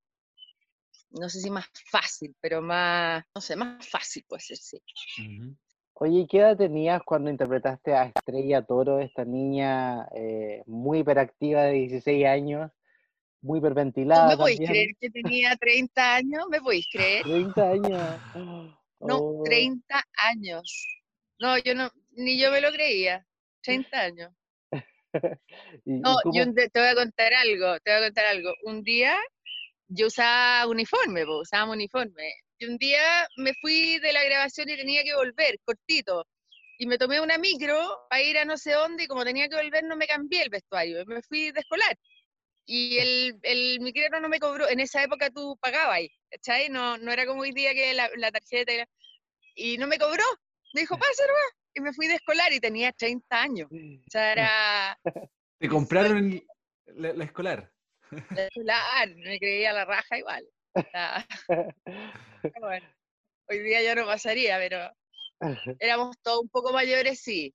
no 1.11 1.29
sé 1.29 1.39
si 1.39 1.49
más 1.49 1.65
fácil, 1.91 2.35
pero 2.41 2.61
más, 2.61 3.23
no 3.33 3.41
sé, 3.41 3.55
más 3.55 3.87
fácil 3.87 4.23
puede 4.27 4.41
ser, 4.41 4.57
sí. 4.57 4.77
Ujú. 5.17 5.55
Oye, 5.99 6.19
¿y 6.19 6.27
¿qué 6.27 6.39
edad 6.39 6.57
tenías 6.57 7.01
cuando 7.03 7.31
interpretaste 7.31 7.95
a 7.95 8.03
Estrella 8.05 8.61
Toro, 8.61 8.99
esta 8.99 9.25
niña 9.25 10.07
eh, 10.15 10.61
muy 10.67 10.99
hiperactiva 10.99 11.63
de 11.63 11.73
16 11.73 12.25
años, 12.27 12.71
muy 13.41 13.57
¿Tú 13.57 13.61
hiperventilada 13.65 14.27
me 14.27 14.37
podéis 14.37 14.59
creer 14.59 14.89
que 14.99 15.09
tenía 15.09 15.55
30 15.55 16.15
años? 16.15 16.43
¿Me 16.49 16.61
podéis 16.61 16.87
creer? 16.91 17.23
30 17.23 17.69
años. 17.69 18.21
No, 18.33 19.19
Oh, 19.19 19.43
30 19.43 20.03
años. 20.17 20.85
No, 21.39 21.57
yo 21.57 21.73
no, 21.75 21.89
ni 22.11 22.39
yo 22.39 22.51
me 22.51 22.61
lo 22.61 22.71
creía. 22.71 23.25
30 23.61 23.99
años. 24.01 24.31
¿y- 25.85 25.93
y 25.95 25.99
No, 25.99 26.17
cómo- 26.23 26.35
yo 26.35 26.45
te 26.53 26.79
voy 26.79 26.87
a 26.89 26.95
contar 26.95 27.33
algo, 27.33 27.79
te 27.81 27.91
voy 27.91 28.01
a 28.01 28.05
contar 28.05 28.25
algo. 28.25 28.53
Un 28.63 28.83
día 28.83 29.17
yo 29.87 30.07
usaba 30.07 30.67
uniforme, 30.67 31.25
po, 31.25 31.39
usábamos 31.41 31.75
uniforme. 31.75 32.33
Y 32.59 32.65
un 32.65 32.77
día 32.77 33.27
me 33.37 33.53
fui 33.61 33.99
de 33.99 34.11
la 34.13 34.23
grabación 34.23 34.69
y 34.69 34.75
tenía 34.75 35.03
que 35.03 35.15
volver, 35.15 35.57
cortito. 35.63 36.25
Y 36.79 36.87
me 36.87 36.97
tomé 36.97 37.19
una 37.21 37.37
micro 37.37 37.77
para 38.09 38.21
ir 38.21 38.37
a 38.37 38.45
no 38.45 38.57
sé 38.57 38.71
dónde 38.73 39.03
y 39.03 39.07
como 39.07 39.23
tenía 39.23 39.47
que 39.47 39.55
volver 39.55 39.83
no 39.83 39.95
me 39.95 40.07
cambié 40.07 40.43
el 40.43 40.49
vestuario. 40.49 41.01
y 41.01 41.05
Me 41.05 41.21
fui 41.23 41.51
de 41.51 41.59
escolar. 41.59 41.95
Y 42.65 42.97
el, 42.97 43.39
el 43.43 43.79
micrero 43.79 44.19
no 44.19 44.27
me 44.29 44.39
cobró. 44.39 44.67
En 44.67 44.79
esa 44.79 45.01
época 45.03 45.29
tú 45.29 45.57
pagabas 45.61 46.01
¿cachai? 46.29 46.69
No, 46.69 46.97
no 46.97 47.11
era 47.11 47.25
como 47.25 47.41
hoy 47.41 47.51
día 47.51 47.73
que 47.73 47.93
la, 47.93 48.09
la 48.17 48.31
tarjeta 48.31 48.73
era- 48.73 48.87
Y 49.55 49.77
no 49.77 49.87
me 49.87 49.97
cobró. 49.97 50.23
Me 50.73 50.81
dijo, 50.81 50.97
pasa 50.97 51.23
me 51.81 51.93
fui 51.93 52.07
de 52.07 52.15
escolar 52.15 52.51
y 52.53 52.59
tenía 52.59 52.91
30 52.91 53.41
años. 53.41 53.69
O 53.71 54.09
sea, 54.11 54.31
era... 54.31 54.99
Te 55.59 55.67
compraron 55.69 56.17
el- 56.17 56.47
la, 56.95 57.13
la 57.13 57.23
escolar. 57.23 57.71
de 58.11 58.45
escolar, 58.47 59.09
me 59.15 59.39
creía 59.39 59.73
la 59.73 59.85
raja 59.85 60.17
igual. 60.17 60.47
O 60.75 60.81
sea, 60.91 61.25
pero 62.41 62.67
bueno, 62.67 62.87
hoy 63.49 63.59
día 63.59 63.81
ya 63.81 63.95
no 63.95 64.05
pasaría, 64.05 64.57
pero 64.59 64.91
éramos 65.79 66.15
todos 66.21 66.41
un 66.41 66.49
poco 66.49 66.71
mayores, 66.73 67.19
sí. 67.19 67.53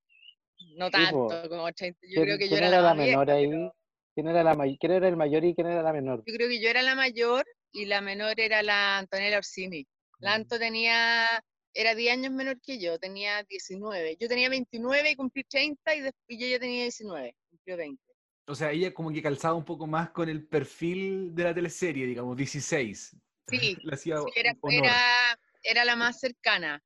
No 0.76 0.86
Sí, 0.86 0.92
tanto 0.92 1.48
como 1.48 1.64
80. 1.64 1.98
Yo 2.02 2.08
¿Quién, 2.14 2.24
creo 2.24 2.38
que 2.38 2.48
yo 2.48 2.56
era 2.56 2.68
la, 2.70 2.94
vieja, 2.94 2.94
menor 2.94 3.30
ahí? 3.30 3.48
pero 3.48 3.74
¿Quién 4.14 4.28
era, 4.28 4.42
la 4.44 4.54
may- 4.54 4.76
quién 4.78 4.92
era 4.92 5.08
el 5.08 5.16
mayor 5.16 5.44
y 5.44 5.54
quién 5.54 5.66
era 5.68 5.82
la 5.82 5.92
menor? 5.92 6.22
Yo 6.26 6.34
creo 6.34 6.48
que 6.48 6.60
yo 6.60 6.68
era 6.68 6.82
la 6.82 6.94
mayor 6.94 7.44
y 7.72 7.86
la 7.86 8.00
menor 8.00 8.38
era 8.38 8.62
la 8.62 8.98
Antonella 8.98 9.38
Orsini. 9.38 9.86
La 10.18 10.34
Anto 10.34 10.58
tenía, 10.58 11.42
era 11.74 11.94
10 11.94 12.12
años 12.12 12.32
menor 12.32 12.60
que 12.60 12.78
yo, 12.78 12.98
tenía 12.98 13.42
19. 13.44 14.16
Yo 14.20 14.28
tenía 14.28 14.48
29 14.48 15.10
y 15.10 15.16
cumplí 15.16 15.44
30 15.44 15.94
y, 15.94 16.00
después, 16.00 16.24
y 16.28 16.38
yo 16.38 16.46
ya 16.46 16.58
tenía 16.58 16.82
19, 16.82 17.36
cumplió 17.50 17.76
20. 17.76 18.02
O 18.46 18.54
sea, 18.54 18.72
ella 18.72 18.92
como 18.92 19.10
que 19.12 19.22
calzaba 19.22 19.54
un 19.54 19.64
poco 19.64 19.86
más 19.86 20.10
con 20.10 20.28
el 20.28 20.46
perfil 20.46 21.34
de 21.34 21.44
la 21.44 21.54
teleserie, 21.54 22.06
digamos, 22.06 22.36
16. 22.36 23.16
Sí, 23.48 23.76
hacía 23.92 24.16
Sí, 24.18 24.24
era, 24.34 24.52
era, 24.68 25.38
era 25.62 25.84
la 25.84 25.96
más 25.96 26.18
cercana. 26.20 26.82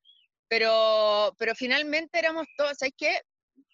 Pero, 0.48 1.34
pero 1.38 1.54
finalmente 1.54 2.18
éramos 2.18 2.46
todos, 2.56 2.76
¿sabes 2.78 2.94
qué? 2.96 3.20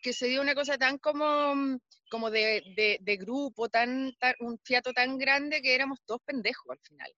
Que 0.01 0.13
se 0.13 0.27
dio 0.27 0.41
una 0.41 0.55
cosa 0.55 0.79
tan 0.79 0.97
como, 0.99 1.55
mm, 1.55 1.79
como 2.11 2.31
de, 2.31 2.63
de- 2.77 2.99
de 3.01 3.17
grupo, 3.17 3.69
tan, 3.69 4.15
tan- 4.19 4.35
un 4.41 4.59
fiato 4.65 4.93
tan 4.93 5.19
grande 5.19 5.61
que 5.61 5.75
éramos 5.75 5.99
todos 6.07 6.21
pendejos 6.25 6.65
al 6.71 6.79
final. 6.81 7.13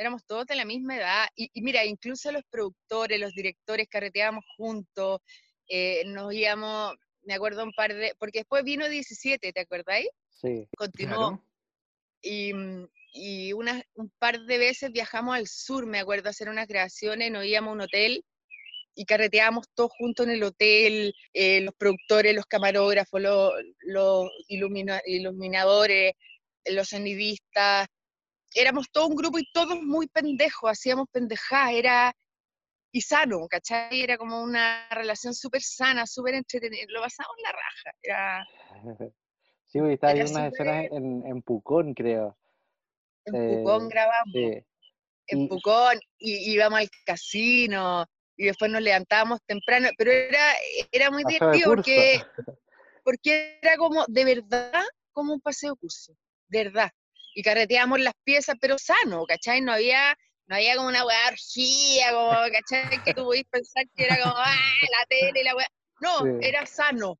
Éramos 0.00 0.24
todos 0.24 0.46
de 0.46 0.56
la 0.56 0.64
misma 0.64 0.96
edad. 0.96 1.26
Y, 1.36 1.50
y 1.52 1.60
mira, 1.60 1.84
incluso 1.84 2.32
los 2.32 2.42
productores, 2.50 3.20
los 3.20 3.34
directores 3.34 3.86
carreteábamos 3.86 4.44
juntos, 4.56 5.20
eh, 5.68 6.02
nos 6.06 6.32
íbamos, 6.32 6.94
me 7.22 7.34
acuerdo 7.34 7.62
un 7.64 7.72
par 7.72 7.92
de, 7.94 8.14
porque 8.18 8.38
después 8.38 8.64
vino 8.64 8.88
17, 8.88 9.52
¿te 9.52 9.60
acordáis? 9.60 10.08
Sí. 10.30 10.66
Continuó 10.74 11.28
Claro. 11.28 11.44
y, 12.22 12.54
mm, 12.54 12.88
y 13.12 13.52
unas- 13.52 13.84
un 13.94 14.10
par 14.18 14.40
de 14.40 14.56
veces 14.56 14.90
viajamos 14.90 15.34
al 15.36 15.46
sur, 15.48 15.84
me 15.84 15.98
acuerdo, 15.98 16.28
a 16.28 16.30
hacer 16.30 16.48
unas 16.48 16.66
grabaciones, 16.66 17.30
nos 17.30 17.44
íbamos 17.44 17.70
a 17.70 17.74
un 17.74 17.80
hotel 17.82 18.24
y 18.94 19.04
carreteábamos 19.04 19.66
todos 19.74 19.90
juntos 19.98 20.26
en 20.26 20.32
el 20.32 20.42
hotel, 20.42 21.14
eh, 21.34 21.60
los 21.60 21.74
productores, 21.74 22.34
los 22.34 22.46
camarógrafos, 22.46 23.20
los, 23.20 23.52
los 23.80 24.30
ilumina- 24.48 25.02
iluminadores, 25.04 26.14
los 26.64 26.88
sonidistas, 26.88 27.86
éramos 28.54 28.90
todo 28.90 29.06
un 29.06 29.16
grupo 29.16 29.38
y 29.38 29.44
todos 29.52 29.80
muy 29.82 30.06
pendejos, 30.08 30.70
hacíamos 30.70 31.06
pendejadas, 31.12 31.72
era 31.72 32.14
y 32.92 33.00
sano, 33.02 33.46
¿cachai? 33.48 34.02
Era 34.02 34.18
como 34.18 34.42
una 34.42 34.88
relación 34.90 35.32
súper 35.34 35.62
sana, 35.62 36.06
súper 36.06 36.34
entretenida, 36.34 36.82
lo 36.88 37.00
pasamos 37.02 37.32
en 37.38 37.42
la 37.42 37.52
raja, 37.52 37.92
era 38.02 38.46
Sí, 39.66 39.78
porque 39.78 39.94
estaba 39.94 40.14
viendo 40.14 40.32
unas 40.32 40.52
escenas 40.52 40.86
en, 40.90 41.22
en 41.26 41.42
Pucón, 41.42 41.94
creo. 41.94 42.36
en 43.24 43.34
Eh, 43.36 43.62
Pucón 43.62 43.88
grabamos. 43.88 44.32
Sí. 44.34 44.64
en 45.28 45.38
Y- 45.42 45.48
Pucón 45.48 46.00
y 46.18 46.52
íbamos 46.52 46.80
al 46.80 46.90
casino 47.06 48.04
y 48.36 48.46
después 48.46 48.68
nos 48.70 48.82
levantábamos 48.82 49.38
temprano, 49.46 49.90
pero 49.96 50.10
era, 50.10 50.54
era 50.90 51.10
muy 51.12 51.22
divertido 51.24 51.70
porque, 51.76 52.20
porque 53.04 53.58
era 53.62 53.76
como, 53.76 54.04
de 54.08 54.24
verdad, 54.24 54.82
como 55.12 55.34
un 55.34 55.40
paseo 55.40 55.76
curso, 55.76 56.14
de 56.48 56.64
verdad. 56.64 56.90
Y 57.34 57.42
carreteábamos 57.42 58.00
las 58.00 58.14
piezas, 58.24 58.56
pero 58.60 58.76
sano, 58.78 59.24
¿cachai? 59.26 59.60
No 59.60 59.72
había, 59.72 60.16
no 60.46 60.56
había 60.56 60.76
como 60.76 60.88
una 60.88 61.04
weá 61.04 61.28
orgía, 61.28 62.12
como, 62.12 62.30
¿cachai? 62.52 63.02
Que 63.02 63.14
tú 63.14 63.24
podís 63.24 63.44
pensar 63.50 63.84
que 63.94 64.04
era 64.04 64.18
como, 64.20 64.34
ah, 64.36 64.54
la 64.90 65.06
tele 65.08 65.40
y 65.40 65.44
la 65.44 65.54
weá. 65.56 65.66
No, 66.00 66.18
Sí. 66.18 66.46
era 66.48 66.66
sano. 66.66 67.18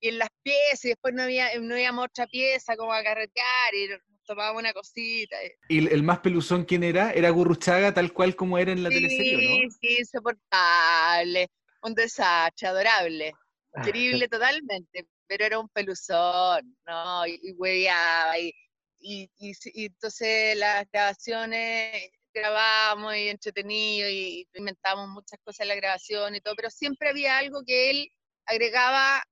Y 0.00 0.10
en 0.10 0.18
las 0.18 0.28
piezas, 0.44 0.84
y 0.84 0.88
después 0.90 1.12
no, 1.14 1.24
había, 1.24 1.50
no 1.58 1.76
íbamos 1.76 2.02
a 2.02 2.06
otra 2.06 2.26
pieza 2.28 2.76
como 2.76 2.92
a 2.92 3.02
carretear 3.02 3.74
y 3.74 3.88
nos 3.88 4.00
tomábamos 4.26 4.60
una 4.60 4.72
cosita. 4.72 5.36
y- 5.44 5.74
¿Y 5.74 5.78
el, 5.78 5.88
el 5.88 6.02
más 6.04 6.20
peluzón 6.20 6.64
quién 6.64 6.84
era? 6.84 7.12
¿Era 7.12 7.30
Gurruchaga 7.30 7.92
tal 7.92 8.12
cual 8.12 8.36
como 8.36 8.58
era 8.58 8.70
en 8.72 8.82
la 8.84 8.90
sí, 8.90 8.94
teleserie 8.94 9.64
no? 9.64 9.70
Sí, 9.80 9.96
insoportable, 9.98 11.48
un 11.82 11.94
desastre, 11.94 12.68
adorable, 12.68 13.32
querible 13.84 14.28
totalmente, 14.28 15.06
pero 15.26 15.44
era 15.44 15.58
un 15.58 15.68
peluzón, 15.68 16.76
¿no? 16.86 17.26
Y, 17.26 17.40
y 17.42 17.52
hueveaba, 17.52 18.38
y, 18.38 18.52
y, 19.00 19.30
y 19.38 19.84
entonces 19.86 20.56
las 20.56 20.86
grabaciones 20.90 22.10
grabábamos 22.34 23.16
y 23.16 23.28
entretenido, 23.28 24.08
y 24.08 24.46
inventábamos 24.54 25.08
muchas 25.08 25.38
cosas 25.44 25.60
en 25.60 25.68
la 25.68 25.74
grabación 25.76 26.34
y 26.34 26.40
todo, 26.40 26.54
pero 26.56 26.70
siempre 26.70 27.08
había 27.10 27.38
algo 27.38 27.62
que 27.66 27.90
él 27.90 28.12
agregaba 28.46 29.22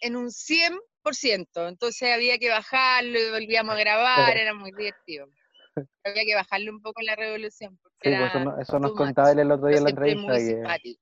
en- 0.00 0.16
un 0.16 0.30
100%, 0.30 1.68
entonces 1.68 2.12
había 2.12 2.38
que 2.38 2.48
bajarlo 2.48 3.18
y 3.18 3.30
volvíamos 3.30 3.74
a 3.74 3.78
grabar, 3.80 4.36
era 4.36 4.54
muy 4.54 4.72
divertido. 4.72 5.26
Había 6.04 6.24
que 6.24 6.34
bajarle 6.34 6.70
un 6.70 6.80
poco 6.80 7.02
la 7.02 7.14
revolución. 7.16 7.78
Sí, 8.02 8.10
pues 8.10 8.14
eso, 8.14 8.24
era 8.38 8.44
no- 8.44 8.60
eso 8.60 8.78
nos 8.78 8.92
contaba 8.92 9.32
él 9.32 9.38
el 9.40 9.52
otro 9.52 9.68
día 9.68 9.78
en 9.78 9.84
la 9.84 9.90
entrevista, 9.90 10.78
que 10.78 10.96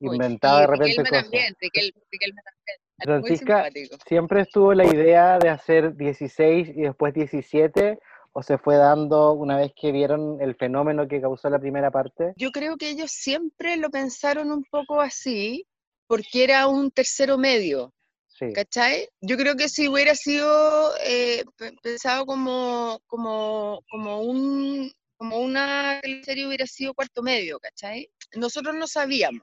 inventaba 0.00 0.60
de 0.60 0.66
repente 0.66 0.84
Riquelme 0.88 1.08
cosas. 1.08 1.22
también, 1.24 1.54
Riquel- 1.60 1.94
Riquelme 2.10 2.40
también. 2.42 2.76
Francisca. 3.04 3.68
¿siempre 4.06 4.42
estuvo 4.42 4.74
la 4.74 4.84
idea 4.84 5.38
de 5.38 5.48
hacer 5.48 5.96
16 5.96 6.68
y 6.68 6.82
después 6.82 7.12
17? 7.14 7.98
¿O 8.34 8.42
se 8.42 8.56
fue 8.56 8.76
dando 8.76 9.32
una 9.32 9.58
vez 9.58 9.72
que 9.78 9.92
vieron 9.92 10.40
el 10.40 10.54
fenómeno 10.54 11.06
que 11.06 11.20
causó 11.20 11.50
la 11.50 11.58
primera 11.58 11.90
parte? 11.90 12.32
Yo 12.36 12.50
creo 12.50 12.76
que 12.78 12.88
ellos 12.88 13.10
siempre 13.10 13.76
lo 13.76 13.90
pensaron 13.90 14.50
un 14.50 14.64
poco 14.64 15.00
así, 15.02 15.66
porque 16.06 16.44
era 16.44 16.66
un 16.66 16.90
tercero 16.90 17.36
medio. 17.36 17.92
Sí. 18.28 18.50
¿Cachai? 18.54 19.06
Yo 19.20 19.36
creo 19.36 19.54
que 19.54 19.68
si 19.68 19.86
hubiera 19.86 20.14
sido 20.14 20.92
eh, 21.06 21.44
pe- 21.58 21.74
pensado 21.82 22.24
como, 22.24 22.98
como, 23.06 23.82
como, 23.90 24.22
un, 24.22 24.90
como 25.18 25.38
una 25.38 26.00
serie 26.24 26.46
hubiera 26.46 26.66
sido 26.66 26.94
cuarto 26.94 27.22
medio, 27.22 27.58
¿cachai? 27.60 28.08
Nosotros 28.34 28.74
no 28.74 28.86
sabíamos. 28.86 29.42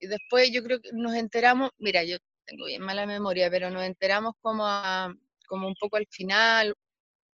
Y 0.00 0.06
después 0.06 0.50
yo 0.50 0.62
creo 0.62 0.80
que 0.80 0.88
nos 0.94 1.14
enteramos, 1.14 1.70
mira, 1.78 2.02
yo 2.04 2.16
tengo 2.46 2.66
bien 2.66 2.82
mala 2.82 3.06
memoria, 3.06 3.50
pero 3.50 3.70
nos 3.70 3.82
enteramos 3.84 4.34
como, 4.40 4.64
a- 4.66 5.14
como 5.48 5.66
un 5.68 5.74
poco 5.74 5.96
al 5.96 6.06
final, 6.10 6.74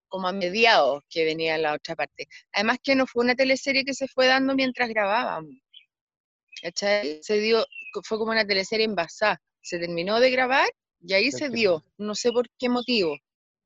como 0.08 0.28
a 0.28 0.32
mediados 0.32 1.02
que 1.08 1.24
venía 1.24 1.56
la 1.58 1.74
otra 1.74 1.96
parte. 1.96 2.28
Además 2.52 2.78
que 2.82 2.94
no 2.94 3.06
fue 3.06 3.24
una 3.24 3.34
teleserie 3.34 3.84
que 3.84 3.94
se 3.94 4.08
fue 4.08 4.26
dando 4.26 4.54
mientras 4.54 4.88
grabábamos. 4.88 5.54
¿Cachai? 6.62 7.20
Se 7.22 7.38
dio, 7.38 7.64
fue 8.04 8.18
como 8.18 8.32
una 8.32 8.46
teleserie 8.46 8.84
envasada. 8.86 9.40
Se 9.60 9.78
terminó 9.78 10.20
de 10.20 10.30
grabar 10.30 10.68
y 11.00 11.12
ahí 11.14 11.30
se 11.32 11.48
dio. 11.50 11.84
No 11.98 12.14
sé 12.14 12.32
por 12.32 12.48
qué 12.58 12.68
motivo. 12.68 13.16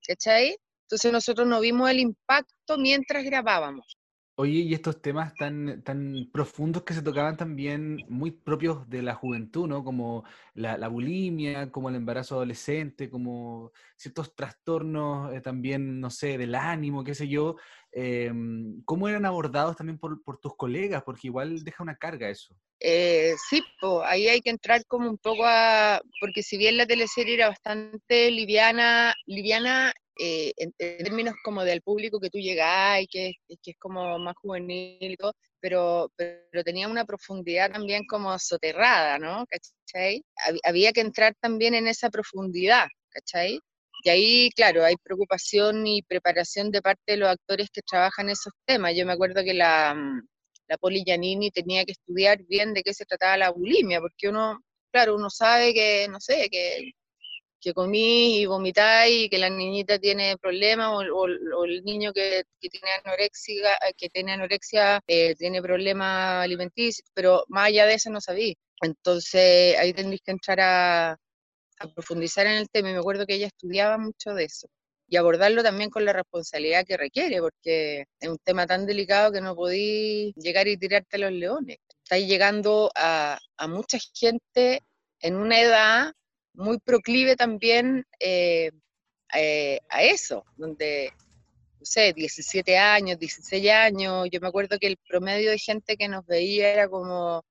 ¿Cachai? 0.07 0.57
Entonces 0.84 1.12
nosotros 1.12 1.47
no 1.47 1.61
vimos 1.61 1.90
el 1.90 1.99
impacto 2.01 2.78
mientras 2.78 3.24
grabábamos. 3.24 3.99
Oye, 4.39 4.61
y 4.61 4.74
estos 4.74 5.01
temas 5.01 5.34
tan, 5.34 5.82
tan 5.82 6.28
profundos 6.30 6.82
que 6.82 6.93
se 6.93 7.01
tocaban 7.01 7.39
también, 7.39 8.05
muy 8.07 8.30
propios 8.32 8.87
de 8.91 9.01
la 9.01 9.14
juventud, 9.14 9.66
¿no? 9.66 9.82
Como 9.82 10.24
la, 10.53 10.89
bulimia, 10.89 11.70
como 11.72 11.89
el 11.89 11.95
embarazo 11.95 12.34
adolescente, 12.34 13.09
como 13.09 13.72
ciertos 13.97 14.34
trastornos 14.37 15.32
eh, 15.34 15.41
también, 15.41 16.01
no 16.01 16.11
sé, 16.11 16.37
del 16.37 16.55
ánimo, 16.55 17.03
qué 17.03 17.14
sé 17.14 17.28
yo. 17.28 17.57
Em, 17.93 18.82
¿Cómo 18.84 19.09
eran 19.09 19.24
abordados 19.24 19.74
también 19.74 19.99
por, 19.99 20.20
tus 20.39 20.55
colegas? 20.55 21.03
Porque 21.03 21.28
igual 21.28 21.64
deja 21.64 21.82
una 21.82 21.97
carga 21.97 22.28
eso. 22.28 22.55
Eh, 22.78 23.32
sí, 23.49 23.62
ahí 24.05 24.28
hay 24.28 24.43
que 24.43 24.51
entrar 24.51 24.84
como 24.84 25.09
un 25.09 25.16
poco 25.16 25.45
a, 25.47 26.03
porque 26.20 26.43
si 26.43 26.59
bien 26.59 26.76
la 26.76 26.87
teleserie 26.87 27.37
era 27.37 27.49
bastante 27.49 28.30
liviana, 28.30 29.14
liviana 29.24 29.95
eh, 30.18 30.52
en, 30.56 30.72
términos 30.72 31.34
como 31.44 31.62
del 31.64 31.82
público 31.82 32.20
que 32.20 32.30
tú 32.30 32.38
llegás 32.38 33.02
y 33.02 33.06
que, 33.06 33.32
es 33.48 33.76
como 33.78 34.18
más 34.18 34.34
juvenil 34.36 35.16
pero, 35.60 36.10
pero 36.16 36.64
tenía 36.64 36.88
una 36.88 37.04
profundidad 37.04 37.72
también 37.72 38.06
como 38.06 38.38
soterrada, 38.38 39.18
¿no? 39.18 39.44
¿Cachai? 39.46 40.22
Había 40.64 40.92
que 40.92 41.00
entrar 41.00 41.34
también 41.40 41.74
en 41.74 41.86
esa 41.88 42.10
profundidad, 42.10 42.86
¿cachai? 43.10 43.60
Y 44.04 44.08
ahí, 44.08 44.50
claro, 44.54 44.84
hay 44.84 44.96
preocupación 45.02 45.86
y 45.86 46.02
preparación 46.02 46.70
de 46.70 46.82
parte 46.82 47.02
de 47.12 47.16
los 47.18 47.28
actores 47.28 47.68
que 47.72 47.82
trabajan 47.82 48.30
esos 48.30 48.52
temas. 48.64 48.94
Yo 48.96 49.04
me 49.06 49.12
acuerdo 49.12 49.42
que 49.42 49.54
la, 49.54 49.94
mm, 49.94 50.22
la 50.68 50.78
Poli 50.78 51.02
Giannini 51.04 51.50
tenía 51.50 51.84
que 51.84 51.92
estudiar 51.92 52.42
bien 52.44 52.72
de 52.74 52.82
qué 52.82 52.94
se 52.94 53.04
trataba 53.04 53.36
la 53.36 53.50
bulimia, 53.50 54.00
porque 54.00 54.28
uno, 54.28 54.60
claro, 54.92 55.16
uno 55.16 55.30
sabe 55.30 55.74
que, 55.74 56.08
no 56.08 56.20
sé, 56.20 56.48
que 56.50 56.92
que 57.66 57.74
comí 57.74 58.38
y 58.42 58.46
vomitáis 58.46 59.24
y 59.24 59.28
que 59.28 59.38
la 59.38 59.50
niñita 59.50 59.98
tiene 59.98 60.36
problemas 60.38 60.88
o, 61.12 61.64
el 61.64 61.82
niño 61.84 62.12
que, 62.12 62.44
tiene 62.60 62.90
anorexia, 63.04 63.72
eh, 63.74 63.92
que 63.96 64.08
tiene 64.08 64.32
anorexia 64.34 65.00
eh, 65.08 65.34
tiene 65.34 65.60
problemas 65.60 66.44
alimenticios, 66.44 67.08
pero 67.12 67.44
más 67.48 67.66
allá 67.66 67.86
de 67.86 67.94
eso 67.94 68.08
no 68.10 68.20
sabía. 68.20 68.54
Entonces 68.80 69.76
ahí 69.78 69.92
tendréis 69.92 70.22
que 70.22 70.30
entrar 70.30 70.60
a, 70.60 71.16
profundizar 71.94 72.46
en 72.46 72.58
el 72.58 72.70
tema 72.70 72.90
y 72.90 72.92
me 72.92 73.00
acuerdo 73.00 73.26
que 73.26 73.34
ella 73.34 73.48
estudiaba 73.48 73.98
mucho 73.98 74.32
de 74.32 74.44
eso 74.44 74.68
y 75.08 75.16
abordarlo 75.16 75.62
también 75.64 75.90
con 75.90 76.04
la 76.04 76.12
responsabilidad 76.12 76.86
que 76.86 76.96
requiere, 76.96 77.40
porque 77.40 78.04
es 78.20 78.28
un 78.28 78.38
tema 78.38 78.66
tan 78.66 78.86
delicado 78.86 79.32
que 79.32 79.40
no 79.40 79.56
podéis 79.56 80.34
llegar 80.36 80.68
y 80.68 80.76
tirarte 80.76 81.16
a 81.16 81.20
los 81.20 81.32
leones. 81.32 81.78
Estáis 82.04 82.28
llegando 82.28 82.92
a 82.94 83.38
mucha 83.68 83.98
gente 84.14 84.82
en 85.20 85.36
una 85.36 85.60
edad 85.60 86.12
muy 86.57 86.78
proclive 86.78 87.36
también 87.36 88.04
eh, 88.20 88.70
eh, 89.34 89.80
a 89.88 90.02
eso, 90.02 90.44
donde, 90.57 91.12
no 91.78 91.84
sé, 91.84 92.12
17 92.12 92.78
años, 92.78 93.18
16 93.18 93.70
años, 93.70 94.28
yo 94.30 94.40
me 94.40 94.48
acuerdo 94.48 94.78
que 94.78 94.86
el 94.86 94.98
promedio 95.09 95.50
de 95.50 95.59
gente 95.59 95.96
que 95.96 96.09
nos 96.09 96.26
veía 96.26 96.72
era 96.72 96.88
como, 96.88 97.44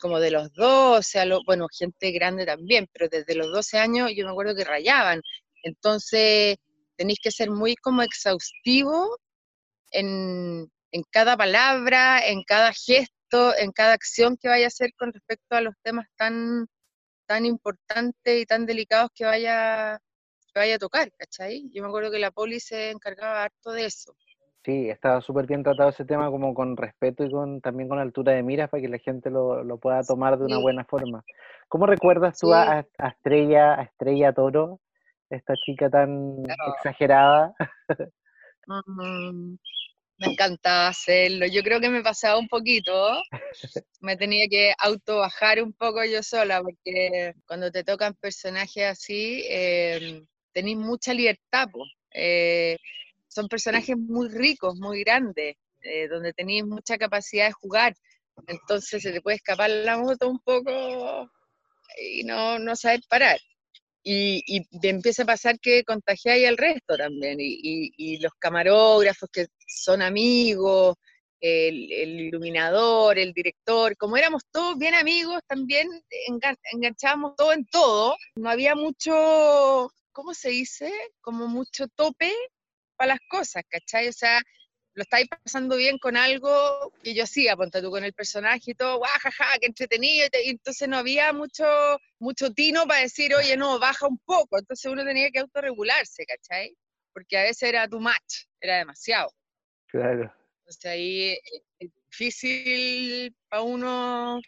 como 0.00 0.20
de 0.20 0.30
los 0.30 0.52
12, 0.52 1.18
a 1.20 1.24
lo, 1.24 1.42
bueno, 1.44 1.66
gente 1.76 2.10
grande 2.12 2.46
también, 2.46 2.88
pero 2.92 3.08
desde 3.08 3.34
los 3.34 3.50
12 3.52 3.78
años 3.78 4.10
yo 4.14 4.24
me 4.24 4.32
acuerdo 4.32 4.54
que 4.54 4.64
rayaban. 4.64 5.22
Entonces, 5.62 6.56
tenéis 6.96 7.18
que 7.22 7.30
ser 7.30 7.50
muy 7.50 7.76
como 7.76 8.02
exhaustivo 8.02 9.18
en, 9.90 10.70
en 10.92 11.02
cada 11.10 11.36
palabra, 11.36 12.20
en 12.26 12.42
cada 12.44 12.72
gesto, 12.72 13.56
en 13.56 13.72
cada 13.72 13.94
acción 13.94 14.36
que 14.36 14.48
vaya 14.48 14.66
a 14.66 14.68
hacer 14.68 14.92
con 14.98 15.12
respecto 15.12 15.56
a 15.56 15.60
los 15.62 15.74
temas 15.82 16.06
tan 16.16 16.66
tan 17.32 17.46
importantes 17.46 18.42
y 18.42 18.44
tan 18.44 18.66
delicados 18.66 19.10
que 19.14 19.24
vaya, 19.24 19.98
que 20.52 20.60
vaya 20.60 20.74
a 20.74 20.78
tocar, 20.78 21.10
¿cachai? 21.16 21.70
Yo 21.72 21.82
me 21.82 21.88
acuerdo 21.88 22.10
que 22.10 22.18
la 22.18 22.30
poli 22.30 22.60
se 22.60 22.90
encargaba 22.90 23.44
harto 23.44 23.72
de 23.72 23.86
eso. 23.86 24.14
Sí, 24.62 24.90
estaba 24.90 25.22
súper 25.22 25.46
bien 25.46 25.62
tratado 25.62 25.88
ese 25.88 26.04
tema 26.04 26.30
como 26.30 26.52
con 26.52 26.76
respeto 26.76 27.24
y 27.24 27.30
con 27.30 27.62
también 27.62 27.88
con 27.88 27.98
altura 27.98 28.32
de 28.32 28.42
miras 28.42 28.68
para 28.68 28.82
que 28.82 28.88
la 28.90 28.98
gente 28.98 29.30
lo, 29.30 29.64
lo 29.64 29.78
pueda 29.78 30.02
tomar 30.02 30.38
de 30.38 30.44
una 30.44 30.58
buena 30.58 30.84
forma. 30.84 31.24
¿Cómo 31.68 31.86
recuerdas 31.86 32.38
tú 32.38 32.52
a, 32.52 32.86
Estrella, 32.98 33.80
a 33.80 33.84
Estrella 33.84 34.34
Toro, 34.34 34.80
esta 35.30 35.54
chica 35.64 35.88
tan 35.88 36.42
exagerada? 36.76 37.54
Mm, 38.68 39.56
me 40.22 40.32
encantaba 40.32 40.88
hacerlo. 40.88 41.46
Yo 41.46 41.62
creo 41.62 41.80
que 41.80 41.90
me 41.90 42.02
pasaba 42.02 42.38
un 42.38 42.48
poquito. 42.48 42.92
Me 44.00 44.16
tenía 44.16 44.46
que 44.48 44.74
auto 44.78 45.18
bajar 45.18 45.62
un 45.62 45.72
poco 45.72 46.04
yo 46.04 46.22
sola, 46.24 46.60
porque 46.60 47.34
cuando 47.46 47.70
te 47.70 47.84
tocan 47.84 48.14
personajes 48.14 48.84
así, 48.84 49.44
eh, 49.48 50.22
tenéis 50.52 50.76
mucha 50.76 51.14
libertad. 51.14 51.68
Eh, 52.12 52.76
son 53.28 53.46
personajes 53.48 53.96
muy 53.96 54.28
ricos, 54.28 54.76
muy 54.76 55.04
grandes, 55.04 55.56
eh, 55.82 56.08
donde 56.08 56.32
tenéis 56.32 56.64
mucha 56.64 56.98
capacidad 56.98 57.46
de 57.46 57.52
jugar. 57.52 57.94
Entonces 58.48 59.02
se 59.02 59.12
te 59.12 59.20
puede 59.20 59.36
escapar 59.36 59.70
la 59.70 59.98
moto 59.98 60.28
un 60.28 60.40
poco 60.40 61.30
y 61.96 62.24
no, 62.24 62.58
no 62.58 62.74
saber 62.74 63.00
parar 63.08 63.38
y, 64.02 64.42
y 64.46 64.88
empieza 64.88 65.22
a 65.22 65.26
pasar 65.26 65.58
que 65.60 65.84
contagiáis 65.84 66.48
al 66.48 66.56
resto 66.56 66.96
también, 66.96 67.38
y, 67.40 67.92
y, 67.96 68.18
los 68.18 68.32
camarógrafos 68.38 69.28
que 69.32 69.46
son 69.66 70.02
amigos, 70.02 70.96
el, 71.40 71.92
el, 71.92 72.20
iluminador, 72.20 73.18
el 73.18 73.32
director, 73.32 73.96
como 73.96 74.16
éramos 74.16 74.42
todos 74.50 74.78
bien 74.78 74.94
amigos, 74.94 75.40
también 75.46 75.88
enganchábamos 76.72 77.34
todo 77.36 77.52
en 77.52 77.66
todo, 77.66 78.16
no 78.36 78.50
había 78.50 78.74
mucho, 78.74 79.90
¿cómo 80.12 80.34
se 80.34 80.50
dice? 80.50 80.92
Como 81.20 81.48
mucho 81.48 81.88
tope 81.88 82.32
para 82.96 83.14
las 83.14 83.20
cosas, 83.28 83.64
¿cachai? 83.68 84.08
O 84.08 84.12
sea, 84.12 84.40
lo 84.94 85.02
estáis 85.02 85.28
pasando 85.28 85.76
bien 85.76 85.98
con 85.98 86.16
algo 86.16 86.92
que 87.02 87.14
yo 87.14 87.24
hacía, 87.24 87.56
ponte 87.56 87.80
tú 87.80 87.90
con 87.90 88.04
el 88.04 88.12
personaje 88.12 88.72
y 88.72 88.74
todo, 88.74 88.98
guajaja, 88.98 89.58
qué 89.60 89.66
entretenido, 89.66 90.28
y 90.44 90.50
entonces 90.50 90.88
no 90.88 90.98
había 90.98 91.32
mucho, 91.32 91.64
mucho 92.18 92.52
tino 92.52 92.86
para 92.86 93.00
decir, 93.00 93.34
oye, 93.34 93.56
no, 93.56 93.78
baja 93.78 94.06
un 94.06 94.18
poco, 94.18 94.58
entonces 94.58 94.90
uno 94.90 95.04
tenía 95.04 95.30
que 95.30 95.38
autorregularse, 95.38 96.24
¿cachai? 96.26 96.76
Porque 97.12 97.38
a 97.38 97.42
veces 97.42 97.62
era 97.68 97.88
too 97.88 98.00
much, 98.00 98.46
era 98.60 98.78
demasiado. 98.78 99.32
Claro. 99.86 100.32
Entonces 100.58 100.84
ahí 100.84 101.38
es 101.78 101.90
difícil 102.10 103.34
para 103.48 103.62
uno 103.62 104.40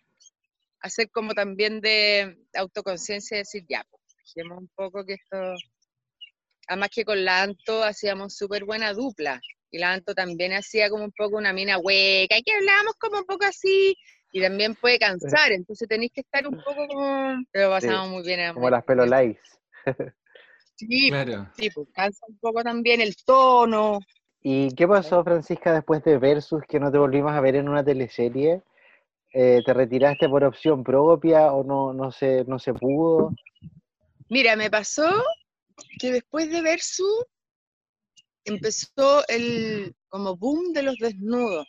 hacer 0.81 1.11
como 1.11 1.33
también 1.35 1.81
de 1.81 2.39
autoconciencia 2.55 3.37
y 3.37 3.39
decir, 3.39 3.65
ya, 3.69 3.85
pues, 3.91 4.03
dejemos 4.19 4.59
un 4.59 4.69
poco 4.75 5.05
que 5.05 5.15
esto... 5.15 5.55
Además 6.67 6.89
que 6.95 7.05
con 7.05 7.23
la 7.25 7.43
Anto 7.43 7.85
hacíamos 7.85 8.37
súper 8.37 8.65
buena 8.65 8.95
dupla, 8.95 9.39
y 9.75 9.79
la 9.79 9.93
Anto 9.93 10.15
también 10.15 10.53
hacía 10.53 10.89
como 10.89 11.05
un 11.05 11.11
poco 11.11 11.37
una 11.37 11.53
mina 11.53 11.79
hueca, 11.79 12.39
y 12.39 12.45
que 12.45 12.53
hablábamos 12.53 12.95
como 12.95 13.19
un 13.19 13.25
poco 13.25 13.45
así, 13.45 13.97
y 14.31 14.41
también 14.41 14.77
puede 14.77 15.01
cansar, 15.01 15.51
entonces 15.51 15.89
tenéis 15.89 16.13
que 16.13 16.21
estar 16.21 16.47
un 16.47 16.63
poco 16.63 16.87
como... 16.87 17.43
Pero 17.51 17.71
pasamos 17.71 18.09
muy 18.09 18.23
bien. 18.23 18.55
Como 18.55 18.71
las 18.71 18.85
pelolais. 18.85 19.37
sí, 20.77 21.11
claro. 21.11 21.49
sí, 21.57 21.71
pues 21.71 21.89
cansa 21.93 22.25
un 22.29 22.39
poco 22.39 22.63
también 22.63 23.01
el 23.01 23.17
tono. 23.17 23.99
¿Y 24.43 24.73
qué 24.77 24.87
pasó, 24.87 25.25
Francisca, 25.25 25.73
después 25.73 26.05
de 26.05 26.19
Versus, 26.19 26.63
que 26.69 26.79
no 26.79 26.93
te 26.93 26.99
volvimos 26.99 27.33
a 27.33 27.41
ver 27.41 27.57
en 27.57 27.69
una 27.69 27.85
teleserie? 27.85 28.63
Eh, 29.33 29.61
¿Te 29.67 29.75
retiraste 29.75 30.29
por 30.29 30.45
opción 30.45 30.85
propia 30.85 31.53
o 31.53 31.65
no, 31.65 31.93
no, 31.93 32.13
se, 32.13 32.45
no 32.45 32.61
se 32.61 32.75
pudo? 32.75 33.33
Mira, 34.29 34.55
me 34.55 34.71
pasó 34.71 35.11
que 35.99 36.13
después 36.13 36.49
de 36.49 36.63
Versus 36.63 37.27
empezó 38.45 39.27
el 39.29 39.95
como 40.09 40.37
boom 40.37 40.73
de 40.73 40.83
los 40.83 40.97
desnudos. 40.97 41.67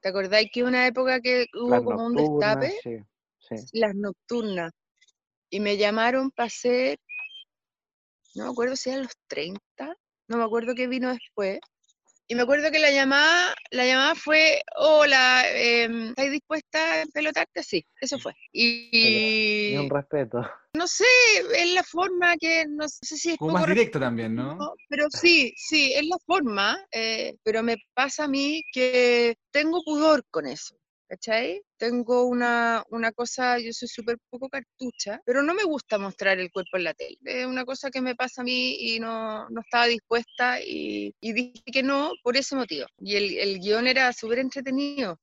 ¿Te 0.00 0.08
acordáis 0.10 0.50
que 0.52 0.62
una 0.62 0.86
época 0.86 1.20
que 1.20 1.46
hubo 1.54 1.84
como 1.84 2.06
un 2.06 2.14
destape? 2.14 2.74
Sí, 2.82 3.56
Las 3.72 3.94
nocturnas. 3.94 4.72
Y 5.50 5.60
me 5.60 5.76
llamaron 5.76 6.30
para 6.30 6.48
hacer, 6.48 6.98
no 8.34 8.44
me 8.44 8.50
acuerdo 8.50 8.76
si 8.76 8.90
eran 8.90 9.04
los 9.04 9.16
30, 9.28 9.96
no 10.28 10.36
me 10.36 10.44
acuerdo 10.44 10.74
qué 10.74 10.88
vino 10.88 11.10
después, 11.10 11.60
y 12.26 12.34
me 12.34 12.42
acuerdo 12.42 12.70
que 12.70 12.78
la 12.78 12.90
llamada, 12.90 13.54
la 13.70 13.84
llamada 13.84 14.14
fue, 14.14 14.62
hola, 14.76 15.42
eh, 15.46 15.88
¿estás 16.08 16.30
dispuesta 16.30 17.02
a 17.02 17.06
pelotarte? 17.12 17.62
Sí, 17.62 17.84
eso 18.00 18.18
fue. 18.18 18.32
Y, 18.52 19.76
un 19.76 19.90
respeto. 19.90 20.40
No 20.74 20.86
sé, 20.86 21.04
es 21.56 21.72
la 21.72 21.82
forma 21.82 22.36
que, 22.36 22.66
no 22.66 22.88
sé 22.88 23.16
si 23.16 23.30
es... 23.32 23.36
Como 23.36 23.52
más 23.52 23.66
directo 23.66 24.00
también, 24.00 24.34
¿no? 24.34 24.58
Pero 24.88 25.06
sí, 25.10 25.52
sí, 25.56 25.92
es 25.92 26.06
la 26.06 26.16
forma, 26.24 26.78
eh, 26.90 27.36
pero 27.42 27.62
me 27.62 27.76
pasa 27.92 28.24
a 28.24 28.28
mí 28.28 28.62
que 28.72 29.36
tengo 29.50 29.82
pudor 29.84 30.24
con 30.30 30.46
eso. 30.46 30.74
¿Cachai? 31.14 31.62
Tengo 31.76 32.24
una, 32.26 32.84
una 32.90 33.12
cosa, 33.12 33.58
yo 33.58 33.72
soy 33.72 33.88
súper 33.88 34.16
poco 34.30 34.48
cartucha, 34.48 35.20
pero 35.24 35.42
no 35.42 35.54
me 35.54 35.64
gusta 35.64 35.98
mostrar 35.98 36.38
el 36.38 36.50
cuerpo 36.50 36.76
en 36.76 36.84
la 36.84 36.94
tele. 36.94 37.16
Es 37.24 37.46
una 37.46 37.64
cosa 37.64 37.90
que 37.90 38.00
me 38.00 38.16
pasa 38.16 38.42
a 38.42 38.44
mí 38.44 38.76
y 38.80 39.00
no, 39.00 39.48
no 39.48 39.60
estaba 39.60 39.86
dispuesta 39.86 40.60
y, 40.60 41.14
y 41.20 41.32
dije 41.32 41.62
que 41.72 41.82
no 41.82 42.12
por 42.22 42.36
ese 42.36 42.56
motivo. 42.56 42.86
Y 42.98 43.16
el, 43.16 43.38
el 43.38 43.60
guion 43.60 43.86
era 43.86 44.12
súper 44.12 44.40
entretenido. 44.40 45.18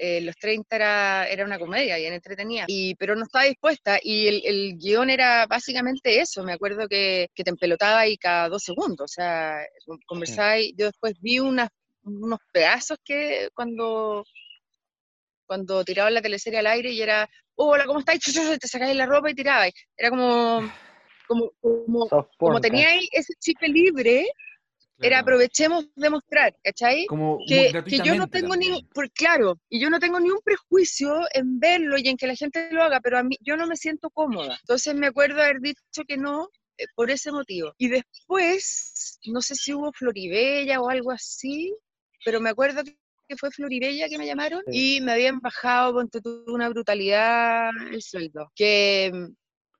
Eh, 0.00 0.20
los 0.20 0.36
30 0.36 0.76
era, 0.76 1.28
era 1.28 1.44
una 1.44 1.58
comedia 1.58 1.96
bien 1.96 2.12
entretenida, 2.12 2.66
y, 2.68 2.94
pero 2.94 3.16
no 3.16 3.24
estaba 3.24 3.46
dispuesta 3.46 3.98
y 4.00 4.28
el, 4.28 4.42
el 4.44 4.78
guion 4.78 5.10
era 5.10 5.44
básicamente 5.48 6.20
eso, 6.20 6.44
me 6.44 6.52
acuerdo 6.52 6.86
que, 6.86 7.26
que 7.34 7.42
te 7.42 7.50
empelotaba 7.50 7.98
ahí 7.98 8.16
cada 8.16 8.48
dos 8.48 8.62
segundos, 8.62 9.00
o 9.00 9.12
sea, 9.12 9.58
conversaba 10.06 10.60
y 10.60 10.72
yo 10.76 10.86
después 10.86 11.14
vi 11.20 11.40
unas, 11.40 11.70
unos 12.04 12.38
pedazos 12.52 12.98
que 13.04 13.48
cuando, 13.54 14.24
cuando 15.48 15.82
tiraba 15.82 16.10
la 16.10 16.22
teleserie 16.22 16.60
al 16.60 16.68
aire 16.68 16.92
y 16.92 17.02
era, 17.02 17.28
hola, 17.56 17.86
¿cómo 17.86 18.00
estáis? 18.00 18.20
Te 18.60 18.68
sacáis 18.68 18.94
la 18.94 19.06
ropa 19.06 19.30
y 19.30 19.34
tirabais, 19.34 19.74
era 19.96 20.10
como... 20.10 20.60
Como, 21.28 21.52
como, 21.60 22.08
como 22.38 22.58
teníais 22.58 23.06
ese 23.12 23.34
chip 23.38 23.58
libre, 23.60 24.24
era 24.98 25.18
aprovechemos 25.18 25.86
de 25.94 26.08
mostrar, 26.08 26.56
¿cachai? 26.64 27.04
Como 27.04 27.38
que, 27.46 27.70
que 27.86 27.98
yo 27.98 28.14
no 28.14 28.28
tengo 28.28 28.52
también. 28.52 28.72
ni, 28.72 28.82
por, 28.84 29.10
claro, 29.12 29.60
y 29.68 29.78
yo 29.78 29.90
no 29.90 29.98
tengo 29.98 30.18
ni 30.20 30.30
un 30.30 30.40
prejuicio 30.42 31.20
en 31.34 31.60
verlo 31.60 31.98
y 31.98 32.08
en 32.08 32.16
que 32.16 32.26
la 32.26 32.34
gente 32.34 32.68
lo 32.72 32.82
haga, 32.82 33.00
pero 33.00 33.18
a 33.18 33.22
mí 33.22 33.36
yo 33.42 33.58
no 33.58 33.66
me 33.66 33.76
siento 33.76 34.08
cómoda. 34.08 34.56
Entonces 34.62 34.94
me 34.94 35.08
acuerdo 35.08 35.42
haber 35.42 35.60
dicho 35.60 36.02
que 36.06 36.16
no 36.16 36.48
eh, 36.78 36.86
por 36.94 37.10
ese 37.10 37.30
motivo. 37.30 37.74
Y 37.76 37.88
después, 37.88 39.18
no 39.26 39.42
sé 39.42 39.54
si 39.54 39.74
hubo 39.74 39.92
Floribella 39.92 40.80
o 40.80 40.88
algo 40.88 41.10
así, 41.10 41.74
pero 42.24 42.40
me 42.40 42.50
acuerdo 42.50 42.82
que 43.28 43.36
fue 43.36 43.50
Floribella 43.50 44.08
que 44.08 44.18
me 44.18 44.26
llamaron 44.26 44.62
Sí. 44.66 44.96
y 44.96 45.00
me 45.02 45.12
habían 45.12 45.40
bajado, 45.40 45.94
tú, 46.22 46.44
una 46.48 46.68
brutalidad 46.68 47.70
el 47.92 48.02
sueldo. 48.02 48.50
Que, 48.54 49.12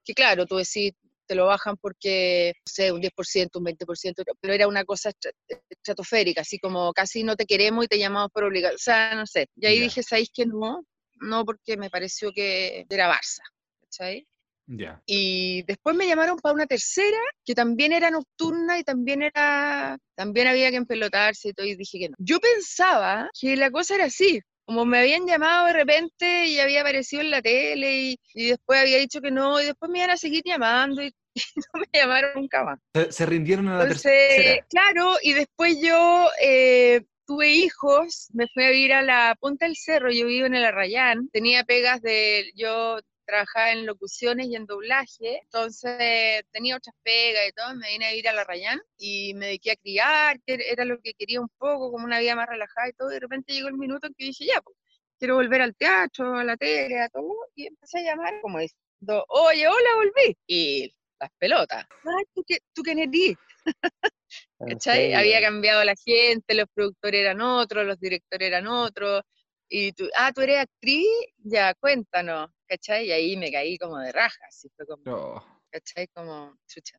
que 0.04 0.14
claro, 0.14 0.46
tú 0.46 0.56
decís, 0.56 0.92
te 1.26 1.34
lo 1.34 1.46
bajan 1.46 1.76
porque, 1.76 2.52
no 2.56 2.70
sé, 2.72 2.92
un 2.92 3.00
10%, 3.00 3.58
un 3.58 3.64
20%, 3.64 4.22
pero 4.40 4.54
era 4.54 4.66
una 4.68 4.84
cosa 4.84 5.10
estra- 5.10 5.32
estratosférica, 5.68 6.40
así 6.42 6.58
como 6.58 6.92
casi 6.92 7.22
no 7.22 7.36
te 7.36 7.46
queremos 7.46 7.84
y 7.84 7.88
te 7.88 7.98
llamamos 7.98 8.30
por 8.32 8.44
obligación, 8.44 8.76
o 8.76 8.78
sea, 8.78 9.14
no 9.14 9.26
sé. 9.26 9.46
Y 9.56 9.66
ahí 9.66 9.76
Ya. 9.76 9.82
dije, 9.84 10.02
¿sabéis 10.02 10.30
que 10.32 10.46
no? 10.46 10.84
No, 11.20 11.44
porque 11.44 11.76
me 11.76 11.90
pareció 11.90 12.32
que 12.32 12.86
era 12.88 13.10
Barça, 13.12 13.42
¿cachai? 13.82 14.26
Ya. 14.68 15.02
Y 15.06 15.62
después 15.62 15.96
me 15.96 16.06
llamaron 16.06 16.38
para 16.38 16.54
una 16.54 16.66
tercera, 16.66 17.16
que 17.44 17.54
también 17.54 17.92
era 17.92 18.10
nocturna 18.10 18.78
y 18.78 18.84
también 18.84 19.22
era, 19.22 19.96
también 20.14 20.46
había 20.48 20.70
que 20.70 20.76
empelotarse 20.76 21.48
y 21.48 21.52
todo, 21.54 21.66
y 21.66 21.74
dije 21.76 21.98
que 21.98 22.08
no. 22.10 22.16
Yo 22.18 22.38
pensaba 22.40 23.30
que 23.40 23.56
la 23.56 23.70
cosa 23.70 23.94
era 23.94 24.04
así, 24.06 24.40
como 24.66 24.84
me 24.84 24.98
habían 24.98 25.26
llamado 25.26 25.66
de 25.68 25.72
repente 25.72 26.46
y 26.46 26.60
había 26.60 26.82
aparecido 26.82 27.22
en 27.22 27.30
la 27.30 27.40
tele 27.40 28.00
y, 28.10 28.20
y 28.34 28.48
después 28.50 28.80
había 28.80 28.98
dicho 28.98 29.20
que 29.22 29.30
no, 29.30 29.60
y 29.60 29.64
después 29.66 29.90
me 29.90 29.98
iban 30.00 30.10
a 30.10 30.16
seguir 30.18 30.42
llamando 30.44 31.02
y, 31.02 31.06
y 31.34 31.40
no 31.74 31.80
me 31.80 31.98
llamaron 31.98 32.30
nunca 32.34 32.64
más. 32.64 32.78
Se, 32.94 33.12
se 33.12 33.26
rindieron 33.26 33.68
a 33.68 33.78
la 33.78 33.84
Entonces, 33.84 34.08
tercera. 34.34 34.66
claro, 34.68 35.16
y 35.22 35.32
después 35.32 35.78
yo 35.80 36.28
eh, 36.42 37.02
tuve 37.26 37.50
hijos, 37.52 38.28
me 38.32 38.46
fui 38.52 38.64
a 38.64 38.70
vivir 38.70 38.92
a 38.92 39.02
la 39.02 39.36
punta 39.40 39.66
del 39.66 39.76
cerro, 39.76 40.10
yo 40.10 40.26
vivo 40.26 40.46
en 40.46 40.54
el 40.54 40.64
Arrayán, 40.64 41.28
tenía 41.30 41.64
pegas 41.64 42.02
de, 42.02 42.50
yo 42.56 42.98
trabajaba 43.28 43.72
en 43.72 43.84
locuciones 43.84 44.46
y 44.48 44.56
en 44.56 44.64
doblaje, 44.64 45.40
entonces 45.42 46.42
tenía 46.50 46.76
otras 46.78 46.96
pegas 47.02 47.46
y 47.46 47.52
todo, 47.52 47.74
me 47.74 47.90
vine 47.90 48.06
a 48.06 48.10
vivir 48.10 48.28
al 48.28 48.38
Arrayán 48.38 48.80
y 48.96 49.34
me 49.34 49.46
dediqué 49.46 49.72
a 49.72 49.76
criar, 49.76 50.40
que 50.46 50.58
era 50.66 50.86
lo 50.86 50.98
que 51.00 51.12
quería 51.12 51.38
un 51.42 51.50
poco, 51.58 51.92
como 51.92 52.06
una 52.06 52.20
vida 52.20 52.34
más 52.34 52.48
relajada 52.48 52.88
y 52.88 52.92
todo, 52.94 53.10
y 53.10 53.14
de 53.14 53.20
repente 53.20 53.52
llegó 53.52 53.68
el 53.68 53.76
minuto 53.76 54.06
en 54.06 54.14
que 54.14 54.24
dije, 54.24 54.46
ya, 54.46 54.62
pues, 54.62 54.74
quiero 55.18 55.34
volver 55.34 55.60
al 55.60 55.76
teatro, 55.76 56.38
a 56.38 56.42
la 56.44 56.56
tele, 56.56 57.00
a 57.00 57.08
todo, 57.10 57.34
y 57.54 57.66
empecé 57.66 57.98
a 57.98 58.02
llamar 58.14 58.40
como 58.40 58.60
diciendo, 58.60 59.26
oye, 59.28 59.68
hola, 59.68 59.90
volví, 59.96 60.36
y 60.46 60.94
las 61.20 61.30
pelotas, 61.38 61.84
ay, 62.04 62.24
¿tú, 62.34 62.42
qué, 62.46 62.58
tú 62.72 62.82
quién 62.82 62.98
eres? 62.98 63.36
¿En 64.60 64.68
¿cachai? 64.70 65.12
Había 65.12 65.42
cambiado 65.42 65.84
la 65.84 65.94
gente, 66.02 66.54
los 66.54 66.66
productores 66.72 67.20
eran 67.20 67.42
otros, 67.42 67.84
los 67.84 68.00
directores 68.00 68.48
eran 68.48 68.66
otros, 68.68 69.22
y 69.68 69.92
tú, 69.92 70.08
ah, 70.16 70.32
tú 70.32 70.40
eres 70.40 70.60
actriz, 70.60 71.06
ya, 71.36 71.74
cuéntanos, 71.74 72.48
¿cachai? 72.68 73.06
Y 73.06 73.12
ahí 73.12 73.36
me 73.36 73.50
caí 73.50 73.78
como 73.78 73.98
de 73.98 74.12
raja, 74.12 74.44
así 74.46 74.68
fue 74.76 74.86
como, 74.86 75.02
Oh. 75.06 75.42
¿cachai? 75.70 76.06
Como, 76.08 76.56
chucha. 76.66 76.98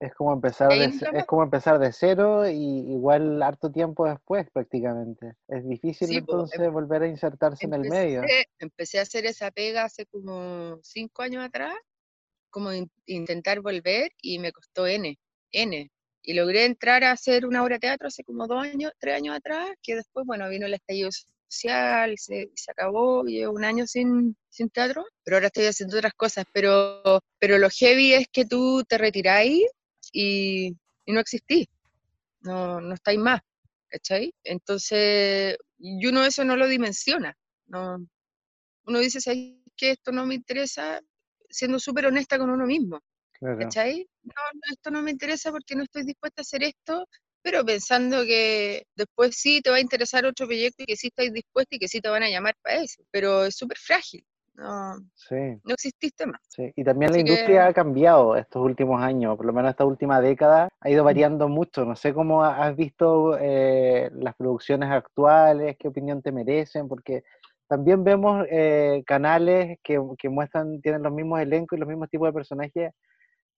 Es 0.00 0.12
como 0.14 0.32
empezar 0.32 0.68
de, 0.70 0.84
es 0.86 1.24
como 1.24 1.44
empezar 1.44 1.78
de 1.78 1.92
cero 1.92 2.46
y 2.48 2.92
igual 2.92 3.42
harto 3.42 3.70
tiempo 3.70 4.06
después 4.06 4.50
prácticamente. 4.50 5.34
Es 5.48 5.66
difícil 5.66 6.08
Sí, 6.08 6.20
po, 6.20 6.32
entonces 6.32 6.70
volver 6.70 7.02
a 7.04 7.06
insertarse 7.08 7.64
en 7.64 7.74
el 7.74 7.88
medio. 7.88 8.20
Empecé, 8.20 8.48
empecé 8.58 8.98
a 8.98 9.02
hacer 9.02 9.24
esa 9.24 9.50
pega 9.50 9.84
hace 9.84 10.04
como 10.06 10.78
cinco 10.82 11.22
años 11.22 11.44
atrás, 11.44 11.74
como 12.50 12.72
in- 12.72 12.90
intentar 13.06 13.60
volver, 13.60 14.10
y 14.20 14.38
me 14.40 14.52
costó 14.52 14.86
N, 14.86 15.16
N. 15.52 15.90
Y 16.22 16.34
logré 16.34 16.64
entrar 16.64 17.04
a 17.04 17.12
hacer 17.12 17.46
una 17.46 17.62
obra 17.62 17.76
de 17.76 17.80
teatro 17.80 18.08
hace 18.08 18.24
como 18.24 18.46
dos 18.46 18.62
años, 18.64 18.92
tres 18.98 19.14
años 19.14 19.36
atrás, 19.36 19.70
que 19.82 19.94
después, 19.94 20.26
bueno, 20.26 20.48
vino 20.48 20.66
el 20.66 20.74
estallido 20.74 21.10
social 21.48 22.12
y 22.12 22.16
se, 22.16 22.42
y 22.42 22.56
se 22.56 22.70
acabó, 22.70 23.26
y 23.26 23.38
llevo 23.38 23.54
un 23.54 23.64
año 23.64 23.86
sin, 23.86 24.36
sin 24.48 24.70
teatro, 24.70 25.04
pero 25.22 25.36
ahora 25.36 25.48
estoy 25.48 25.66
haciendo 25.66 25.96
otras 25.96 26.14
cosas, 26.14 26.44
pero, 26.52 27.20
pero 27.38 27.58
lo 27.58 27.68
heavy 27.70 28.14
es 28.14 28.28
que 28.32 28.44
tú 28.44 28.84
te 28.88 28.98
retiráis 28.98 29.64
y, 30.12 30.76
y 31.04 31.12
no 31.12 31.20
existís, 31.20 31.66
no, 32.40 32.80
no 32.80 32.94
estáis 32.94 33.18
más, 33.18 33.40
¿cachai? 33.88 34.32
Entonces, 34.44 35.56
y 35.78 36.06
uno 36.06 36.24
eso 36.24 36.44
no 36.44 36.56
lo 36.56 36.66
dimensiona, 36.66 37.36
no, 37.66 38.06
uno 38.86 38.98
dice, 38.98 39.20
¿sabes 39.20 39.54
que 39.76 39.90
esto 39.90 40.12
no 40.12 40.26
me 40.26 40.34
interesa? 40.34 41.00
Siendo 41.48 41.78
súper 41.78 42.06
honesta 42.06 42.38
con 42.38 42.50
uno 42.50 42.66
mismo. 42.66 43.00
Claro. 43.38 43.58
¿cachai? 43.58 44.08
No, 44.22 44.32
no, 44.54 44.60
esto 44.72 44.90
no 44.90 45.02
me 45.02 45.10
interesa 45.10 45.50
porque 45.50 45.74
no 45.74 45.82
estoy 45.82 46.04
dispuesta 46.04 46.40
a 46.40 46.44
hacer 46.44 46.62
esto, 46.62 47.08
pero 47.44 47.62
pensando 47.64 48.24
que 48.24 48.86
después 48.96 49.36
sí 49.36 49.60
te 49.60 49.68
va 49.68 49.76
a 49.76 49.80
interesar 49.80 50.24
otro 50.24 50.46
proyecto 50.46 50.82
y 50.82 50.86
que 50.86 50.96
sí 50.96 51.08
estáis 51.08 51.30
dispuesta 51.30 51.76
y 51.76 51.78
que 51.78 51.88
sí 51.88 52.00
te 52.00 52.08
van 52.08 52.22
a 52.22 52.30
llamar 52.30 52.54
para 52.62 52.76
eso, 52.82 53.02
pero 53.10 53.44
es 53.44 53.54
súper 53.54 53.76
frágil, 53.76 54.24
no, 54.54 54.96
Sí, 55.14 55.36
no 55.62 55.74
exististe 55.74 56.24
más. 56.26 56.40
sí. 56.48 56.72
Y 56.74 56.84
también 56.84 57.12
la 57.12 57.18
industria 57.18 57.64
que- 57.64 57.68
ha 57.68 57.72
cambiado 57.74 58.34
estos 58.36 58.62
últimos 58.62 59.00
años, 59.02 59.36
por 59.36 59.44
lo 59.44 59.52
menos 59.52 59.70
esta 59.70 59.84
última 59.84 60.20
década 60.22 60.68
ha 60.80 60.90
ido 60.90 61.04
variando 61.04 61.48
mucho. 61.48 61.84
No 61.84 61.96
sé 61.96 62.14
cómo 62.14 62.42
ha- 62.42 62.64
has 62.66 62.74
visto 62.76 63.36
eh, 63.38 64.10
las 64.14 64.34
producciones 64.36 64.90
actuales, 64.90 65.76
qué 65.78 65.88
opinión 65.88 66.22
te 66.22 66.32
merecen, 66.32 66.88
porque 66.88 67.24
también 67.68 68.04
vemos 68.04 68.46
eh, 68.50 69.02
canales 69.06 69.78
que, 69.82 70.00
que 70.18 70.28
muestran, 70.30 70.80
tienen 70.80 71.02
los 71.02 71.12
mismos 71.12 71.40
elencos 71.40 71.76
y 71.76 71.80
los 71.80 71.88
mismos 71.88 72.08
tipos 72.08 72.28
de 72.28 72.32
personajes 72.32 72.92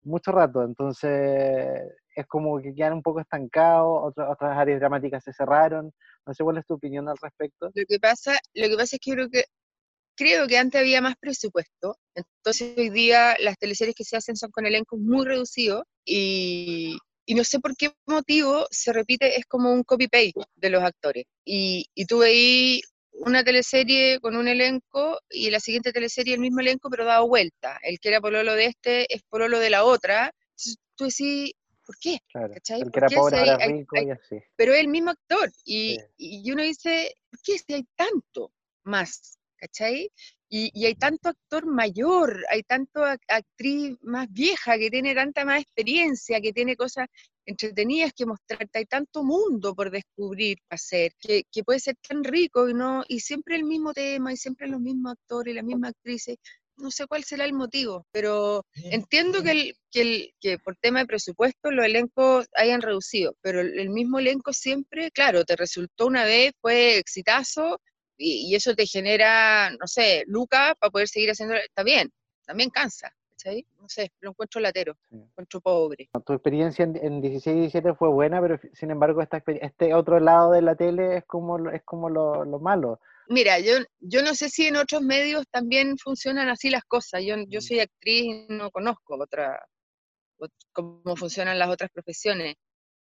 mucho 0.03 0.33
rato, 0.33 0.63
entonces 0.63 1.83
es 2.17 2.27
como 2.27 2.61
que 2.61 2.75
quedan 2.75 2.95
un 2.95 3.03
poco 3.03 3.21
estancados, 3.21 4.01
otras 4.03 4.31
otras 4.31 4.59
áreas 4.59 4.81
dramáticas 4.81 5.23
se 5.23 5.33
cerraron. 5.33 5.93
No 6.27 6.35
sé 6.35 6.43
cuál 6.43 6.59
es 6.59 6.67
tu 6.67 6.75
opinión 6.75 7.09
al 7.09 7.17
respecto. 7.21 7.71
Lo 7.75 7.85
que 7.87 8.01
pasa, 8.01 8.39
lo 8.55 8.69
que 8.69 8.77
pasa 8.77 8.97
es 8.97 9.01
que 9.01 9.13
creo 9.13 9.29
que 9.31 9.45
creo 10.17 10.47
que 10.47 10.59
antes 10.59 10.81
había 10.81 11.01
más 11.01 11.15
presupuesto, 11.21 11.99
entonces 12.15 12.75
hoy 12.77 12.89
día 12.89 13.37
las 13.39 13.59
teleseries 13.59 13.95
que 13.95 14.05
se 14.05 14.17
hacen 14.17 14.35
son 14.35 14.51
con 14.51 14.67
elencos 14.67 14.99
muy 14.99 15.27
reducidos 15.27 15.85
y, 16.07 16.97
y 17.27 17.35
no 17.35 17.45
sé 17.45 17.61
por 17.61 17.77
qué 17.77 17.93
motivo 18.07 18.67
se 18.71 18.93
repite, 18.93 19.39
es 19.39 19.45
como 19.45 19.73
un 19.73 19.85
copy-paste 19.85 20.41
de 20.55 20.71
los 20.71 20.83
actores. 20.83 21.25
Y, 21.45 21.87
y 21.95 22.07
tú 22.07 22.19
veí 22.19 22.81
una 23.13 23.45
teleserie 23.45 24.21
con 24.21 24.37
un 24.37 24.49
elenco 24.49 25.19
y 25.31 25.51
la 25.51 25.61
siguiente 25.61 25.93
teleserie 25.93 26.35
el 26.35 26.41
mismo 26.41 26.61
elenco 26.61 26.89
pero 26.91 27.05
dado 27.05 27.29
vuelta. 27.29 27.79
El 27.83 27.99
que 27.99 28.09
era 28.09 28.21
pololo 28.21 28.55
de 28.55 28.67
este 28.67 29.13
es 29.15 29.23
pololo 29.29 29.59
de 29.59 29.71
la 29.71 29.85
otra. 29.85 30.33
Entonces 30.51 30.77
tú 30.97 31.05
decís, 31.05 31.53
¿por 31.87 31.97
qué? 31.99 32.19
Claro, 32.29 32.53
¿Cachai? 32.53 32.81
el 32.83 32.91
que 32.91 33.01
¿Por 33.01 33.05
era 33.13 33.17
pobre 33.21 33.39
ahora 33.39 33.59
hay- 33.65 33.73
rico 33.73 33.97
hay- 33.97 34.07
y 34.07 34.11
así. 34.11 34.37
pero 34.57 34.75
es 34.75 34.81
el 34.81 34.89
mismo 34.89 35.11
actor. 35.11 35.51
Y, 35.65 35.97
Sí. 36.19 36.43
y 36.45 36.51
uno 36.53 36.63
dice, 36.63 37.15
¿por 37.31 37.41
qué 37.43 37.59
si 37.59 37.73
hay 37.75 37.87
tanto 37.95 38.53
más? 38.85 39.39
¿Cachai? 39.59 40.11
Y, 40.51 40.71
y 40.75 40.85
hay 40.87 40.95
tanto 40.97 41.31
actor 41.31 41.65
mayor, 41.67 42.45
hay 42.51 42.63
tanto 42.63 43.01
ac- 43.01 43.19
actriz 43.27 43.97
más 44.03 44.31
vieja 44.31 44.77
que 44.79 44.91
tiene 44.91 45.15
tanta 45.15 45.45
más 45.47 45.63
experiencia, 45.63 46.41
que 46.43 46.53
tiene 46.53 46.77
cosas 46.77 47.09
entretenidas 47.47 48.13
que 48.13 48.27
mostrarte, 48.27 48.79
hay 48.79 48.85
tanto 48.87 49.25
mundo 49.25 49.75
por 49.75 49.91
descubrir, 49.91 50.59
hacer, 50.69 51.15
que, 51.19 51.45
que 51.51 51.65
puede 51.65 51.81
ser 51.81 51.97
tan 52.07 52.23
rico 52.23 52.69
y 52.69 52.75
no 52.75 53.03
y 53.09 53.21
siempre 53.21 53.57
el 53.57 53.65
mismo 53.65 53.93
tema 53.95 54.33
y 54.33 54.37
siempre 54.37 54.69
los 54.69 54.81
mismos 54.81 55.13
actores 55.13 55.53
y 55.53 55.55
las 55.57 55.65
mismas 55.65 55.91
actrices. 55.93 56.37
No 56.77 56.91
sé 56.91 57.07
cuál 57.07 57.25
será 57.25 57.45
el 57.45 57.55
motivo, 57.55 58.07
pero 58.13 58.65
entiendo 58.75 59.43
que, 59.43 59.51
el, 59.51 59.77
que, 59.91 60.01
el, 60.03 60.35
que 60.41 60.59
por 60.59 60.77
tema 60.77 61.01
de 61.01 61.07
presupuesto 61.07 61.71
los 61.71 61.87
elencos 61.87 62.47
hayan 62.55 62.83
reducido, 62.83 63.35
pero 63.41 63.61
el, 63.61 63.89
mismo 63.91 64.19
elenco 64.19 64.53
siempre, 64.53 65.11
claro, 65.11 65.45
te 65.45 65.57
resultó 65.57 66.07
una 66.07 66.25
vez, 66.25 66.53
fue 66.61 66.99
exitazo 66.99 67.81
y, 68.19 68.51
y 68.51 68.55
eso 68.55 68.75
te 68.75 68.87
genera, 68.87 69.71
no 69.71 69.87
sé, 69.87 70.25
lucas 70.27 70.75
para 70.79 70.91
poder 70.91 71.09
seguir 71.09 71.31
haciendo, 71.31 71.55
está 71.55 71.83
bien, 71.83 72.11
también 72.47 72.71
cansa, 72.71 73.11
¿cachai? 73.31 73.67
No 73.81 73.89
sé, 73.89 74.13
lo 74.21 74.31
encuentro 74.31 74.61
latero, 74.61 74.97
Sí. 75.09 75.17
lo 75.17 75.25
encuentro 75.25 75.61
pobre. 75.61 76.09
Tu 76.25 76.33
experiencia 76.33 76.85
en, 76.85 76.97
en 76.97 77.21
16 77.21 77.57
y 77.57 77.61
17 77.61 77.95
fue 77.95 78.09
buena, 78.09 78.41
pero 78.41 78.59
sin 78.75 78.91
embargo 78.91 79.23
esta, 79.23 79.43
este 79.47 79.95
otro 79.95 80.21
lado 80.21 80.53
de 80.53 80.63
la 80.63 80.75
tele 80.75 81.19
es 81.19 81.25
como, 81.25 81.71
es 81.71 81.83
como 81.85 82.11
lo, 82.11 82.45
lo 82.45 82.59
malo, 82.59 83.01
Mira, 83.29 83.59
yo, 83.59 83.75
yo 83.99 84.23
no 84.23 84.35
sé 84.35 84.49
si 84.49 84.67
en 84.67 84.77
otros 84.77 85.03
medios 85.03 85.45
también 85.51 85.99
funcionan 85.99 86.49
así 86.49 86.71
las 86.71 86.85
cosas. 86.85 87.23
Yo, 87.25 87.37
yo 87.49 87.59
mm. 87.59 87.63
soy 87.63 87.81
actriz 87.81 88.25
y 88.25 88.47
no 88.49 88.71
conozco 88.71 89.17
otra, 89.21 89.59
cómo 90.73 91.17
funcionan 91.17 91.59
las 91.59 91.69
otras 91.69 91.91
profesiones, 91.91 92.55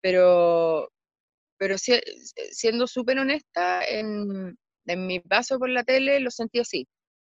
pero, 0.00 0.90
pero 1.58 1.76
siendo 1.78 2.86
súper 2.86 3.18
honesta, 3.18 3.84
en, 3.84 4.56
en, 4.86 5.06
mi 5.06 5.20
paso 5.20 5.58
por 5.58 5.70
la 5.70 5.84
tele 5.84 6.20
lo 6.20 6.30
sentí 6.30 6.60
así. 6.60 6.86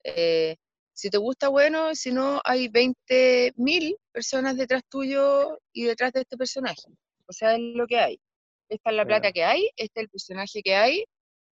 Eh, 0.04 0.56
si 0.92 1.10
te 1.10 1.18
gusta, 1.18 1.48
bueno, 1.48 1.94
si 1.94 2.12
no, 2.12 2.40
hay 2.44 2.68
20.000 2.68 3.96
personas 4.12 4.56
detrás 4.56 4.82
tuyo 4.88 5.58
y 5.72 5.84
detrás 5.84 6.12
de 6.12 6.22
este 6.22 6.36
personaje. 6.36 6.82
O 7.26 7.32
sea, 7.32 7.54
es 7.54 7.60
lo 7.60 7.86
que 7.86 7.98
hay. 7.98 8.20
Esta 8.68 8.90
es 8.90 8.96
la 8.96 9.06
plata 9.06 9.32
que 9.32 9.44
hay, 9.44 9.70
este 9.76 10.00
es 10.00 10.04
el 10.04 10.08
personaje 10.10 10.62
que 10.62 10.74
hay, 10.74 11.04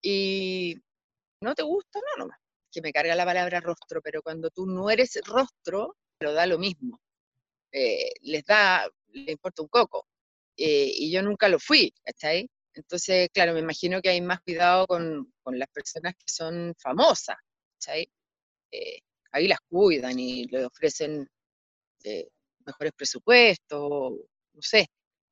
y 0.03 0.77
no 1.47 1.55
te 1.55 1.63
gusta, 1.63 2.01
no, 2.01 2.25
nomás. 2.25 2.39
Que 2.71 2.83
me 2.83 2.93
carga 2.93 3.15
la 3.15 3.25
palabra 3.25 3.61
rostro, 3.61 4.03
pero 4.03 4.21
cuando 4.23 4.51
tú 4.51 4.67
no 4.67 4.91
eres 4.91 5.19
rostro, 5.25 5.97
lo 6.21 6.33
da 6.33 6.47
lo 6.47 6.59
mismo. 6.59 7.01
Eh, 7.73 8.13
les 8.23 8.45
da, 8.45 8.89
le 9.13 9.33
importa 9.33 9.63
un 9.63 9.69
coco. 9.69 10.09
Eh, 10.57 10.91
y 10.93 11.13
yo 11.13 11.23
nunca 11.23 11.49
lo 11.49 11.59
fui, 11.59 11.93
¿cachai? 12.03 12.49
Entonces, 12.75 13.29
claro, 13.33 13.55
me 13.55 13.61
imagino 13.61 14.03
que 14.03 14.11
hay 14.11 14.21
más 14.21 14.41
cuidado 14.41 14.87
con, 14.87 15.33
con 15.43 15.59
las 15.59 15.69
personas 15.69 16.15
que 16.15 16.27
son 16.27 16.75
famosas, 16.79 17.37
¿cachai? 17.75 18.11
Eh, 18.73 18.99
ahí 19.33 19.49
las 19.49 19.61
cuidan 19.69 20.19
y 20.19 20.47
le 20.47 20.67
ofrecen 20.67 21.29
mejores 22.65 22.93
presupuestos, 22.97 24.13
no 24.53 24.63
sé, 24.63 24.87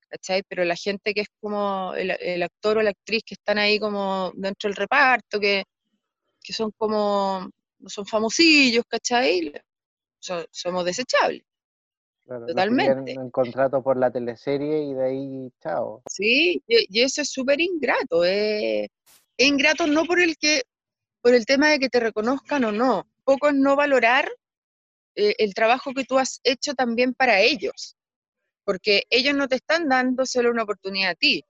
¿cachai? 0.09 0.43
Pero 0.49 0.65
la 0.65 0.77
gente 0.77 1.15
que 1.15 1.23
es 1.23 1.29
como 1.41 1.95
el, 1.95 2.11
el, 2.21 2.43
actor 2.43 2.79
o 2.79 2.83
la 2.83 2.91
actriz 2.91 3.23
que 3.25 3.35
están 3.35 3.59
ahí 3.59 3.79
como 3.79 4.33
dentro 4.35 4.69
del 4.69 4.77
reparto, 4.77 5.41
que, 5.41 5.65
que 6.45 6.53
son 6.53 6.71
como, 6.77 7.51
son 7.87 8.07
famosillos, 8.07 8.85
¿cachai? 8.87 9.53
somos 10.51 10.85
desechables. 10.85 11.43
Totalmente. 12.27 13.19
un 13.19 13.31
contrato 13.31 13.83
por 13.83 13.99
la 13.99 14.11
teleserie 14.11 14.85
y 14.85 14.95
de 14.95 15.05
ahí, 15.05 15.53
chao. 15.63 16.03
Sí, 16.09 16.63
y, 16.67 17.01
eso 17.01 17.21
es 17.23 17.31
súper 17.31 17.61
ingrato. 17.61 18.25
es 18.25 18.89
ingrato 19.37 19.87
no 19.87 20.05
por 20.05 20.21
el 20.21 20.37
que, 20.39 20.63
por 21.21 21.35
el 21.35 21.45
tema 21.45 21.69
de 21.69 21.79
que 21.79 21.91
te 21.91 22.01
reconozcan 22.01 22.65
o 22.65 22.73
no. 22.73 23.07
Poco 23.25 23.49
es 23.49 23.55
no 23.55 23.77
valorar 23.77 24.31
eh, 25.17 25.35
el 25.39 25.53
trabajo 25.53 25.93
que 25.93 26.05
tú 26.05 26.19
has 26.19 26.41
hecho 26.45 26.75
también 26.75 27.13
para 27.15 27.41
ellos. 27.41 27.97
Porque 28.65 29.05
ellos 29.11 29.35
no 29.35 29.47
te 29.47 29.57
están 29.57 29.89
dando 29.89 30.25
solo 30.25 30.51
una 30.51 30.63
oportunidad 30.63 31.11
a 31.11 31.15
ti, 31.15 31.45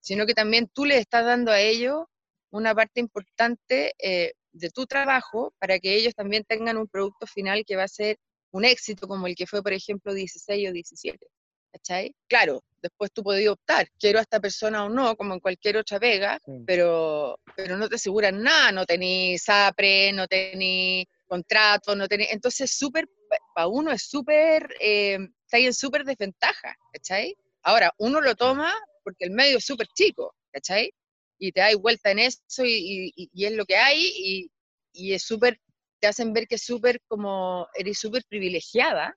sino 0.00 0.26
que 0.26 0.34
también 0.34 0.68
tú 0.68 0.84
les 0.84 0.98
estás 0.98 1.24
dando 1.24 1.50
a 1.50 1.60
ellos 1.60 2.04
una 2.50 2.74
parte 2.74 3.00
importante 3.00 3.94
eh, 3.98 4.32
de 4.52 4.70
tu 4.70 4.86
trabajo 4.86 5.54
para 5.58 5.78
que 5.78 5.94
ellos 5.94 6.14
también 6.14 6.44
tengan 6.44 6.76
un 6.76 6.88
producto 6.88 7.26
final 7.26 7.64
que 7.64 7.76
va 7.76 7.84
a 7.84 7.88
ser 7.88 8.18
un 8.52 8.64
éxito 8.64 9.06
como 9.06 9.26
el 9.26 9.36
que 9.36 9.46
fue, 9.46 9.62
por 9.62 9.72
ejemplo, 9.72 10.12
16 10.12 10.68
o 10.68 10.72
17. 10.72 11.26
¿Cachai? 11.72 12.12
Claro, 12.26 12.64
después 12.82 13.12
tú 13.12 13.22
podías 13.22 13.52
optar, 13.52 13.86
quiero 13.96 14.18
a 14.18 14.22
esta 14.22 14.40
persona 14.40 14.84
o 14.84 14.88
no, 14.88 15.14
como 15.16 15.34
en 15.34 15.40
cualquier 15.40 15.76
otra 15.76 16.00
vega, 16.00 16.40
pero, 16.66 17.38
pero 17.54 17.76
no 17.76 17.88
te 17.88 17.94
aseguran 17.94 18.42
nada, 18.42 18.72
no 18.72 18.84
tenés 18.86 19.44
SAPRE, 19.44 20.12
no 20.12 20.26
tenés 20.26 21.06
contrato, 21.26 21.94
no 21.94 22.08
tenés... 22.08 22.32
Entonces, 22.32 22.76
súper, 22.76 23.08
para 23.54 23.68
uno 23.68 23.92
es 23.92 24.02
súper, 24.02 24.68
eh, 24.80 25.18
está 25.44 25.58
ahí 25.58 25.66
en 25.66 25.74
súper 25.74 26.04
desventaja, 26.04 26.74
¿cachai? 26.92 27.36
Ahora, 27.62 27.92
uno 27.98 28.20
lo 28.20 28.34
toma 28.34 28.74
porque 29.04 29.26
el 29.26 29.30
medio 29.30 29.58
es 29.58 29.64
súper 29.64 29.86
chico, 29.94 30.34
¿cachai? 30.50 30.92
Y 31.40 31.52
te 31.52 31.60
da 31.60 31.68
vuelta 31.76 32.10
en 32.10 32.20
eso 32.20 32.64
y, 32.64 33.12
y 33.16 33.44
es 33.44 33.52
lo 33.52 33.64
que 33.64 33.76
hay 33.76 33.98
y, 33.98 34.50
y 34.92 35.14
es 35.14 35.22
súper 35.22 35.58
te 36.00 36.08
hacen 36.08 36.32
ver 36.32 36.46
que 36.48 36.56
es 36.56 36.64
súper 36.64 37.00
como, 37.06 37.68
eres 37.74 37.98
súper 37.98 38.22
privilegiada 38.28 39.16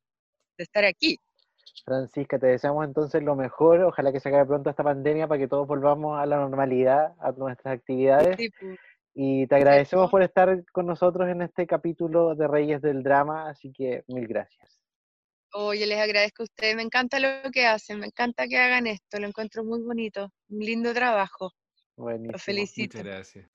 de 0.58 0.64
estar 0.64 0.84
aquí. 0.84 1.18
Francisca, 1.86 2.38
te 2.38 2.48
deseamos 2.48 2.86
entonces 2.86 3.24
lo 3.24 3.36
mejor, 3.36 3.82
ojalá 3.82 4.12
que 4.12 4.20
se 4.20 4.30
acabe 4.30 4.45
pronto 4.45 4.70
esta 4.70 4.84
pandemia 4.84 5.28
para 5.28 5.40
que 5.40 5.48
todos 5.48 5.68
volvamos 5.68 6.20
a 6.20 6.26
la 6.26 6.38
normalidad, 6.38 7.14
a 7.20 7.32
nuestras 7.32 7.76
actividades. 7.76 8.38
Pues. 8.38 8.78
Y 9.16 9.48
te 9.48 9.56
agradecemos 9.56 10.10
por 10.10 10.24
estar 10.24 10.64
con 10.72 10.86
nosotros 10.86 11.30
en 11.30 11.41
este 11.41 11.68
capítulo 11.68 12.36
de 12.36 12.48
Reyes 12.48 12.82
del 12.82 13.04
Drama, 13.04 13.50
así 13.50 13.72
que 13.72 14.04
mil 14.08 14.28
gracias. 14.28 14.82
Oye, 15.54 15.86
les 15.86 16.00
agradezco 16.00 16.44
a 16.44 16.45
ustedes, 16.45 16.76
me 16.76 16.82
encanta 16.82 17.20
lo 17.20 17.52
que 17.52 17.66
hacen, 17.66 18.00
me 18.00 18.08
encanta 18.08 18.48
que 18.48 18.58
hagan 18.58 18.88
esto, 18.88 19.20
lo 19.20 19.28
encuentro 19.28 19.64
muy 19.64 19.82
bonito, 19.82 20.32
un 20.50 20.60
lindo 20.60 20.94
trabajo. 20.94 21.52
Buenísimo. 21.95 22.38
Felicito. 22.40 22.98
Muchas 22.98 23.14
gracias. 23.14 23.49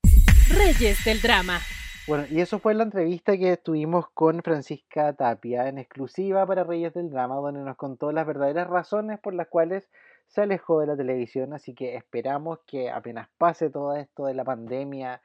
Reyes 0.48 1.04
del 1.04 1.20
Drama. 1.20 1.60
Bueno, 2.06 2.24
y 2.30 2.40
eso 2.40 2.58
fue 2.58 2.72
la 2.72 2.84
entrevista 2.84 3.36
que 3.36 3.58
tuvimos 3.58 4.08
con 4.14 4.42
Francisca 4.42 5.12
Tapia 5.12 5.68
en 5.68 5.76
exclusiva 5.76 6.46
para 6.46 6.64
Reyes 6.64 6.94
del 6.94 7.10
Drama, 7.10 7.34
donde 7.36 7.60
nos 7.60 7.76
contó 7.76 8.12
las 8.12 8.26
verdaderas 8.26 8.66
razones 8.66 9.20
por 9.20 9.34
las 9.34 9.48
cuales 9.48 9.90
se 10.26 10.42
alejó 10.42 10.80
de 10.80 10.86
la 10.86 10.96
televisión, 10.96 11.52
así 11.52 11.74
que 11.74 11.96
esperamos 11.96 12.60
que 12.66 12.90
apenas 12.90 13.28
pase 13.36 13.68
todo 13.68 13.94
esto 13.94 14.24
de 14.26 14.34
la 14.34 14.44
pandemia 14.44 15.20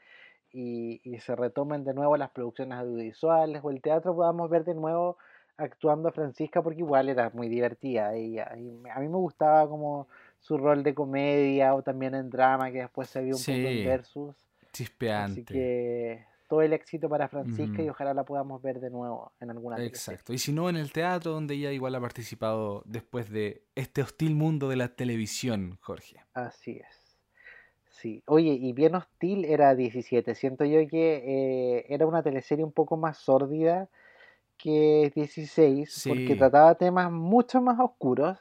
y, 0.51 1.01
se 1.19 1.35
retomen 1.35 1.83
de 1.83 1.93
nuevo 1.93 2.17
las 2.17 2.31
producciones 2.31 2.77
audiovisuales 2.77 3.61
o 3.63 3.69
el 3.69 3.81
teatro, 3.81 4.15
podamos 4.15 4.49
ver 4.49 4.65
de 4.65 4.75
nuevo 4.75 5.17
actuando 5.57 6.09
a 6.09 6.11
Francisca, 6.11 6.61
porque 6.61 6.79
igual 6.79 7.09
era 7.09 7.29
muy 7.33 7.47
divertida 7.47 8.13
ella. 8.13 8.51
Y 8.57 8.69
a 8.89 8.99
mí 8.99 9.07
me 9.07 9.17
gustaba 9.17 9.67
como 9.69 10.07
su 10.43 10.57
rol 10.57 10.83
de 10.83 10.93
comedia 10.93 11.73
o 11.73 11.81
también 11.81 12.13
en 12.15 12.29
drama, 12.29 12.69
que 12.69 12.79
después 12.79 13.09
se 13.09 13.21
vio 13.21 13.35
un 13.37 13.41
poco 13.41 13.51
en 13.51 13.85
Versus. 13.85 14.35
Chispeante. 14.73 15.41
Así 15.41 15.45
que 15.45 16.25
todo 16.49 16.61
el 16.61 16.73
éxito 16.73 17.07
para 17.07 17.29
Francisca 17.29 17.81
y 17.81 17.87
ojalá 17.87 18.13
la 18.13 18.25
podamos 18.25 18.61
ver 18.61 18.81
de 18.81 18.89
nuevo 18.89 19.31
en 19.39 19.51
alguna 19.51 19.81
Exacto. 19.83 20.33
Y 20.33 20.37
si 20.37 20.51
no, 20.51 20.69
en 20.69 20.75
el 20.75 20.91
teatro, 20.91 21.31
donde 21.31 21.53
ella 21.55 21.71
igual 21.71 21.95
ha 21.95 22.01
participado 22.01 22.83
después 22.85 23.29
de 23.29 23.63
este 23.75 24.01
hostil 24.01 24.35
mundo 24.35 24.67
de 24.67 24.75
la 24.75 24.89
televisión, 24.89 25.77
Jorge. 25.81 26.17
Así 26.33 26.71
es. 26.71 27.17
Sí. 27.87 28.21
Oye, 28.25 28.51
y 28.51 28.73
bien 28.73 28.95
hostil 28.95 29.45
era 29.45 29.73
17. 29.75 30.35
Siento 30.35 30.65
yo 30.65 30.85
que 30.89 31.23
eh, 31.25 31.85
era 31.87 32.05
una 32.05 32.21
teleserie 32.21 32.65
un 32.65 32.73
poco 32.73 32.97
más 32.97 33.17
sórdida 33.17 33.87
que 34.57 35.09
16, 35.15 36.03
porque 36.09 36.35
trataba 36.35 36.75
temas 36.75 37.09
mucho 37.09 37.61
más 37.61 37.79
oscuros 37.79 38.37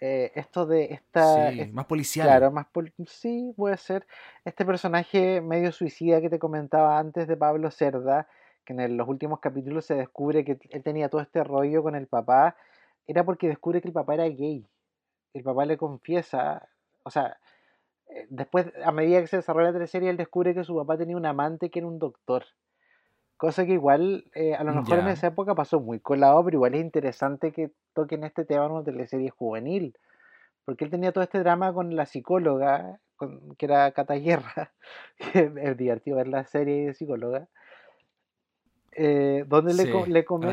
eh, 0.00 0.32
esto 0.34 0.66
de 0.66 0.84
esta... 0.92 1.50
Sí, 1.50 1.70
más 1.72 1.86
policial. 1.86 2.26
Claro, 2.26 2.50
más 2.50 2.66
sí, 3.06 3.52
puede 3.56 3.76
ser. 3.76 4.06
Este 4.44 4.64
personaje 4.64 5.40
medio 5.40 5.72
suicida 5.72 6.20
que 6.20 6.30
te 6.30 6.38
comentaba 6.38 6.98
antes 6.98 7.26
de 7.26 7.36
Pablo 7.36 7.70
Cerda, 7.70 8.28
que 8.64 8.74
en 8.74 8.96
los 8.96 9.08
últimos 9.08 9.40
capítulos 9.40 9.86
se 9.86 9.94
descubre 9.94 10.44
que 10.44 10.58
él 10.70 10.82
tenía 10.82 11.08
todo 11.08 11.20
este 11.20 11.42
rollo 11.42 11.82
con 11.82 11.94
el 11.94 12.06
papá, 12.06 12.56
era 13.06 13.24
porque 13.24 13.48
descubre 13.48 13.80
que 13.80 13.88
el 13.88 13.94
papá 13.94 14.14
era 14.14 14.24
gay. 14.24 14.66
El 15.34 15.42
papá 15.42 15.64
le 15.64 15.76
confiesa, 15.76 16.68
o 17.02 17.10
sea, 17.10 17.38
eh, 18.08 18.26
después, 18.30 18.66
a 18.84 18.92
medida 18.92 19.20
que 19.20 19.26
se 19.26 19.36
desarrolla 19.36 19.70
la 19.70 19.86
serie, 19.86 20.10
él 20.10 20.16
descubre 20.16 20.54
que 20.54 20.64
su 20.64 20.76
papá 20.76 20.96
tenía 20.96 21.16
un 21.16 21.26
amante 21.26 21.70
que 21.70 21.80
era 21.80 21.88
un 21.88 21.98
doctor. 21.98 22.44
Cosa 23.38 23.64
que 23.64 23.72
igual, 23.72 24.24
eh, 24.34 24.56
a 24.56 24.64
lo 24.64 24.74
mejor 24.74 24.98
en 24.98 25.06
esa 25.06 25.28
época 25.28 25.54
pasó 25.54 25.78
muy 25.78 26.00
colado, 26.00 26.44
pero 26.44 26.56
igual 26.56 26.74
es 26.74 26.80
interesante 26.80 27.52
que 27.52 27.70
toquen 27.94 28.24
este 28.24 28.44
tema 28.44 28.66
en 28.66 28.72
una 28.72 28.82
teleserie 28.82 29.30
juvenil. 29.30 29.96
Porque 30.64 30.84
él 30.84 30.90
tenía 30.90 31.12
todo 31.12 31.22
este 31.22 31.38
drama 31.38 31.72
con 31.72 31.94
la 31.94 32.04
psicóloga, 32.04 32.98
con, 33.16 33.54
que 33.54 33.66
era 33.66 33.92
Cata 33.92 34.14
Guerra, 34.14 34.72
que 35.32 35.52
es 35.56 35.76
divertido 35.76 36.16
ver 36.16 36.26
la 36.26 36.46
serie 36.46 36.86
de 36.86 36.94
psicóloga. 36.94 37.46
Eh, 39.00 39.44
donde 39.46 39.72
le, 39.72 39.84
le 40.08 40.24
come, 40.24 40.52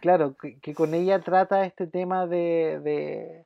Claro, 0.00 0.36
que, 0.36 0.74
con 0.74 0.94
ella 0.94 1.18
trata 1.18 1.64
este 1.64 1.88
tema 1.88 2.28
de, 2.28 3.44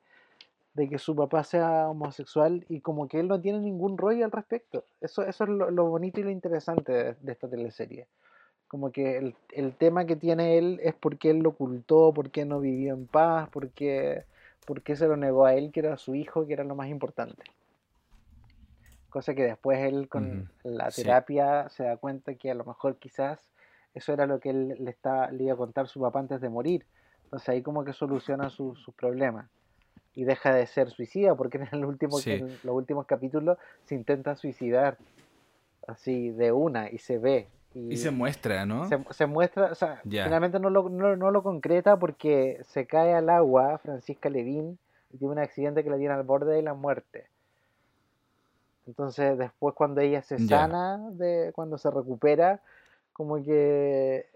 de, 0.75 0.89
que 0.91 0.99
su 0.99 1.17
papá 1.17 1.43
sea 1.43 1.89
homosexual 1.89 2.67
y 2.69 2.83
como 2.83 3.09
que 3.09 3.19
él 3.19 3.29
no 3.29 3.41
tiene 3.41 3.61
ningún 3.61 3.97
rollo 3.97 4.27
al 4.27 4.31
respecto. 4.33 4.85
Eso, 5.01 5.23
eso 5.23 5.45
es 5.45 5.51
lo, 5.51 5.89
bonito 5.89 6.21
y 6.21 6.25
lo 6.25 6.31
interesante 6.31 7.17
de 7.19 7.33
esta 7.33 7.49
teleserie. 7.49 8.07
Como 8.75 8.91
que 8.91 9.19
el, 9.19 9.37
el, 9.53 9.73
tema 9.77 10.05
que 10.05 10.17
tiene 10.17 10.59
él 10.59 10.81
es 10.83 10.97
porque 10.97 11.31
él 11.31 11.39
lo 11.39 11.51
ocultó, 11.51 12.13
porque 12.13 12.45
no 12.45 12.59
vivió 12.59 12.93
en 12.93 13.07
paz, 13.07 13.49
porque, 13.53 14.25
porque 14.67 14.97
se 14.97 15.07
lo 15.07 15.17
negó 15.17 15.47
a 15.47 15.55
él, 15.55 15.71
que 15.71 15.79
era 15.79 15.97
su 15.97 16.17
hijo, 16.17 16.45
que 16.45 16.55
era 16.55 16.65
lo 16.65 16.75
más 16.75 16.89
importante. 16.89 17.45
Cosa 19.11 19.33
que 19.33 19.45
después 19.45 19.79
él 19.79 20.09
con 20.09 20.51
la 20.65 20.91
terapia 20.91 21.69
se 21.69 21.85
da 21.85 21.99
cuenta 21.99 22.35
que 22.35 22.51
a 22.51 22.55
lo 22.57 22.65
mejor 22.65 22.97
quizás 22.97 23.39
eso 23.95 24.13
era 24.13 24.27
lo 24.27 24.41
que 24.41 24.51
él 24.51 24.75
le, 24.81 24.91
estaba, 24.91 25.31
le 25.31 25.45
iba 25.45 25.53
a 25.53 25.57
contar 25.57 25.85
a 25.85 25.87
su 25.87 26.01
papá 26.01 26.19
antes 26.19 26.41
de 26.41 26.49
morir. 26.49 26.85
Entonces 27.23 27.51
ahí 27.51 27.63
como 27.63 27.85
que 27.85 27.93
soluciona 27.93 28.51
sus 28.51 28.81
su 28.81 28.91
problemas 28.91 29.49
y 30.17 30.25
deja 30.25 30.53
de 30.53 30.67
ser 30.67 30.91
suicida 30.91 31.37
porque 31.37 31.59
en, 31.59 31.69
el 31.71 31.85
último, 31.85 32.19
en 32.27 32.59
los 32.65 32.75
últimos 32.75 33.07
capítulos 33.07 33.57
se 33.85 33.95
intenta 33.95 34.35
suicidar 34.35 34.99
así 35.87 36.31
de 36.31 36.51
una 36.51 36.91
y 36.91 36.99
se 36.99 37.19
ve 37.19 37.47
y, 37.75 37.97
se 37.97 38.11
muestra, 38.11 38.65
¿no? 38.67 38.89
Se, 39.11 39.27
muestra, 39.27 39.73
o 39.73 39.75
sea, 39.75 40.01
finalmente 40.05 40.61
no 40.61 40.71
lo, 40.71 40.89
no, 40.89 41.31
lo, 41.31 41.43
concreta 41.43 41.99
porque 41.99 42.61
se 42.69 42.87
cae 42.87 43.15
al 43.15 43.29
agua 43.29 43.79
Francisca 43.79 44.29
Levin 44.31 44.79
y 45.13 45.19
tiene 45.19 45.33
un 45.33 45.39
accidente 45.41 45.83
que 45.83 45.91
la 45.91 45.99
tiene 45.99 46.15
al 46.15 46.23
borde 46.23 46.55
de 46.55 46.63
la 46.63 46.75
muerte. 46.75 47.27
Entonces 48.87 49.37
después 49.39 49.75
cuando 49.75 50.01
ella 50.01 50.23
se 50.23 50.39
sana, 50.39 50.99
de, 51.13 51.53
cuando 51.55 51.79
se 51.79 51.91
recupera, 51.91 52.61
como 53.13 53.43
que 53.43 54.27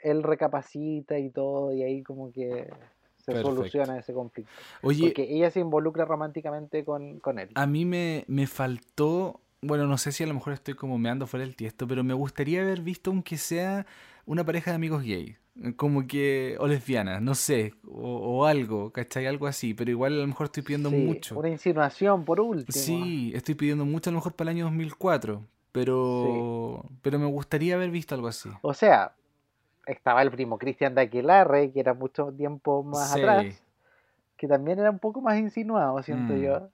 él 0.00 0.22
recapacita 0.22 1.18
y 1.18 1.30
todo, 1.30 1.72
y 1.72 1.82
ahí 1.82 2.02
como 2.02 2.32
que 2.32 2.68
se 3.18 3.32
Perfecto. 3.32 3.54
soluciona 3.54 3.98
ese 3.98 4.12
conflicto. 4.12 4.52
Oye, 4.82 5.04
Porque 5.04 5.22
ella 5.22 5.50
se 5.50 5.60
involucra 5.60 6.04
románticamente 6.04 6.84
con, 6.84 7.20
con 7.20 7.38
él. 7.38 7.50
a 7.54 7.66
mí 7.66 7.84
me, 7.84 8.24
me 8.26 8.48
faltó, 8.48 9.40
bueno, 9.62 9.86
no 9.86 9.96
sé 9.96 10.12
si 10.12 10.24
a 10.24 10.26
lo 10.26 10.34
mejor 10.34 10.52
estoy 10.52 10.74
como 10.74 10.98
meando 10.98 11.26
fuera 11.26 11.46
del 11.46 11.56
tiesto, 11.56 11.86
pero 11.86 12.02
me 12.04 12.14
gustaría 12.14 12.62
haber 12.62 12.80
visto 12.80 13.10
aunque 13.10 13.36
sea 13.38 13.86
una 14.26 14.44
pareja 14.44 14.72
de 14.72 14.74
amigos 14.76 15.02
gay, 15.04 15.36
como 15.76 16.06
que, 16.06 16.56
o 16.58 16.66
lesbianas, 16.66 17.22
no 17.22 17.34
sé, 17.34 17.74
o, 17.86 18.38
o 18.40 18.44
algo, 18.46 18.90
¿cachai? 18.92 19.26
Algo 19.26 19.46
así, 19.46 19.72
pero 19.74 19.90
igual 19.90 20.14
a 20.14 20.22
lo 20.22 20.26
mejor 20.26 20.46
estoy 20.46 20.62
pidiendo 20.64 20.90
Sí, 20.90 20.96
mucho. 20.96 21.38
Una 21.38 21.48
insinuación 21.48 22.24
por 22.24 22.40
último. 22.40 22.72
Sí, 22.84 23.32
estoy 23.34 23.54
pidiendo 23.54 23.84
mucho 23.84 24.10
a 24.10 24.12
lo 24.12 24.18
mejor 24.18 24.34
para 24.34 24.50
el 24.50 24.56
año 24.56 24.64
2004, 24.66 25.42
pero, 25.70 26.84
pero 27.02 27.18
me 27.18 27.26
gustaría 27.26 27.74
haber 27.76 27.90
visto 27.90 28.14
algo 28.14 28.28
así. 28.28 28.50
O 28.62 28.74
sea, 28.74 29.12
estaba 29.86 30.22
el 30.22 30.30
primo 30.30 30.58
Cristian 30.58 30.94
de 30.94 31.02
Aquelarre, 31.02 31.70
que 31.72 31.80
era 31.80 31.94
mucho 31.94 32.32
tiempo 32.32 32.82
más 32.82 33.12
Sí. 33.12 33.20
atrás, 33.20 33.62
que 34.36 34.48
también 34.48 34.78
era 34.80 34.90
un 34.90 34.98
poco 34.98 35.20
más 35.20 35.38
insinuado, 35.38 36.02
siento 36.02 36.32
Mm. 36.34 36.42
yo. 36.42 36.68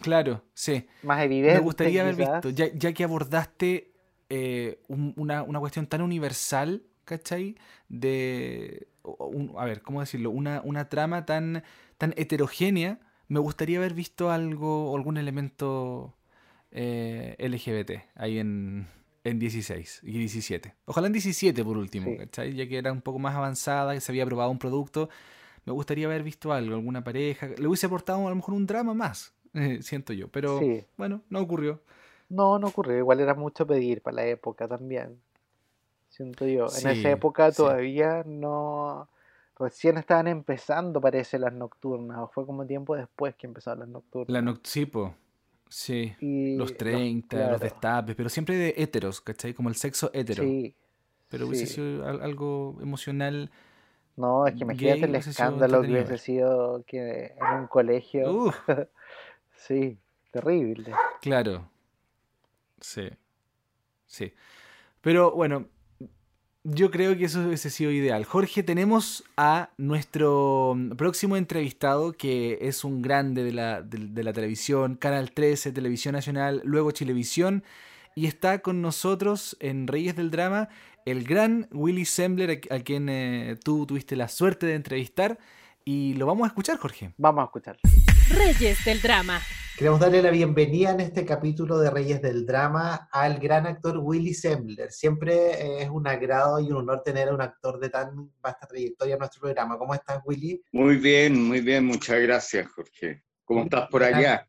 Claro, 0.00 0.42
sí. 0.54 0.86
Más 1.02 1.22
evidente. 1.22 1.54
Me 1.58 1.60
gustaría 1.64 2.02
haber 2.02 2.16
quizás. 2.16 2.44
visto, 2.44 2.50
ya, 2.50 2.72
ya 2.74 2.92
que 2.92 3.04
abordaste 3.04 3.92
eh, 4.30 4.80
un- 4.88 5.12
una, 5.16 5.42
una 5.42 5.60
cuestión 5.60 5.86
tan 5.86 6.00
universal, 6.02 6.82
¿cachai? 7.04 7.56
De, 7.88 8.88
un- 9.02 9.52
a 9.58 9.64
ver, 9.64 9.82
¿cómo 9.82 10.00
decirlo? 10.00 10.30
Una, 10.30 10.62
una 10.64 10.88
trama 10.88 11.26
tan, 11.26 11.62
tan 11.98 12.14
heterogénea, 12.16 12.98
me 13.28 13.40
gustaría 13.40 13.78
haber 13.78 13.94
visto 13.94 14.30
algo, 14.30 14.94
algún 14.96 15.16
elemento 15.16 16.16
eh, 16.70 17.36
LGBT 17.38 18.04
ahí 18.14 18.38
en, 18.38 18.86
en 19.24 19.38
16 19.38 20.00
y 20.02 20.12
17. 20.18 20.74
Ojalá 20.86 21.06
en 21.08 21.12
17 21.12 21.64
por 21.64 21.76
último, 21.76 22.06
Sí. 22.10 22.16
¿cachai? 22.18 22.54
Ya 22.54 22.66
que 22.66 22.78
era 22.78 22.92
un 22.92 23.02
poco 23.02 23.18
más 23.18 23.34
avanzada, 23.34 23.94
que 23.94 24.00
se 24.00 24.12
había 24.12 24.24
probado 24.26 24.50
un 24.50 24.58
producto. 24.58 25.08
Me 25.64 25.72
gustaría 25.72 26.06
haber 26.06 26.22
visto 26.22 26.52
algo, 26.52 26.74
alguna 26.74 27.04
pareja. 27.04 27.48
Le 27.56 27.66
hubiese 27.68 27.86
aportado 27.86 28.26
a 28.26 28.30
lo 28.30 28.36
mejor 28.36 28.54
un 28.54 28.66
drama 28.66 28.94
más, 28.94 29.32
siento 29.82 30.12
yo. 30.12 30.28
Pero 30.28 30.58
Sí. 30.58 30.84
bueno, 30.96 31.22
no 31.30 31.40
ocurrió. 31.40 31.80
No, 32.28 32.58
no 32.58 32.68
ocurrió. 32.68 32.96
Igual 32.98 33.20
era 33.20 33.34
mucho 33.34 33.66
pedir 33.66 34.00
para 34.02 34.16
la 34.16 34.26
época 34.26 34.66
también. 34.68 35.20
Siento 36.08 36.46
yo. 36.46 36.66
En 36.80 36.88
esa 36.88 37.10
época 37.10 37.50
sí. 37.50 37.56
todavía 37.58 38.22
no. 38.26 39.08
Recién 39.58 39.96
estaban 39.98 40.26
empezando, 40.28 41.00
parece, 41.00 41.38
las 41.38 41.52
nocturnas. 41.52 42.18
O 42.18 42.28
fue 42.28 42.46
como 42.46 42.66
tiempo 42.66 42.96
después 42.96 43.34
que 43.36 43.46
empezaron 43.46 43.80
las 43.80 43.88
nocturnas. 43.88 44.30
La 44.30 44.40
noc- 44.40 44.60
sí. 45.68 46.14
Y 46.20 46.56
Los 46.56 46.76
30, 46.76 47.36
los 47.36 47.44
claro. 47.46 47.58
destapes, 47.58 48.14
pero 48.16 48.28
siempre 48.28 48.56
de 48.56 48.74
héteros, 48.76 49.20
¿cachai? 49.20 49.54
Como 49.54 49.68
el 49.68 49.74
sexo 49.76 50.10
hétero. 50.12 50.42
Sí. 50.42 50.74
Pero 51.28 51.46
hubiese 51.46 51.66
sido 51.66 52.06
al- 52.06 52.20
algo 52.22 52.76
emocional. 52.82 53.50
No, 54.16 54.46
es 54.46 54.54
que 54.54 54.64
imagínate 54.64 55.00
gay 55.00 55.08
el 55.08 55.14
escándalo 55.14 55.80
que 55.80 55.90
hubiese 55.90 56.18
sido 56.18 56.84
que 56.86 57.26
en 57.40 57.60
un 57.60 57.66
colegio. 57.68 58.30
Uf, 58.30 58.56
Sí, 59.66 59.98
terrible. 60.30 60.92
claro. 61.20 61.68
Sí. 62.80 63.08
Sí. 64.06 64.32
Pero 65.00 65.32
bueno, 65.32 65.68
yo 66.64 66.90
creo 66.90 67.16
que 67.16 67.24
eso 67.24 67.40
hubiese 67.40 67.70
sido 67.70 67.90
ideal. 67.90 68.24
Jorge, 68.24 68.62
tenemos 68.62 69.24
a 69.36 69.70
nuestro 69.76 70.76
próximo 70.96 71.36
entrevistado, 71.36 72.12
que 72.12 72.58
es 72.60 72.84
un 72.84 73.02
grande 73.02 73.44
de 73.44 73.52
la, 73.52 73.82
de, 73.82 73.98
de 74.08 74.24
la 74.24 74.32
televisión, 74.32 74.96
Canal 74.96 75.32
13, 75.32 75.72
Televisión 75.72 76.14
Nacional, 76.14 76.60
luego 76.64 76.90
Chilevisión, 76.90 77.64
y 78.14 78.26
está 78.26 78.60
con 78.60 78.82
nosotros 78.82 79.56
en 79.60 79.86
Reyes 79.86 80.16
del 80.16 80.30
Drama 80.30 80.68
el 81.04 81.24
gran 81.24 81.68
Willy 81.72 82.04
Sembler, 82.04 82.62
a, 82.70 82.76
a 82.76 82.80
quien 82.80 83.08
eh, 83.08 83.56
tú 83.62 83.86
tuviste 83.86 84.14
la 84.16 84.28
suerte 84.28 84.66
de 84.66 84.74
entrevistar, 84.74 85.38
y 85.84 86.14
lo 86.14 86.26
vamos 86.26 86.44
a 86.44 86.48
escuchar, 86.48 86.78
Jorge. 86.78 87.12
Vamos 87.16 87.42
a 87.42 87.44
escuchar. 87.46 87.78
Reyes 88.30 88.84
del 88.84 89.00
Drama. 89.00 89.40
Queremos 89.76 90.00
darle 90.00 90.22
la 90.22 90.30
bienvenida 90.30 90.90
en 90.90 91.00
este 91.00 91.24
capítulo 91.24 91.78
de 91.78 91.90
Reyes 91.90 92.22
del 92.22 92.46
Drama 92.46 93.08
al 93.10 93.38
gran 93.38 93.66
actor 93.66 93.98
Willy 93.98 94.34
Sembler. 94.34 94.92
Siempre 94.92 95.34
eh, 95.34 95.82
es 95.82 95.90
un 95.90 96.06
agrado 96.06 96.60
y 96.60 96.70
un 96.70 96.78
honor 96.78 97.02
tener 97.02 97.28
a 97.28 97.34
un 97.34 97.40
actor 97.40 97.80
de 97.80 97.88
tan 97.88 98.32
vasta 98.40 98.66
trayectoria 98.66 99.14
en 99.14 99.18
nuestro 99.18 99.40
programa. 99.40 99.78
¿Cómo 99.78 99.94
estás, 99.94 100.20
Willy? 100.24 100.62
Muy 100.72 100.96
bien, 100.96 101.42
muy 101.42 101.60
bien, 101.60 101.84
muchas 101.84 102.20
gracias, 102.20 102.68
Jorge. 102.68 103.24
¿Cómo 103.44 103.64
estás 103.64 103.88
por 103.88 104.02
allá? 104.02 104.46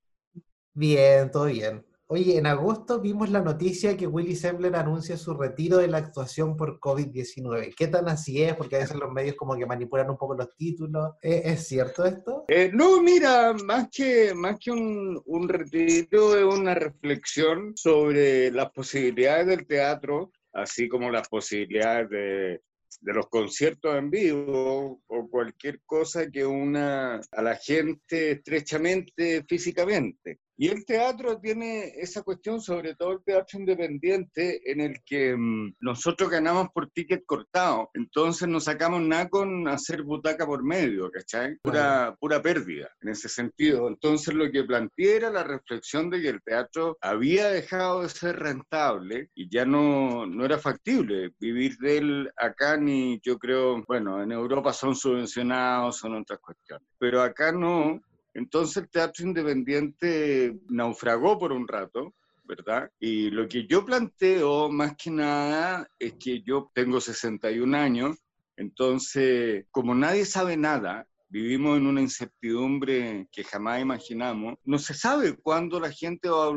Bien, 0.73 1.31
todo 1.31 1.45
bien. 1.45 1.83
Oye, 2.07 2.37
en 2.37 2.45
agosto 2.45 2.99
vimos 2.99 3.29
la 3.29 3.41
noticia 3.41 3.95
que 3.95 4.07
Willy 4.07 4.35
Sembler 4.35 4.75
anuncia 4.75 5.17
su 5.17 5.33
retiro 5.33 5.77
de 5.77 5.87
la 5.87 5.99
actuación 5.99 6.57
por 6.57 6.79
COVID-19. 6.79 7.73
¿Qué 7.75 7.87
tan 7.87 8.09
así 8.09 8.43
es? 8.43 8.55
Porque 8.55 8.75
a 8.75 8.79
veces 8.79 8.97
los 8.97 9.11
medios 9.11 9.35
como 9.35 9.55
que 9.55 9.65
manipulan 9.65 10.09
un 10.09 10.17
poco 10.17 10.35
los 10.35 10.55
títulos. 10.55 11.13
¿Es, 11.21 11.67
cierto 11.67 12.05
esto? 12.05 12.45
Eh, 12.49 12.71
no, 12.73 13.01
mira, 13.01 13.53
más 13.53 13.87
que, 13.89 14.33
más 14.35 14.59
que 14.59 14.71
un, 14.71 15.21
un 15.25 15.47
retiro, 15.47 16.37
es 16.37 16.59
una 16.59 16.75
reflexión 16.75 17.73
sobre 17.75 18.51
las 18.51 18.69
posibilidades 18.71 19.47
del 19.47 19.65
teatro, 19.65 20.31
así 20.51 20.89
como 20.89 21.09
las 21.09 21.29
posibilidades 21.29 22.09
de, 22.09 22.61
de 23.03 23.13
los 23.13 23.27
conciertos 23.27 23.95
en 23.95 24.09
vivo 24.09 25.01
o 25.07 25.29
cualquier 25.29 25.81
cosa 25.85 26.29
que 26.29 26.45
una 26.45 27.21
a 27.31 27.41
la 27.41 27.55
gente 27.55 28.31
estrechamente 28.31 29.43
físicamente. 29.47 30.39
Y 30.63 30.69
el 30.69 30.85
teatro 30.85 31.41
tiene 31.41 31.91
esa 31.97 32.21
cuestión, 32.21 32.61
sobre 32.61 32.95
todo 32.95 33.11
el 33.11 33.23
teatro 33.25 33.59
independiente, 33.59 34.61
en 34.71 34.79
el 34.79 35.03
que 35.03 35.35
mm, 35.35 35.75
nosotros 35.81 36.29
ganamos 36.29 36.69
por 36.73 36.89
ticket 36.89 37.25
cortado, 37.25 37.89
entonces 37.93 38.47
no 38.47 38.61
sacamos 38.61 39.01
nada 39.01 39.27
con 39.27 39.67
hacer 39.67 40.03
butaca 40.03 40.45
por 40.45 40.63
medio, 40.63 41.11
¿cachai? 41.11 41.57
Pura, 41.63 42.15
pura 42.17 42.41
pérdida 42.41 42.89
en 43.01 43.09
ese 43.09 43.27
sentido. 43.27 43.89
Entonces 43.89 44.33
lo 44.33 44.49
que 44.49 44.63
planteé 44.63 45.17
era 45.17 45.29
la 45.29 45.43
reflexión 45.43 46.09
de 46.09 46.21
que 46.21 46.29
el 46.29 46.41
teatro 46.41 46.97
había 47.01 47.49
dejado 47.49 48.03
de 48.03 48.07
ser 48.07 48.39
rentable 48.39 49.31
y 49.35 49.49
ya 49.49 49.65
no, 49.65 50.25
no 50.25 50.45
era 50.45 50.57
factible 50.59 51.33
vivir 51.41 51.75
de 51.79 51.97
él 51.97 52.31
acá, 52.37 52.77
ni 52.77 53.19
yo 53.21 53.37
creo, 53.37 53.83
bueno, 53.85 54.23
en 54.23 54.31
Europa 54.31 54.71
son 54.71 54.95
subvencionados, 54.95 55.97
son 55.97 56.15
otras 56.15 56.39
cuestiones, 56.39 56.87
pero 56.97 57.21
acá 57.21 57.51
no. 57.51 57.99
Entonces 58.33 58.77
el 58.77 58.89
teatro 58.89 59.25
independiente 59.25 60.57
naufragó 60.69 61.37
por 61.37 61.51
un 61.51 61.67
rato, 61.67 62.13
¿verdad? 62.43 62.91
Y 62.99 63.29
lo 63.29 63.47
que 63.47 63.67
yo 63.67 63.85
planteo 63.85 64.69
más 64.69 64.95
que 64.97 65.11
nada 65.11 65.87
es 65.99 66.13
que 66.13 66.41
yo 66.41 66.71
tengo 66.73 66.99
61 66.99 67.77
años, 67.77 68.17
entonces 68.57 69.65
como 69.71 69.95
nadie 69.95 70.25
sabe 70.25 70.57
nada, 70.57 71.07
vivimos 71.29 71.77
en 71.77 71.87
una 71.87 72.01
incertidumbre 72.01 73.27
que 73.31 73.43
jamás 73.43 73.81
imaginamos, 73.81 74.55
no 74.65 74.77
se 74.77 74.93
sabe 74.93 75.35
cuándo 75.35 75.79
la 75.79 75.91
gente 75.91 76.29
va 76.29 76.47
a, 76.47 76.51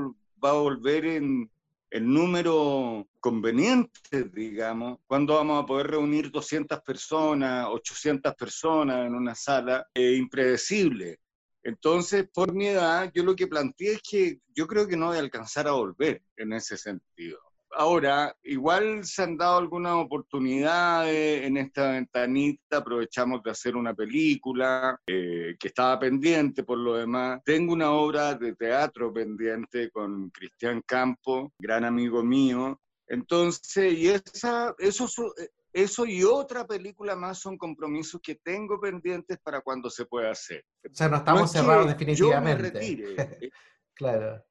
va 0.45 0.51
a 0.51 0.61
volver 0.61 1.07
en 1.07 1.51
el 1.91 2.13
número 2.13 3.09
conveniente, 3.21 4.25
digamos, 4.35 4.99
cuándo 5.07 5.35
vamos 5.35 5.63
a 5.63 5.67
poder 5.67 5.87
reunir 5.87 6.31
200 6.31 6.81
personas, 6.81 7.69
800 7.71 8.35
personas 8.35 9.07
en 9.07 9.15
una 9.15 9.35
sala, 9.35 9.87
es 9.95 10.19
impredecible. 10.19 11.21
Entonces, 11.67 12.29
por 12.33 12.53
mi 12.55 12.69
edad, 12.69 13.11
yo 13.13 13.25
lo 13.25 13.35
que 13.35 13.49
planteé 13.49 13.95
es 13.95 14.03
que 14.09 14.39
yo 14.55 14.69
creo 14.69 14.87
que 14.87 14.97
no 14.97 15.07
voy 15.09 15.17
a 15.17 15.21
alcanzar 15.21 15.67
a 15.67 15.73
volver 15.73 16.23
en 16.37 16.53
ese 16.53 16.77
sentido. 16.77 17.41
Ahora, 17.73 18.35
igual 18.45 19.05
se 19.05 19.25
han 19.25 19.37
dado 19.37 19.59
algunas 19.59 19.95
oportunidades 19.95 21.45
en 21.45 21.57
esta 21.57 21.91
ventanita, 21.91 22.77
aprovechamos 22.79 23.43
de 23.43 23.51
hacer 23.51 23.75
una 23.75 23.95
película 23.95 24.99
eh, 25.09 25.57
que 25.59 25.69
estaba 25.69 25.99
pendiente 25.99 26.63
por 26.63 26.79
lo 26.79 26.95
demás. 26.95 27.41
Tengo 27.45 27.73
una 27.73 27.91
obra 27.91 28.35
de 28.37 28.55
teatro 28.55 29.13
pendiente 29.13 29.91
con 29.91 30.31
Cristian 30.31 30.83
Campo, 30.87 31.53
gran 31.59 31.85
amigo 31.85 32.23
mío. 32.23 32.81
Entonces, 33.09 33.93
y 33.93 34.09
esa, 34.09 34.73
eso, 34.79 35.09
su- 35.09 35.35
eso 35.77 36.07
y 36.07 36.25
otra 36.25 36.67
película 36.67 37.15
más 37.15 37.39
son 37.39 37.59
compromisos 37.59 38.21
que 38.23 38.37
tengo 38.37 38.81
pendientes 38.81 39.39
para 39.43 39.61
cuando 39.61 39.91
se 39.91 40.07
pueda 40.07 40.31
hacer. 40.31 40.65
O 40.91 40.95
sea, 40.95 41.07
no 41.09 41.13
No 41.13 41.19
estamos 41.19 41.43
es 41.45 41.51
cerrados 41.61 41.85
Yo 41.85 41.91
me 41.91 41.95
definitivamente. 41.95 42.71
retire. 42.71 43.17
Claro. 43.95 44.45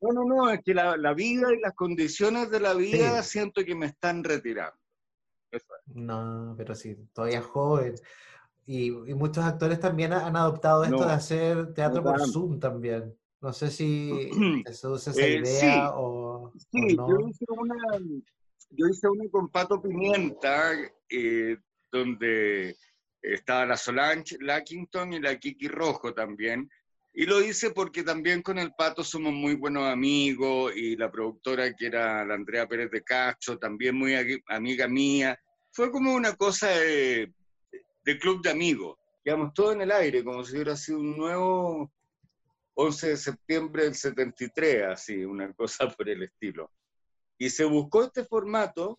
No, 0.00 0.12
no, 0.12 0.24
no, 0.24 0.50
es 0.50 0.60
que 0.64 0.74
la, 0.74 0.96
la 0.96 1.12
vida 1.14 1.52
y 1.52 1.58
las 1.60 1.72
condiciones 1.74 2.50
de 2.50 2.60
la 2.60 2.74
vida 2.74 3.22
Sí. 3.22 3.30
siento 3.30 3.64
que 3.64 3.74
me 3.74 3.86
están 3.86 4.22
retirando. 4.22 4.76
No, 5.86 6.54
pero 6.56 6.74
sí, 6.74 6.96
todavía 7.12 7.42
joven. 7.42 7.94
Y, 8.66 8.86
y 8.88 9.14
muchos 9.14 9.44
actores 9.44 9.78
también 9.80 10.12
ha- 10.12 10.26
han 10.26 10.36
adoptado 10.36 10.84
esto 10.84 10.98
No, 10.98 11.06
de 11.06 11.12
hacer 11.12 11.72
teatro 11.74 12.02
no 12.02 12.10
por. 12.10 12.26
Zoom 12.26 12.58
también. 12.60 13.16
No 13.40 13.52
sé 13.52 13.70
si 13.70 14.10
te 14.66 14.72
seduce 14.74 15.10
esa 15.10 15.20
Eh, 15.26 15.38
idea 15.38 15.60
sí. 15.60 15.92
o, 15.94 16.46
o 16.48 16.52
Sí, 16.72 16.96
no. 16.96 17.08
yo 17.08 17.28
hice 17.28 17.44
una, 17.48 17.76
yo 18.70 18.86
hice 18.88 19.08
una 19.08 19.28
con 19.30 19.48
Pato 19.48 19.80
Pimienta, 19.80 20.72
eh, 21.08 21.56
donde 21.90 22.76
estaba 23.22 23.66
la 23.66 23.76
Solange 23.76 24.36
Lackington 24.40 25.12
y 25.14 25.20
la 25.20 25.38
Kiki 25.38 25.68
Rojo 25.68 26.12
también. 26.14 26.70
Y 27.14 27.24
lo 27.24 27.42
hice 27.42 27.70
porque 27.70 28.02
también 28.02 28.42
con 28.42 28.58
el 28.58 28.72
Pato 28.74 29.02
somos 29.02 29.32
muy 29.32 29.54
buenos 29.54 29.84
amigos 29.84 30.76
y 30.76 30.96
la 30.96 31.10
productora 31.10 31.72
que 31.74 31.86
era 31.86 32.24
la 32.24 32.34
Andrea 32.34 32.68
Pérez 32.68 32.90
de 32.90 33.02
Castro, 33.02 33.58
también 33.58 33.96
muy 33.96 34.14
amiga 34.48 34.86
mía. 34.86 35.38
Fue 35.72 35.90
como 35.90 36.14
una 36.14 36.34
cosa 36.34 36.68
de, 36.68 37.32
de 38.04 38.18
club 38.18 38.42
de 38.42 38.50
amigos. 38.50 38.98
Quedamos 39.24 39.54
todo 39.54 39.72
en 39.72 39.80
el 39.80 39.92
aire, 39.92 40.22
como 40.22 40.44
si 40.44 40.54
hubiera 40.54 40.76
sido 40.76 40.98
un 40.98 41.16
nuevo 41.16 41.90
11 42.74 43.08
de 43.08 43.16
septiembre 43.16 43.84
del 43.84 43.94
73, 43.94 44.84
así, 44.84 45.24
una 45.24 45.52
cosa 45.54 45.88
por 45.88 46.08
el 46.08 46.22
estilo. 46.22 46.70
Y 47.38 47.50
se 47.50 47.64
buscó 47.64 48.04
este 48.04 48.24
formato, 48.24 48.98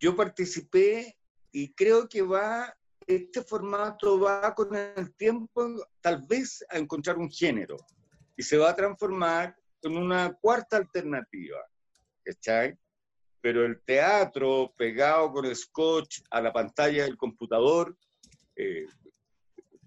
yo 0.00 0.16
participé 0.16 1.16
y 1.52 1.72
creo 1.74 2.08
que 2.08 2.22
va, 2.22 2.76
este 3.06 3.42
formato 3.42 4.18
va 4.18 4.54
con 4.54 4.74
el 4.74 5.14
tiempo 5.14 5.86
tal 6.00 6.24
vez 6.26 6.64
a 6.68 6.78
encontrar 6.78 7.18
un 7.18 7.30
género 7.30 7.76
y 8.36 8.42
se 8.42 8.56
va 8.56 8.70
a 8.70 8.76
transformar 8.76 9.56
en 9.82 9.96
una 9.96 10.32
cuarta 10.40 10.76
alternativa, 10.76 11.58
¿cachai? 12.24 12.76
Pero 13.40 13.64
el 13.64 13.80
teatro 13.84 14.72
pegado 14.76 15.32
con 15.32 15.54
scotch 15.54 16.20
a 16.30 16.40
la 16.40 16.52
pantalla 16.52 17.04
del 17.04 17.16
computador, 17.16 17.96
eh, 18.56 18.86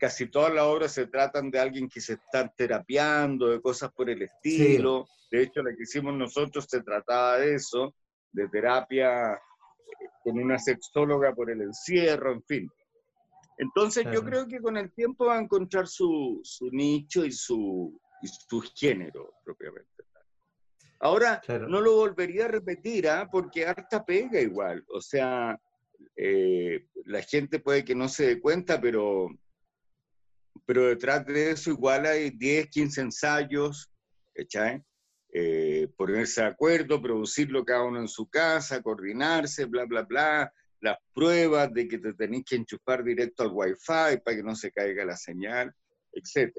casi 0.06 0.28
todas 0.28 0.54
las 0.54 0.66
obras 0.66 0.92
se 0.92 1.08
tratan 1.08 1.50
de 1.50 1.60
alguien 1.60 1.90
que 1.90 2.00
se 2.00 2.14
está 2.14 2.48
terapiando, 2.48 3.48
de 3.48 3.60
cosas 3.60 3.92
por 3.92 4.08
el 4.08 4.22
estilo. 4.22 5.08
De 5.32 5.42
hecho, 5.42 5.64
la 5.64 5.76
que 5.76 5.82
hicimos 5.82 6.14
nosotros 6.14 6.68
se 6.70 6.84
trataba 6.84 7.40
de 7.40 7.56
eso, 7.56 7.96
de 8.32 8.48
terapia 8.50 9.34
eh, 9.34 9.40
con 10.24 10.38
una 10.38 10.60
sexóloga 10.60 11.34
por 11.34 11.50
el 11.50 11.60
encierro, 11.64 12.34
en 12.34 12.44
fin. 12.44 12.70
Entonces 13.58 14.06
yo 14.14 14.24
creo 14.24 14.48
que 14.48 14.60
con 14.60 14.78
el 14.78 14.94
tiempo 14.94 15.26
va 15.26 15.40
a 15.40 15.42
encontrar 15.42 15.88
su, 15.88 16.40
su 16.44 16.70
nicho 16.70 17.26
y 17.26 17.32
su, 17.32 18.00
y 18.22 18.28
su 18.28 18.62
género 18.76 19.34
propiamente. 19.44 19.90
Ahora, 21.00 21.42
no 21.68 21.82
lo 21.82 21.96
volvería 21.96 22.46
a 22.46 22.50
repetir, 22.50 23.10
¿ah? 23.10 23.28
porque 23.32 23.66
harta 23.66 24.06
pega 24.06 24.40
igual. 24.40 24.86
O 24.90 25.02
sea, 25.02 25.60
eh, 26.16 26.86
la 27.06 27.24
gente 27.24 27.58
puede 27.58 27.84
que 27.84 27.96
no 27.96 28.08
se 28.08 28.28
dé 28.28 28.40
cuenta, 28.40 28.80
pero 28.80 29.30
pero 30.66 30.88
detrás 30.88 31.26
de 31.26 31.52
eso 31.52 31.72
igual 31.72 32.06
hay 32.06 32.32
10, 32.32 32.70
15 32.70 33.02
ensayos, 33.02 33.92
Eh, 35.38 35.90
ponerse 35.98 36.42
de 36.42 36.48
acuerdo, 36.48 37.02
producirlo 37.02 37.66
cada 37.66 37.84
uno 37.84 38.00
en 38.00 38.08
su 38.08 38.30
casa, 38.30 38.82
coordinarse, 38.82 39.66
bla, 39.66 39.84
bla, 39.86 40.04
bla, 40.04 40.54
las 40.80 40.98
pruebas 41.14 41.74
de 41.74 41.90
que 41.90 41.98
te 41.98 42.14
tenéis 42.14 42.46
que 42.46 42.56
enchufar 42.56 43.04
directo 43.04 43.44
al 43.44 43.52
wifi 43.52 44.22
para 44.24 44.38
que 44.38 44.44
no 44.44 44.56
se 44.56 44.72
caiga 44.72 45.04
la 45.04 45.18
señal, 45.18 45.74
etc. 46.14 46.54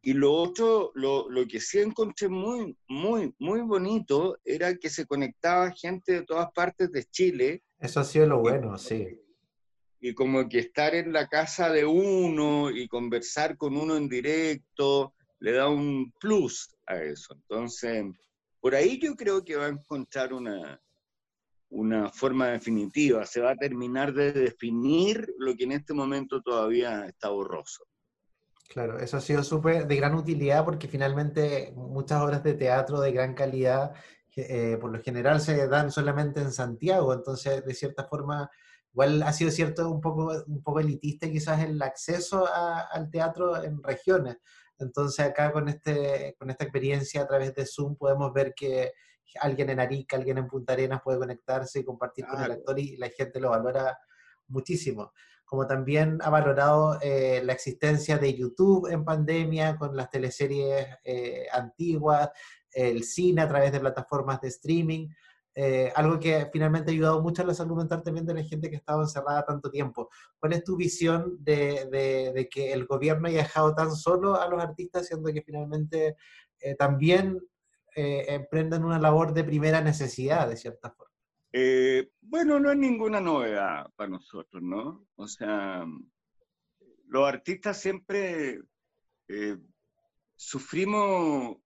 Y 0.00 0.14
lo 0.14 0.32
otro, 0.32 0.92
lo, 0.94 1.28
lo, 1.28 1.46
que 1.46 1.60
sí 1.60 1.78
encontré 1.78 2.28
muy, 2.28 2.74
muy, 2.88 3.34
muy 3.38 3.60
bonito 3.60 4.38
era 4.44 4.74
que 4.76 4.88
se 4.88 5.04
conectaba 5.04 5.70
gente 5.72 6.12
de 6.12 6.22
todas 6.22 6.50
partes 6.52 6.90
de 6.90 7.04
Chile. 7.04 7.62
Eso 7.78 8.00
ha 8.00 8.04
sido 8.04 8.26
lo 8.26 8.38
bueno, 8.38 8.78
sí 8.78 9.20
y 10.00 10.14
como 10.14 10.48
que 10.48 10.60
estar 10.60 10.94
en 10.94 11.12
la 11.12 11.28
casa 11.28 11.70
de 11.70 11.84
uno 11.84 12.70
y 12.70 12.88
conversar 12.88 13.56
con 13.56 13.76
uno 13.76 13.96
en 13.96 14.08
directo 14.08 15.14
le 15.40 15.52
da 15.52 15.68
un 15.68 16.12
plus 16.18 16.74
a 16.86 16.96
eso. 16.96 17.34
Entonces, 17.34 18.04
por 18.60 18.74
ahí 18.74 18.98
yo 18.98 19.14
creo 19.14 19.44
que 19.44 19.56
va 19.56 19.66
a 19.66 19.70
encontrar 19.70 20.32
una, 20.32 20.80
una 21.68 22.10
forma 22.10 22.48
definitiva, 22.48 23.24
se 23.26 23.40
va 23.40 23.52
a 23.52 23.56
terminar 23.56 24.12
de 24.12 24.32
definir 24.32 25.34
lo 25.38 25.54
que 25.54 25.64
en 25.64 25.72
este 25.72 25.94
momento 25.94 26.40
todavía 26.42 27.06
está 27.06 27.28
borroso. 27.28 27.84
Claro, 28.68 28.98
eso 28.98 29.16
ha 29.16 29.20
sido 29.20 29.42
súper 29.42 29.86
de 29.86 29.96
gran 29.96 30.14
utilidad 30.14 30.64
porque 30.64 30.88
finalmente 30.88 31.72
muchas 31.74 32.22
obras 32.22 32.42
de 32.44 32.54
teatro 32.54 33.00
de 33.00 33.12
gran 33.12 33.34
calidad 33.34 33.92
eh, 34.36 34.78
por 34.80 34.92
lo 34.92 35.02
general 35.02 35.40
se 35.40 35.66
dan 35.66 35.90
solamente 35.90 36.40
en 36.40 36.52
Santiago, 36.52 37.12
entonces 37.12 37.64
de 37.64 37.74
cierta 37.74 38.06
forma 38.06 38.48
igual 38.92 39.22
ha 39.22 39.32
sido 39.32 39.50
cierto 39.50 39.90
un 39.90 40.00
poco, 40.00 40.32
un 40.46 40.62
poco 40.62 40.80
elitista 40.80 41.30
quizás 41.30 41.62
el 41.62 41.80
acceso 41.80 42.48
al 42.52 43.10
teatro 43.10 43.62
en 43.62 43.82
regiones. 43.82 44.38
Entonces 44.78 45.24
acá 45.26 45.52
con, 45.52 45.68
este, 45.68 46.34
con 46.38 46.50
esta 46.50 46.64
experiencia 46.64 47.22
a 47.22 47.26
través 47.26 47.54
de 47.54 47.66
Zoom 47.66 47.96
podemos 47.96 48.32
ver 48.32 48.54
que 48.54 48.92
alguien 49.40 49.70
en 49.70 49.80
Arica, 49.80 50.16
alguien 50.16 50.38
en 50.38 50.48
Punta 50.48 50.72
Arenas 50.72 51.02
puede 51.02 51.18
conectarse 51.18 51.80
y 51.80 51.84
compartir 51.84 52.26
con 52.26 52.42
el 52.42 52.52
actor 52.52 52.78
y 52.78 52.96
la 52.96 53.08
gente 53.10 53.40
lo 53.40 53.50
valora 53.50 53.98
muchísimo. 54.48 55.12
Como 55.44 55.66
también 55.66 56.18
ha 56.22 56.30
valorado 56.30 56.98
eh, 57.00 57.42
la 57.44 57.52
existencia 57.52 58.18
de 58.18 58.34
YouTube 58.34 58.88
en 58.90 59.04
pandemia 59.04 59.76
con 59.76 59.96
las 59.96 60.08
teleseries 60.10 60.86
eh, 61.04 61.46
antiguas, 61.52 62.30
el 62.72 63.04
cine 63.04 63.42
a 63.42 63.48
través 63.48 63.72
de 63.72 63.80
plataformas 63.80 64.40
de 64.40 64.48
streaming. 64.48 65.08
Eh, 65.62 65.92
algo 65.94 66.18
que 66.18 66.48
finalmente 66.50 66.90
ha 66.90 66.94
ayudado 66.94 67.20
mucho 67.20 67.42
a 67.42 67.44
la 67.44 67.52
salud 67.52 67.76
mental 67.76 68.02
también 68.02 68.24
de 68.24 68.32
la 68.32 68.42
gente 68.42 68.70
que 68.70 68.76
ha 68.76 68.78
estado 68.78 69.02
encerrada 69.02 69.44
tanto 69.44 69.70
tiempo. 69.70 70.08
¿Cuál 70.38 70.54
es 70.54 70.64
tu 70.64 70.74
visión 70.74 71.36
de, 71.38 72.48
que 72.50 72.72
el 72.72 72.86
gobierno 72.86 73.28
haya 73.28 73.42
dejado 73.42 73.74
tan 73.74 73.94
solo 73.94 74.40
a 74.40 74.48
los 74.48 74.62
artistas, 74.62 75.08
siendo 75.08 75.30
que 75.30 75.42
finalmente 75.42 76.16
eh, 76.60 76.74
también 76.76 77.38
eh, 77.94 78.24
emprenden 78.28 78.86
una 78.86 78.98
labor 78.98 79.34
de 79.34 79.44
primera 79.44 79.82
necesidad, 79.82 80.48
de 80.48 80.56
cierta 80.56 80.92
forma? 80.92 81.10
bueno, 82.22 82.58
no 82.58 82.70
es 82.70 82.78
ninguna 82.78 83.20
novedad 83.20 83.90
para 83.96 84.08
nosotros, 84.08 84.62
¿no? 84.62 85.04
O 85.16 85.28
sea, 85.28 85.84
los 87.06 87.28
artistas 87.28 87.78
siempre 87.78 88.62
sufrimos 90.36 91.58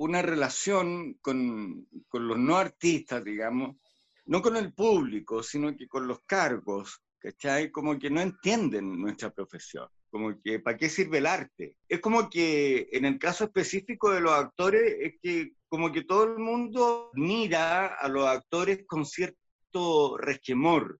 una 0.00 0.22
relación 0.22 1.18
con, 1.20 1.86
con, 2.08 2.26
los 2.26 2.38
no 2.38 2.56
artistas, 2.56 3.22
digamos, 3.22 3.76
no 4.24 4.40
con 4.40 4.56
el 4.56 4.72
público, 4.72 5.42
sino 5.42 5.76
que 5.76 5.88
con 5.88 6.06
los 6.06 6.20
cargos, 6.24 7.02
¿cachai? 7.18 7.70
Como 7.70 7.98
que 7.98 8.08
no 8.08 8.22
entienden 8.22 8.98
nuestra 8.98 9.30
profesión, 9.30 9.88
como 10.10 10.40
que 10.42 10.58
¿para 10.58 10.78
qué 10.78 10.88
sirve 10.88 11.18
el 11.18 11.26
arte? 11.26 11.76
Es 11.86 12.00
como 12.00 12.30
que 12.30 12.88
en 12.92 13.04
el 13.04 13.18
caso 13.18 13.44
específico 13.44 14.10
de 14.10 14.22
los 14.22 14.32
actores, 14.32 14.96
es 15.00 15.14
que 15.20 15.52
como 15.68 15.92
que 15.92 16.04
todo 16.04 16.24
el 16.24 16.38
mundo 16.38 17.10
mira 17.12 17.88
a 17.88 18.08
los 18.08 18.26
actores 18.26 18.86
con 18.86 19.04
cierto 19.04 20.16
resquemor, 20.16 20.98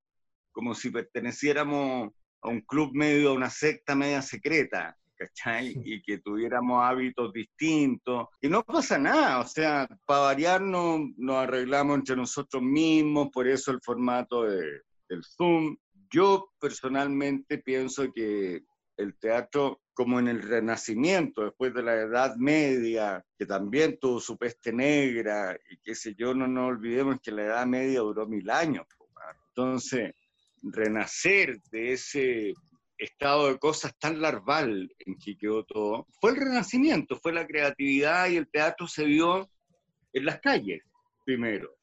como 0.52 0.74
si 0.74 0.90
perteneciéramos 0.90 2.12
a 2.42 2.48
un 2.48 2.60
club 2.60 2.90
medio, 2.92 3.30
a 3.30 3.34
una 3.34 3.48
secta 3.48 3.94
media 3.94 4.20
secreta, 4.20 4.94
¿cachai? 5.20 5.74
Y 5.84 6.02
que 6.02 6.18
tuviéramos 6.18 6.82
hábitos 6.82 7.32
distintos. 7.32 8.28
Y 8.40 8.48
no 8.48 8.62
pasa 8.64 8.98
nada, 8.98 9.40
o 9.40 9.46
sea, 9.46 9.86
para 10.06 10.20
variar 10.20 10.62
nos, 10.62 11.10
arreglamos 11.28 11.98
entre 11.98 12.16
nosotros 12.16 12.62
mismos, 12.62 13.28
por 13.30 13.46
eso 13.46 13.70
el 13.70 13.80
formato 13.82 14.44
de, 14.44 14.80
del 15.08 15.22
Zoom. 15.22 15.76
Yo 16.10 16.50
personalmente 16.58 17.58
pienso 17.58 18.10
que 18.12 18.62
el 18.96 19.16
teatro, 19.18 19.82
como 19.92 20.18
en 20.18 20.28
el 20.28 20.42
Renacimiento, 20.42 21.44
después 21.44 21.74
de 21.74 21.82
la 21.82 21.94
Edad 21.94 22.36
Media, 22.36 23.22
que 23.38 23.44
también 23.44 23.98
tuvo 24.00 24.20
su 24.20 24.38
peste 24.38 24.72
negra, 24.72 25.56
y 25.70 25.76
qué 25.78 25.94
sé 25.94 26.14
yo, 26.14 26.34
no 26.34 26.46
nos 26.48 26.70
olvidemos 26.70 27.20
que 27.22 27.30
la 27.30 27.42
Edad 27.42 27.66
Media 27.66 28.00
duró 28.00 28.26
mil 28.26 28.48
años. 28.48 28.86
Entonces, 29.48 30.14
renacer 30.62 31.60
de 31.70 31.92
ese 31.92 32.54
estado 33.00 33.48
de 33.48 33.58
cosas 33.58 33.96
tan 33.98 34.20
larval 34.20 34.94
en 34.98 35.16
que 35.18 35.36
quedó 35.36 35.64
todo, 35.64 36.06
fue 36.20 36.32
el 36.32 36.36
renacimiento, 36.36 37.16
fue 37.16 37.32
la 37.32 37.46
creatividad 37.46 38.28
y 38.28 38.36
el 38.36 38.48
teatro 38.48 38.86
se 38.86 39.04
vio 39.04 39.50
en 40.12 40.24
las 40.24 40.40
calles 40.40 40.82
primero. 41.24 41.74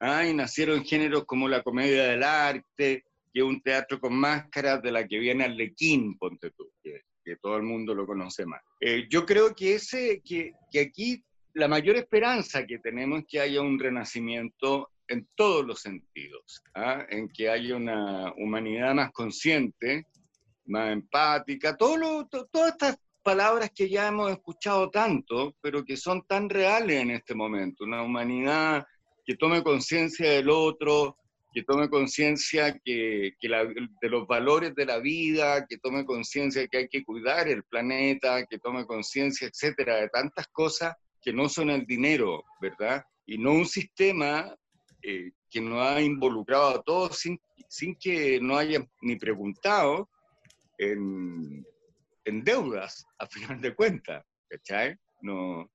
¿ah? 0.00 0.26
Y 0.26 0.34
nacieron 0.34 0.84
géneros 0.84 1.24
como 1.24 1.48
la 1.48 1.62
comedia 1.62 2.04
del 2.04 2.22
arte, 2.22 3.04
que 3.32 3.40
es 3.40 3.44
un 3.44 3.62
teatro 3.62 4.00
con 4.00 4.14
máscaras 4.14 4.82
de 4.82 4.92
la 4.92 5.06
que 5.06 5.18
viene 5.18 5.44
Arlequín, 5.44 6.18
ponte 6.18 6.50
tú, 6.50 6.70
que, 6.82 7.02
todo 7.40 7.56
el 7.56 7.62
mundo 7.62 7.94
lo 7.94 8.06
conoce 8.06 8.44
más. 8.44 8.60
Eh, 8.80 9.06
yo 9.08 9.24
creo 9.24 9.54
que, 9.54 9.76
ese, 9.76 10.20
que, 10.24 10.52
que 10.72 10.80
aquí 10.80 11.22
la 11.54 11.68
mayor 11.68 11.94
esperanza 11.94 12.66
que 12.66 12.80
tenemos 12.80 13.20
es 13.20 13.26
que 13.28 13.38
haya 13.38 13.60
un 13.60 13.78
renacimiento 13.78 14.90
en 15.06 15.28
todos 15.36 15.64
los 15.64 15.80
sentidos, 15.80 16.62
¿ah? 16.74 17.04
en 17.08 17.28
que 17.28 17.48
haya 17.48 17.76
una 17.76 18.32
humanidad 18.34 18.94
más 18.94 19.12
consciente, 19.12 20.06
más 20.66 20.92
empática, 20.92 21.76
todo 21.76 22.26
todas 22.28 22.72
estas 22.72 22.98
palabras 23.22 23.70
que 23.74 23.88
ya 23.88 24.08
hemos 24.08 24.30
escuchado 24.30 24.90
tanto, 24.90 25.54
pero 25.60 25.84
que 25.84 25.96
son 25.96 26.22
tan 26.26 26.48
reales 26.48 27.00
en 27.00 27.10
este 27.10 27.34
momento, 27.34 27.84
una 27.84 28.02
humanidad 28.02 28.86
que 29.24 29.36
tome 29.36 29.62
conciencia 29.62 30.30
del 30.32 30.50
otro, 30.50 31.16
que 31.52 31.62
tome 31.62 31.88
conciencia 31.88 32.78
que, 32.84 33.32
que 33.40 33.48
de 33.48 34.08
los 34.08 34.26
valores 34.26 34.74
de 34.74 34.86
la 34.86 34.98
vida, 34.98 35.66
que 35.66 35.78
tome 35.78 36.04
conciencia 36.04 36.66
que 36.68 36.78
hay 36.78 36.88
que 36.88 37.04
cuidar 37.04 37.48
el 37.48 37.64
planeta, 37.64 38.44
que 38.46 38.58
tome 38.58 38.86
conciencia, 38.86 39.48
etcétera, 39.48 39.96
de 39.96 40.08
tantas 40.08 40.46
cosas 40.48 40.94
que 41.20 41.32
no 41.32 41.48
son 41.48 41.70
el 41.70 41.84
dinero, 41.86 42.44
¿verdad? 42.60 43.04
Y 43.26 43.36
no 43.36 43.52
un 43.52 43.66
sistema 43.66 44.54
eh, 45.02 45.32
que 45.50 45.60
nos 45.60 45.80
ha 45.82 46.00
involucrado 46.00 46.68
a 46.68 46.82
todos 46.82 47.18
sin, 47.18 47.40
sin 47.68 47.96
que 47.96 48.40
no 48.40 48.56
haya 48.56 48.86
ni 49.02 49.16
preguntado 49.16 50.08
en, 50.80 51.66
en 52.24 52.42
deudas, 52.42 53.04
a 53.18 53.26
final 53.26 53.60
de 53.60 53.74
cuentas, 53.74 54.24
¿cachai? 54.48 54.96
No, 55.20 55.70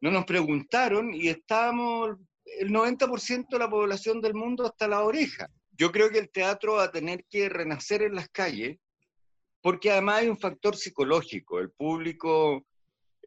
no 0.00 0.10
nos 0.10 0.24
preguntaron 0.24 1.12
y 1.12 1.28
estábamos 1.28 2.16
el 2.58 2.70
90% 2.70 3.48
de 3.50 3.58
la 3.58 3.68
población 3.68 4.20
del 4.20 4.34
mundo 4.34 4.64
hasta 4.64 4.88
la 4.88 5.02
oreja. 5.02 5.48
Yo 5.72 5.92
creo 5.92 6.08
que 6.10 6.18
el 6.18 6.30
teatro 6.30 6.74
va 6.74 6.84
a 6.84 6.92
tener 6.92 7.24
que 7.28 7.50
renacer 7.50 8.02
en 8.02 8.14
las 8.14 8.30
calles, 8.30 8.78
porque 9.60 9.90
además 9.90 10.20
hay 10.20 10.28
un 10.28 10.38
factor 10.38 10.74
psicológico. 10.74 11.58
El 11.58 11.70
público 11.70 12.64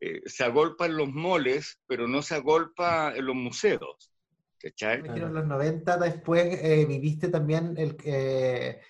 eh, 0.01 0.21
se 0.25 0.43
agolpa 0.43 0.87
en 0.87 0.97
los 0.97 1.09
moles, 1.09 1.79
pero 1.85 2.07
no 2.07 2.23
se 2.23 2.35
agolpa 2.35 3.13
en 3.15 3.25
los 3.25 3.35
museos. 3.35 4.11
¿Cachai? 4.57 4.99
En 5.05 5.33
los 5.33 5.45
90 5.45 5.97
después 5.97 6.59
eh, 6.63 6.85
viviste 6.85 7.29
también 7.29 7.75
el, 7.77 7.95
eh, 8.03 8.81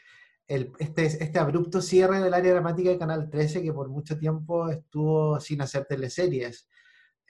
el, 0.49 0.73
este, 0.79 1.05
este 1.05 1.39
abrupto 1.39 1.79
cierre 1.79 2.19
del 2.19 2.33
área 2.33 2.53
dramática 2.53 2.89
de 2.89 2.97
Canal 2.97 3.29
13 3.29 3.61
que 3.61 3.71
por 3.71 3.87
mucho 3.87 4.17
tiempo 4.17 4.67
estuvo 4.67 5.39
sin 5.39 5.61
hacer 5.61 5.85
teleseries. 5.85 6.67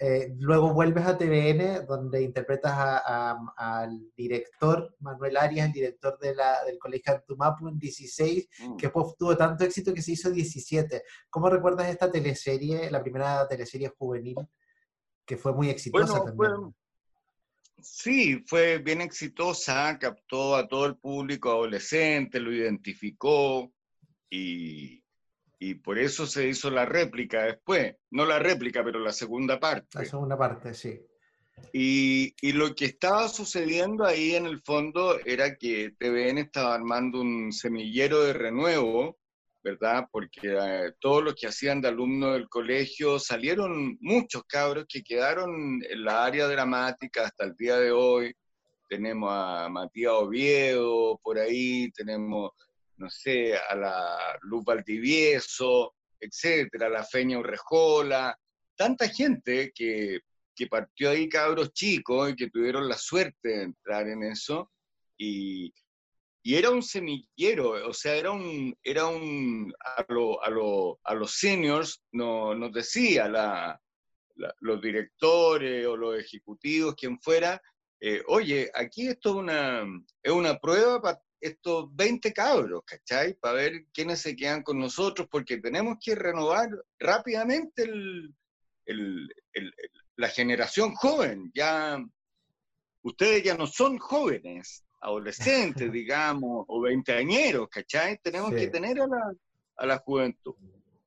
Eh, 0.01 0.33
luego 0.37 0.73
vuelves 0.73 1.05
a 1.05 1.17
TVN, 1.17 1.85
donde 1.85 2.23
interpretas 2.23 3.01
al 3.57 4.09
director 4.15 4.95
Manuel 5.01 5.35
Arias, 5.35 5.67
el 5.67 5.73
director 5.73 6.17
de 6.17 6.33
la, 6.33 6.63
del 6.63 6.79
Colegio 6.79 7.13
Antumapu 7.13 7.67
en 7.67 7.77
16, 7.77 8.47
mm. 8.59 8.77
que 8.77 8.87
tuvo 8.87 9.35
tanto 9.35 9.65
éxito 9.65 9.93
que 9.93 10.01
se 10.01 10.13
hizo 10.13 10.31
17. 10.31 11.03
¿Cómo 11.29 11.49
recuerdas 11.49 11.89
esta 11.89 12.09
teleserie, 12.09 12.89
la 12.89 13.01
primera 13.01 13.45
teleserie 13.49 13.89
juvenil, 13.89 14.37
que 15.25 15.35
fue 15.35 15.53
muy 15.53 15.69
exitosa 15.69 16.23
también? 16.23 16.73
Sí, 17.81 18.43
fue 18.45 18.79
bien 18.79 19.01
exitosa, 19.01 19.97
captó 19.99 20.55
a 20.55 20.67
todo 20.67 20.85
el 20.85 20.97
público 20.97 21.49
adolescente, 21.49 22.39
lo 22.39 22.53
identificó 22.53 23.71
y, 24.29 25.03
y 25.59 25.75
por 25.75 25.99
eso 25.99 26.25
se 26.25 26.47
hizo 26.47 26.69
la 26.71 26.85
réplica 26.85 27.43
después. 27.43 27.95
No 28.11 28.25
la 28.25 28.39
réplica, 28.39 28.83
pero 28.83 28.99
la 28.99 29.11
segunda 29.11 29.59
parte. 29.59 29.99
La 29.99 30.05
segunda 30.05 30.37
parte, 30.37 30.73
sí. 30.73 30.99
Y, 31.73 32.33
y, 32.41 32.53
lo 32.53 32.73
que 32.73 32.85
estaba 32.85 33.27
sucediendo 33.27 34.05
ahí 34.05 34.35
en 34.35 34.45
el 34.45 34.61
fondo 34.61 35.19
era 35.25 35.57
que 35.57 35.91
TVN 35.99 36.37
estaba 36.37 36.73
armando 36.73 37.19
un 37.19 37.51
semillero 37.51 38.23
de 38.23 38.31
renuevo, 38.31 39.19
¿verdad? 39.63 40.05
Porque 40.11 40.39
eh, 40.43 40.93
todos 40.99 41.23
los 41.23 41.35
que 41.35 41.47
hacían 41.47 41.81
de 41.81 41.89
alumnos 41.89 42.33
del 42.33 42.47
colegio 42.49 43.19
salieron 43.19 43.97
muchos 44.01 44.43
cabros 44.45 44.85
que 44.87 45.03
quedaron 45.03 45.81
en 45.89 46.03
la 46.03 46.25
área 46.25 46.47
dramática 46.47 47.25
hasta 47.25 47.45
el 47.45 47.55
día 47.55 47.77
de 47.77 47.91
hoy. 47.91 48.33
Tenemos 48.87 49.29
a 49.31 49.69
Matías 49.69 50.13
Oviedo 50.13 51.19
por 51.23 51.37
ahí, 51.37 51.91
tenemos 51.91 52.51
no 52.99 53.09
sé, 53.09 53.55
a 53.55 53.75
la 53.75 54.37
Luz 54.41 54.63
Valdivieso, 54.65 55.95
etcétera, 56.19 56.89
la 56.89 57.03
Feña 57.03 57.39
Urrejola, 57.39 58.37
tanta 58.75 59.07
gente 59.07 59.71
que, 59.73 60.19
que 60.53 60.67
partió 60.67 61.11
ahí 61.11 61.29
cabros 61.29 61.71
chicos 61.73 62.31
y 62.31 62.35
que 62.35 62.49
tuvieron 62.49 62.89
la 62.89 62.97
suerte 62.97 63.49
de 63.49 63.63
entrar 63.63 64.07
en 64.07 64.23
eso 64.23 64.69
y, 65.17 65.73
y 66.41 66.55
era 66.55 66.69
un 66.71 66.81
semillero, 66.81 67.87
o 67.87 67.93
sea, 67.93 68.15
era 68.15 68.31
un, 68.31 68.75
era 68.83 69.07
un 69.07 69.73
a, 69.79 70.05
lo, 70.07 70.41
a, 70.43 70.49
lo, 70.49 70.99
a 71.03 71.13
los 71.13 71.33
seniors 71.33 72.01
no, 72.11 72.55
nos 72.55 72.71
decía 72.71 73.27
la, 73.27 73.79
los 74.59 74.81
directores 74.81 75.85
o 75.85 75.97
los 75.97 76.17
ejecutivos, 76.17 76.95
quien 76.95 77.19
fuera, 77.19 77.61
eh, 77.99 78.23
oye, 78.27 78.71
aquí 78.73 79.07
esto 79.07 79.29
es 79.29 79.35
una, 79.35 79.85
es 80.23 80.31
una 80.31 80.57
prueba 80.57 81.01
para 81.01 81.21
estos 81.41 81.93
20 81.95 82.33
cabros, 82.33 82.83
¿cachai? 82.85 83.33
Para 83.33 83.55
ver 83.55 83.85
quiénes 83.93 84.21
se 84.21 84.35
quedan 84.35 84.63
con 84.63 84.79
nosotros, 84.79 85.27
porque 85.29 85.57
tenemos 85.57 85.97
que 86.03 86.15
renovar 86.15 86.69
rápidamente 86.97 87.83
el, 87.83 88.35
el, 88.85 89.29
la 90.15 90.29
generación 90.29 90.93
joven. 90.95 91.51
Ya, 91.53 91.97
ustedes 93.01 93.43
ya 93.43 93.55
no 93.55 93.67
son 93.67 93.97
jóvenes, 93.97 94.85
adolescentes, 95.01 95.91
digamos, 95.91 96.65
o 96.67 96.81
veinteañeros, 96.81 97.69
¿cachai? 97.69 98.17
Tenemos 98.21 98.51
que 98.51 98.67
tener 98.67 98.99
a 99.01 99.07
la, 99.07 99.33
a 99.77 99.85
la 99.85 99.97
juventud. 99.97 100.55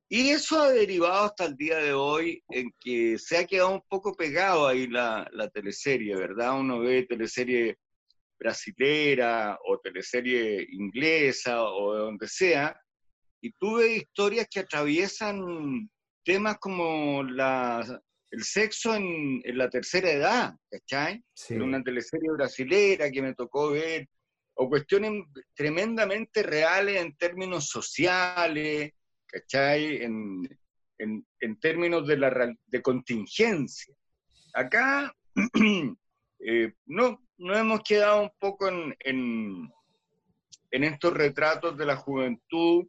Y 0.09 0.29
eso 0.29 0.61
ha 0.61 0.71
derivado 0.71 1.25
hasta 1.25 1.47
el 1.47 1.57
día 1.57 1.79
de 1.79 1.95
hoy 1.95 2.45
en 2.51 2.71
que 2.79 3.19
se 3.19 3.39
ha 3.39 3.47
quedado 3.47 3.71
un 3.71 3.83
poco 3.89 4.15
pegado 4.15 4.67
ahí 4.67 4.87
la, 4.87 5.27
la 5.33 5.49
teleserie, 5.49 6.15
¿verdad? 6.15 6.61
Uno 6.61 6.81
ve 6.81 7.07
teleserie 7.09 7.79
brasilera 8.39 9.59
o 9.65 9.79
teleserie 9.79 10.67
inglesa 10.71 11.63
o 11.63 11.95
de 11.95 12.01
donde 12.01 12.29
sea, 12.29 12.79
y 13.41 13.53
tuve 13.53 13.97
historias 13.97 14.47
que 14.51 14.61
atraviesan 14.61 15.89
temas 16.25 16.59
como 16.59 17.23
la, 17.23 18.01
el 18.33 18.43
sexo 18.43 18.95
en, 18.95 19.41
en, 19.45 19.59
la 19.59 19.69
tercera 19.69 20.11
edad, 20.11 20.57
¿cachai? 20.71 21.23
En 21.51 21.63
una 21.63 21.83
teleserie 21.83 22.31
brasilera 22.33 23.11
que 23.11 23.23
me 23.23 23.35
tocó 23.35 23.71
ver, 23.71 24.09
o 24.55 24.69
cuestiones 24.69 25.25
tremendamente 25.55 26.43
reales 26.43 27.01
en 27.01 27.15
términos 27.17 27.69
sociales, 27.69 28.93
¿cachai? 29.27 30.03
En, 30.03 30.49
en, 30.99 31.27
en 31.41 31.61
términos 31.61 32.07
de, 32.07 32.17
la, 32.17 32.55
de 32.67 32.83
contingencia. 32.83 33.95
Acá 34.55 35.15
eh, 36.41 36.73
no, 36.87 37.21
hemos 37.39 37.83
quedado 37.83 38.23
un 38.23 38.31
poco 38.39 38.69
en, 38.69 38.95
en, 40.71 40.85
estos 40.85 41.13
retratos 41.13 41.77
de 41.77 41.87
la 41.87 41.97
juventud 41.97 42.87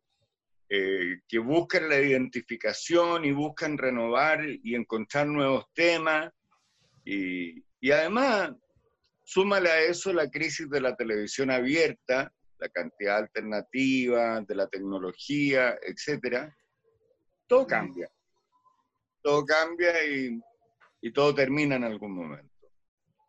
eh, 0.75 1.19
que 1.27 1.37
buscan 1.37 1.87
la 1.87 1.99
identificación 1.99 3.25
y 3.25 3.31
buscan 3.31 3.77
renovar 3.77 4.43
y 4.43 4.73
encontrar 4.73 5.27
nuevos 5.27 5.65
temas. 5.71 6.31
Y, 7.05 7.63
y 7.79 7.91
además, 7.91 8.53
súmale 9.23 9.69
a 9.69 9.81
eso 9.81 10.11
la 10.11 10.31
crisis 10.31 10.67
de 10.71 10.81
la 10.81 10.95
televisión 10.95 11.51
abierta, 11.51 12.33
la 12.57 12.69
cantidad 12.69 13.17
alternativa, 13.17 14.41
de 14.41 14.55
la 14.55 14.65
tecnología, 14.65 15.77
etcétera, 15.79 16.51
todo 17.45 17.67
cambia. 17.67 18.09
Todo 19.21 19.45
cambia 19.45 20.03
y, 20.03 20.41
y 21.01 21.13
todo 21.13 21.35
termina 21.35 21.75
en 21.75 21.83
algún 21.83 22.15
momento. 22.15 22.51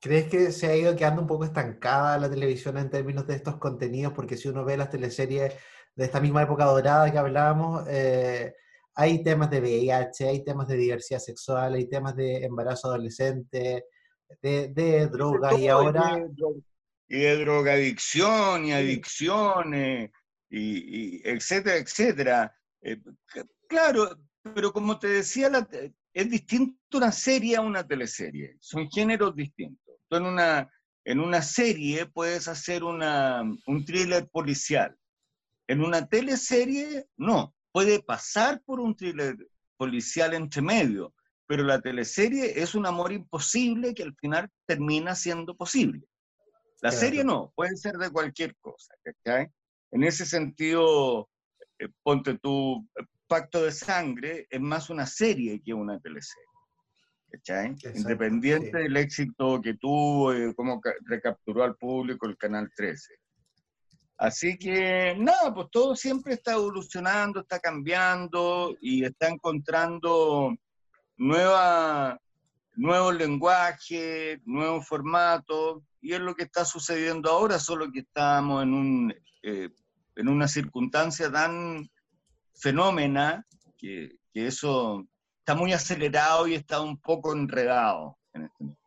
¿Crees 0.01 0.31
que 0.31 0.51
se 0.51 0.69
ha 0.69 0.77
ido 0.77 0.97
quedando 0.97 1.21
un 1.21 1.29
poco 1.29 1.45
estancada 1.45 2.16
la 2.16 2.31
televisión 2.31 2.79
en 2.79 2.89
términos 2.89 3.27
de 3.27 3.35
estos 3.35 3.59
contenidos? 3.59 4.15
Porque 4.15 4.39
si 4.39 4.49
uno 4.49 4.65
ve 4.65 4.79
las 4.79 4.89
teleseries 4.89 5.53
de 5.97 6.05
esta 6.05 6.21
misma 6.21 6.43
época 6.43 6.65
dorada 6.65 7.11
que 7.11 7.19
hablábamos, 7.19 7.85
eh, 7.89 8.55
hay 8.95 9.23
temas 9.23 9.51
de 9.51 9.61
VIH, 9.61 10.29
hay 10.29 10.45
temas 10.45 10.69
de 10.69 10.77
diversidad 10.77 11.19
sexual, 11.19 11.75
hay 11.75 11.89
temas 11.89 12.15
de 12.16 12.45
embarazo 12.45 12.89
adolescente, 12.89 13.85
de, 14.41 15.09
drogas 15.11 15.59
y 15.59 15.69
ahora... 15.69 16.25
Y 17.09 17.19
de, 17.19 17.37
drogadicción 17.45 18.65
y 18.65 18.73
adicciones, 18.73 20.11
y, 20.49 21.29
etcétera, 21.29 21.77
etcétera. 21.77 22.57
Eh, 22.83 23.01
claro, 23.69 24.16
pero 24.55 24.73
como 24.73 24.99
te 24.99 25.09
decía, 25.09 25.51
es 26.12 26.31
distinto 26.31 26.99
una 26.99 27.12
serie 27.12 27.57
a 27.57 27.61
una 27.61 27.87
teleserie, 27.87 28.57
son 28.61 28.89
géneros 28.89 29.35
distintos 29.35 29.85
en 30.16 30.27
una, 30.27 30.71
en 31.05 31.21
una 31.21 31.43
serie 31.43 32.07
puedes 32.07 32.49
hacer 32.49 32.85
una, 32.85 33.43
un 33.66 33.85
thriller 33.85 34.29
policial. 34.29 34.97
En 35.66 35.82
una 35.82 36.07
teleserie, 36.07 37.07
no. 37.16 37.55
Puede 37.73 38.03
pasar 38.03 38.62
por 38.65 38.81
un 38.81 38.95
thriller 38.95 39.36
policial 39.77 40.35
entre 40.35 40.62
medio, 40.62 41.12
pero 41.47 41.65
la 41.65 41.81
teleserie 41.81 42.61
es 42.62 42.74
un 42.74 42.86
amor 42.86 43.12
imposible 43.12 43.95
que 43.95 44.03
al 44.03 44.15
final 44.15 44.49
termina 44.66 45.15
siendo 45.15 45.57
posible. 45.57 46.07
La 46.81 46.93
serie 46.93 47.24
no, 47.24 47.53
puede 47.57 47.77
ser 47.77 47.97
de 47.97 48.11
cualquier 48.11 48.55
cosa. 48.57 48.95
En 49.91 50.05
ese 50.05 50.27
sentido, 50.27 51.31
eh, 51.78 51.89
ponte 52.03 52.39
tu 52.39 52.86
Pacto 53.27 53.62
de 53.62 53.73
Sangre, 53.73 54.47
es 54.51 54.61
más 54.61 54.91
una 54.91 55.07
serie 55.07 55.62
que 55.62 55.73
una 55.73 55.99
teleserie. 55.99 56.45
Independiente 57.95 58.78
del 58.78 58.97
éxito 58.97 59.61
que 59.62 59.74
tuvo, 59.74 60.35
y 60.35 60.55
cómo 60.55 60.81
recapturó 61.07 61.65
al 61.65 61.74
público 61.77 62.27
el 62.27 62.36
Canal 62.36 62.70
13. 62.77 63.15
Así 64.16 64.57
que 64.57 65.15
nada, 65.19 65.53
pues 65.53 65.69
todo 65.70 65.97
siempre 65.97 66.35
está 66.35 66.53
evolucionando, 66.53 67.41
está 67.41 67.59
cambiando 67.59 68.77
y 68.81 69.05
está 69.05 69.28
encontrando 69.28 70.55
nueva, 71.16 72.19
nuevos 72.74 73.15
lenguajes, 73.15 74.41
nuevos 74.45 74.86
formatos, 74.86 75.82
y 76.01 76.12
es 76.12 76.20
lo 76.20 76.35
que 76.35 76.45
está 76.45 76.65
sucediendo 76.65 77.31
ahora, 77.31 77.59
solo 77.59 77.91
que 77.91 78.01
estamos 78.01 78.62
en, 78.62 78.74
un, 78.74 79.15
eh, 79.43 79.70
en 80.16 80.28
una 80.28 80.47
circunstancia 80.47 81.31
tan 81.32 81.89
fenómena 82.55 83.45
que, 83.77 84.19
que 84.32 84.47
eso 84.47 85.05
está 85.39 85.55
muy 85.55 85.73
acelerado 85.73 86.47
y 86.47 86.55
está 86.55 86.81
un 86.81 86.99
poco 86.99 87.32
enredado 87.32 88.16
en 88.32 88.45
este 88.45 88.65
momento. 88.65 88.84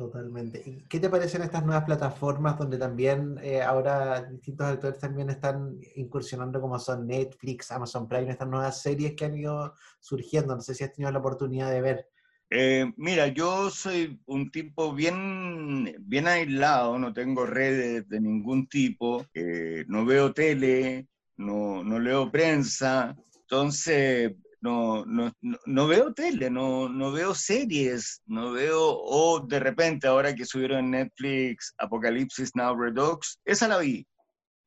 Totalmente. 0.00 0.62
¿Y 0.64 0.88
qué 0.88 0.98
te 0.98 1.10
parecen 1.10 1.42
estas 1.42 1.62
nuevas 1.62 1.84
plataformas 1.84 2.56
donde 2.56 2.78
también 2.78 3.38
eh, 3.42 3.60
ahora 3.60 4.22
distintos 4.22 4.66
actores 4.66 4.98
también 4.98 5.28
están 5.28 5.78
incursionando 5.94 6.58
como 6.58 6.78
son 6.78 7.06
Netflix, 7.06 7.70
Amazon 7.70 8.08
Prime, 8.08 8.30
estas 8.30 8.48
nuevas 8.48 8.80
series 8.80 9.12
que 9.12 9.26
han 9.26 9.36
ido 9.36 9.74
surgiendo? 10.00 10.56
No 10.56 10.62
sé 10.62 10.74
si 10.74 10.84
has 10.84 10.94
tenido 10.94 11.12
la 11.12 11.18
oportunidad 11.18 11.70
de 11.70 11.82
ver. 11.82 12.08
Eh, 12.48 12.90
mira, 12.96 13.26
yo 13.26 13.68
soy 13.68 14.18
un 14.24 14.50
tipo 14.50 14.94
bien, 14.94 15.94
bien 16.00 16.26
aislado, 16.28 16.98
no 16.98 17.12
tengo 17.12 17.44
redes 17.44 18.08
de 18.08 18.20
ningún 18.22 18.68
tipo, 18.68 19.26
eh, 19.34 19.84
no 19.86 20.06
veo 20.06 20.32
tele, 20.32 21.08
no, 21.36 21.84
no 21.84 21.98
leo 21.98 22.30
prensa, 22.30 23.14
entonces 23.42 24.32
no, 24.60 25.04
no, 25.06 25.32
no, 25.64 25.86
veo 25.86 26.12
tele, 26.12 26.50
no, 26.50 26.88
no 26.88 27.12
veo 27.12 27.34
series, 27.34 28.22
no 28.26 28.52
veo, 28.52 28.80
o 28.82 29.40
de 29.40 29.58
repente 29.58 30.06
ahora 30.06 30.34
que 30.34 30.44
subieron 30.44 30.80
en 30.80 30.90
Netflix 30.90 31.74
Apocalipsis 31.78 32.54
Now 32.54 32.76
Redux, 32.76 33.40
esa 33.44 33.68
la 33.68 33.78
vi, 33.78 34.06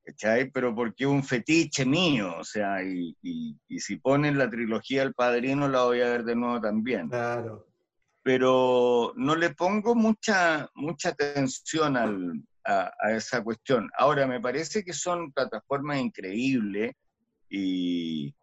¿cachai? 0.04 0.50
Pero 0.52 0.74
porque 0.74 1.06
un 1.06 1.24
fetiche 1.24 1.86
mío, 1.86 2.36
o 2.40 2.44
sea, 2.44 2.84
y, 2.84 3.16
y, 3.22 3.56
y, 3.68 3.80
si 3.80 3.98
ponen 3.98 4.38
la 4.38 4.50
trilogía 4.50 5.04
El 5.04 5.14
Padrino 5.14 5.68
la 5.68 5.84
voy 5.84 6.02
a 6.02 6.10
ver 6.10 6.24
de 6.24 6.36
nuevo 6.36 6.60
también. 6.60 7.10
Claro. 7.10 7.68
Pero 8.24 9.14
no 9.16 9.36
le 9.36 9.52
pongo 9.52 9.96
mucha, 9.96 10.70
mucha 10.76 11.10
atención 11.10 11.98
al, 11.98 12.42
a, 12.66 12.92
a 13.00 13.12
esa 13.12 13.44
cuestión. 13.44 13.90
Ahora, 13.98 14.26
me 14.26 14.40
parece 14.40 14.84
que 14.84 14.94
son 14.94 15.32
plataformas 15.34 16.00
increíbles 16.00 16.94
y 17.50 18.34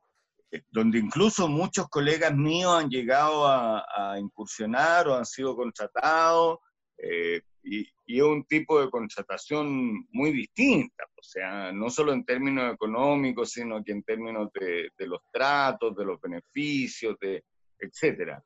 donde 0.70 0.98
incluso 0.98 1.48
muchos 1.48 1.88
colegas 1.88 2.34
míos 2.34 2.72
han 2.74 2.88
llegado 2.88 3.46
a, 3.46 4.18
incursionar 4.18 5.08
o 5.08 5.16
han 5.16 5.24
sido 5.24 5.54
contratados, 5.56 6.58
eh, 6.98 7.40
y, 7.62 7.86
y, 8.06 8.18
es 8.18 8.22
un 8.22 8.44
tipo 8.44 8.80
de 8.80 8.90
contratación 8.90 10.06
muy 10.10 10.32
distinta, 10.32 11.04
o 11.04 11.22
sea, 11.22 11.72
no 11.72 11.90
solo 11.90 12.12
en 12.12 12.24
términos 12.24 12.74
económicos, 12.74 13.50
sino 13.52 13.82
que 13.84 13.92
en 13.92 14.02
términos 14.02 14.48
de, 14.58 14.90
de 14.96 15.06
los 15.06 15.20
tratos, 15.30 15.94
de 15.94 16.04
los 16.04 16.20
beneficios, 16.20 17.16
de, 17.20 17.44
etcétera. 17.78 18.42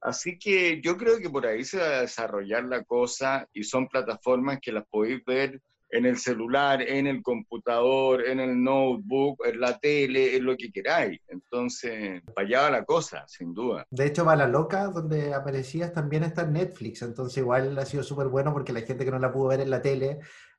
Así 0.00 0.38
que 0.38 0.80
yo 0.80 0.96
creo 0.96 1.18
que 1.18 1.30
por 1.30 1.46
ahí 1.46 1.64
se 1.64 1.78
va 1.78 1.86
a 1.86 2.00
desarrollar 2.02 2.64
la 2.64 2.84
cosa 2.84 3.48
y 3.52 3.64
son 3.64 3.88
plataformas 3.88 4.58
que 4.60 4.72
las 4.72 4.86
podéis 4.86 5.24
ver 5.24 5.60
en 5.90 6.06
el 6.06 6.18
celular, 6.18 6.82
en 6.82 7.06
el 7.06 7.22
computador, 7.22 8.26
en 8.26 8.40
el 8.40 8.62
notebook, 8.62 9.44
en 9.46 9.60
la 9.60 9.78
tele, 9.78 10.36
en 10.36 10.44
lo 10.44 10.56
que 10.56 10.70
queráis. 10.70 11.20
Entonces, 11.28 12.22
para 12.34 12.46
allá 12.46 12.62
va 12.62 12.70
la 12.70 12.84
cosa, 12.84 13.24
sin 13.28 13.54
duda. 13.54 13.86
De 13.90 14.06
hecho, 14.06 14.24
Bala 14.24 14.48
Loca, 14.48 14.88
donde 14.88 15.32
aparecías, 15.32 15.92
también 15.92 16.24
está 16.24 16.42
en 16.42 16.54
Netflix. 16.54 17.02
Entonces, 17.02 17.38
igual 17.38 17.78
ha 17.78 17.86
sido 17.86 18.02
súper 18.02 18.28
bueno 18.28 18.52
porque 18.52 18.72
la 18.72 18.80
gente 18.80 19.04
que 19.04 19.10
no 19.10 19.18
la 19.18 19.32
pudo 19.32 19.48
ver 19.48 19.60
en 19.60 19.70
la 19.70 19.82
tele 19.82 20.18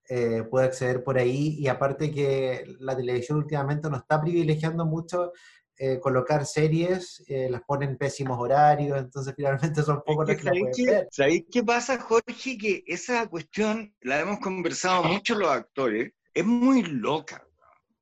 eh, 0.10 0.44
puede 0.49 0.68
acceder 0.68 1.04
por 1.04 1.18
ahí. 1.18 1.58
Y 1.60 1.68
aparte 1.68 2.12
que 2.12 2.64
la 2.80 2.95
televisión 2.95 3.40
últimamente 3.40 3.90
nos 3.90 4.02
está 4.02 4.22
privilegiando 4.22 4.86
mucho 4.86 5.34
eh, 5.80 5.99
colocar 5.99 6.45
series, 6.45 7.24
eh, 7.28 7.48
las 7.52 7.62
ponen 7.62 7.98
pésimos 7.98 8.40
horarios, 8.40 8.98
entonces 8.98 9.34
finalmente 9.38 9.84
son 9.84 10.02
pocos 10.06 10.28
los 10.28 10.38
que, 10.38 10.44
la 10.44 10.52
pueden 10.52 10.72
qué, 10.76 10.86
ver. 10.86 11.08
¿Sabéis 11.12 11.45
qué 11.52 11.64
pasa, 11.64 11.99
Jorge? 11.99 12.58
Que 12.58 12.84
esa 12.88 13.28
cuestión 13.28 13.94
la 14.02 14.20
hemos 14.20 14.40
conversado 14.40 15.04
mucho 15.04 15.36
los 15.36 15.49
actores, 15.49 16.14
es 16.34 16.45
muy 16.45 16.82
loca, 16.84 17.45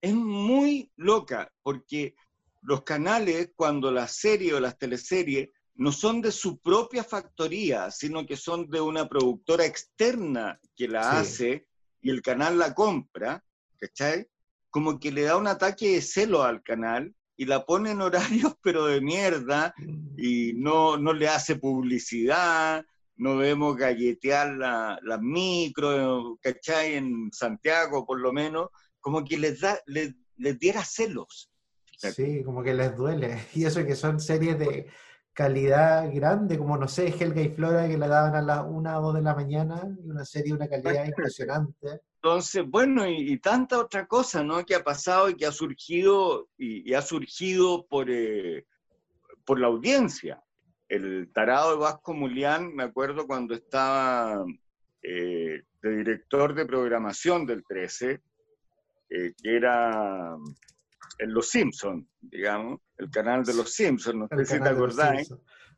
es 0.02 0.14
muy 0.14 0.92
loca, 0.96 1.52
porque 1.64 2.16
los 2.62 2.84
canales, 2.84 3.52
cuando 3.56 3.92
las 3.92 4.16
series 4.16 4.54
o 4.54 4.60
las 4.60 4.78
teleseries 4.78 5.50
no 5.76 5.92
son 5.92 6.22
de 6.22 6.32
su 6.32 6.60
propia 6.60 7.04
factoría, 7.04 7.92
sino 7.92 8.26
que 8.26 8.38
son 8.38 8.70
de 8.70 8.80
una 8.80 9.08
productora 9.10 9.66
externa 9.66 10.60
que 10.76 10.88
la 10.88 11.02
Sí. 11.04 11.18
hace 11.18 11.68
y 12.02 12.10
el 12.10 12.22
canal 12.22 12.58
la 12.58 12.74
compra, 12.74 13.44
¿cachai? 13.78 14.28
Como 14.70 15.00
que 15.00 15.12
le 15.12 15.24
da 15.24 15.36
un 15.36 15.48
ataque 15.48 15.90
de 15.96 16.02
celo 16.02 16.44
al 16.44 16.64
canal 16.64 17.14
y 17.38 17.46
la 17.46 17.66
pone 17.66 17.92
en 17.92 18.02
horarios 18.02 18.56
pero 18.64 18.86
de 18.86 19.02
mierda 19.02 19.74
y 20.18 20.54
no, 20.56 20.98
no 20.98 21.14
le 21.14 21.28
hace 21.28 21.58
publicidad, 21.58 22.86
no 23.18 23.38
vemos 23.38 23.76
galletear 23.76 24.56
la, 24.56 25.00
las 25.04 25.22
micro, 25.22 26.38
¿cachai? 26.42 26.96
En 26.96 27.30
Santiago 27.32 28.06
por 28.06 28.20
lo 28.20 28.34
menos, 28.34 28.70
como 29.00 29.24
que 29.24 29.38
les, 29.38 29.62
da, 29.62 29.78
les, 29.86 30.14
les 30.38 30.60
diera 30.60 30.84
celos. 30.84 31.52
Sí, 31.98 32.44
como 32.44 32.62
que 32.62 32.74
les 32.74 32.96
duele. 32.96 33.40
Y 33.54 33.66
eso 33.66 33.86
que 33.86 33.96
son 33.96 34.20
series 34.20 34.60
de 34.60 34.88
calidad 35.34 36.10
grande, 36.14 36.58
como 36.58 36.78
no 36.78 36.88
sé, 36.88 37.08
Helga 37.08 37.42
y 37.42 37.50
Flora, 37.50 37.88
que 37.88 37.98
la 37.98 38.08
daban 38.08 38.36
a 38.36 38.42
las 38.42 38.64
1 38.66 39.00
o 39.00 39.02
2 39.02 39.16
de 39.16 39.22
la 39.22 39.36
mañana, 39.36 39.84
y 40.04 40.10
una 40.10 40.26
serie 40.26 40.54
de 40.54 40.58
una 40.58 40.70
calidad 40.70 41.06
impresionante. 41.06 42.02
Entonces, 42.26 42.64
bueno, 42.68 43.08
y, 43.08 43.34
y, 43.34 43.38
tanta 43.38 43.78
otra 43.78 44.08
cosa, 44.08 44.44
¿no? 44.44 44.66
Que 44.66 44.74
ha 44.74 44.84
pasado 44.84 45.30
y 45.30 45.36
que 45.36 45.46
ha 45.46 45.52
surgido, 45.52 46.50
y, 46.58 46.90
y 46.90 46.96
ha 46.96 47.04
surgido 47.04 47.86
por, 47.86 48.10
eh, 48.10 48.66
por 49.46 49.60
la 49.60 49.68
audiencia. 49.68 50.42
El 50.90 51.32
tarado 51.32 51.74
de 51.74 51.78
Vasco 51.78 52.16
Mulián, 52.16 52.74
me 52.74 52.82
acuerdo 52.82 53.28
cuando 53.28 53.54
estaba 53.54 54.44
eh, 55.04 55.62
de 55.84 55.98
director 55.98 56.56
de 56.56 56.66
programación 56.66 57.46
del 57.46 57.64
13, 57.64 58.20
eh, 59.12 59.34
que 59.40 59.56
era 59.56 60.36
en 61.20 61.32
Los 61.32 61.50
Simpsons, 61.50 62.08
digamos, 62.22 62.80
el 62.98 63.12
canal 63.12 63.44
de 63.44 63.54
Los 63.54 63.72
Simpsons, 63.72 64.18
no 64.18 64.28
sé 64.36 64.46
si 64.48 64.60
te 64.60 64.70
acordáis. 64.70 65.32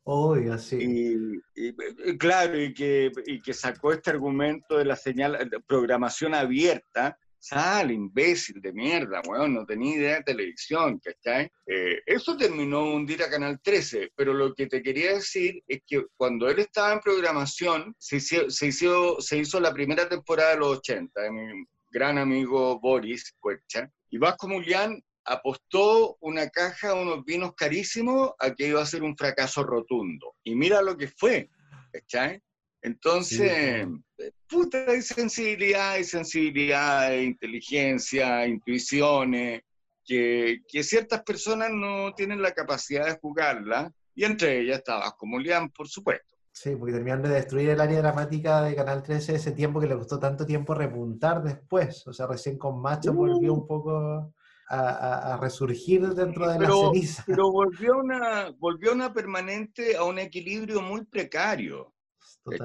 Obvio, 0.10 0.58
sí. 0.58 1.42
Y, 1.54 2.18
claro, 2.18 2.58
y 2.58 2.74
que, 2.74 3.12
y 3.26 3.42
que 3.42 3.54
sacó 3.54 3.92
este 3.92 4.12
argumento 4.12 4.78
de 4.78 4.86
la 4.86 4.96
señal 4.96 5.50
de 5.50 5.60
programación 5.60 6.34
abierta, 6.34 7.20
sale, 7.38 7.94
imbécil 7.94 8.62
de 8.62 8.72
mierda, 8.72 9.22
weón, 9.28 9.54
no 9.54 9.66
tenía 9.66 9.96
idea 9.98 10.16
de 10.16 10.24
televisión, 10.24 11.00
¿cachai? 11.00 11.52
Eh, 11.66 12.00
eso 12.06 12.38
terminó 12.38 12.86
hundir 12.86 13.22
a 13.22 13.30
Canal 13.30 13.60
13, 13.62 14.14
pero 14.16 14.34
lo 14.34 14.54
que 14.54 14.68
te 14.68 14.82
quería 14.82 15.16
decir 15.16 15.62
es 15.68 15.82
que 15.86 16.06
cuando 16.16 16.50
él 16.50 16.60
estaba 16.60 16.94
en 16.94 17.02
programación, 17.02 17.94
se 17.98 18.16
hizo, 18.16 18.50
se 18.50 18.68
hizo, 18.68 19.20
se 19.20 19.40
hizo 19.40 19.60
la 19.60 19.74
primera 19.74 20.08
temporada 20.08 20.52
de 20.52 20.60
los 20.60 20.78
80, 20.78 21.22
de 21.22 21.32
mi 21.32 21.66
gran 21.92 22.18
amigo 22.18 22.80
Boris 22.80 23.36
Cuecha, 23.42 23.92
y 24.10 24.18
Vasco 24.18 24.48
Mulián 24.48 25.04
apostó 25.28 26.18
una 26.22 26.50
caja, 26.50 26.94
unos 26.94 27.24
vinos 27.26 27.54
carísimos, 27.56 28.32
a 28.40 28.54
que 28.54 28.70
iba 28.70 28.82
a 28.82 28.86
ser 28.86 29.04
un 29.04 29.16
fracaso 29.16 29.64
rotundo. 29.64 30.36
Y 30.44 30.56
mira 30.56 30.82
lo 30.82 30.96
que 30.98 31.10
fue, 31.10 31.50
¿cachai? 31.92 32.42
Entonces, 32.82 33.86
sí, 34.18 34.24
puta, 34.48 34.86
hay 34.88 35.02
sensibilidad, 35.02 35.92
hay 35.92 36.04
sensibilidad, 36.06 37.00
hay 37.08 37.26
inteligencia, 37.26 38.48
intuiciones, 38.48 39.62
que, 40.06 40.60
que, 40.68 40.84
ciertas 40.84 41.22
personas 41.24 41.70
no 41.72 42.14
tienen 42.14 42.42
la 42.42 42.54
capacidad 42.54 43.06
de 43.06 43.20
jugarla, 43.20 43.92
y 44.16 44.24
entre 44.24 44.62
ellas 44.62 44.78
estaba 44.78 45.12
como 45.18 45.38
Lian, 45.38 45.70
por 45.70 45.90
supuesto. 45.90 46.38
Sí, 46.54 46.76
porque 46.76 46.94
terminaron 46.94 47.24
de 47.24 47.30
destruir 47.30 47.70
el 47.70 47.82
área 47.82 48.00
dramática 48.00 48.64
de 48.64 48.74
Canal 48.74 49.04
13 49.04 49.36
ese 49.36 49.52
tiempo 49.52 49.80
que 49.80 49.86
le 49.86 49.96
costó 49.96 50.18
tanto 50.18 50.46
tiempo 50.46 50.74
repuntar 50.74 51.44
después. 51.44 52.08
O 52.08 52.14
sea, 52.14 52.26
recién 52.26 52.58
con 52.58 52.82
Macho 52.82 53.12
uh. 53.12 53.14
volvió 53.16 53.54
un 53.54 53.68
poco 53.68 54.34
a, 54.70 55.38
resurgir 55.42 56.02
dentro 56.10 56.50
de 56.50 56.60
pero, 56.60 56.84
la 56.84 56.94
ceniza. 56.94 57.24
Pero 57.26 57.52
volvió 57.52 57.98
una, 57.98 58.52
volvió 58.58 58.94
una 58.94 59.14
permanente 59.14 59.96
a 59.96 60.04
un 60.04 60.20
equilibrio 60.20 60.82
muy 60.82 61.06
precario. 61.06 61.94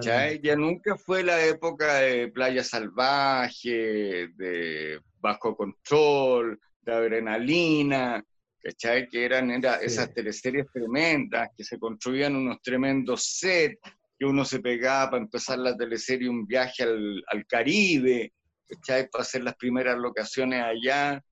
Ya 0.00 0.56
nunca 0.56 0.96
fue 0.96 1.24
la 1.24 1.44
época 1.44 1.94
de 1.94 2.28
playa 2.28 2.62
salvaje, 2.62 4.28
de 4.36 5.00
bajo 5.20 5.56
control, 5.56 6.58
de 6.82 6.92
adrenalina, 6.92 8.24
¿cachai? 8.62 9.08
Que 9.08 9.24
eran 9.24 9.50
era, 9.50 9.78
sí. 9.78 9.86
esas 9.86 10.12
teleseries 10.12 10.66
tremendas, 10.72 11.50
que 11.56 11.64
se 11.64 11.78
construían 11.78 12.36
unos 12.36 12.60
tremendos 12.62 13.24
sets, 13.24 13.80
que 14.18 14.24
uno 14.24 14.44
se 14.44 14.60
pegaba 14.60 15.12
para 15.12 15.22
empezar 15.22 15.58
la 15.58 15.76
teleserie 15.76 16.28
un 16.28 16.46
viaje 16.46 16.84
al, 16.84 17.22
al 17.26 17.46
Caribe, 17.46 18.32
¿cachai? 18.68 19.08
Para 19.10 19.22
hacer 19.22 19.42
las 19.42 19.56
primeras 19.56 19.98
locaciones 19.98 20.62
allá. 20.62 21.22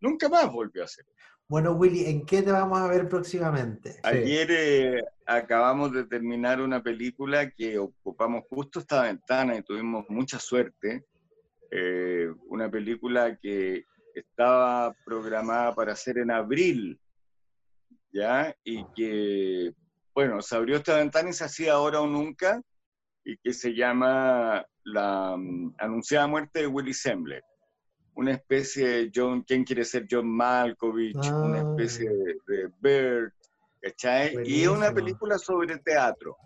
Nunca 0.00 0.28
más 0.28 0.50
volvió 0.50 0.82
a 0.82 0.86
hacer. 0.86 1.04
Bueno, 1.48 1.72
Willy, 1.72 2.06
¿en 2.06 2.24
qué 2.24 2.42
te 2.42 2.52
vamos 2.52 2.78
a 2.78 2.86
ver 2.86 3.08
próximamente? 3.08 3.98
Ayer 4.04 4.46
eh, 4.50 5.04
acabamos 5.26 5.92
de 5.92 6.04
terminar 6.04 6.60
una 6.60 6.80
película 6.80 7.50
que 7.50 7.76
ocupamos 7.76 8.44
justo 8.48 8.78
esta 8.78 9.02
ventana 9.02 9.56
y 9.56 9.62
tuvimos 9.62 10.06
mucha 10.08 10.38
suerte. 10.38 11.04
Eh, 11.72 12.28
una 12.46 12.70
película 12.70 13.36
que 13.36 13.84
estaba 14.14 14.94
programada 15.04 15.74
para 15.74 15.92
hacer 15.92 16.18
en 16.18 16.30
abril, 16.30 17.00
¿ya? 18.12 18.54
Y 18.62 18.84
que, 18.94 19.72
bueno, 20.14 20.40
se 20.42 20.54
abrió 20.54 20.76
esta 20.76 20.98
ventana 20.98 21.30
y 21.30 21.32
se 21.32 21.44
hacía 21.44 21.72
ahora 21.72 22.00
o 22.00 22.06
nunca, 22.06 22.62
y 23.24 23.36
que 23.38 23.52
se 23.52 23.74
llama 23.74 24.64
La 24.84 25.34
um, 25.34 25.74
anunciada 25.78 26.28
muerte 26.28 26.60
de 26.60 26.66
Willy 26.68 26.94
Sembler 26.94 27.42
una 28.14 28.32
especie 28.32 28.86
de 28.86 29.10
John, 29.14 29.42
¿quién 29.42 29.64
quiere 29.64 29.84
ser 29.84 30.06
John 30.10 30.28
Malkovich? 30.28 31.16
Ah. 31.24 31.36
Una 31.36 31.60
especie 31.60 32.08
de, 32.10 32.36
de 32.46 32.70
Bird, 32.80 33.32
¿cachai? 33.80 34.34
Buenísimo. 34.34 34.58
Y 34.58 34.62
es 34.62 34.68
una 34.68 34.92
película 34.92 35.38
sobre 35.38 35.78
teatro. 35.78 36.36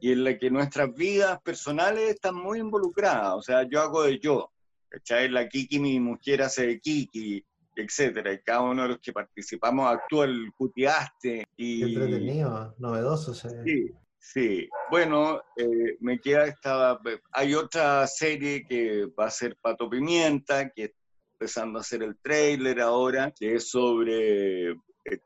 y 0.00 0.12
en 0.12 0.24
la 0.24 0.38
que 0.38 0.50
nuestras 0.50 0.94
vidas 0.94 1.40
personales 1.42 2.10
están 2.10 2.34
muy 2.34 2.58
involucradas. 2.58 3.34
O 3.36 3.42
sea, 3.42 3.62
yo 3.62 3.80
hago 3.80 4.02
de 4.02 4.18
yo, 4.18 4.50
¿cachai? 4.90 5.30
La 5.30 5.48
Kiki, 5.48 5.78
mi 5.78 5.98
mujer 5.98 6.42
hace 6.42 6.66
de 6.66 6.78
Kiki, 6.80 7.42
etcétera. 7.74 8.32
Y 8.34 8.42
cada 8.42 8.60
uno 8.60 8.82
de 8.82 8.88
los 8.88 8.98
que 8.98 9.14
participamos 9.14 9.90
actúa 9.90 10.26
el 10.26 10.52
cutiaste. 10.56 11.46
Y... 11.56 11.80
Qué 11.80 11.86
entretenido, 11.86 12.74
novedoso. 12.78 13.32
Sí, 13.32 13.92
sí. 14.32 14.68
Bueno, 14.90 15.40
eh, 15.56 15.96
me 16.00 16.18
queda 16.18 16.46
esta... 16.46 16.98
Hay 17.32 17.54
otra 17.54 18.06
serie 18.06 18.64
que 18.66 19.06
va 19.18 19.26
a 19.26 19.30
ser 19.30 19.56
Pato 19.60 19.88
Pimienta, 19.88 20.70
que 20.70 20.84
está 20.84 20.98
empezando 21.32 21.78
a 21.78 21.82
hacer 21.82 22.02
el 22.02 22.16
trailer 22.18 22.80
ahora, 22.80 23.32
que 23.38 23.54
es 23.54 23.70
sobre 23.70 24.70
eh, 24.70 24.76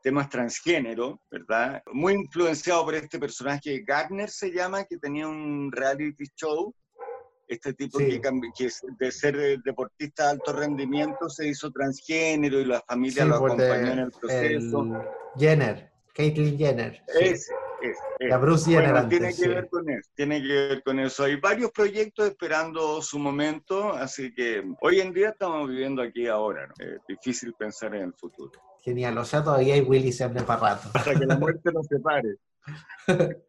temas 0.01 0.29
transgénero, 0.29 1.21
¿verdad? 1.31 1.81
Muy 1.93 2.13
influenciado 2.13 2.85
por 2.85 2.95
este 2.95 3.19
personaje, 3.19 3.83
Gardner 3.85 4.29
se 4.29 4.51
llama, 4.51 4.83
que 4.83 4.97
tenía 4.97 5.27
un 5.27 5.71
reality 5.71 6.25
show 6.35 6.73
este 7.49 7.73
tipo 7.73 7.97
que, 7.97 8.21
de 8.99 9.11
ser 9.11 9.59
deportista 9.63 10.25
de 10.25 10.29
alto 10.29 10.53
rendimiento 10.53 11.27
se 11.29 11.47
hizo 11.47 11.71
transgénero 11.71 12.59
y 12.59 12.65
la 12.65 12.79
familia 12.81 13.25
lo 13.25 13.35
acompañó 13.37 13.91
en 13.91 13.99
el 13.99 14.11
proceso. 14.11 14.87
Jenner, 15.35 15.91
Caitlyn 16.13 16.57
Jenner. 16.57 17.03
Es, 17.19 17.49
La 18.19 18.37
Bruce 18.37 18.69
Jenner 18.69 19.07
tiene 19.07 19.33
que 19.33 19.47
ver 19.47 19.69
con 19.69 19.89
eso, 19.89 20.09
tiene 20.15 20.41
que 20.41 20.47
ver 20.47 20.83
con 20.83 20.99
eso. 20.99 21.23
Hay 21.23 21.35
varios 21.37 21.71
proyectos 21.71 22.27
esperando 22.27 23.01
su 23.01 23.19
momento, 23.19 23.93
así 23.93 24.33
que 24.33 24.63
hoy 24.81 24.99
en 24.99 25.13
día 25.13 25.29
estamos 25.29 25.69
viviendo 25.69 26.01
aquí 26.01 26.27
ahora, 26.27 26.67
¿no? 26.67 26.73
Es 26.85 26.99
difícil 27.07 27.53
pensar 27.53 27.95
en 27.95 28.03
el 28.03 28.13
futuro. 28.13 28.51
Genial, 28.81 29.17
o 29.17 29.25
sea, 29.25 29.43
todavía 29.43 29.75
hay 29.75 29.81
Willy 29.81 30.11
Semble 30.11 30.43
para 30.43 30.75
rato. 30.75 30.89
Hasta 30.93 31.17
que 31.17 31.25
la 31.25 31.37
muerte 31.37 31.71
nos 31.71 31.87
separe. 31.87 32.35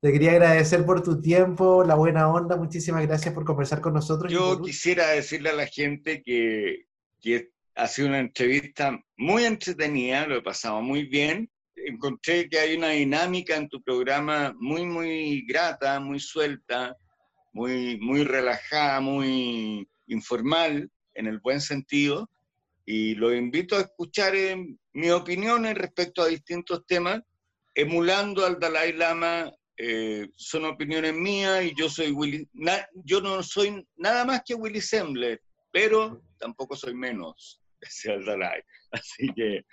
Te 0.00 0.12
quería 0.12 0.32
agradecer 0.32 0.84
por 0.84 1.02
tu 1.02 1.20
tiempo, 1.20 1.84
la 1.84 1.94
buena 1.94 2.28
onda. 2.28 2.56
Muchísimas 2.56 3.06
gracias 3.06 3.34
por 3.34 3.44
conversar 3.44 3.80
con 3.80 3.94
nosotros. 3.94 4.32
Yo 4.32 4.60
quisiera 4.60 5.08
decirle 5.08 5.50
a 5.50 5.54
la 5.54 5.66
gente 5.66 6.22
que, 6.22 6.86
que 7.20 7.50
ha 7.74 7.86
sido 7.86 8.08
una 8.08 8.18
entrevista 8.18 9.00
muy 9.16 9.44
entretenida, 9.44 10.26
lo 10.26 10.36
he 10.36 10.42
pasado 10.42 10.82
muy 10.82 11.04
bien. 11.04 11.50
Encontré 11.86 12.48
que 12.48 12.58
hay 12.58 12.76
una 12.76 12.90
dinámica 12.90 13.56
en 13.56 13.68
tu 13.68 13.82
programa 13.82 14.54
muy, 14.58 14.84
muy 14.84 15.46
grata, 15.46 16.00
muy 16.00 16.20
suelta, 16.20 16.96
muy, 17.52 17.98
muy 18.00 18.24
relajada, 18.24 19.00
muy 19.00 19.88
informal, 20.06 20.90
en 21.14 21.26
el 21.26 21.38
buen 21.40 21.60
sentido. 21.60 22.30
Y 22.84 23.14
lo 23.14 23.34
invito 23.34 23.76
a 23.76 23.80
escuchar 23.80 24.34
mis 24.92 25.10
opiniones 25.10 25.74
respecto 25.76 26.22
a 26.22 26.28
distintos 26.28 26.86
temas 26.86 27.22
emulando 27.78 28.44
al 28.44 28.58
Dalai 28.58 28.92
Lama, 28.92 29.52
eh, 29.76 30.28
son 30.34 30.64
opiniones 30.64 31.14
mías 31.14 31.64
y 31.64 31.72
yo 31.78 31.88
soy 31.88 32.10
Willy, 32.10 32.48
yo 33.04 33.20
no 33.20 33.40
soy 33.44 33.86
nada 33.96 34.24
más 34.24 34.42
que 34.44 34.56
Willy 34.56 34.80
Sembler, 34.80 35.40
pero 35.70 36.20
tampoco 36.38 36.74
soy 36.74 36.94
menos 36.94 37.60
que 38.02 38.10
el 38.10 38.24
Dalai. 38.24 38.60
Así 38.90 39.28
que, 39.36 39.64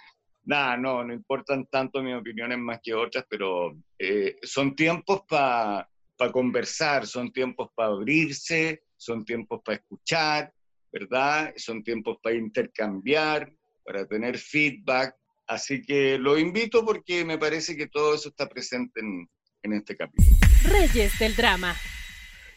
nada, 0.46 0.78
no, 0.78 1.04
no 1.04 1.14
importan 1.14 1.66
tanto 1.66 2.02
mis 2.02 2.16
opiniones 2.16 2.58
más 2.58 2.80
que 2.82 2.94
otras, 2.94 3.26
pero 3.30 3.76
eh, 4.00 4.38
son 4.42 4.76
tiempos 4.76 5.22
para 5.28 5.88
conversar, 6.32 7.06
son 7.06 7.32
tiempos 7.32 7.70
para 7.76 7.90
abrirse, 7.90 8.84
son 8.98 9.26
tiempos 9.26 9.62
para 9.64 9.78
escuchar, 9.78 10.54
¿verdad? 10.92 11.54
Son 11.58 11.84
tiempos 11.84 12.18
para 12.22 12.36
intercambiar, 12.36 13.52
para 13.84 14.06
tener 14.08 14.38
feedback, 14.38 15.16
Así 15.48 15.82
que 15.82 16.18
lo 16.18 16.38
invito 16.38 16.84
porque 16.84 17.24
me 17.24 17.38
parece 17.38 17.78
que 17.78 17.88
todo 17.88 18.16
eso 18.16 18.30
está 18.30 18.48
presente 18.48 19.00
en, 19.00 19.30
este 19.74 19.96
capítulo. 19.96 20.30
Reyes 20.64 21.18
del 21.18 21.36
drama. 21.36 21.76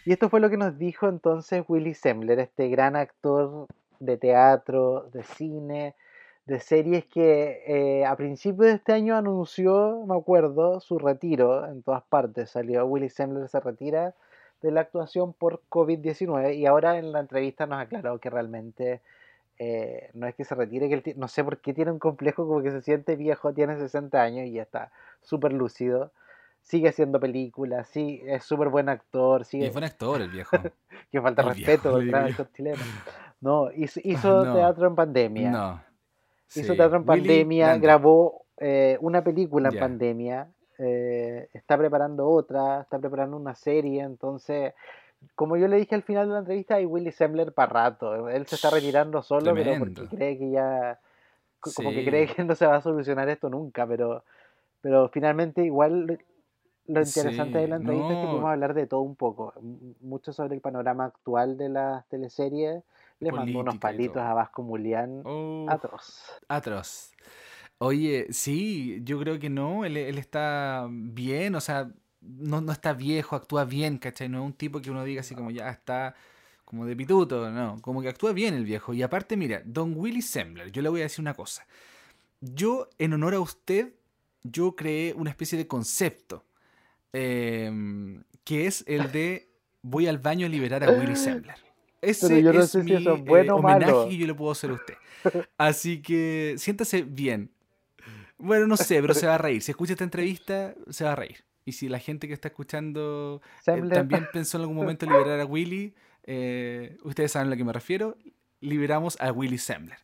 Y 0.05 0.13
esto 0.13 0.29
fue 0.29 0.41
lo 0.41 0.51
que 0.51 0.57
nos 0.57 0.79
dijo 0.79 1.09
entonces 1.09 1.65
Willy 1.67 1.95
Sembler, 1.95 2.39
este 2.39 2.69
gran 2.69 2.97
actor 2.97 3.67
de 3.99 4.17
teatro, 4.17 5.11
de 5.13 5.23
cine, 5.23 5.95
de 6.49 6.61
series 6.61 7.05
que 7.05 7.63
eh, 7.67 8.07
a 8.07 8.17
principios 8.17 8.69
de 8.69 8.73
este 8.73 8.95
año 8.95 9.17
anunció, 9.17 10.03
me 10.07 10.17
acuerdo, 10.17 10.81
su 10.81 10.99
retiro 10.99 11.67
en 11.67 11.83
todas 11.83 12.03
partes. 12.05 12.51
Salió 12.51 12.87
Willy 12.87 13.11
Sembler, 13.11 13.51
se 13.51 13.61
retira 13.61 14.15
de 14.63 14.71
la 14.71 14.81
actuación 14.81 15.35
por 15.35 15.61
COVID-19 15.69 16.57
y 16.57 16.65
ahora 16.65 16.97
en 16.97 17.13
la 17.13 17.21
entrevista 17.21 17.67
nos 17.67 17.81
aclaró 17.81 18.19
que 18.19 18.31
realmente 18.31 19.03
eh, 19.59 20.09
no 20.15 20.27
es 20.27 20.35
que 20.35 20.45
se 20.45 20.55
retire, 20.55 20.89
que 20.89 21.15
no 21.17 21.29
sé 21.29 21.45
por 21.45 21.59
qué 21.59 21.75
tiene 21.75 21.93
un 21.93 21.99
complejo 21.99 22.49
como 22.49 22.63
que 22.63 22.71
se 22.71 22.81
siente 22.81 23.15
viejo, 23.15 23.53
tiene 23.53 23.77
60 23.77 24.21
años 24.21 24.47
y 24.47 24.53
ya 24.53 24.63
está 24.63 24.91
súper 25.21 25.53
lúcido. 25.53 26.13
Sigue 26.63 26.89
haciendo 26.89 27.21
películas, 27.21 27.89
sí, 27.89 28.23
es 28.25 28.43
súper 28.43 28.71
buen 28.71 28.89
actor. 28.89 29.45
Sigue... 29.45 29.67
Es 29.67 29.73
buen 29.73 29.85
actor 29.85 30.23
el 30.23 30.31
viejo. 30.31 30.57
que 31.13 31.21
falta 31.21 31.43
respeto 31.43 31.93
contra 31.93 32.27
el 32.27 32.53
chileno. 32.55 32.83
No, 33.43 33.71
hizo, 33.71 34.01
teatro 34.55 34.87
en 34.87 34.95
pandemia. 34.95 35.51
No. 35.51 35.88
Hizo 36.55 36.75
teatro 36.75 36.99
en 36.99 37.05
pandemia, 37.05 37.77
grabó 37.79 38.47
eh, 38.57 38.97
una 39.01 39.23
película 39.23 39.69
en 39.69 39.79
pandemia, 39.79 40.49
eh, 40.79 41.49
está 41.53 41.77
preparando 41.77 42.29
otra, 42.29 42.81
está 42.83 42.99
preparando 42.99 43.37
una 43.37 43.55
serie, 43.55 44.03
entonces 44.03 44.73
como 45.35 45.57
yo 45.57 45.69
le 45.69 45.77
dije 45.77 45.95
al 45.95 46.03
final 46.03 46.29
de 46.29 46.33
la 46.35 46.39
entrevista, 46.41 46.77
hay 46.77 46.87
Willy 46.87 47.13
Sembler 47.13 47.53
para 47.53 47.73
rato. 47.73 48.29
Él 48.29 48.47
se 48.47 48.57
está 48.57 48.71
retirando 48.71 49.23
solo, 49.23 49.55
pero 49.55 49.79
porque 49.79 50.07
cree 50.07 50.39
que 50.39 50.51
ya. 50.51 50.99
Como 51.61 51.91
que 51.91 52.05
cree 52.05 52.29
que 52.29 52.45
no 52.45 52.55
se 52.55 52.67
va 52.67 52.77
a 52.77 52.81
solucionar 52.81 53.29
esto 53.29 53.51
nunca, 53.51 53.85
pero, 53.87 54.23
pero 54.81 55.09
finalmente, 55.09 55.65
igual 55.65 56.21
lo 56.87 57.01
interesante 57.01 57.59
de 57.59 57.67
la 57.69 57.77
entrevista 57.77 58.13
es 58.13 58.19
que 58.21 58.27
podemos 58.27 58.51
hablar 58.51 58.75
de 58.75 58.87
todo 58.87 59.01
un 59.01 59.17
poco. 59.17 59.53
Mucho 60.01 60.33
sobre 60.33 60.55
el 60.55 60.61
panorama 60.61 61.07
actual 61.07 61.59
de 61.59 61.69
las 61.69 62.07
teleseries. 62.09 62.83
Le 63.21 63.33
mandó 63.33 63.61
unos 63.61 63.79
palitos 63.79 64.23
a 64.23 64.35
Vasco 64.35 64.63
Mulián. 64.63 65.23
atroz. 65.69 66.25
Atroz. 66.49 67.13
Oye, 67.79 68.27
sí, 68.31 69.01
yo 69.05 69.19
creo 69.19 69.39
que 69.39 69.51
no. 69.51 69.85
Él, 69.85 69.97
él 69.97 70.19
está 70.19 70.87
bien, 70.91 71.55
o 71.55 71.61
sea 71.61 71.91
no, 72.21 72.61
no 72.61 72.73
está 72.73 72.93
viejo, 72.93 73.37
actúa 73.37 73.65
bien, 73.65 73.99
¿cachai? 73.99 74.29
No 74.29 74.39
es 74.39 74.45
un 74.45 74.53
tipo 74.53 74.81
que 74.81 74.91
uno 74.91 75.05
diga 75.05 75.21
así 75.21 75.35
como 75.35 75.51
ya 75.51 75.71
está 75.71 76.15
como 76.65 76.85
de 76.85 76.95
pituto, 76.95 77.51
no, 77.51 77.81
como 77.81 78.03
que 78.03 78.09
actúa 78.09 78.33
bien 78.33 78.55
el 78.55 78.65
viejo. 78.65 78.93
Y 78.93 79.03
aparte, 79.03 79.37
mira, 79.37 79.63
Don 79.65 79.95
Willy 79.97 80.21
Sembler, 80.21 80.71
yo 80.71 80.83
le 80.83 80.91
voy 80.91 81.01
a 81.01 81.05
decir 81.05 81.23
una 81.23 81.33
cosa. 81.33 81.67
Yo, 82.41 82.91
en 82.99 83.15
honor 83.15 83.35
a 83.35 83.41
usted, 83.41 83.95
yo 84.43 84.77
creé 84.77 85.15
una 85.15 85.31
especie 85.31 85.57
de 85.57 85.67
concepto, 85.67 86.45
em, 87.13 88.23
que 88.45 88.67
es 88.67 88.85
el 88.87 89.11
de 89.13 89.51
voy 89.81 90.07
al 90.09 90.19
baño 90.19 90.47
a 90.47 90.51
liberar 90.51 90.85
a 90.85 90.91
Willy 90.91 91.17
Sembler. 91.17 91.57
Ese 92.01 92.39
es 92.39 92.75
mi 92.85 92.93
eh, 92.93 93.51
homenaje 93.51 94.09
y 94.11 94.19
yo 94.19 94.27
le 94.27 94.35
puedo 94.35 94.53
hacer 94.53 94.71
a 94.71 94.75
usted. 94.75 94.95
Así 95.57 96.01
que 96.01 96.55
siéntase 96.59 97.03
bien. 97.03 97.51
Bueno, 98.39 98.67
no 98.67 98.77
sé, 98.77 99.01
pero 99.01 99.15
se 99.15 99.27
va 99.27 99.35
a 99.35 99.39
reír. 99.39 99.63
Si 99.63 99.73
escucha 99.73 99.93
esta 99.95 100.05
entrevista, 100.05 100.75
se 100.91 101.05
va 101.05 101.13
a 101.13 101.17
reír. 101.17 101.45
Y 101.65 101.73
si 101.73 101.89
la 101.89 101.99
gente 101.99 102.29
que 102.29 102.35
está 102.35 102.49
escuchando 102.49 103.43
eh, 103.67 103.83
también 103.93 104.27
pensó 104.33 104.57
en 104.57 104.63
algún 104.63 104.77
momento 104.77 105.07
liberar 105.07 105.41
a 105.41 105.45
Willy, 105.45 105.95
eh, 106.25 106.97
ustedes 107.03 107.33
saben 107.33 107.49
a 107.49 107.51
lo 107.51 107.57
que 107.57 107.65
me 107.65 107.73
refiero, 107.73 108.17
liberamos 108.61 109.21
a 109.21 109.33
Willy 109.33 109.59
Sembler. 109.59 109.99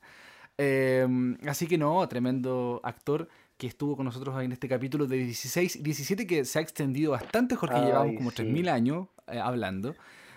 Em, 0.59 1.37
así 1.49 1.67
que 1.67 1.79
no, 1.79 2.07
tremendo 2.09 2.81
actor 2.85 3.29
que 3.57 3.67
estuvo 3.67 3.97
con 3.97 4.05
nosotros 4.05 4.43
en 4.43 4.53
este 4.53 4.69
capítulo 4.69 5.07
de 5.07 5.17
16 5.17 5.83
17 5.83 6.27
que 6.27 6.45
se 6.45 6.59
ha 6.59 6.63
extendido 6.63 7.13
bastante, 7.13 7.57
Jorge, 7.57 7.81
llevamos 7.81 8.17
como 8.17 8.31
3.000 8.31 8.69
años 8.69 9.09
eh, 9.29 9.39
hablando. 9.39 9.95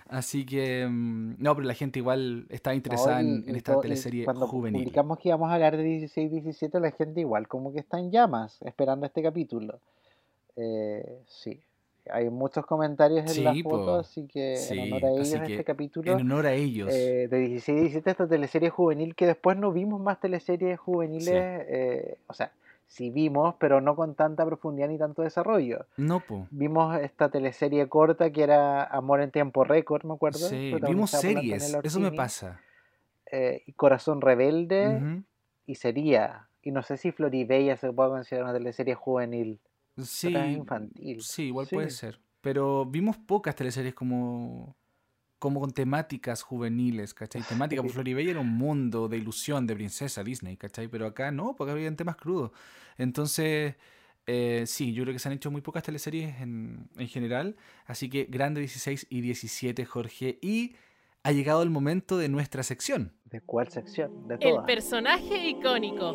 Así 0.09 0.45
que, 0.45 0.81
em, 0.83 1.35
no, 1.37 1.55
pero 1.55 1.67
la 1.67 1.73
gente 1.73 1.99
igual 1.99 2.45
está 2.49 2.73
interesada 2.73 3.19
en, 3.21 3.43
esta 3.55 3.79
teleserie 3.79 4.25
cuando 4.25 4.47
juvenil. 4.47 4.83
Publicamos 4.83 5.19
que 5.19 5.29
íbamos 5.29 5.49
a 5.49 5.55
hablar 5.55 5.77
de 5.77 5.83
16-17, 5.83 6.79
la 6.79 6.91
gente 6.91 7.21
igual 7.21 7.47
como 7.47 7.73
que 7.73 7.79
está 7.79 7.99
en 7.99 8.11
llamas 8.11 8.61
esperando 8.61 9.05
este 9.05 9.21
capítulo. 9.21 9.79
Eh, 10.55 11.19
sí, 11.27 11.61
hay 12.11 12.29
muchos 12.29 12.65
comentarios 12.65 13.35
en 13.35 13.43
la 13.43 13.53
foto, 13.63 13.95
así 13.95 14.27
que 14.27 14.55
en 14.69 14.93
honor 14.93 15.05
a 15.05 15.11
ellos 15.11 15.33
este 15.33 15.63
capítulo. 15.63 16.11
En 16.11 16.21
honor 16.21 16.47
a 16.47 16.53
ellos. 16.53 16.89
Eh, 16.91 17.27
de 17.29 17.37
16 17.39 17.77
y 17.77 17.81
17 17.81 18.11
esta 18.11 18.27
teleserie 18.27 18.69
juvenil 18.69 19.15
que 19.15 19.27
después 19.27 19.57
no 19.57 19.71
vimos 19.71 19.99
más 19.99 20.19
teleseries 20.19 20.79
juveniles, 20.79 21.65
eh, 21.67 22.17
o 22.27 22.33
sea, 22.33 22.51
sí 22.87 23.09
vimos, 23.09 23.55
pero 23.59 23.81
no 23.81 23.95
con 23.95 24.15
tanta 24.15 24.45
profundidad 24.45 24.87
ni 24.87 24.97
tanto 24.97 25.21
desarrollo. 25.21 25.85
No, 25.97 26.21
po. 26.21 26.47
Vimos 26.49 26.99
esta 26.99 27.29
teleserie 27.29 27.87
corta 27.87 28.31
que 28.31 28.43
era 28.43 28.83
Amor 28.83 29.21
en 29.21 29.31
tiempo 29.31 29.63
récord, 29.63 30.03
me 30.05 30.13
acuerdo. 30.13 30.39
Sí, 30.39 30.73
vimos 30.85 31.11
series, 31.11 31.77
eso 31.83 31.99
me 31.99 32.11
pasa. 32.11 32.61
Eh, 33.31 33.63
Corazón 33.75 34.21
Rebelde 34.21 35.23
y 35.65 35.75
Sería. 35.75 36.47
Y 36.61 36.71
no 36.71 36.81
sé 36.81 36.97
si 36.97 37.11
Floribella 37.11 37.77
se 37.77 37.91
puede 37.93 38.09
considerar 38.09 38.45
una 38.45 38.57
teleserie 38.57 38.95
juvenil. 38.95 39.59
Sí, 39.97 40.33
infantil. 40.35 41.21
Sí, 41.21 41.43
igual 41.43 41.67
puede 41.71 41.89
ser. 41.89 42.19
Pero 42.41 42.85
vimos 42.85 43.17
pocas 43.17 43.55
teleseries 43.55 43.93
como, 43.93 44.75
como 45.39 45.59
con 45.59 45.71
temáticas 45.71 46.41
juveniles, 46.41 47.13
¿cachai? 47.13 47.41
Temática, 47.43 47.81
por 47.81 47.91
Floribella 47.91 48.31
era 48.31 48.39
un 48.39 48.57
mundo 48.57 49.07
de 49.07 49.17
ilusión, 49.17 49.67
de 49.67 49.75
princesa 49.75 50.23
Disney, 50.23 50.57
¿cachai? 50.57 50.87
Pero 50.87 51.05
acá 51.05 51.31
no, 51.31 51.55
porque 51.55 51.71
había 51.71 51.95
temas 51.95 52.15
crudos. 52.15 52.51
Entonces, 52.97 53.75
Eh, 54.29 54.65
sí, 54.67 54.91
yo 54.91 55.03
creo 55.03 55.13
que 55.13 55.19
se 55.19 55.29
han 55.29 55.35
hecho 55.35 55.49
muy 55.51 55.61
pocas 55.61 55.83
teleseries 55.83 56.41
en, 56.41 56.89
en 56.97 57.07
general. 57.07 57.55
Así 57.85 58.09
que 58.09 58.25
grande 58.25 58.59
16 58.59 59.07
y 59.09 59.21
17, 59.21 59.85
Jorge. 59.85 60.37
Y 60.41 60.75
ha 61.23 61.31
llegado 61.31 61.63
el 61.63 61.69
momento 61.69 62.17
de 62.17 62.27
nuestra 62.27 62.61
sección. 62.63 63.13
¿De 63.23 63.39
cuál 63.39 63.69
sección? 63.69 64.27
De 64.27 64.35
El 64.41 64.63
personaje 64.65 65.47
icónico. 65.47 66.11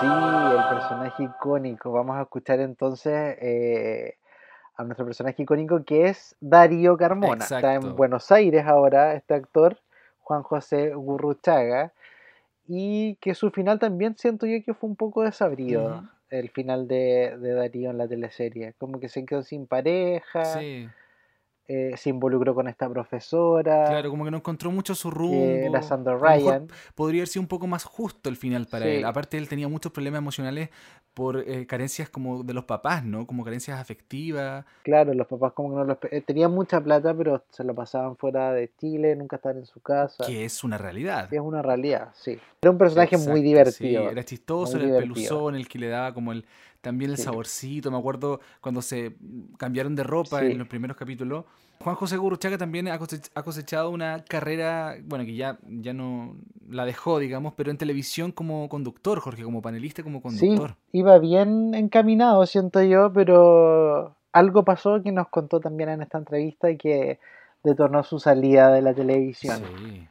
Sí, 0.00 0.06
el 0.06 0.78
personaje 0.78 1.24
icónico. 1.24 1.92
Vamos 1.92 2.16
a 2.16 2.22
escuchar 2.22 2.60
entonces 2.60 3.36
eh, 3.38 4.16
a 4.80 4.84
nuestro 4.84 5.04
personaje 5.04 5.42
icónico 5.42 5.84
que 5.84 6.08
es 6.08 6.34
Darío 6.40 6.96
Carmona. 6.96 7.44
Está 7.44 7.74
en 7.74 7.96
Buenos 7.96 8.32
Aires 8.32 8.64
ahora 8.66 9.14
este 9.14 9.34
actor, 9.34 9.78
Juan 10.20 10.42
José 10.42 10.94
Gurruchaga. 10.94 11.92
Y 12.66 13.16
que 13.16 13.34
su 13.34 13.50
final 13.50 13.78
también 13.78 14.16
siento 14.16 14.46
yo 14.46 14.62
que 14.64 14.74
fue 14.74 14.88
un 14.88 14.96
poco 14.96 15.22
desabrido. 15.22 16.08
El 16.30 16.50
final 16.50 16.86
de, 16.86 17.36
de 17.38 17.52
Darío 17.52 17.90
en 17.90 17.98
la 17.98 18.06
teleserie. 18.06 18.74
Como 18.78 19.00
que 19.00 19.08
se 19.08 19.24
quedó 19.26 19.42
sin 19.42 19.66
pareja, 19.66 20.44
Sí, 20.44 20.88
eh, 21.72 21.96
se 21.96 22.10
involucró 22.10 22.52
con 22.52 22.66
esta 22.66 22.88
profesora, 22.88 23.84
claro, 23.86 24.10
como 24.10 24.24
que 24.24 24.30
no 24.32 24.38
encontró 24.38 24.72
mucho 24.72 24.96
su 24.96 25.08
rumbo. 25.08 25.44
era 25.44 25.82
Sandra 25.82 26.16
Ryan. 26.16 26.66
podría 26.96 27.20
haber 27.20 27.28
sido 27.28 27.42
un 27.42 27.46
poco 27.48 27.68
más 27.68 27.84
justo 27.84 28.28
el 28.28 28.36
final 28.36 28.66
para 28.66 28.86
Sí. 28.86 28.90
él. 28.96 29.04
Aparte, 29.04 29.38
él 29.38 29.48
tenía 29.48 29.68
muchos 29.68 29.92
problemas 29.92 30.18
emocionales 30.18 30.70
por 31.14 31.38
eh, 31.38 31.66
carencias 31.66 32.08
como 32.08 32.42
de 32.42 32.54
los 32.54 32.64
papás, 32.64 33.04
¿no? 33.04 33.26
Como 33.26 33.44
carencias 33.44 33.78
afectivas. 33.78 34.64
Claro, 34.82 35.14
los 35.14 35.26
papás 35.28 35.52
como 35.52 35.70
que 35.70 35.74
no 35.76 35.84
los... 35.84 35.98
eh, 36.10 36.22
Tenían 36.22 36.50
mucha 36.52 36.80
plata, 36.80 37.14
pero 37.14 37.44
se 37.50 37.62
lo 37.62 37.74
pasaban 37.74 38.16
fuera 38.16 38.52
de 38.52 38.70
Chile, 38.78 39.14
nunca 39.14 39.36
estaban 39.36 39.58
en 39.58 39.66
su 39.66 39.80
casa. 39.80 40.24
que 40.26 40.44
es 40.44 40.64
una 40.64 40.76
realidad. 40.78 41.28
Sí, 41.30 41.36
es 41.36 41.42
una 41.42 41.62
realidad, 41.62 42.08
sí. 42.14 42.36
Era 42.62 42.70
un 42.72 42.78
personaje 42.78 43.16
muy 43.16 43.24
Exacto, 43.40 43.42
divertido. 43.42 44.02
Sí, 44.06 44.08
era 44.12 44.24
chistoso, 44.24 44.76
muy 44.76 44.86
era 44.86 44.96
el 44.96 45.02
peluzón, 45.02 45.54
el 45.54 45.68
que 45.68 45.78
le 45.78 45.88
daba 45.88 46.12
como 46.14 46.32
el 46.32 46.44
también 46.80 47.10
el 47.10 47.16
Sí. 47.16 47.24
saborcito. 47.24 47.90
Me 47.90 47.98
acuerdo 47.98 48.40
cuando 48.60 48.82
se 48.82 49.16
cambiaron 49.58 49.94
de 49.94 50.02
ropa 50.02 50.40
Sí. 50.40 50.46
en 50.46 50.58
los 50.58 50.68
primeros 50.68 50.96
capítulos. 50.96 51.44
Juan 51.82 51.96
José 51.96 52.18
Gurruchaga 52.18 52.58
también 52.58 52.88
ha 52.88 52.98
cosech- 52.98 53.30
ha 53.34 53.42
cosechado 53.42 53.88
una 53.90 54.22
carrera, 54.28 54.96
bueno, 55.04 55.24
que 55.24 55.34
ya, 55.34 55.58
ya 55.66 55.94
no 55.94 56.36
la 56.68 56.84
dejó, 56.84 57.18
digamos, 57.18 57.54
pero 57.56 57.70
en 57.70 57.78
televisión 57.78 58.32
como 58.32 58.68
conductor, 58.68 59.18
Jorge, 59.20 59.42
como 59.44 59.62
panelista, 59.62 60.02
como 60.02 60.18
Sí, 60.18 60.22
conductor. 60.48 60.76
iba 60.92 61.18
bien 61.18 61.74
encaminado, 61.74 62.44
siento 62.44 62.82
yo, 62.82 63.10
pero 63.14 64.14
algo 64.32 64.62
pasó 64.64 65.02
que 65.02 65.10
nos 65.10 65.28
contó 65.28 65.58
también 65.58 65.88
en 65.88 66.02
esta 66.02 66.18
entrevista 66.18 66.70
y 66.70 66.76
que 66.76 67.18
detornó 67.64 68.02
su 68.04 68.18
salida 68.18 68.70
de 68.72 68.82
la 68.82 68.92
televisión. 68.94 69.62
Sí. 69.78 70.06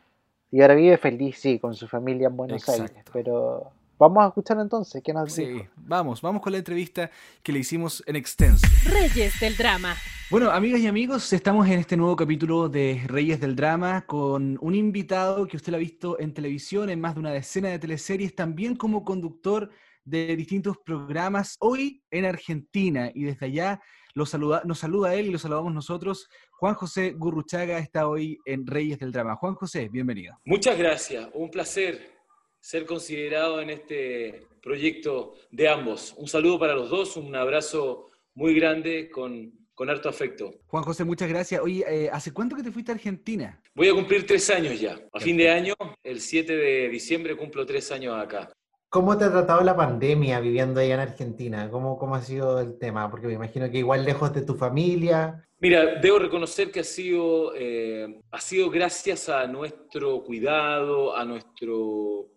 Y 0.52 0.62
ahora 0.62 0.74
vive 0.74 0.98
feliz, 0.98 1.38
sí, 1.40 1.60
con 1.60 1.76
su 1.76 1.88
familia 1.88 2.30
en 2.30 2.36
Buenos 2.38 2.68
Aires. 2.68 2.92
Pero 3.14 3.72
vamos 4.00 4.24
a 4.24 4.28
escuchar 4.30 4.58
entonces 4.60 5.02
qué 5.04 5.14
nos 5.14 5.32
Sí, 5.32 5.46
dijo. 5.46 5.68
vamos, 5.76 6.22
vamos 6.22 6.42
con 6.42 6.52
la 6.54 6.58
entrevista 6.58 7.12
que 7.44 7.52
le 7.52 7.60
hicimos 7.60 8.02
en 8.08 8.16
extenso. 8.16 8.66
Reyes 8.86 9.40
del 9.40 9.56
drama. 9.58 9.96
Bueno, 10.32 10.52
amigas 10.52 10.80
y 10.82 10.88
amigos, 10.88 11.34
estamos 11.34 11.68
en 11.68 11.80
este 11.80 11.98
nuevo 11.98 12.16
capítulo 12.16 12.70
de 12.70 13.04
Reyes 13.08 13.40
del 13.42 13.56
Drama 13.56 14.06
con 14.06 14.58
un 14.62 14.76
invitado 14.76 15.48
que 15.48 15.58
usted 15.58 15.72
lo 15.72 15.78
ha 15.78 15.80
visto 15.80 16.20
en 16.20 16.34
televisión, 16.34 16.90
en 16.90 17.02
más 17.02 17.16
de 17.16 17.20
una 17.22 17.32
decena 17.32 17.70
de 17.70 17.80
teleseries, 17.80 18.36
también 18.36 18.76
como 18.76 19.04
conductor 19.04 19.70
de 20.06 20.36
distintos 20.36 20.78
programas, 20.78 21.58
hoy 21.60 22.04
en 22.12 22.26
Argentina. 22.26 23.12
Y 23.14 23.24
desde 23.24 23.48
allá 23.48 23.82
lo 24.14 24.26
saluda, 24.28 24.62
nos 24.66 24.80
saluda 24.80 25.16
él 25.16 25.28
y 25.28 25.32
lo 25.32 25.40
saludamos 25.40 25.74
nosotros. 25.74 26.30
Juan 26.52 26.76
José 26.76 27.12
Gurruchaga 27.18 27.80
está 27.80 28.08
hoy 28.08 28.38
en 28.46 28.68
Reyes 28.68 29.00
del 29.00 29.12
Drama. 29.12 29.36
Juan 29.36 29.56
José, 29.56 29.90
bienvenido. 29.90 30.38
Muchas 30.46 30.78
gracias, 30.78 31.28
un 31.34 31.50
placer 31.50 32.19
ser 32.60 32.86
considerado 32.86 33.62
en 33.62 33.70
este 33.70 34.48
proyecto 34.62 35.36
de 35.52 35.68
ambos. 35.68 36.14
Un 36.18 36.28
saludo 36.28 36.60
para 36.60 36.76
los 36.76 36.90
dos, 36.90 37.18
un 37.18 37.36
abrazo 37.36 38.10
muy 38.34 38.54
grande 38.54 39.10
con, 39.10 39.52
con 39.74 39.90
harto 39.90 40.10
afecto. 40.10 40.54
Juan 40.68 40.84
José, 40.84 41.04
muchas 41.06 41.30
gracias. 41.30 41.62
Oye, 41.62 41.86
eh, 41.88 42.10
¿hace 42.12 42.34
cuánto 42.34 42.56
que 42.56 42.64
te 42.64 42.72
fuiste 42.72 42.92
a 42.92 42.96
Argentina? 42.96 43.62
Voy 43.74 43.88
a 43.88 43.94
cumplir 43.94 44.26
tres 44.26 44.50
años 44.50 44.80
ya. 44.80 45.00
A 45.14 45.20
fin 45.20 45.38
de 45.38 45.50
año, 45.50 45.74
el 46.04 46.20
7 46.20 46.56
de 46.56 46.90
diciembre, 46.90 47.38
cumplo 47.38 47.66
tres 47.66 47.92
años 47.92 48.16
acá. 48.22 48.52
¿Cómo 48.90 49.16
te 49.18 49.26
ha 49.26 49.32
tratado 49.32 49.62
la 49.62 49.78
pandemia 49.78 50.40
viviendo 50.40 50.80
allá 50.80 50.96
en 50.96 51.00
Argentina? 51.00 51.70
¿Cómo, 51.70 51.98
cómo 52.00 52.16
ha 52.16 52.22
sido 52.24 52.60
el 52.60 52.80
tema? 52.80 53.10
Porque 53.12 53.28
me 53.28 53.34
imagino 53.34 53.70
que 53.70 53.78
igual 53.78 54.04
lejos 54.04 54.34
de 54.34 54.42
tu 54.42 54.56
familia. 54.56 55.48
Mira, 55.60 56.00
debo 56.02 56.18
reconocer 56.18 56.72
que 56.72 56.80
ha 56.80 56.84
sido, 56.84 57.54
eh, 57.56 58.20
ha 58.32 58.42
sido 58.42 58.72
gracias 58.72 59.30
a 59.30 59.46
nuestro 59.46 60.24
cuidado, 60.24 61.16
a 61.16 61.24
nuestro 61.24 62.30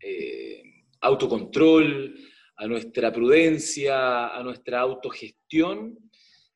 eh, 0.00 0.62
autocontrol, 1.00 2.14
a 2.56 2.66
nuestra 2.66 3.10
prudencia, 3.10 4.28
a 4.28 4.42
nuestra 4.42 4.80
autogestión, 4.80 5.98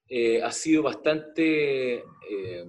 eh, 0.06 0.42
ha 0.42 0.52
sido 0.52 0.82
bastante 0.82 1.94
eh, 1.96 2.64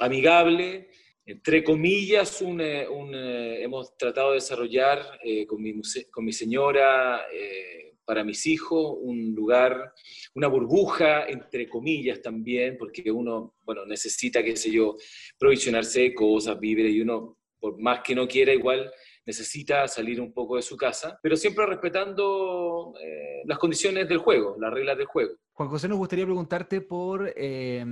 amigable. 0.00 0.88
Entre 1.24 1.62
comillas, 1.62 2.42
un, 2.42 2.60
hemos 2.60 3.96
tratado 3.96 4.30
de 4.30 4.34
desarrollar 4.36 5.20
con, 5.46 5.62
mi, 5.62 5.80
con 6.10 6.24
mi 6.24 6.32
señora, 6.32 7.24
para 8.04 8.24
mis 8.24 8.44
hijos, 8.46 8.96
un 9.00 9.32
lugar 9.32 9.92
una 10.34 10.48
burbuja, 10.48 11.26
entre 11.26 11.68
comillas 11.68 12.20
también, 12.20 12.76
porque 12.78 13.10
uno, 13.10 13.54
bueno, 13.64 13.84
necesita, 13.86 14.42
qué 14.42 14.56
sé 14.56 14.70
yo, 14.70 14.96
provisionarse 15.38 16.00
de 16.00 16.14
cosas, 16.14 16.58
víveres, 16.58 16.92
y 16.92 17.00
uno, 17.00 17.38
por 17.60 17.78
más 17.80 18.00
que 18.00 18.14
no 18.14 18.26
quiera, 18.26 18.52
igual 18.52 18.90
necesita 19.24 19.86
salir 19.88 20.20
un 20.20 20.32
poco 20.32 20.56
de 20.56 20.62
su 20.62 20.76
casa, 20.76 21.18
pero 21.22 21.36
siempre 21.36 21.66
respetando 21.66 22.94
eh, 23.00 23.42
las 23.44 23.58
condiciones 23.58 24.08
del 24.08 24.18
juego, 24.18 24.56
las 24.58 24.72
reglas 24.72 24.96
del 24.96 25.06
juego. 25.06 25.34
Juan 25.52 25.68
José, 25.68 25.88
nos 25.88 25.98
gustaría 25.98 26.24
preguntarte 26.24 26.80
por 26.80 27.32
eh, 27.36 27.84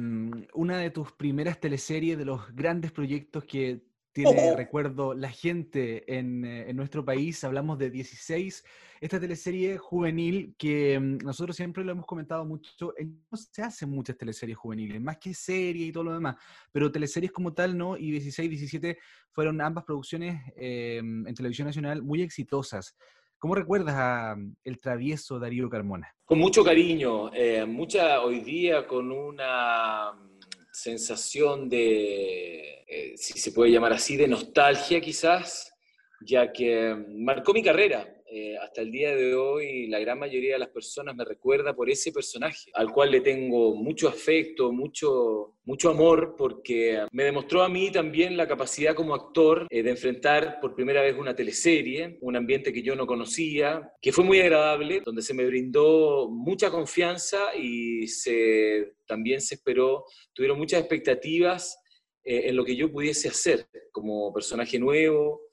una 0.55 0.79
de 0.79 0.91
tus 0.91 1.13
primeras 1.13 1.61
teleseries, 1.61 2.19
de 2.19 2.25
los 2.25 2.55
grandes 2.55 2.91
proyectos 2.91 3.45
que 3.45 3.83
tiene, 4.13 4.55
recuerdo, 4.57 5.15
la 5.15 5.31
gente 5.31 6.17
en, 6.19 6.45
eh, 6.45 6.71
en 6.71 6.77
nuestro 6.77 7.05
país. 7.05 7.43
Hablamos 7.45 7.79
de 7.79 7.91
16, 7.91 8.65
esta 9.01 9.21
teleserie 9.21 9.79
juvenil 9.79 10.55
que 10.59 10.99
mm, 10.99 11.19
nosotros 11.19 11.57
siempre 11.57 11.85
lo 11.85 11.93
hemos 11.93 12.07
comentado 12.07 12.45
mucho. 12.45 12.95
eh, 12.97 13.07
No 13.07 13.37
se 13.37 13.63
hacen 13.63 13.91
muchas 13.91 14.17
teleseries 14.17 14.57
juveniles, 14.59 15.01
más 15.01 15.19
que 15.19 15.35
series 15.35 15.89
y 15.89 15.93
todo 15.93 16.05
lo 16.05 16.13
demás, 16.13 16.37
pero 16.73 16.91
teleseries 16.91 17.33
como 17.33 17.53
tal, 17.53 17.77
¿no? 17.77 17.97
Y 17.97 18.11
16, 18.11 18.51
17 18.51 18.99
fueron 19.31 19.61
ambas 19.61 19.85
producciones 19.85 20.41
eh, 20.57 20.99
en 20.99 21.35
televisión 21.35 21.67
nacional 21.67 22.03
muy 22.03 22.23
exitosas. 22.23 22.97
¿Cómo 23.39 23.55
recuerdas 23.55 23.95
a 23.97 24.37
mm, 24.37 24.57
el 24.65 24.79
travieso 24.81 25.39
Darío 25.39 25.71
Carmona? 25.71 26.15
Con 26.25 26.39
mucho 26.39 26.63
cariño, 26.63 27.33
eh, 27.35 27.65
mucha 27.65 28.21
hoy 28.21 28.41
día 28.41 28.87
con 28.87 29.11
una 29.11 30.13
mm, 30.13 30.30
sensación 30.73 31.69
de, 31.69 32.85
eh, 32.87 33.13
si 33.17 33.39
se 33.39 33.53
puede 33.53 33.71
llamar 33.71 33.93
así, 33.93 34.17
de 34.17 34.29
nostalgia 34.29 35.01
quizás, 35.01 35.73
ya 36.21 36.53
que 36.53 36.95
mm, 36.95 37.25
marcó 37.25 37.53
mi 37.53 37.63
carrera. 37.63 38.07
Eh, 38.33 38.57
hasta 38.59 38.83
el 38.83 38.93
día 38.93 39.13
de 39.17 39.35
hoy 39.35 39.89
la 39.89 39.99
gran 39.99 40.17
mayoría 40.17 40.53
de 40.53 40.61
las 40.61 40.69
personas 40.69 41.17
me 41.17 41.25
recuerda 41.25 41.75
por 41.75 41.91
ese 41.91 42.13
personaje, 42.13 42.71
al 42.75 42.93
cual 42.93 43.11
le 43.11 43.23
tengo 43.23 43.75
mucho 43.75 44.09
afecto, 44.09 44.71
mucho, 44.71 45.57
mucho 45.65 45.91
amor, 45.91 46.37
porque 46.39 47.07
me 47.11 47.25
demostró 47.25 47.65
a 47.65 47.69
mí 47.69 47.91
también 47.91 48.37
la 48.37 48.47
capacidad 48.47 48.95
como 48.95 49.17
actor 49.17 49.67
eh, 49.69 49.83
de 49.83 49.91
enfrentar 49.91 50.61
por 50.61 50.77
primera 50.77 51.03
vez 51.03 51.17
una 51.19 51.35
teleserie, 51.35 52.19
un 52.21 52.37
ambiente 52.37 52.73
que 52.73 52.83
yo 52.83 52.95
no 52.95 53.05
conocía, 53.05 53.91
que 54.01 54.13
fue 54.13 54.23
muy 54.23 54.39
agradable, 54.39 55.03
donde 55.05 55.23
se 55.23 55.35
me 55.35 55.45
brindó 55.45 56.29
mucha 56.31 56.71
confianza 56.71 57.57
y 57.57 58.07
se, 58.07 58.93
también 59.09 59.41
se 59.41 59.57
esperó, 59.57 60.05
tuvieron 60.33 60.57
muchas 60.57 60.79
expectativas 60.79 61.83
eh, 62.23 62.43
en 62.45 62.55
lo 62.55 62.65
que 62.65 62.77
yo 62.77 62.93
pudiese 62.93 63.27
hacer 63.27 63.67
como 63.91 64.33
personaje 64.33 64.79
nuevo. 64.79 65.49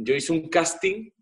Yo 0.00 0.16
hice 0.16 0.32
un 0.32 0.48
casting 0.48 1.12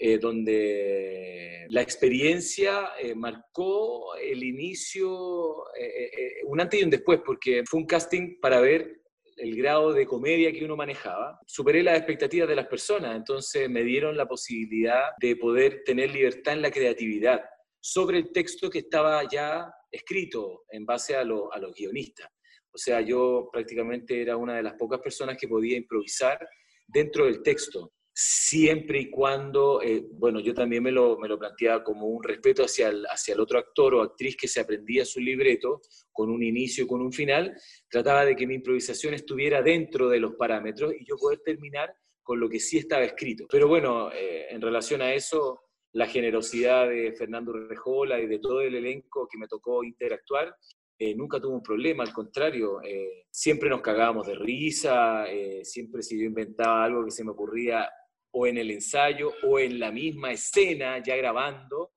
eh, 0.00 0.18
donde 0.18 1.66
la 1.70 1.82
experiencia 1.82 2.90
eh, 3.00 3.14
marcó 3.14 4.14
el 4.14 4.42
inicio, 4.44 5.64
eh, 5.78 6.40
un 6.44 6.60
antes 6.60 6.80
y 6.80 6.84
un 6.84 6.90
después, 6.90 7.20
porque 7.24 7.64
fue 7.68 7.80
un 7.80 7.86
casting 7.86 8.38
para 8.40 8.60
ver 8.60 9.02
el 9.36 9.56
grado 9.56 9.92
de 9.92 10.06
comedia 10.06 10.52
que 10.52 10.64
uno 10.64 10.76
manejaba. 10.76 11.38
Superé 11.46 11.82
las 11.82 11.96
expectativas 11.98 12.48
de 12.48 12.56
las 12.56 12.66
personas, 12.66 13.16
entonces 13.16 13.68
me 13.68 13.82
dieron 13.82 14.16
la 14.16 14.26
posibilidad 14.26 15.10
de 15.20 15.36
poder 15.36 15.82
tener 15.84 16.10
libertad 16.12 16.54
en 16.54 16.62
la 16.62 16.70
creatividad 16.70 17.40
sobre 17.80 18.18
el 18.18 18.32
texto 18.32 18.70
que 18.70 18.80
estaba 18.80 19.22
ya 19.30 19.72
escrito 19.90 20.64
en 20.70 20.84
base 20.84 21.16
a, 21.16 21.24
lo- 21.24 21.52
a 21.52 21.58
los 21.58 21.74
guionistas. 21.74 22.28
O 22.72 22.78
sea, 22.78 23.00
yo 23.00 23.48
prácticamente 23.52 24.20
era 24.20 24.36
una 24.36 24.56
de 24.56 24.62
las 24.62 24.74
pocas 24.74 25.00
personas 25.00 25.36
que 25.36 25.48
podía 25.48 25.76
improvisar 25.76 26.38
dentro 26.86 27.26
del 27.26 27.42
texto 27.42 27.92
siempre 28.20 28.98
y 28.98 29.10
cuando, 29.10 29.80
eh, 29.80 30.04
bueno, 30.10 30.40
yo 30.40 30.52
también 30.52 30.82
me 30.82 30.90
lo, 30.90 31.16
me 31.20 31.28
lo 31.28 31.38
planteaba 31.38 31.84
como 31.84 32.08
un 32.08 32.20
respeto 32.20 32.64
hacia 32.64 32.88
el, 32.88 33.06
hacia 33.06 33.34
el 33.34 33.38
otro 33.38 33.60
actor 33.60 33.94
o 33.94 34.02
actriz 34.02 34.36
que 34.36 34.48
se 34.48 34.58
aprendía 34.58 35.04
su 35.04 35.20
libreto 35.20 35.80
con 36.10 36.28
un 36.28 36.42
inicio 36.42 36.82
y 36.82 36.86
con 36.88 37.00
un 37.00 37.12
final, 37.12 37.56
trataba 37.88 38.24
de 38.24 38.34
que 38.34 38.44
mi 38.44 38.56
improvisación 38.56 39.14
estuviera 39.14 39.62
dentro 39.62 40.08
de 40.08 40.18
los 40.18 40.34
parámetros 40.34 40.94
y 40.98 41.04
yo 41.06 41.16
poder 41.16 41.42
terminar 41.44 41.94
con 42.20 42.40
lo 42.40 42.48
que 42.48 42.58
sí 42.58 42.78
estaba 42.78 43.04
escrito. 43.04 43.46
Pero 43.48 43.68
bueno, 43.68 44.10
eh, 44.10 44.48
en 44.50 44.60
relación 44.62 45.00
a 45.00 45.14
eso, 45.14 45.60
la 45.92 46.08
generosidad 46.08 46.88
de 46.88 47.12
Fernando 47.12 47.52
Rejola 47.52 48.18
y 48.18 48.26
de 48.26 48.40
todo 48.40 48.62
el 48.62 48.74
elenco 48.74 49.28
que 49.30 49.38
me 49.38 49.46
tocó 49.46 49.84
interactuar, 49.84 50.56
eh, 50.98 51.14
nunca 51.14 51.38
tuvo 51.38 51.54
un 51.54 51.62
problema, 51.62 52.02
al 52.02 52.12
contrario, 52.12 52.80
siempre 53.30 53.70
nos 53.70 53.80
cagábamos 53.80 54.26
de 54.26 54.34
risa, 54.34 55.24
siempre 55.62 56.02
si 56.02 56.18
yo 56.18 56.24
inventaba 56.24 56.82
algo 56.82 57.04
que 57.04 57.12
se 57.12 57.22
me 57.22 57.30
ocurría 57.30 57.88
o 58.30 58.46
en 58.46 58.58
el 58.58 58.70
ensayo 58.70 59.32
o 59.44 59.58
en 59.58 59.78
la 59.78 59.90
misma 59.90 60.32
escena, 60.32 61.02
ya 61.02 61.16
grabando, 61.16 61.92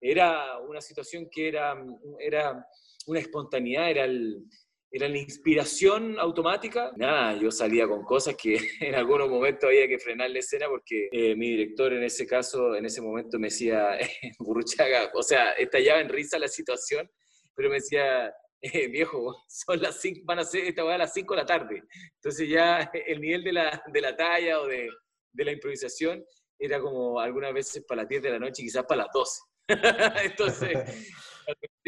era 0.00 0.58
una 0.60 0.80
situación 0.80 1.28
que 1.30 1.48
era, 1.48 1.76
era 2.18 2.66
una 3.06 3.20
espontaneidad, 3.20 3.90
era 3.90 4.04
el, 4.04 4.44
era 4.90 5.08
la 5.08 5.18
inspiración 5.18 6.18
automática. 6.18 6.92
Nada, 6.96 7.38
yo 7.40 7.50
salía 7.50 7.86
con 7.86 8.02
cosas 8.02 8.36
que 8.36 8.56
en 8.80 8.94
algunos 8.94 9.28
momentos 9.28 9.68
había 9.68 9.88
que 9.88 9.98
frenar 9.98 10.30
la 10.30 10.38
escena 10.38 10.68
porque 10.68 11.08
eh, 11.10 11.34
mi 11.34 11.50
director 11.50 11.92
en 11.92 12.02
ese 12.02 12.26
caso, 12.26 12.74
en 12.74 12.86
ese 12.86 13.00
momento 13.00 13.38
me 13.38 13.48
decía, 13.48 13.98
Burruchaga, 14.38 15.10
o 15.14 15.22
sea, 15.22 15.52
estallaba 15.52 16.00
en 16.00 16.08
risa 16.08 16.38
la 16.38 16.48
situación, 16.48 17.10
pero 17.54 17.68
me 17.68 17.76
decía, 17.76 18.32
eh, 18.60 18.88
viejo, 18.88 19.44
son 19.48 19.80
las 19.80 20.00
cinco, 20.00 20.20
van 20.24 20.40
a 20.40 20.44
ser 20.44 20.64
esta 20.64 20.82
a 20.82 20.98
las 20.98 21.12
5 21.12 21.34
de 21.34 21.40
la 21.40 21.46
tarde. 21.46 21.82
Entonces 22.14 22.48
ya 22.48 22.90
el 23.06 23.20
nivel 23.20 23.44
de 23.44 23.52
la, 23.52 23.82
de 23.92 24.00
la 24.00 24.16
talla 24.16 24.60
o 24.60 24.66
de, 24.66 24.88
de 25.36 25.44
la 25.44 25.52
improvisación 25.52 26.24
era 26.58 26.80
como 26.80 27.20
algunas 27.20 27.52
veces 27.52 27.84
para 27.86 28.02
las 28.02 28.08
10 28.08 28.22
de 28.22 28.30
la 28.30 28.38
noche 28.38 28.62
quizás 28.62 28.84
para 28.84 29.02
las 29.02 29.12
12. 29.12 29.40
Entonces, 30.24 31.14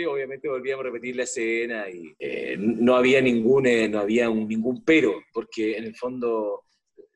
obviamente 0.06 0.48
volvíamos 0.48 0.84
a 0.84 0.88
repetir 0.88 1.16
la 1.16 1.22
escena 1.24 1.88
y 1.88 2.14
eh, 2.18 2.56
no 2.58 2.96
había 2.96 3.20
ningún, 3.20 3.66
eh, 3.66 3.88
no 3.88 4.00
había 4.00 4.28
ningún 4.28 4.84
pero, 4.84 5.22
porque 5.32 5.76
en 5.76 5.84
el 5.84 5.96
fondo 5.96 6.64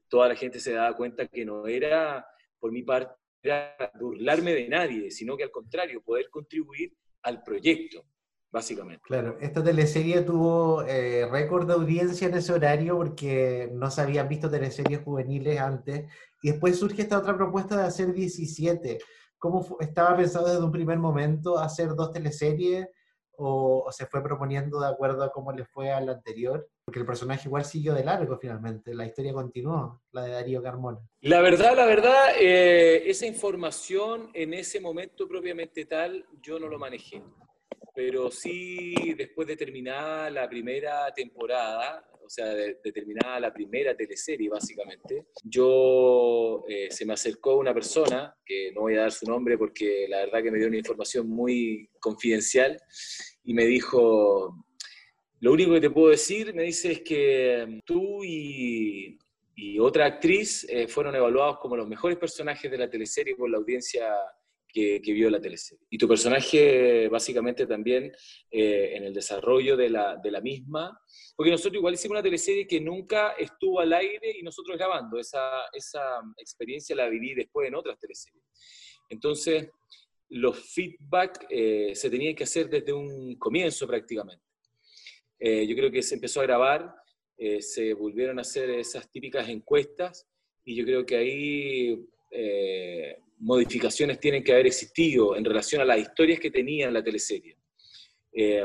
toda 0.08 0.28
la 0.28 0.36
gente 0.36 0.60
se 0.60 0.72
daba 0.72 0.96
cuenta 0.96 1.26
que 1.26 1.44
no 1.44 1.66
era, 1.66 2.26
por 2.58 2.72
mi 2.72 2.82
parte, 2.82 3.14
burlarme 3.98 4.54
de 4.54 4.68
nadie, 4.68 5.10
sino 5.10 5.36
que 5.36 5.44
al 5.44 5.50
contrario, 5.50 6.02
poder 6.02 6.28
contribuir 6.30 6.92
al 7.22 7.42
proyecto, 7.42 8.04
básicamente. 8.52 9.02
Claro, 9.04 9.36
esta 9.40 9.64
teleserie 9.64 10.20
tuvo 10.22 10.82
eh, 10.82 11.26
récord 11.30 11.66
de 11.66 11.72
audiencia 11.72 12.28
en 12.28 12.34
ese 12.34 12.52
horario 12.52 12.96
porque 12.96 13.70
no 13.72 13.90
se 13.90 14.02
habían 14.02 14.28
visto 14.28 14.50
teleseries 14.50 15.00
juveniles 15.00 15.58
antes, 15.58 16.04
y 16.42 16.50
después 16.50 16.78
surge 16.78 17.02
esta 17.02 17.18
otra 17.18 17.36
propuesta 17.36 17.76
de 17.76 17.84
hacer 17.84 18.12
17 18.12 18.98
¿Cómo 19.42 19.76
estaba 19.80 20.16
pensado 20.16 20.46
desde 20.46 20.62
un 20.62 20.70
primer 20.70 20.98
momento 21.00 21.58
hacer 21.58 21.96
dos 21.96 22.12
teleseries 22.12 22.86
o, 23.36 23.88
se 23.90 24.06
fue 24.06 24.22
proponiendo 24.22 24.78
de 24.78 24.86
acuerdo 24.86 25.24
a 25.24 25.32
cómo 25.32 25.50
le 25.50 25.64
fue 25.64 25.90
al 25.90 26.08
anterior? 26.08 26.68
Porque 26.84 27.00
el 27.00 27.06
personaje 27.06 27.48
igual 27.48 27.64
siguió 27.64 27.92
de 27.92 28.04
largo 28.04 28.38
finalmente, 28.38 28.94
la 28.94 29.04
historia 29.04 29.32
continuó, 29.32 30.00
la 30.12 30.22
de 30.22 30.30
Darío 30.30 30.62
Carmona. 30.62 31.00
La 31.22 31.40
verdad, 31.40 31.74
la 31.76 31.86
verdad, 31.86 32.36
eh, 32.40 33.02
esa 33.10 33.26
información 33.26 34.30
en 34.32 34.54
ese 34.54 34.78
momento 34.78 35.26
propiamente 35.26 35.86
tal, 35.86 36.24
yo 36.40 36.60
no 36.60 36.68
lo 36.68 36.78
manejé 36.78 37.20
pero 37.94 38.30
sí 38.30 39.14
después 39.16 39.46
de 39.48 39.56
terminada 39.56 40.30
la 40.30 40.48
primera 40.48 41.12
temporada, 41.14 42.04
o 42.24 42.28
sea, 42.28 42.46
de, 42.46 42.74
terminada 42.92 43.40
la 43.40 43.52
primera 43.52 43.96
teleserie 43.96 44.48
básicamente, 44.48 45.26
yo 45.44 46.64
eh, 46.68 46.88
se 46.90 47.04
me 47.04 47.12
acercó 47.12 47.56
una 47.56 47.74
persona, 47.74 48.34
que 48.44 48.72
no 48.72 48.82
voy 48.82 48.96
a 48.96 49.02
dar 49.02 49.12
su 49.12 49.26
nombre 49.26 49.58
porque 49.58 50.06
la 50.08 50.18
verdad 50.18 50.42
que 50.42 50.50
me 50.50 50.58
dio 50.58 50.68
una 50.68 50.78
información 50.78 51.28
muy 51.28 51.90
confidencial, 52.00 52.78
y 53.44 53.54
me 53.54 53.66
dijo, 53.66 54.64
lo 55.40 55.52
único 55.52 55.72
que 55.72 55.80
te 55.80 55.90
puedo 55.90 56.08
decir, 56.08 56.54
me 56.54 56.62
dice, 56.62 56.92
es 56.92 57.00
que 57.02 57.80
tú 57.84 58.22
y, 58.24 59.18
y 59.54 59.78
otra 59.78 60.06
actriz 60.06 60.64
eh, 60.68 60.88
fueron 60.88 61.14
evaluados 61.14 61.58
como 61.58 61.76
los 61.76 61.88
mejores 61.88 62.16
personajes 62.16 62.70
de 62.70 62.78
la 62.78 62.88
teleserie 62.88 63.36
por 63.36 63.50
la 63.50 63.58
audiencia 63.58 64.14
que, 64.72 65.00
vio 65.04 65.30
la 65.30 65.40
teleserie. 65.40 65.86
Y 65.90 65.98
tu 65.98 66.08
personaje 66.08 67.08
básicamente 67.08 67.66
también 67.66 68.12
eh, 68.50 68.92
en 68.94 69.04
el 69.04 69.12
desarrollo 69.12 69.76
de 69.76 69.90
la, 69.90 70.16
de 70.16 70.30
la, 70.30 70.40
misma, 70.40 70.98
porque 71.36 71.50
nosotros 71.50 71.76
igual 71.76 71.94
hicimos 71.94 72.16
una 72.16 72.22
teleserie 72.22 72.66
que 72.66 72.80
nunca 72.80 73.32
estuvo 73.32 73.80
al 73.80 73.92
aire 73.92 74.34
y 74.38 74.42
nosotros 74.42 74.76
grabando, 74.76 75.18
esa, 75.18 75.64
esa 75.72 76.20
experiencia 76.38 76.96
la 76.96 77.08
viví 77.08 77.34
después 77.34 77.68
en 77.68 77.74
otras 77.74 77.98
teleseries. 77.98 78.42
Entonces, 79.08 79.68
los 80.30 80.58
feedback 80.72 81.46
eh, 81.50 81.92
se 81.94 82.08
tenían 82.08 82.34
que 82.34 82.44
hacer 82.44 82.70
desde 82.70 82.92
un 82.92 83.36
comienzo 83.36 83.86
prácticamente. 83.86 84.44
Eh, 85.38 85.66
yo 85.66 85.76
creo 85.76 85.90
que 85.90 86.02
se 86.02 86.14
empezó 86.14 86.40
a 86.40 86.44
grabar, 86.44 86.94
se 87.58 87.92
volvieron 87.94 88.38
a 88.38 88.42
hacer 88.42 88.70
esas 88.70 89.10
típicas 89.10 89.48
encuestas 89.48 90.28
y 90.64 90.76
yo 90.76 90.84
creo 90.84 91.04
que 91.04 91.16
ahí 91.16 92.06
modificaciones 93.42 94.20
tienen 94.20 94.44
que 94.44 94.52
haber 94.52 94.66
existido 94.68 95.36
en 95.36 95.44
relación 95.44 95.82
a 95.82 95.84
las 95.84 95.98
historias 95.98 96.38
que 96.38 96.50
tenía 96.50 96.90
la 96.90 97.02
teleserie. 97.02 97.56
Eh, 98.32 98.64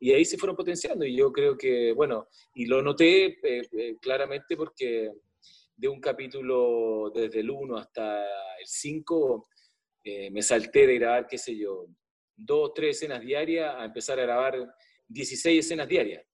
y 0.00 0.12
ahí 0.12 0.24
se 0.24 0.38
fueron 0.38 0.56
potenciando 0.56 1.04
y 1.04 1.16
yo 1.16 1.32
creo 1.32 1.58
que, 1.58 1.92
bueno, 1.92 2.28
y 2.54 2.66
lo 2.66 2.80
noté 2.80 3.38
eh, 3.42 3.68
eh, 3.72 3.96
claramente 4.00 4.56
porque 4.56 5.10
de 5.76 5.88
un 5.88 6.00
capítulo 6.00 7.10
desde 7.12 7.40
el 7.40 7.50
1 7.50 7.76
hasta 7.76 8.22
el 8.58 8.66
5 8.66 9.48
me 10.30 10.40
salté 10.40 10.86
de 10.86 10.94
grabar, 10.94 11.26
qué 11.26 11.36
sé 11.36 11.54
yo, 11.54 11.86
dos, 12.34 12.72
tres 12.74 12.96
escenas 12.96 13.20
diarias 13.20 13.74
a 13.76 13.84
empezar 13.84 14.18
a 14.18 14.22
grabar 14.22 14.74
16 15.06 15.66
escenas 15.66 15.86
diarias. 15.86 16.24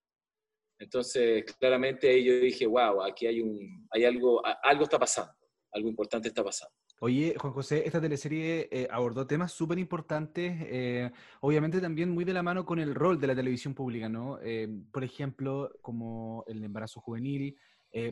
Entonces, 0.79 1.45
claramente 1.59 2.09
ahí 2.09 2.25
yo 2.25 2.39
dije, 2.39 2.67
wow, 2.67 3.03
aquí 3.03 3.27
hay, 3.27 3.41
un, 3.41 3.89
hay 3.91 4.05
algo, 4.05 4.41
algo 4.63 4.85
está 4.85 4.99
pasando, 4.99 5.35
algo 5.73 5.89
importante 5.89 6.29
está 6.29 6.45
pasando. 6.45 6.75
Oye, 7.01 7.35
Juan 7.39 7.53
José, 7.53 7.83
esta 7.85 8.01
teleserie 8.01 8.69
eh, 8.71 8.89
abordó 8.91 9.27
temas 9.27 9.53
súper 9.53 9.79
importantes, 9.79 10.57
eh, 10.63 11.11
obviamente 11.41 11.81
también 11.81 12.11
muy 12.11 12.25
de 12.25 12.33
la 12.33 12.43
mano 12.43 12.65
con 12.65 12.79
el 12.79 12.95
rol 12.95 13.21
de 13.21 13.27
la 13.27 13.35
televisión 13.35 13.75
pública, 13.75 14.09
¿no? 14.09 14.39
Eh, 14.41 14.69
por 14.93 15.03
ejemplo, 15.03 15.73
como 15.83 16.45
el 16.47 16.63
embarazo 16.65 17.01
juvenil, 17.01 17.59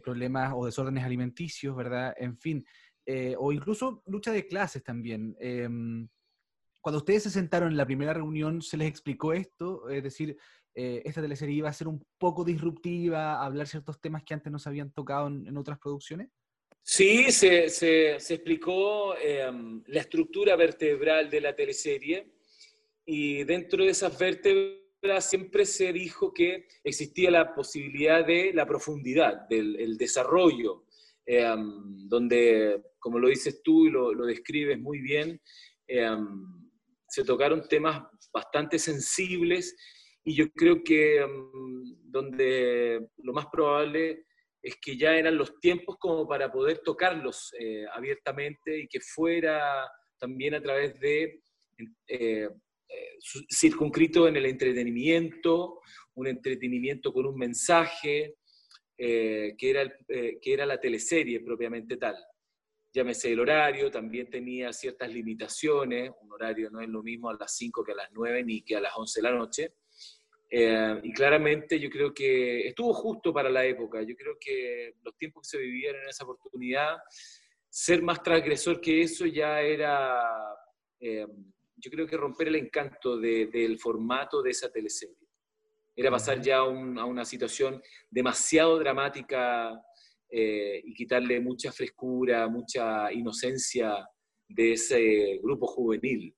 problemas 0.04 0.52
o 0.54 0.64
desórdenes 0.64 1.02
alimenticios, 1.02 1.74
¿verdad? 1.74 2.14
En 2.16 2.38
fin, 2.38 2.64
o 3.38 3.50
incluso 3.52 4.00
lucha 4.06 4.30
de 4.30 4.46
clases 4.46 4.84
también. 4.84 5.34
Cuando 6.80 6.98
ustedes 6.98 7.24
se 7.24 7.30
sentaron 7.30 7.70
en 7.72 7.76
la 7.76 7.84
primera 7.84 8.14
reunión, 8.14 8.62
¿se 8.62 8.76
les 8.76 8.88
explicó 8.88 9.32
esto? 9.32 9.88
Es 9.88 10.04
decir, 10.04 10.36
esta 10.72 11.20
teleserie 11.20 11.56
iba 11.56 11.68
a 11.68 11.72
ser 11.72 11.88
un 11.88 12.06
poco 12.16 12.44
disruptiva, 12.44 13.44
hablar 13.44 13.66
ciertos 13.66 14.00
temas 14.00 14.22
que 14.22 14.34
antes 14.34 14.52
no 14.52 14.60
se 14.60 14.68
habían 14.68 14.92
tocado 14.92 15.26
en 15.26 15.56
otras 15.56 15.80
producciones. 15.80 16.28
Sí, 16.84 17.30
se, 17.30 17.68
se, 17.68 18.16
explicó 18.16 19.16
em, 19.16 19.82
la 19.86 20.00
estructura 20.00 20.56
vertebral 20.56 21.30
de 21.30 21.40
la 21.40 21.54
teleserie 21.54 22.32
y 23.06 23.44
dentro 23.44 23.84
de 23.84 23.90
esas 23.90 24.18
vértebras 24.18 25.30
siempre 25.30 25.64
se 25.64 25.92
dijo 25.92 26.34
que 26.34 26.66
existía 26.82 27.30
la 27.30 27.54
posibilidad 27.54 28.26
de 28.26 28.52
la 28.52 28.66
profundidad, 28.66 29.48
del 29.48 29.96
desarrollo, 29.96 30.84
em, 31.24 32.08
donde, 32.08 32.82
como 32.98 33.20
lo 33.20 33.28
dices 33.28 33.62
tú 33.62 33.86
y 33.86 33.90
lo, 33.90 34.12
lo 34.12 34.26
describes 34.26 34.78
muy 34.78 35.00
bien, 35.00 35.40
em, 35.86 36.44
se 37.08 37.24
tocaron 37.24 37.68
temas 37.68 38.02
bastante 38.32 38.78
sensibles 38.78 39.76
y 40.24 40.34
yo 40.34 40.50
creo 40.52 40.82
que 40.82 41.24
donde 42.04 43.08
lo 43.18 43.32
más 43.32 43.46
probable 43.52 44.26
es 44.62 44.76
que 44.80 44.96
ya 44.96 45.16
eran 45.16 45.36
los 45.36 45.58
tiempos 45.58 45.96
como 45.98 46.26
para 46.26 46.50
poder 46.52 46.78
tocarlos 46.78 47.52
eh, 47.58 47.84
abiertamente 47.92 48.78
y 48.78 48.86
que 48.86 49.00
fuera 49.00 49.90
también 50.18 50.54
a 50.54 50.62
través 50.62 50.98
de 51.00 51.42
eh, 52.06 52.48
eh, 52.88 53.18
circunscrito 53.50 54.28
en 54.28 54.36
el 54.36 54.46
entretenimiento, 54.46 55.80
un 56.14 56.28
entretenimiento 56.28 57.12
con 57.12 57.26
un 57.26 57.36
mensaje, 57.36 58.36
que, 58.94 59.56
era 59.58 59.92
que 60.06 60.38
era 60.44 60.64
la 60.64 60.78
teleserie 60.78 61.40
propiamente 61.40 61.96
tal. 61.96 62.14
Llámese 62.94 63.32
el 63.32 63.40
horario, 63.40 63.90
también 63.90 64.30
tenía 64.30 64.72
ciertas 64.72 65.12
limitaciones, 65.12 66.12
un 66.20 66.30
horario 66.30 66.70
no 66.70 66.80
es 66.80 66.88
lo 66.88 67.02
mismo 67.02 67.28
a 67.28 67.34
las 67.34 67.56
5 67.56 67.82
que 67.82 67.92
a 67.92 67.96
las 67.96 68.12
9 68.12 68.44
ni 68.44 68.62
que 68.62 68.76
a 68.76 68.80
las 68.80 68.92
11 68.94 69.20
de 69.20 69.28
la 69.28 69.34
noche, 69.36 69.74
eh, 70.54 71.00
y 71.02 71.14
claramente 71.14 71.80
yo 71.80 71.88
creo 71.88 72.12
que 72.12 72.68
estuvo 72.68 72.92
justo 72.92 73.32
para 73.32 73.48
la 73.48 73.64
época. 73.64 74.02
Yo 74.02 74.14
creo 74.14 74.36
que 74.38 74.96
los 75.02 75.16
tiempos 75.16 75.44
que 75.44 75.56
se 75.56 75.62
vivían 75.62 75.96
en 75.96 76.10
esa 76.10 76.24
oportunidad, 76.24 76.98
ser 77.70 78.02
más 78.02 78.22
transgresor 78.22 78.78
que 78.78 79.00
eso 79.00 79.24
ya 79.24 79.62
era, 79.62 80.20
eh, 81.00 81.26
yo 81.76 81.90
creo 81.90 82.06
que 82.06 82.18
romper 82.18 82.48
el 82.48 82.56
encanto 82.56 83.16
del 83.16 83.78
formato 83.78 84.42
de 84.42 84.50
esa 84.50 84.70
teleserie. 84.70 85.26
Era 85.96 86.10
pasar 86.10 86.38
ya 86.42 86.58
a 86.58 86.66
una 86.66 87.24
situación 87.24 87.82
demasiado 88.10 88.78
dramática 88.78 89.82
eh, 90.28 90.82
y 90.84 90.92
quitarle 90.92 91.40
mucha 91.40 91.72
frescura, 91.72 92.46
mucha 92.46 93.10
inocencia 93.10 94.06
de 94.46 94.72
ese 94.72 95.38
grupo 95.42 95.66
juvenil. 95.66 96.36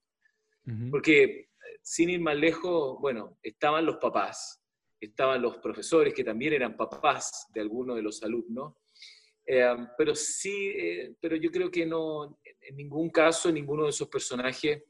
Porque 0.91 1.49
sin 1.85 2.09
ir 2.09 2.21
más 2.21 2.37
lejos, 2.37 2.99
bueno, 2.99 3.39
estaban 3.43 3.85
los 3.85 3.97
papás, 3.97 4.65
estaban 4.99 5.43
los 5.43 5.59
profesores 5.59 6.15
que 6.15 6.25
también 6.25 6.55
eran 6.55 6.79
papás 6.79 7.47
de 7.55 7.61
algunos 7.61 7.95
de 7.95 8.03
los 8.03 8.23
alumnos, 8.23 8.75
Eh, 9.47 9.77
pero 9.99 10.15
sí, 10.15 10.73
eh, 10.75 11.15
pero 11.21 11.37
yo 11.37 11.51
creo 11.51 11.71
que 11.71 11.85
no, 11.85 12.41
en 12.43 12.77
ningún 12.77 13.11
caso, 13.11 13.53
ninguno 13.53 13.85
de 13.85 13.91
esos 13.91 14.09
personajes 14.09 14.83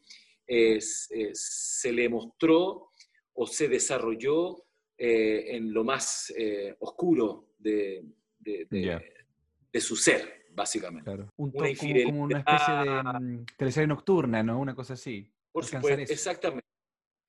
se 0.47 1.93
le 1.93 2.09
mostró 2.09 2.91
o 3.33 3.47
se 3.49 3.66
desarrolló 3.66 4.65
en 4.97 5.75
lo 5.75 5.83
más 5.83 6.33
oscuro 6.79 7.55
de, 7.59 8.05
de, 8.39 9.81
su 9.81 9.97
ser, 9.97 10.47
básicamente. 10.53 11.11
Un 11.11 11.51
una 11.53 11.75
como, 11.75 12.05
como, 12.05 12.23
una 12.23 12.39
especie 12.39 12.75
de 12.75 12.91
um, 13.01 13.45
teleserie 13.59 13.89
nocturna, 13.89 14.45
¿no? 14.45 14.61
Una 14.61 14.77
cosa 14.77 14.93
así. 14.93 15.29
Por 15.51 15.65
supuesto, 15.65 16.12
exactamente. 16.12 16.74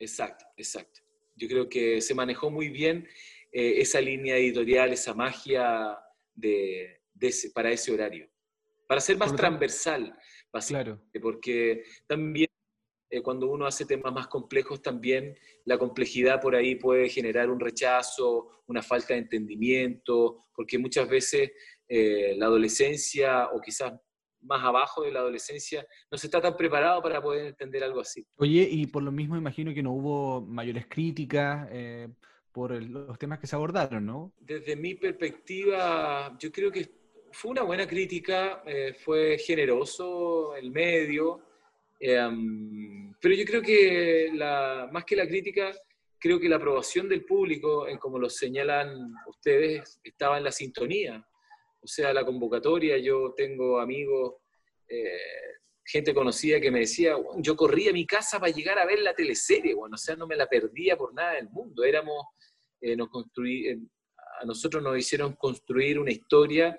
Exacto, 0.05 0.45
exacto. 0.55 1.01
Yo 1.35 1.47
creo 1.47 1.67
que 1.67 1.99
se 1.99 2.13
manejó 2.13 2.51
muy 2.51 2.69
bien 2.69 3.07
eh, 3.51 3.81
esa 3.81 3.99
línea 3.99 4.37
editorial, 4.37 4.93
esa 4.93 5.15
magia 5.15 5.97
de, 6.35 7.01
para 7.55 7.71
ese 7.71 7.91
horario. 7.91 8.29
Para 8.87 9.01
ser 9.01 9.17
más 9.17 9.35
transversal, 9.35 10.15
claro. 10.67 11.01
porque 11.19 11.83
también 12.05 12.47
eh, 13.09 13.21
cuando 13.23 13.49
uno 13.49 13.65
hace 13.65 13.83
temas 13.85 14.13
más 14.13 14.27
complejos, 14.27 14.79
también 14.79 15.35
la 15.65 15.79
complejidad 15.79 16.39
por 16.39 16.55
ahí 16.55 16.75
puede 16.75 17.09
generar 17.09 17.49
un 17.49 17.59
rechazo, 17.59 18.63
una 18.67 18.83
falta 18.83 19.15
de 19.15 19.21
entendimiento, 19.21 20.45
porque 20.55 20.77
muchas 20.77 21.09
veces 21.09 21.51
eh, 21.87 22.35
la 22.37 22.45
adolescencia 22.45 23.49
o 23.51 23.59
quizás 23.59 23.93
más 24.45 24.63
abajo 24.63 25.03
de 25.03 25.11
la 25.11 25.19
adolescencia 25.19 25.85
no 26.11 26.17
se 26.17 26.27
está 26.27 26.41
tan 26.41 26.55
preparado 26.55 27.01
para 27.01 27.21
poder 27.21 27.47
entender 27.47 27.83
algo 27.83 27.99
así. 27.99 28.25
Oye, 28.37 28.67
y 28.69 28.87
por 28.87 29.03
lo 29.03 29.11
mismo 29.11 29.35
imagino 29.35 29.73
que 29.73 29.83
no 29.83 29.91
hubo 29.91 30.41
mayores 30.41 30.85
críticas 30.87 31.67
eh, 31.71 32.07
por 32.51 32.71
los 32.81 33.17
temas 33.19 33.39
que 33.39 33.47
se 33.47 33.55
abordaron, 33.55 34.05
¿no? 34.05 34.33
Desde 34.39 34.75
mi 34.75 34.95
perspectiva, 34.95 36.37
yo 36.39 36.51
creo 36.51 36.71
que 36.71 36.89
fue 37.31 37.51
una 37.51 37.63
buena 37.63 37.85
crítica, 37.85 38.63
eh, 38.65 38.93
fue 38.93 39.37
generoso 39.37 40.55
el 40.55 40.71
medio, 40.71 41.41
em, 41.99 43.13
pero 43.19 43.35
yo 43.35 43.43
creo 43.45 43.61
que 43.61 44.31
la, 44.33 44.89
más 44.91 45.03
que 45.03 45.17
la 45.17 45.27
crítica, 45.27 45.73
creo 46.17 46.39
que 46.39 46.47
la 46.47 46.55
aprobación 46.55 47.09
del 47.09 47.25
público, 47.25 47.87
en 47.87 47.97
como 47.97 48.17
lo 48.17 48.29
señalan 48.29 49.13
ustedes, 49.27 49.99
estaba 50.03 50.37
en 50.37 50.45
la 50.45 50.51
sintonía 50.51 51.25
o 51.85 51.87
sea, 51.87 52.11
la 52.13 52.25
convocatoria, 52.25 52.97
yo 52.97 53.33
tengo 53.37 53.79
amigos, 53.79 54.37
eh, 54.87 55.19
gente 55.85 56.15
conocida 56.15 56.59
que 56.59 56.71
me 56.71 56.79
decía, 56.79 57.15
yo 57.37 57.55
corría 57.55 57.91
a 57.91 57.93
mi 57.93 58.07
casa 58.07 58.39
para 58.39 58.51
llegar 58.51 58.79
a 58.79 58.87
ver 58.87 58.99
la 58.99 59.13
teleserie, 59.13 59.75
bueno, 59.75 59.93
o 59.93 59.97
sea, 59.97 60.15
no 60.15 60.25
me 60.25 60.35
la 60.35 60.47
perdía 60.47 60.97
por 60.97 61.13
nada 61.13 61.33
del 61.33 61.47
mundo, 61.49 61.83
éramos, 61.83 62.25
eh, 62.81 62.95
nos 62.95 63.09
construí, 63.09 63.67
eh, 63.67 63.77
a 64.41 64.45
nosotros 64.45 64.81
nos 64.81 64.97
hicieron 64.97 65.33
construir 65.33 65.99
una 65.99 66.11
historia 66.11 66.77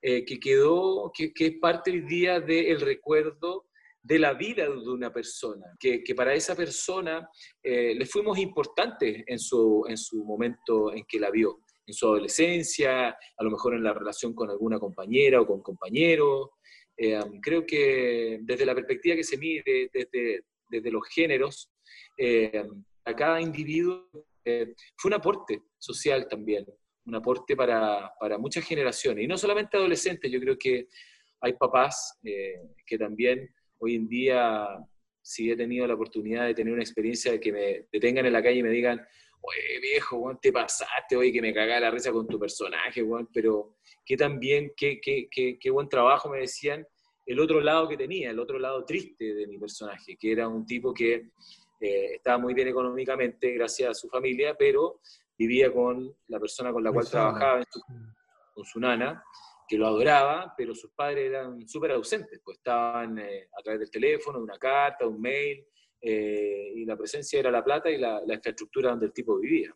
que 0.00 0.38
quedó, 0.38 1.10
que, 1.12 1.32
es 1.34 1.58
parte 1.58 1.90
hoy 1.90 2.02
día 2.02 2.38
del 2.38 2.80
recuerdo 2.80 3.66
de 4.00 4.20
la 4.20 4.34
vida 4.34 4.64
de 4.68 4.88
una 4.88 5.12
persona, 5.12 5.66
que, 5.80 6.00
para 6.14 6.32
esa 6.32 6.54
persona 6.54 7.28
le 7.62 8.06
fuimos 8.06 8.38
importantes 8.38 9.24
en 9.26 9.38
su, 9.40 9.84
en 9.88 9.96
su 9.96 10.24
momento 10.24 10.92
en 10.92 11.04
que 11.06 11.18
la 11.18 11.30
vio 11.30 11.65
en 11.86 11.94
su 11.94 12.06
adolescencia, 12.06 13.08
a 13.10 13.44
lo 13.44 13.50
mejor 13.50 13.74
en 13.74 13.84
la 13.84 13.94
relación 13.94 14.34
con 14.34 14.50
alguna 14.50 14.78
compañera 14.78 15.40
o 15.40 15.46
con 15.46 15.62
compañero. 15.62 16.52
Eh, 16.96 17.20
creo 17.42 17.64
que 17.64 18.40
desde 18.42 18.66
la 18.66 18.74
perspectiva 18.74 19.14
que 19.14 19.24
se 19.24 19.38
mide, 19.38 19.90
desde, 19.92 20.44
desde 20.68 20.90
los 20.90 21.06
géneros, 21.08 21.70
eh, 22.18 22.64
a 23.04 23.14
cada 23.14 23.40
individuo 23.40 24.08
eh, 24.44 24.74
fue 24.96 25.10
un 25.10 25.14
aporte 25.14 25.62
social 25.78 26.26
también, 26.28 26.66
un 27.04 27.14
aporte 27.14 27.54
para, 27.54 28.10
para, 28.18 28.38
muchas 28.38 28.64
generaciones, 28.64 29.24
y 29.24 29.28
no 29.28 29.36
solamente 29.36 29.76
adolescentes, 29.76 30.30
yo 30.30 30.40
creo 30.40 30.56
que 30.58 30.88
hay 31.40 31.52
papás 31.52 32.18
que 32.22 32.98
también 32.98 33.48
hoy 33.78 33.94
en 33.94 34.08
día, 34.08 34.66
si 35.22 35.50
he 35.50 35.56
tenido 35.56 35.86
la 35.86 35.94
oportunidad 35.94 36.46
de 36.46 36.54
tener 36.54 36.72
una 36.72 36.82
experiencia 36.82 37.30
de 37.30 37.38
que 37.38 37.52
me 37.52 37.86
detengan 37.92 38.26
en 38.26 38.32
la 38.32 38.42
calle 38.42 38.58
y 38.58 38.62
me 38.62 38.70
digan, 38.70 39.06
oye, 39.46 39.80
viejo, 39.80 40.38
te 40.40 40.52
pasaste, 40.52 41.16
oye, 41.16 41.32
que 41.32 41.40
me 41.40 41.54
cagaba 41.54 41.80
la 41.80 41.90
risa 41.90 42.12
con 42.12 42.26
tu 42.26 42.38
personaje, 42.38 43.04
pero 43.32 43.76
qué 44.04 44.16
tan 44.16 44.40
bien, 44.40 44.72
qué, 44.76 45.00
qué, 45.00 45.28
qué, 45.30 45.70
buen 45.70 45.88
trabajo 45.88 46.28
me 46.28 46.38
decían 46.38 46.86
el 47.24 47.40
otro 47.40 47.60
lado 47.60 47.88
que 47.88 47.96
tenía, 47.96 48.30
el 48.30 48.38
otro 48.38 48.58
lado 48.58 48.84
triste 48.84 49.34
de 49.34 49.46
mi 49.46 49.58
personaje, 49.58 50.16
que 50.16 50.32
era 50.32 50.48
un 50.48 50.66
tipo 50.66 50.92
que 50.92 51.30
eh, 51.80 52.14
estaba 52.14 52.38
muy 52.38 52.54
bien 52.54 52.68
económicamente 52.68 53.52
gracias 53.52 53.90
a 53.90 53.94
su 53.94 54.08
familia, 54.08 54.56
pero 54.56 55.00
vivía 55.38 55.72
con 55.72 56.14
la 56.28 56.40
persona 56.40 56.72
con 56.72 56.82
la 56.82 56.92
cual 56.92 57.08
trabajaba, 57.08 57.62
con 58.54 58.64
su 58.64 58.80
nana, 58.80 59.22
que 59.68 59.76
lo 59.76 59.86
adoraba, 59.86 60.54
pero 60.56 60.74
sus 60.74 60.90
padres 60.92 61.26
eran 61.26 61.66
súper 61.68 61.92
ausentes, 61.92 62.40
pues 62.44 62.58
estaban 62.58 63.18
eh, 63.18 63.48
a 63.58 63.62
través 63.62 63.80
del 63.80 63.90
teléfono, 63.90 64.38
de 64.38 64.44
una 64.44 64.58
carta, 64.58 65.06
un 65.06 65.20
mail, 65.20 65.66
eh, 66.00 66.72
y 66.74 66.84
la 66.84 66.96
presencia 66.96 67.40
era 67.40 67.50
la 67.50 67.64
plata 67.64 67.90
y 67.90 67.98
la, 67.98 68.22
infraestructura 68.28 68.90
donde 68.90 69.06
el 69.06 69.12
tipo 69.12 69.38
vivía. 69.38 69.74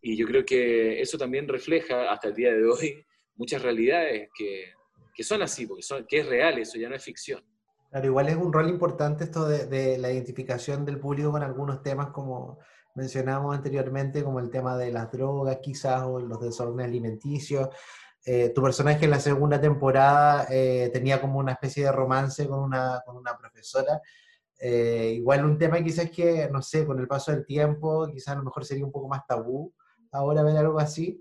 Y 0.00 0.16
yo 0.16 0.26
creo 0.26 0.44
que 0.44 1.00
eso 1.00 1.16
también 1.16 1.48
refleja 1.48 2.10
hasta 2.10 2.28
el 2.28 2.34
día 2.34 2.52
de 2.52 2.64
hoy 2.64 3.04
muchas 3.36 3.62
realidades 3.62 4.30
que, 4.36 4.72
que 5.14 5.24
son 5.24 5.42
así, 5.42 5.66
porque 5.66 5.82
son, 5.82 6.06
que 6.06 6.20
es 6.20 6.26
real 6.26 6.58
eso, 6.58 6.78
ya 6.78 6.88
no 6.88 6.96
es 6.96 7.04
ficción. 7.04 7.44
Claro, 7.90 8.06
igual 8.06 8.28
es 8.28 8.36
un 8.36 8.52
rol 8.52 8.68
importante 8.68 9.24
esto 9.24 9.46
de, 9.46 9.66
de 9.66 9.98
la 9.98 10.10
identificación 10.10 10.84
del 10.84 10.98
público 10.98 11.30
con 11.30 11.42
algunos 11.42 11.82
temas 11.82 12.08
como 12.08 12.58
mencionamos 12.94 13.54
anteriormente, 13.54 14.22
como 14.22 14.40
el 14.40 14.50
tema 14.50 14.76
de 14.76 14.92
las 14.92 15.10
drogas 15.10 15.58
quizás 15.62 16.02
o 16.02 16.20
los 16.20 16.40
desórdenes 16.40 16.86
alimenticios. 16.86 17.68
Eh, 18.24 18.50
tu 18.54 18.62
personaje 18.62 19.04
en 19.04 19.10
la 19.10 19.18
segunda 19.18 19.60
temporada 19.60 20.46
eh, 20.48 20.90
tenía 20.92 21.20
como 21.20 21.38
una 21.38 21.52
especie 21.52 21.84
de 21.84 21.92
romance 21.92 22.46
con 22.46 22.60
una, 22.60 23.02
con 23.04 23.16
una 23.16 23.36
profesora 23.36 24.00
eh, 24.64 25.14
igual 25.16 25.44
un 25.44 25.58
tema 25.58 25.82
quizás 25.82 26.08
que, 26.08 26.48
no 26.52 26.62
sé, 26.62 26.86
con 26.86 27.00
el 27.00 27.08
paso 27.08 27.32
del 27.32 27.44
tiempo, 27.44 28.06
quizás 28.12 28.34
a 28.34 28.38
lo 28.38 28.44
mejor 28.44 28.64
sería 28.64 28.84
un 28.84 28.92
poco 28.92 29.08
más 29.08 29.26
tabú 29.26 29.74
ahora 30.12 30.44
ver 30.44 30.56
algo 30.56 30.78
así. 30.78 31.20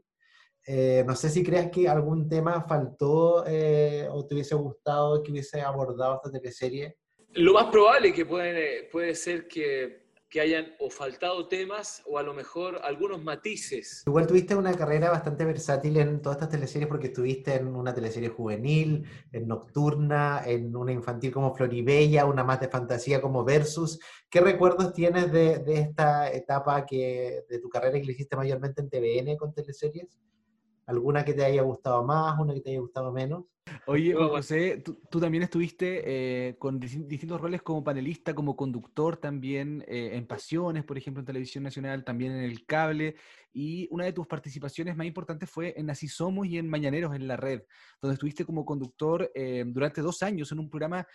Eh, 0.67 1.03
no 1.07 1.15
sé 1.15 1.27
si 1.29 1.43
crees 1.43 1.71
que 1.71 1.89
algún 1.89 2.29
tema 2.29 2.61
faltó 2.67 3.43
eh, 3.47 4.07
o 4.11 4.27
te 4.27 4.35
hubiese 4.35 4.53
gustado 4.53 5.23
que 5.23 5.31
hubiese 5.31 5.59
abordado 5.59 6.17
esta 6.17 6.29
teleserie. 6.29 6.97
Lo 7.33 7.53
más 7.53 7.65
probable 7.71 8.13
que 8.13 8.27
puede, 8.27 8.83
puede 8.91 9.15
ser 9.15 9.47
que 9.47 10.00
que 10.31 10.39
hayan 10.39 10.73
o 10.79 10.89
faltado 10.89 11.49
temas 11.49 12.01
o 12.05 12.17
a 12.17 12.23
lo 12.23 12.33
mejor 12.33 12.79
algunos 12.83 13.21
matices. 13.21 14.01
Igual 14.07 14.25
tuviste 14.25 14.55
una 14.55 14.73
carrera 14.73 15.11
bastante 15.11 15.43
versátil 15.43 15.97
en 15.97 16.21
todas 16.21 16.37
estas 16.37 16.49
teleseries 16.49 16.87
porque 16.87 17.07
estuviste 17.07 17.55
en 17.55 17.67
una 17.75 17.93
teleserie 17.93 18.29
juvenil, 18.29 19.05
en 19.33 19.47
nocturna, 19.47 20.41
en 20.45 20.73
una 20.73 20.93
infantil 20.93 21.33
como 21.33 21.53
Floribella, 21.53 22.25
una 22.25 22.45
más 22.45 22.61
de 22.61 22.69
fantasía 22.69 23.21
como 23.21 23.43
Versus. 23.43 23.99
¿Qué 24.29 24.39
recuerdos 24.39 24.93
tienes 24.93 25.33
de, 25.33 25.59
de 25.59 25.79
esta 25.81 26.31
etapa 26.31 26.85
que, 26.85 27.43
de 27.49 27.59
tu 27.59 27.67
carrera 27.67 27.99
que 27.99 28.05
le 28.05 28.13
hiciste 28.13 28.37
mayormente 28.37 28.81
en 28.81 28.89
TVN 28.89 29.35
con 29.35 29.53
teleseries? 29.53 30.17
¿Alguna 30.91 31.23
que 31.23 31.33
te 31.33 31.45
haya 31.45 31.61
gustado 31.61 32.03
más, 32.03 32.37
una 32.37 32.53
que 32.53 32.59
te 32.59 32.71
haya 32.71 32.81
gustado 32.81 33.13
menos? 33.13 33.45
Oye, 33.87 34.13
José, 34.13 34.83
tú, 35.09 35.19
también 35.19 35.43
estuviste 35.43 36.01
eh, 36.05 36.57
con 36.57 36.79
distintos 36.79 37.39
roles 37.39 37.61
como 37.61 37.83
panelista, 37.83 38.35
como 38.35 38.57
conductor 38.57 39.15
también, 39.15 39.85
eh, 39.87 40.11
en 40.13 40.27
Pasiones, 40.27 40.83
por 40.83 40.97
ejemplo, 40.97 41.21
en 41.21 41.25
Televisión 41.25 41.63
Nacional, 41.63 42.03
también 42.03 42.33
en 42.33 42.43
el 42.43 42.65
cable, 42.65 43.15
y 43.53 43.87
una 43.89 44.03
de 44.03 44.11
tus 44.11 44.27
participaciones 44.27 44.97
más 44.97 45.07
importantes 45.07 45.49
fue 45.49 45.73
en 45.77 45.89
Así 45.89 46.09
Somos 46.09 46.45
y 46.47 46.57
en 46.57 46.67
Mañaneros 46.67 47.15
en 47.15 47.25
la 47.27 47.37
red, 47.37 47.61
donde 48.01 48.15
estuviste 48.15 48.43
como 48.43 48.65
conductor 48.65 49.31
eh, 49.33 49.63
durante 49.65 50.01
dos 50.01 50.21
años 50.23 50.51
en 50.51 50.59
un 50.59 50.69
programa 50.69 51.07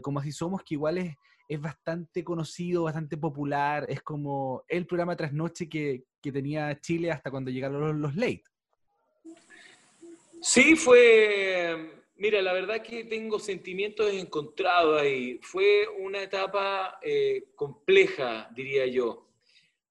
como 0.00 0.20
Así 0.20 0.30
Somos, 0.30 0.62
que 0.62 0.74
igual 0.74 0.98
es, 0.98 1.16
es 1.48 1.60
bastante 1.60 2.22
conocido, 2.22 2.84
bastante 2.84 3.16
popular, 3.16 3.86
es 3.88 4.02
como 4.02 4.62
el 4.68 4.86
programa 4.86 5.16
tras 5.16 5.32
noche 5.32 5.68
que, 5.68 6.04
que 6.22 6.30
tenía 6.30 6.78
Chile 6.80 7.10
hasta 7.10 7.30
cuando 7.30 7.50
llegaron 7.50 7.80
los, 7.80 7.96
los 7.96 8.14
late. 8.14 8.44
Sí, 10.46 10.76
fue, 10.76 12.02
mira, 12.16 12.42
la 12.42 12.52
verdad 12.52 12.82
que 12.82 13.04
tengo 13.04 13.38
sentimientos 13.38 14.12
encontrados 14.12 15.00
ahí. 15.00 15.40
Fue 15.40 15.88
una 16.00 16.22
etapa 16.22 16.98
eh, 17.00 17.44
compleja, 17.54 18.50
diría 18.54 18.84
yo. 18.84 19.26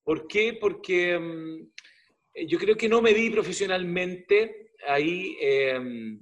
¿Por 0.03 0.27
qué? 0.27 0.53
Porque 0.61 1.17
mm, 1.17 2.45
yo 2.45 2.59
creo 2.59 2.77
que 2.77 2.87
no 2.87 3.01
me 3.01 3.15
di 3.15 3.31
profesionalmente 3.31 4.73
ahí 4.87 5.35
em, 5.41 6.19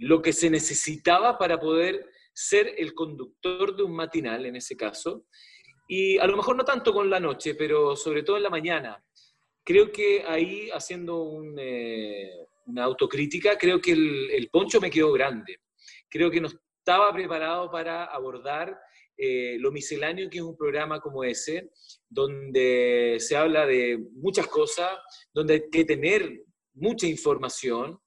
lo 0.00 0.20
que 0.20 0.32
se 0.32 0.50
necesitaba 0.50 1.38
para 1.38 1.60
poder 1.60 2.10
ser 2.32 2.74
el 2.76 2.92
conductor 2.92 3.76
de 3.76 3.84
un 3.84 3.94
matinal, 3.94 4.46
en 4.46 4.56
ese 4.56 4.76
caso. 4.76 5.26
Y 5.86 6.18
a 6.18 6.26
lo 6.26 6.36
mejor 6.36 6.56
no 6.56 6.64
tanto 6.64 6.92
con 6.92 7.08
la 7.08 7.20
noche, 7.20 7.54
pero 7.54 7.94
sobre 7.94 8.24
todo 8.24 8.36
en 8.36 8.42
la 8.42 8.50
mañana. 8.50 9.00
Creo 9.62 9.92
que 9.92 10.24
ahí 10.26 10.70
haciendo 10.70 11.22
un... 11.22 11.54
Eh, 11.56 12.47
una 12.68 12.84
autocrítica, 12.84 13.56
creo 13.56 13.80
que 13.80 13.92
el, 13.92 14.48
poncho 14.52 14.80
me 14.80 14.90
quedó 14.90 15.12
grande. 15.12 15.60
Creo 16.08 16.30
que 16.30 16.40
no 16.40 16.48
estaba 16.48 17.12
preparado 17.12 17.70
para 17.70 18.04
abordar 18.04 18.78
eh, 19.16 19.56
lo 19.58 19.72
misceláneo 19.72 20.30
que 20.30 20.38
es 20.38 20.44
un 20.44 20.56
programa 20.56 21.00
como 21.00 21.24
ese, 21.24 21.70
donde 22.08 23.16
se 23.18 23.36
habla 23.36 23.66
de 23.66 23.98
muchas 24.12 24.46
cosas, 24.46 24.90
donde 25.32 25.54
hay 25.54 25.70
que 25.70 25.84
tener 25.84 26.44
mucha 26.74 27.06
información, 27.06 27.98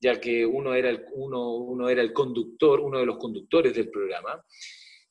ya 0.00 0.20
que 0.20 0.44
uno 0.44 0.74
era 0.74 0.90
el, 0.90 1.04
uno, 1.14 1.54
uno 1.54 1.88
era 1.88 2.02
el 2.02 2.12
conductor, 2.12 2.80
uno 2.80 2.98
de 2.98 3.06
los 3.06 3.16
conductores 3.18 3.72
del 3.74 3.90
programa, 3.90 4.44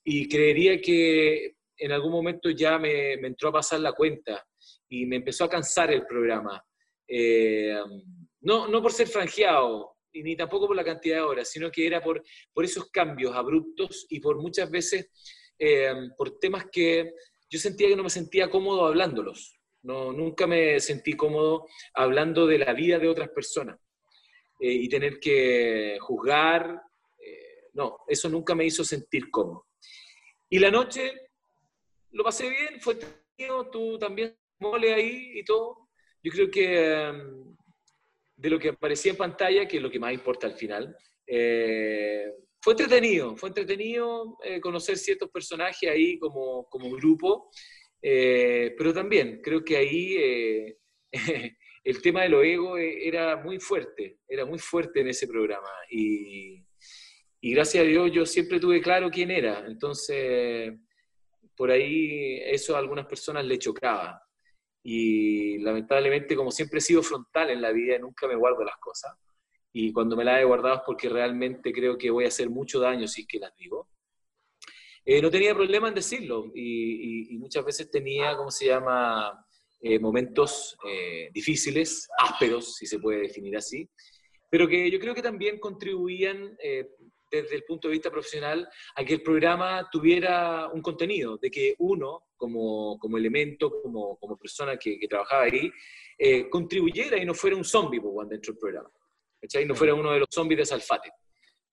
y 0.04 0.28
creería 0.28 0.80
que 0.80 1.56
en 1.78 1.92
algún 1.92 2.12
momento 2.12 2.50
ya 2.50 2.78
me, 2.78 3.14
entró 3.14 3.50
a 3.50 3.54
pasar 3.54 3.80
la 3.80 3.94
cuenta 3.94 4.46
y 4.90 5.06
me 5.06 5.18
empezó 5.18 5.46
a 5.46 5.50
cansar 5.50 5.92
el 5.92 6.06
programa. 6.06 6.64
Eh, 7.08 7.78
no, 8.42 8.68
no 8.68 8.82
por 8.82 8.92
ser 8.92 9.08
franjeado, 9.08 9.98
ni 10.14 10.36
tampoco 10.36 10.68
por 10.68 10.76
la 10.76 10.84
cantidad 10.84 11.18
de 11.18 11.22
horas, 11.22 11.50
sino 11.50 11.72
que 11.72 11.86
era 11.86 12.02
por, 12.02 12.24
por 12.54 12.66
esos 12.66 12.90
cambios 12.90 13.36
abruptos 13.36 14.06
y 14.10 14.20
por 14.20 14.38
muchas 14.38 14.70
veces 14.70 15.10
eh, 15.60 15.94
por 16.18 16.40
temas 16.40 16.66
que 16.72 17.14
yo 17.50 17.60
sentía 17.60 17.88
que 17.88 17.96
no 17.96 18.04
me 18.04 18.10
sentía 18.10 18.50
cómodo 18.50 18.86
hablándolos. 18.86 19.54
No, 19.84 20.12
nunca 20.12 20.48
me 20.48 20.80
sentí 20.80 21.14
cómodo 21.14 21.66
hablando 21.94 22.46
de 22.46 22.58
la 22.58 22.74
vida 22.74 23.00
de 23.00 23.08
otras 23.08 23.30
personas 23.30 23.80
eh, 24.60 24.72
y 24.72 24.90
tener 24.90 25.20
que 25.20 25.98
juzgar. 26.02 26.82
Eh, 27.18 27.70
no, 27.74 28.00
eso 28.08 28.28
nunca 28.28 28.54
me 28.54 28.66
hizo 28.66 28.84
sentir 28.84 29.30
cómodo. 29.32 29.68
Y 30.50 30.60
la 30.60 30.72
noche 30.72 31.30
lo 32.12 32.24
pasé 32.24 32.50
bien, 32.50 32.82
fue 32.82 32.98
tío, 33.36 33.70
tú 33.72 33.98
también 33.98 34.36
mole 34.60 34.94
ahí 34.94 35.40
y 35.40 35.44
todo. 35.46 35.90
Yo 36.24 36.32
creo 36.32 36.52
que 36.52 37.14
de 38.38 38.50
lo 38.52 38.60
que 38.60 38.70
aparecía 38.70 39.12
en 39.12 39.18
pantalla, 39.18 39.68
que 39.68 39.78
es 39.78 39.84
lo 39.84 39.90
que 39.90 40.00
más 40.00 40.14
importa 40.14 40.48
al 40.48 40.54
final, 40.54 40.96
eh, 41.26 42.32
fue 42.62 42.74
entretenido, 42.74 43.36
fue 43.36 43.50
entretenido 43.50 44.38
eh, 44.44 44.62
conocer 44.62 44.98
ciertos 44.98 45.30
personajes 45.30 45.90
ahí 45.90 46.20
como, 46.20 46.66
como 46.70 46.90
grupo, 46.92 47.50
eh, 48.02 48.76
pero 48.78 48.94
también 48.94 49.42
creo 49.44 49.64
que 49.64 49.78
ahí 49.78 50.78
el 51.84 52.02
tema 52.02 52.22
de 52.24 52.30
lo 52.30 52.44
ego 52.44 52.78
era 52.78 53.38
muy 53.38 53.60
fuerte, 53.60 54.20
era 54.28 54.46
muy 54.46 54.60
fuerte 54.60 55.02
en 55.02 55.08
ese 55.08 55.28
programa. 55.28 55.72
Y, 55.90 56.64
y 57.42 57.52
gracias 57.54 57.84
a 57.84 57.88
Dios 57.88 58.12
yo 58.12 58.26
siempre 58.26 58.60
tuve 58.60 58.82
claro 58.82 59.10
quién 59.10 59.32
era, 59.32 59.66
entonces 59.68 60.74
por 61.56 61.72
ahí 61.72 62.40
eso 62.46 62.76
a 62.76 62.80
algunas 62.80 63.08
personas 63.08 63.44
le 63.46 63.58
chocaba 63.58 64.22
y 64.90 65.58
lamentablemente 65.58 66.34
como 66.34 66.50
siempre 66.50 66.78
he 66.78 66.82
sido 66.82 67.04
frontal 67.04 67.50
en 67.50 67.62
la 67.62 67.74
vida, 67.74 68.00
nunca 68.00 68.26
me 68.26 68.38
guardo 68.38 68.64
las 68.64 68.78
cosas 68.78 69.12
y 69.74 69.92
cuando 69.92 70.16
me 70.16 70.24
las 70.24 70.40
he 70.40 70.46
guardado 70.46 70.78
es 70.78 70.82
porque 70.86 71.10
realmente 71.10 71.74
creo 71.74 71.98
que 71.98 72.10
voy 72.10 72.24
a 72.24 72.30
hacer 72.30 72.50
mucho 72.50 72.80
daño 72.80 73.06
si 73.06 73.22
es 73.22 73.28
que 73.28 73.38
las 73.38 73.54
digo. 73.58 73.90
Eh, 75.04 75.22
no 75.22 75.30
tenía 75.30 75.54
problema 75.54 75.90
en 75.90 75.96
decirlo 75.96 76.52
y, 76.56 77.38
muchas 77.38 77.66
veces 77.66 77.92
tenía, 77.92 78.38
¿cómo 78.38 78.50
se 78.50 78.68
llama?, 78.68 79.46
eh, 79.82 80.00
momentos 80.00 80.78
eh, 80.88 81.30
difíciles, 81.34 82.08
ásperos, 82.18 82.76
si 82.78 82.86
se 82.86 83.00
puede 83.00 83.24
definir 83.24 83.58
así, 83.58 83.90
pero 84.50 84.70
que 84.70 84.90
yo 84.90 85.00
creo 85.00 85.14
que 85.14 85.22
también 85.22 85.60
contribuían 85.60 86.58
desde 87.30 87.56
el 87.56 87.64
punto 87.64 87.88
de 87.88 87.94
vista 87.94 88.12
profesional 88.12 88.68
a 88.96 89.04
que 89.04 89.16
el 89.16 89.22
programa 89.22 89.88
tuviera 89.92 90.68
un 90.68 90.82
contenido, 90.82 91.38
de 91.38 91.50
que 91.52 91.76
uno, 91.80 92.28
como, 92.36 92.98
como 93.00 93.18
elemento, 93.18 93.82
como, 93.82 94.18
como 94.18 94.38
persona 94.38 94.78
que, 94.78 94.98
que 95.00 95.08
trabajaba 95.08 95.44
ahí, 95.44 95.72
contribuyera 96.50 97.18
y 97.18 97.26
no 97.26 97.34
fuera 97.34 97.56
un 97.56 97.64
zombie 97.64 98.02
pues, 98.02 98.14
cuando 98.14 98.32
dentro 98.32 98.54
del 98.54 98.60
programa. 98.60 98.90
¿cachai? 99.42 99.66
No 99.66 99.76
fuera 99.76 99.94
uno 99.94 100.12
de 100.12 100.20
los 100.20 100.30
zombies 100.32 100.60
de 100.60 100.66
Salfate. 100.66 101.12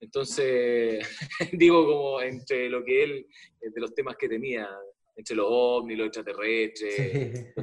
Entonces, 0.00 1.06
digo 1.52 1.86
como 1.86 2.20
entre 2.20 2.68
lo 2.68 2.84
que 2.84 3.04
él, 3.04 3.26
de 3.60 3.80
los 3.80 3.94
temas 3.94 4.16
que 4.16 4.28
tenía, 4.28 4.68
entre 5.16 5.36
los 5.36 5.46
ovnis, 5.48 5.98
los 5.98 6.06
extraterrestres, 6.08 7.54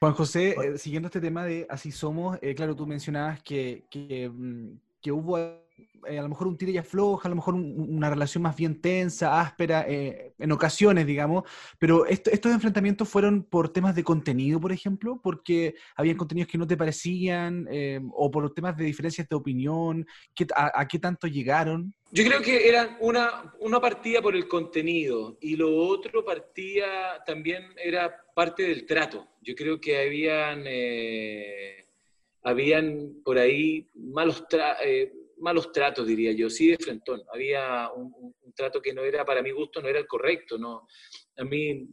Juan 0.00 0.12
José, 0.12 0.54
eh, 0.62 0.76
siguiendo 0.76 1.06
este 1.06 1.20
tema 1.20 1.46
de 1.46 1.66
Así 1.68 1.90
Somos, 1.90 2.38
eh, 2.42 2.54
claro, 2.54 2.76
tú 2.76 2.86
mencionabas 2.86 3.42
que, 3.42 3.84
que, 3.90 4.28
mm, 4.28 4.78
que 5.00 5.12
hubo 5.12 5.63
eh, 6.06 6.18
a 6.18 6.22
lo 6.22 6.28
mejor 6.28 6.46
un 6.46 6.56
tiro 6.56 6.70
y 6.70 6.78
afloja, 6.78 7.28
a 7.28 7.30
lo 7.30 7.36
mejor 7.36 7.54
una 7.54 8.10
relación 8.10 8.42
más 8.42 8.56
bien 8.56 8.80
tensa, 8.80 9.40
áspera, 9.40 9.84
eh, 9.88 10.34
en 10.38 10.52
ocasiones, 10.52 11.06
digamos, 11.06 11.44
pero 11.78 12.06
estos 12.06 12.52
enfrentamientos 12.52 13.08
fueron 13.08 13.44
por 13.44 13.70
temas 13.70 13.94
de 13.94 14.04
contenido, 14.04 14.60
por 14.60 14.72
ejemplo, 14.72 15.20
porque 15.22 15.74
habían 15.96 16.16
contenidos 16.16 16.50
que 16.50 16.58
no 16.58 16.66
te 16.66 16.76
parecían, 16.76 17.66
eh, 17.70 18.00
o 18.12 18.30
por 18.30 18.52
temas 18.52 18.76
de 18.76 18.84
diferencias 18.84 19.28
de 19.28 19.36
opinión, 19.36 20.06
a, 20.54 20.86
qué 20.86 20.98
tanto 20.98 21.26
llegaron? 21.26 21.94
Yo 22.10 22.24
creo 22.24 22.40
que 22.40 22.68
era 22.68 22.96
una, 23.00 23.52
una 23.60 23.80
partida 23.80 24.22
por 24.22 24.36
el 24.36 24.46
contenido 24.46 25.36
y 25.40 25.56
lo 25.56 25.74
otro 25.74 26.24
partía 26.24 27.22
también 27.26 27.64
era 27.82 28.14
parte 28.34 28.62
del 28.62 28.86
trato. 28.86 29.26
Yo 29.42 29.54
creo 29.54 29.80
que 29.80 30.00
habían, 30.00 30.64
habían 32.42 33.14
por 33.24 33.38
ahí 33.38 33.88
malos 33.94 34.46
tratos 34.48 34.84
malos 35.38 35.72
tratos, 35.72 36.06
diría 36.06 36.32
yo, 36.32 36.50
sí 36.50 36.68
de 36.68 36.78
frentón. 36.78 37.22
Había 37.32 37.90
un, 37.90 38.34
trato 38.54 38.80
que 38.80 38.94
no 38.94 39.02
era, 39.02 39.24
para 39.24 39.42
mi 39.42 39.50
gusto, 39.50 39.82
no 39.82 39.88
era 39.88 39.98
el 39.98 40.06
correcto. 40.06 40.58
No, 40.58 40.86
a 41.36 41.44
mí 41.44 41.88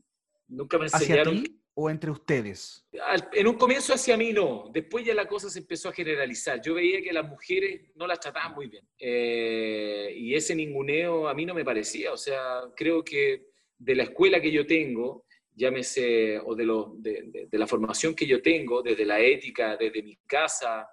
nunca 0.47 0.77
me 0.77 0.85
enseñaron... 0.85 1.35
¿Hacia 1.35 1.43
ti 1.43 1.61
o 1.73 1.89
entre 1.89 2.11
ustedes? 2.11 2.85
en 3.34 3.47
un 3.47 3.55
comienzo 3.55 3.93
hacia 3.93 4.18
mí 4.18 4.34
no, 4.34 4.69
después 4.73 5.05
ya 5.05 5.13
la 5.13 5.27
cosa 5.27 5.49
se 5.49 5.59
empezó 5.59 5.89
a 5.89 5.93
generalizar. 5.93 6.61
Yo 6.61 6.73
veía 6.73 7.01
que 7.01 7.13
las 7.13 7.27
mujeres 7.27 7.81
no 7.95 8.07
las 8.07 8.19
trataban 8.19 8.53
muy 8.53 8.68
bien. 8.68 8.85
Eh, 8.99 10.13
y 10.15 10.35
ese 10.35 10.55
ninguneo 10.55 11.27
a 11.27 11.34
mí 11.34 11.45
no 11.45 11.53
me 11.53 11.65
parecía. 11.65 12.11
O 12.11 12.18
sea, 12.18 12.61
creo 12.76 13.03
que 13.03 13.47
de 13.77 13.95
la 13.95 14.03
escuela 14.03 14.41
que 14.41 14.51
yo 14.51 14.65
tengo, 14.65 15.26
llámese, 15.55 16.39
o 16.39 16.55
de, 16.55 16.65
lo, 16.65 16.93
de, 16.97 17.47
de 17.49 17.57
la 17.57 17.68
formación 17.68 18.15
que 18.15 18.27
yo 18.27 18.41
tengo, 18.41 18.81
desde 18.81 19.05
la 19.05 19.19
ética, 19.19 19.77
desde 19.77 20.03
mi 20.03 20.18
casa, 20.27 20.88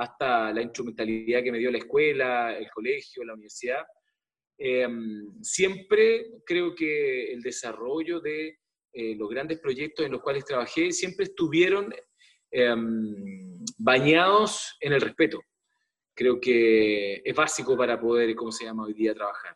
hasta 0.00 0.50
la 0.50 0.62
instrumentalidad 0.62 1.42
que 1.42 1.52
me 1.52 1.58
dio 1.58 1.70
la 1.70 1.76
escuela, 1.76 2.56
el 2.56 2.70
colegio, 2.70 3.22
la 3.22 3.34
universidad. 3.34 3.84
Em, 4.56 5.42
siempre 5.42 6.26
creo 6.46 6.74
que 6.74 7.30
el 7.30 7.42
desarrollo 7.42 8.18
de 8.18 8.58
eh, 8.94 9.14
los 9.14 9.28
grandes 9.28 9.60
proyectos 9.60 10.06
en 10.06 10.12
los 10.12 10.22
cuales 10.22 10.46
trabajé 10.46 10.90
siempre 10.92 11.26
estuvieron 11.26 11.94
em, 12.50 13.62
bañados 13.76 14.74
en 14.80 14.94
el 14.94 15.02
respeto. 15.02 15.38
Creo 16.14 16.40
que 16.40 17.20
es 17.22 17.34
básico 17.34 17.76
para 17.76 18.00
poder, 18.00 18.34
¿cómo 18.34 18.52
se 18.52 18.64
llama 18.64 18.84
hoy 18.84 18.94
día, 18.94 19.14
trabajar. 19.14 19.54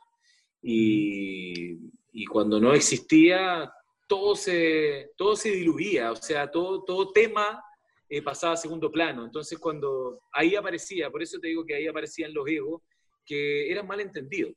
Y, 0.61 1.79
y 2.13 2.27
cuando 2.27 2.61
no 2.61 2.75
existía, 2.75 3.73
todo 4.07 4.37
se, 4.37 5.11
todo 5.17 5.37
se 5.37 5.53
diluía, 5.53 6.13
o 6.13 6.17
sea, 6.17 6.51
todo, 6.51 6.85
todo 6.85 7.13
tema 7.13 7.63
eh, 8.09 8.23
pasaba 8.23 8.55
a 8.55 8.57
segundo 8.57 8.91
plano. 8.91 9.25
Entonces, 9.25 9.59
cuando 9.59 10.21
ahí 10.33 10.57
aparecía, 10.57 11.11
por 11.11 11.23
eso 11.23 11.39
te 11.39 11.49
digo 11.49 11.65
que 11.65 11.75
ahí 11.75 11.87
aparecían 11.87 12.35
los 12.35 12.47
egos, 12.49 12.83
que 13.25 13.71
eran 13.71 13.87
mal 13.87 14.01
entendidos, 14.01 14.55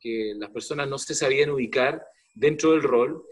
que 0.00 0.32
las 0.36 0.50
personas 0.50 0.88
no 0.88 0.98
se 0.98 1.14
sabían 1.14 1.50
ubicar 1.50 2.02
dentro 2.34 2.72
del 2.72 2.82
rol 2.82 3.24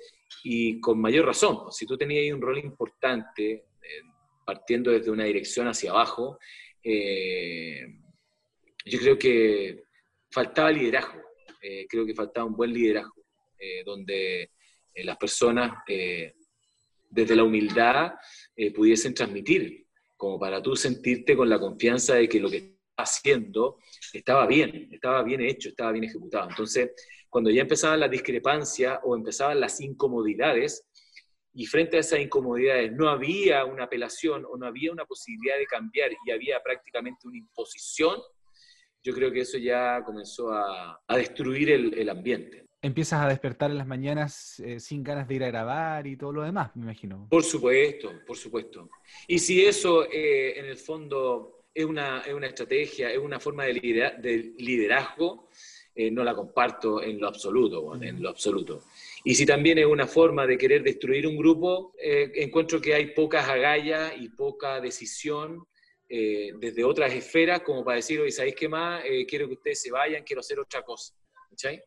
y 0.43 0.81
con 0.81 1.01
mayor 1.01 1.27
razón. 1.27 1.73
Si 1.73 1.87
tú 1.87 1.97
tenías 1.97 2.23
ahí 2.23 2.33
un 2.33 2.43
rol 2.43 2.59
importante, 2.59 3.53
eh, 3.53 4.03
partiendo 4.45 4.91
desde 4.91 5.11
una 5.11 5.25
dirección 5.25 5.67
hacia 5.69 5.91
abajo, 5.91 6.39
eh, 6.83 7.87
yo 8.85 8.99
creo 8.99 9.19
que 9.19 9.85
faltaba 10.31 10.71
liderazgo, 10.71 11.23
creo 11.89 12.05
que 12.05 12.15
faltaba 12.15 12.47
un 12.47 12.55
buen 12.55 12.75
liderazgo, 12.75 13.25
donde 13.87 14.51
las 14.97 15.17
personas 15.17 15.73
desde 17.15 17.37
la 17.37 17.45
humildad 17.45 18.15
eh, 18.57 18.73
pudiesen 18.73 19.15
transmitir, 19.15 19.87
como 20.17 20.39
para 20.39 20.61
tú 20.61 20.75
sentirte 20.75 21.37
con 21.37 21.49
la 21.49 21.61
confianza 21.61 22.17
de 22.17 22.29
que 22.29 22.41
lo 22.41 22.51
que 22.51 22.57
estás 22.57 23.19
haciendo 23.19 23.79
estaba 24.13 24.47
bien, 24.47 24.89
estaba 24.91 25.23
bien 25.23 25.41
hecho, 25.41 25.69
estaba 25.69 25.93
bien 25.93 26.05
ejecutado. 26.05 26.51
Entonces, 26.51 26.91
cuando 27.31 27.51
ya 27.51 27.63
empezaban 27.63 28.01
las 28.01 28.11
discrepancias 28.11 28.99
o 29.05 29.17
empezaban 29.17 29.61
las 29.61 29.81
incomodidades, 29.81 30.87
y 31.57 31.67
frente 31.67 31.97
a 31.97 32.01
esas 32.01 32.19
incomodidades 32.19 32.91
no 32.93 33.09
había 33.09 33.65
una 33.65 33.85
apelación 33.85 34.45
o 34.45 34.57
no 34.57 34.67
había 34.67 34.91
una 34.91 35.05
posibilidad 35.05 35.57
de 35.57 35.67
cambiar 35.67 36.11
y 36.27 36.33
había 36.33 36.61
prácticamente 36.61 37.29
una 37.29 37.39
imposición, 37.39 38.21
yo 39.05 39.15
creo 39.15 39.31
que 39.31 39.41
eso 39.41 39.59
ya 39.59 40.03
comenzó 40.05 40.51
a, 40.51 41.01
destruir 41.09 41.71
el 41.71 42.09
ambiente 42.09 42.64
empiezas 42.85 43.23
a 43.23 43.29
despertar 43.29 43.71
en 43.71 43.79
las 43.79 43.87
mañanas 43.87 44.61
eh, 44.61 44.79
sin 44.79 45.03
ganas 45.03 45.27
de 45.27 45.35
ir 45.37 45.45
a 45.45 45.49
grabar 45.49 46.07
y 46.07 46.19
todo 46.19 46.33
lo 46.33 46.43
demás, 46.43 46.71
me 46.77 46.83
imagino. 46.83 47.27
Por 47.31 47.43
supuesto, 47.43 48.13
por 48.27 48.37
supuesto. 48.37 48.91
Y 49.27 49.39
si 49.39 49.65
eso 49.65 50.05
eh, 50.05 50.59
en 50.59 50.67
el 50.67 50.77
fondo 50.77 51.65
es 51.73 51.87
una, 51.87 52.21
es 52.21 52.35
una, 52.35 52.47
estrategia, 52.47 53.11
es 53.11 53.17
una 53.17 53.41
forma 53.41 53.65
de, 53.65 54.53
liderazgo, 54.59 55.49
eh, 55.95 56.11
no 56.11 56.23
la 56.25 56.35
comparto 56.35 57.03
en 57.03 57.19
lo 57.19 57.27
absoluto, 57.27 57.95
en 58.03 58.23
lo 58.23 58.29
absoluto. 58.29 58.83
Y 59.25 59.35
si 59.35 59.47
también 59.47 59.79
es 59.79 59.87
una 59.87 60.07
forma 60.07 60.47
de 60.47 60.59
querer 60.59 60.83
destruir 60.83 61.27
un 61.27 61.39
grupo, 61.39 61.95
encuentro 61.99 62.83
que 62.83 62.95
hay 62.95 63.15
pocas 63.15 63.49
agallas 63.49 64.13
y 64.19 64.29
poca 64.29 64.81
decisión 64.81 65.65
desde 66.07 66.85
otras 66.85 67.15
esferas 67.15 67.63
como 67.63 67.83
para 67.83 67.97
decir, 67.97 68.21
oye, 68.21 68.31
¿sabéis 68.31 68.55
qué 68.55 68.69
más? 68.69 69.03
quiero 69.27 69.49
que 69.49 69.55
ustedes 69.55 69.81
se 69.81 69.91
vayan, 69.91 70.23
quiero 70.23 70.41
hacer 70.41 70.61
otra 70.61 70.83
cosa. 70.83 71.15
¿Cachai? 71.49 71.83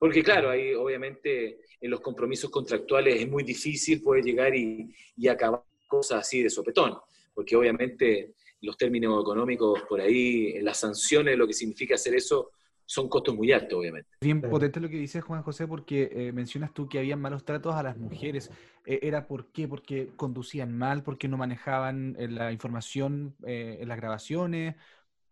Porque 0.00 0.22
claro, 0.22 0.48
ahí 0.48 0.72
obviamente 0.72 1.60
en 1.78 1.90
los 1.90 2.00
compromisos 2.00 2.50
contractuales 2.50 3.20
es 3.20 3.28
muy 3.28 3.44
difícil 3.44 4.02
poder 4.02 4.24
llegar 4.24 4.56
y, 4.56 4.92
y 5.14 5.28
acabar 5.28 5.62
cosas 5.86 6.20
así 6.20 6.42
de 6.42 6.48
sopetón, 6.48 6.96
porque 7.34 7.54
obviamente 7.54 8.34
los 8.62 8.78
términos 8.78 9.20
económicos 9.20 9.82
por 9.82 10.00
ahí, 10.00 10.58
las 10.62 10.78
sanciones, 10.78 11.36
lo 11.36 11.46
que 11.46 11.52
significa 11.52 11.96
hacer 11.96 12.14
eso, 12.14 12.50
son 12.86 13.08
costos 13.08 13.36
muy 13.36 13.52
altos, 13.52 13.78
obviamente. 13.78 14.08
Bien 14.20 14.40
potente 14.40 14.80
lo 14.80 14.88
que 14.88 14.96
dices, 14.96 15.22
Juan 15.22 15.42
José, 15.42 15.68
porque 15.68 16.10
eh, 16.12 16.32
mencionas 16.32 16.74
tú 16.74 16.88
que 16.88 16.98
había 16.98 17.16
malos 17.16 17.44
tratos 17.44 17.74
a 17.74 17.82
las 17.82 17.96
mujeres. 17.96 18.50
Eh, 18.84 19.00
¿Era 19.02 19.28
por 19.28 19.52
qué? 19.52 19.68
¿Porque 19.68 20.08
conducían 20.16 20.76
mal? 20.76 21.04
¿Porque 21.04 21.28
no 21.28 21.36
manejaban 21.36 22.16
eh, 22.18 22.26
la 22.26 22.50
información 22.50 23.36
en 23.44 23.86
las 23.86 23.96
grabaciones? 23.96 24.74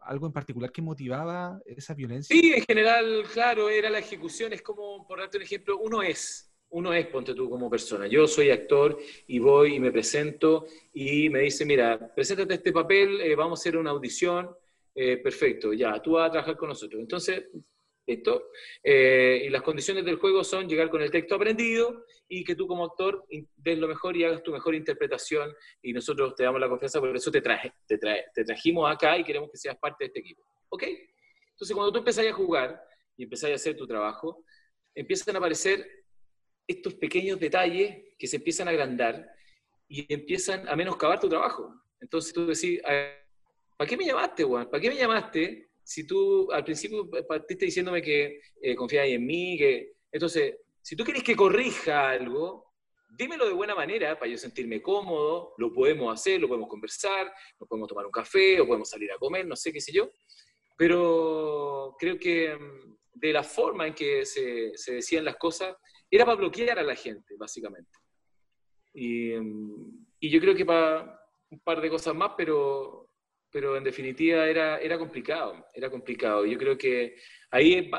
¿Algo 0.00 0.26
en 0.26 0.32
particular 0.32 0.72
que 0.72 0.82
motivaba 0.82 1.60
esa 1.66 1.94
violencia? 1.94 2.34
Sí, 2.34 2.52
en 2.54 2.64
general, 2.64 3.24
claro, 3.32 3.68
era 3.68 3.90
la 3.90 3.98
ejecución. 3.98 4.52
Es 4.52 4.62
como, 4.62 5.06
por 5.06 5.18
darte 5.18 5.36
un 5.36 5.42
ejemplo, 5.42 5.78
uno 5.78 6.02
es, 6.02 6.50
uno 6.70 6.92
es, 6.92 7.06
ponte 7.06 7.34
tú 7.34 7.48
como 7.50 7.68
persona. 7.68 8.06
Yo 8.06 8.26
soy 8.26 8.50
actor 8.50 8.98
y 9.26 9.38
voy 9.38 9.74
y 9.74 9.80
me 9.80 9.92
presento 9.92 10.66
y 10.92 11.28
me 11.30 11.40
dice, 11.40 11.64
mira, 11.64 12.12
preséntate 12.14 12.54
este 12.54 12.72
papel, 12.72 13.34
vamos 13.36 13.58
a 13.58 13.60
hacer 13.60 13.76
una 13.76 13.90
audición 13.90 14.50
eh, 15.00 15.18
perfecto, 15.18 15.72
ya, 15.72 16.02
tú 16.02 16.12
vas 16.12 16.28
a 16.28 16.32
trabajar 16.32 16.56
con 16.56 16.70
nosotros. 16.70 17.00
Entonces, 17.00 17.44
listo. 18.08 18.50
Eh, 18.82 19.42
y 19.46 19.50
las 19.50 19.62
condiciones 19.62 20.04
del 20.04 20.16
juego 20.16 20.42
son 20.42 20.68
llegar 20.68 20.90
con 20.90 21.02
el 21.02 21.10
texto 21.10 21.34
aprendido 21.34 22.04
y 22.28 22.42
que 22.42 22.54
tú 22.54 22.66
como 22.66 22.84
actor 22.84 23.24
des 23.56 23.78
lo 23.78 23.86
mejor 23.86 24.16
y 24.16 24.24
hagas 24.24 24.42
tu 24.42 24.52
mejor 24.52 24.74
interpretación 24.74 25.54
y 25.82 25.92
nosotros 25.92 26.34
te 26.34 26.42
damos 26.42 26.60
la 26.60 26.68
confianza, 26.68 27.00
por 27.00 27.14
eso 27.14 27.30
te, 27.30 27.40
traje, 27.40 27.72
te, 27.86 27.98
te 27.98 28.44
trajimos 28.44 28.90
acá 28.90 29.16
y 29.16 29.24
queremos 29.24 29.50
que 29.50 29.58
seas 29.58 29.76
parte 29.78 30.04
de 30.04 30.06
este 30.06 30.20
equipo. 30.20 30.42
¿Ok? 30.70 30.84
Entonces, 31.50 31.74
cuando 31.74 31.92
tú 31.92 31.98
empezás 31.98 32.26
a 32.26 32.32
jugar 32.32 32.82
y 33.16 33.24
empezás 33.24 33.50
a 33.50 33.54
hacer 33.54 33.76
tu 33.76 33.86
trabajo, 33.86 34.44
empiezan 34.94 35.34
a 35.34 35.38
aparecer 35.38 35.86
estos 36.66 36.94
pequeños 36.94 37.40
detalles 37.40 38.14
que 38.18 38.26
se 38.26 38.36
empiezan 38.36 38.68
a 38.68 38.70
agrandar 38.70 39.28
y 39.88 40.12
empiezan 40.12 40.68
a 40.68 40.76
menoscabar 40.76 41.18
tu 41.18 41.28
trabajo. 41.28 41.74
Entonces 42.00 42.32
tú 42.32 42.46
decís, 42.46 42.80
¿para 42.82 43.88
qué 43.88 43.96
me 43.96 44.04
llamaste, 44.04 44.44
Juan? 44.44 44.68
¿Para 44.70 44.80
qué 44.80 44.90
me 44.90 44.96
llamaste 44.96 45.67
si 45.88 46.06
tú 46.06 46.52
al 46.52 46.64
principio 46.64 47.08
partiste 47.26 47.64
diciéndome 47.64 48.02
que 48.02 48.42
eh, 48.60 48.76
en 48.76 49.26
mí? 49.26 49.56
Que... 49.56 49.94
Entonces, 50.12 50.56
si 50.82 50.94
tú 50.94 51.02
quieres 51.02 51.22
que 51.22 51.34
corrija 51.34 52.10
algo, 52.10 52.74
dímelo 53.08 53.46
de 53.46 53.54
buena 53.54 53.74
manera 53.74 54.18
para 54.18 54.30
yo 54.30 54.36
sentirme 54.36 54.82
cómodo, 54.82 55.54
lo 55.56 55.72
podemos 55.72 56.12
hacer, 56.12 56.42
lo 56.42 56.46
podemos 56.46 56.68
conversar, 56.68 57.32
nos 57.58 57.66
podemos 57.66 57.88
tomar 57.88 58.04
un 58.04 58.12
café 58.12 58.60
o 58.60 58.66
podemos 58.66 58.90
salir 58.90 59.10
a 59.12 59.16
comer, 59.16 59.46
no 59.46 59.56
sé 59.56 59.72
qué 59.72 59.80
sé 59.80 59.90
yo. 59.90 60.10
Pero 60.76 61.96
creo 61.98 62.18
que 62.18 62.54
mm, 62.54 62.96
de 63.14 63.32
la 63.32 63.42
forma 63.42 63.86
en 63.86 63.94
que 63.94 64.26
se, 64.26 64.76
se 64.76 64.96
decían 64.96 65.24
las 65.24 65.36
cosas, 65.36 65.74
era 66.10 66.26
para 66.26 66.36
bloquear 66.36 66.78
a 66.78 66.82
la 66.82 66.96
gente, 66.96 67.34
básicamente. 67.38 67.98
Y, 68.92 69.30
mm, 69.30 70.06
y 70.20 70.28
yo 70.28 70.38
creo 70.38 70.54
que 70.54 70.66
para 70.66 71.18
un 71.48 71.60
par 71.60 71.80
de 71.80 71.88
cosas 71.88 72.14
más, 72.14 72.32
pero 72.36 73.07
pero 73.58 73.76
en 73.76 73.82
definitiva 73.82 74.46
era, 74.46 74.78
era 74.78 74.96
complicado, 74.96 75.66
era 75.74 75.90
complicado. 75.90 76.46
Yo 76.46 76.56
creo 76.56 76.78
que 76.78 77.16
ahí 77.50 77.90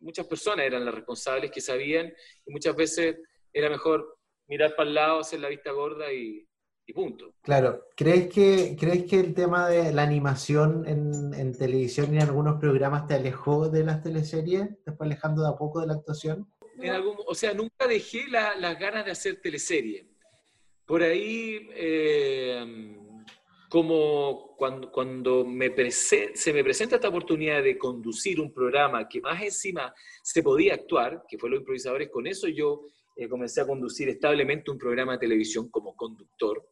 muchas 0.00 0.26
personas 0.26 0.66
eran 0.66 0.84
las 0.84 0.92
responsables 0.92 1.52
que 1.52 1.60
sabían 1.60 2.12
y 2.44 2.50
muchas 2.50 2.74
veces 2.74 3.18
era 3.52 3.70
mejor 3.70 4.18
mirar 4.48 4.74
para 4.74 4.88
el 4.88 4.94
lado, 4.96 5.20
hacer 5.20 5.38
la 5.38 5.50
vista 5.50 5.70
gorda 5.70 6.12
y, 6.12 6.44
y 6.84 6.92
punto. 6.92 7.36
Claro, 7.42 7.86
¿crees 7.94 8.26
que, 8.26 8.74
¿crees 8.76 9.04
que 9.04 9.20
el 9.20 9.34
tema 9.34 9.68
de 9.68 9.92
la 9.92 10.02
animación 10.02 10.84
en, 10.88 11.32
en 11.32 11.56
televisión 11.56 12.12
y 12.12 12.16
en 12.16 12.24
algunos 12.24 12.58
programas 12.58 13.06
te 13.06 13.14
alejó 13.14 13.68
de 13.68 13.84
las 13.84 14.02
teleseries? 14.02 14.82
¿Te 14.82 14.90
fue 14.90 15.06
alejando 15.06 15.42
de 15.42 15.50
a 15.50 15.56
poco 15.56 15.80
de 15.80 15.86
la 15.86 15.92
actuación? 15.92 16.52
En 16.80 16.90
algún, 16.90 17.18
o 17.24 17.36
sea, 17.36 17.54
nunca 17.54 17.86
dejé 17.86 18.26
las 18.26 18.80
ganas 18.80 19.04
de 19.04 19.12
hacer 19.12 19.40
teleserie. 19.40 20.08
Por 20.84 21.04
ahí... 21.04 21.68
Eh, 21.70 23.00
como 23.74 24.54
cuando, 24.56 24.92
cuando 24.92 25.44
se 25.92 26.52
me 26.52 26.62
presenta 26.62 26.94
esta 26.94 27.08
oportunidad 27.08 27.60
de 27.60 27.76
conducir 27.76 28.40
un 28.40 28.54
programa 28.54 29.08
que 29.08 29.20
más 29.20 29.42
encima 29.42 29.92
se 30.22 30.44
podía 30.44 30.74
actuar, 30.74 31.24
que 31.28 31.36
fue 31.36 31.50
Los 31.50 31.58
Improvisadores, 31.58 32.08
con 32.08 32.24
eso 32.28 32.46
yo 32.46 32.82
eh, 33.16 33.28
comencé 33.28 33.62
a 33.62 33.66
conducir 33.66 34.08
establemente 34.08 34.70
un 34.70 34.78
programa 34.78 35.14
de 35.14 35.18
televisión 35.18 35.70
como 35.70 35.96
conductor. 35.96 36.68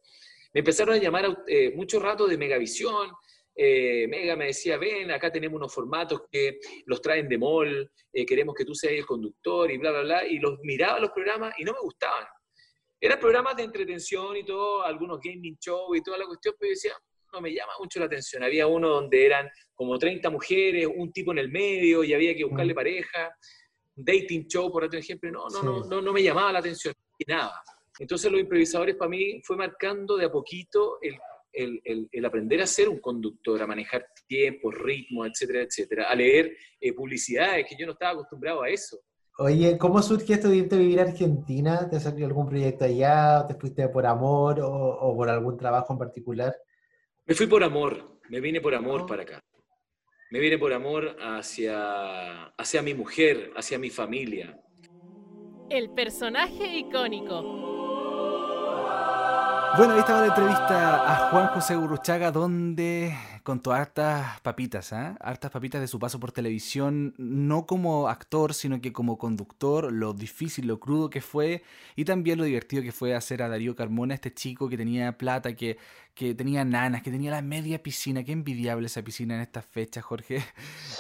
Me 0.54 0.60
empezaron 0.60 0.94
a 0.94 0.98
llamar 0.98 1.42
eh, 1.48 1.72
mucho 1.74 1.98
rato 1.98 2.28
de 2.28 2.38
Megavisión, 2.38 3.10
eh, 3.56 4.06
Mega 4.06 4.36
me 4.36 4.46
decía, 4.46 4.78
ven, 4.78 5.10
acá 5.10 5.32
tenemos 5.32 5.56
unos 5.56 5.74
formatos 5.74 6.22
que 6.30 6.60
los 6.86 7.02
traen 7.02 7.28
de 7.28 7.36
mall, 7.36 7.90
queremos 8.12 8.54
que 8.54 8.64
tú 8.64 8.76
seas 8.76 8.92
el 8.92 9.06
conductor 9.06 9.68
y 9.72 9.76
bla, 9.76 9.90
bla, 9.90 10.02
bla, 10.02 10.24
y 10.24 10.38
los 10.38 10.56
miraba 10.62 11.00
los 11.00 11.10
programas 11.10 11.52
y 11.58 11.64
no 11.64 11.72
me 11.72 11.80
gustaban. 11.80 12.28
Eran 13.04 13.18
programas 13.18 13.56
de 13.56 13.64
entretención 13.64 14.36
y 14.36 14.44
todo, 14.44 14.84
algunos 14.84 15.18
gaming 15.20 15.58
show 15.58 15.92
y 15.92 16.00
toda 16.00 16.18
la 16.18 16.24
cuestión, 16.24 16.54
pero 16.56 16.68
yo 16.68 16.74
decía, 16.74 16.92
no 17.32 17.40
me 17.40 17.52
llama 17.52 17.72
mucho 17.80 17.98
la 17.98 18.06
atención. 18.06 18.44
Había 18.44 18.68
uno 18.68 18.90
donde 18.90 19.26
eran 19.26 19.50
como 19.74 19.98
30 19.98 20.30
mujeres, 20.30 20.86
un 20.86 21.12
tipo 21.12 21.32
en 21.32 21.38
el 21.38 21.50
medio 21.50 22.04
y 22.04 22.14
había 22.14 22.32
que 22.36 22.44
buscarle 22.44 22.72
mm. 22.72 22.76
pareja, 22.76 23.36
dating 23.96 24.46
show, 24.46 24.70
por 24.70 24.84
ejemplo, 24.94 25.32
no, 25.32 25.48
no, 25.48 25.62
no, 25.64 25.84
no, 25.84 26.00
no 26.00 26.12
me 26.12 26.22
llamaba 26.22 26.52
la 26.52 26.60
atención, 26.60 26.94
nada. 27.26 27.60
Entonces 27.98 28.30
los 28.30 28.40
improvisadores 28.40 28.94
para 28.94 29.08
mí 29.08 29.42
fue 29.42 29.56
marcando 29.56 30.16
de 30.16 30.26
a 30.26 30.30
poquito 30.30 30.98
el, 31.02 31.18
el, 31.52 32.08
el, 32.12 32.24
aprender 32.24 32.62
a 32.62 32.66
ser 32.68 32.88
un 32.88 33.00
conductor, 33.00 33.60
a 33.60 33.66
manejar 33.66 34.06
tiempo, 34.28 34.70
ritmo, 34.70 35.26
etcétera, 35.26 35.62
etcétera, 35.62 36.04
a 36.04 36.14
leer 36.14 36.56
eh, 36.80 36.92
publicidades, 36.92 37.66
que 37.68 37.74
yo 37.76 37.84
no 37.84 37.92
estaba 37.94 38.12
acostumbrado 38.12 38.62
a 38.62 38.70
eso. 38.70 39.00
Oye, 39.38 39.78
¿cómo 39.78 40.02
surge 40.02 40.34
esto 40.34 40.48
de 40.48 40.56
irte 40.56 40.74
a 40.74 40.78
vivir 40.78 41.00
a 41.00 41.04
Argentina? 41.04 41.88
¿Te 41.88 41.98
salió 41.98 42.26
algún 42.26 42.48
proyecto 42.48 42.84
allá? 42.84 43.46
¿Te 43.46 43.54
fuiste 43.54 43.88
por 43.88 44.04
amor 44.04 44.60
o, 44.62 45.14
por 45.16 45.30
algún 45.30 45.56
trabajo 45.56 45.94
en 45.94 45.98
particular? 45.98 46.54
Me 47.24 47.34
fui 47.34 47.46
por 47.46 47.64
amor, 47.64 48.20
me 48.28 48.40
vine 48.40 48.60
por 48.60 48.74
amor 48.74 49.06
para 49.06 49.22
acá. 49.22 49.40
Me 50.30 50.38
vine 50.38 50.58
por 50.58 50.72
amor 50.72 51.16
hacia, 51.20 52.44
hacia 52.44 52.82
mi 52.82 52.94
mujer, 52.94 53.52
hacia 53.56 53.78
mi 53.78 53.88
familia. 53.88 54.58
El 55.70 55.90
personaje 55.90 56.78
icónico. 56.78 57.71
Bueno, 59.74 59.94
ahí 59.94 60.00
estaba 60.00 60.20
la 60.20 60.26
entrevista 60.26 61.10
a 61.10 61.30
Juan 61.30 61.46
José 61.48 61.78
Uruchaga, 61.78 62.30
donde 62.30 63.16
contó 63.42 63.72
hartas 63.72 64.38
papitas, 64.42 64.92
¿eh? 64.92 65.14
hartas 65.18 65.50
papitas 65.50 65.80
de 65.80 65.88
su 65.88 65.98
paso 65.98 66.20
por 66.20 66.30
televisión, 66.30 67.14
no 67.16 67.64
como 67.64 68.08
actor, 68.08 68.52
sino 68.52 68.82
que 68.82 68.92
como 68.92 69.16
conductor, 69.16 69.90
lo 69.90 70.12
difícil, 70.12 70.66
lo 70.66 70.78
crudo 70.78 71.08
que 71.08 71.22
fue, 71.22 71.62
y 71.96 72.04
también 72.04 72.38
lo 72.38 72.44
divertido 72.44 72.82
que 72.82 72.92
fue 72.92 73.14
hacer 73.14 73.42
a 73.42 73.48
Darío 73.48 73.74
Carmona, 73.74 74.12
este 74.14 74.34
chico 74.34 74.68
que 74.68 74.76
tenía 74.76 75.16
plata, 75.16 75.54
que, 75.56 75.78
que 76.14 76.34
tenía 76.34 76.66
nanas, 76.66 77.02
que 77.02 77.10
tenía 77.10 77.30
la 77.30 77.40
media 77.40 77.82
piscina, 77.82 78.24
qué 78.24 78.32
envidiable 78.32 78.86
esa 78.86 79.00
piscina 79.00 79.36
en 79.36 79.40
estas 79.40 79.64
fechas, 79.64 80.04
Jorge. 80.04 80.44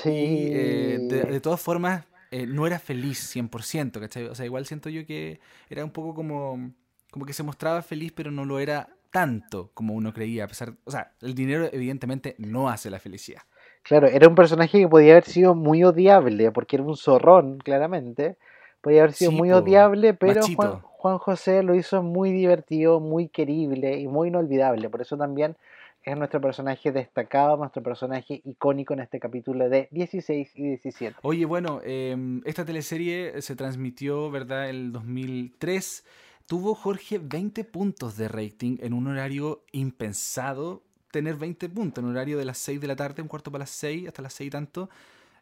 Sí. 0.02 0.10
Eh, 0.10 0.98
de, 1.30 1.40
todas 1.40 1.60
formas, 1.60 2.06
eh, 2.30 2.46
no 2.46 2.66
era 2.66 2.78
feliz 2.78 3.36
100%, 3.36 4.00
¿cachai? 4.00 4.24
O 4.24 4.34
sea, 4.34 4.46
igual 4.46 4.64
siento 4.64 4.88
yo 4.88 5.04
que 5.04 5.40
era 5.68 5.84
un 5.84 5.90
poco 5.90 6.14
como 6.14 6.72
como 7.12 7.26
que 7.26 7.34
se 7.34 7.42
mostraba 7.42 7.82
feliz, 7.82 8.10
pero 8.10 8.30
no 8.30 8.46
lo 8.46 8.58
era 8.58 8.88
tanto 9.10 9.70
como 9.74 9.92
uno 9.92 10.14
creía. 10.14 10.44
A 10.44 10.48
pesar, 10.48 10.72
o 10.84 10.90
sea, 10.90 11.12
el 11.20 11.34
dinero 11.34 11.68
evidentemente 11.70 12.34
no 12.38 12.70
hace 12.70 12.88
la 12.88 12.98
felicidad. 12.98 13.42
Claro, 13.82 14.06
era 14.06 14.26
un 14.26 14.34
personaje 14.34 14.80
que 14.80 14.88
podía 14.88 15.12
haber 15.12 15.24
sido 15.24 15.54
muy 15.54 15.84
odiable, 15.84 16.50
porque 16.52 16.76
era 16.76 16.84
un 16.84 16.96
zorrón, 16.96 17.58
claramente. 17.58 18.36
Podía 18.80 19.02
haber 19.02 19.12
sido 19.12 19.30
muy 19.30 19.52
odiable, 19.52 20.14
pero 20.14 20.40
Juan, 20.56 20.80
Juan, 20.80 21.18
José 21.18 21.62
lo 21.62 21.74
hizo 21.74 22.02
muy 22.02 22.32
divertido, 22.32 22.98
muy 22.98 23.28
querible 23.28 23.98
y 23.98 24.08
muy 24.08 24.28
inolvidable. 24.28 24.88
Por 24.88 25.02
eso 25.02 25.18
también 25.18 25.56
es 26.04 26.16
nuestro 26.16 26.40
personaje 26.40 26.92
destacado, 26.92 27.58
nuestro 27.58 27.82
personaje 27.82 28.40
icónico 28.44 28.94
en 28.94 29.00
este 29.00 29.20
capítulo 29.20 29.68
de 29.68 29.88
16 29.90 30.50
y 30.54 30.62
17. 30.62 31.16
Oye, 31.22 31.44
bueno, 31.44 31.80
em, 31.84 32.40
esta 32.46 32.64
teleserie 32.64 33.42
se 33.42 33.54
transmitió, 33.54 34.30
¿verdad?, 34.30 34.70
el 34.70 34.92
2003 34.92 36.04
tuvo 36.52 36.74
Jorge 36.74 37.18
20 37.18 37.64
puntos 37.64 38.18
de 38.18 38.28
rating 38.28 38.76
en 38.82 38.92
un 38.92 39.06
horario 39.06 39.64
impensado. 39.72 40.82
Tener 41.10 41.36
20 41.36 41.70
puntos 41.70 42.02
en 42.02 42.10
un 42.10 42.14
horario 42.14 42.36
de 42.36 42.44
las 42.44 42.58
6 42.58 42.78
de 42.78 42.86
la 42.88 42.94
tarde, 42.94 43.22
un 43.22 43.28
cuarto 43.28 43.50
para 43.50 43.62
las 43.62 43.70
6, 43.70 44.08
hasta 44.08 44.20
las 44.20 44.34
6 44.34 44.48
y 44.48 44.50
tanto, 44.50 44.90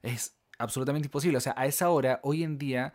es 0.05 0.37
absolutamente 0.57 1.09
imposible. 1.09 1.39
O 1.39 1.41
sea, 1.41 1.53
a 1.57 1.67
esa 1.67 1.91
hora, 1.91 2.21
hoy 2.23 2.45
en 2.45 2.59
día, 2.59 2.95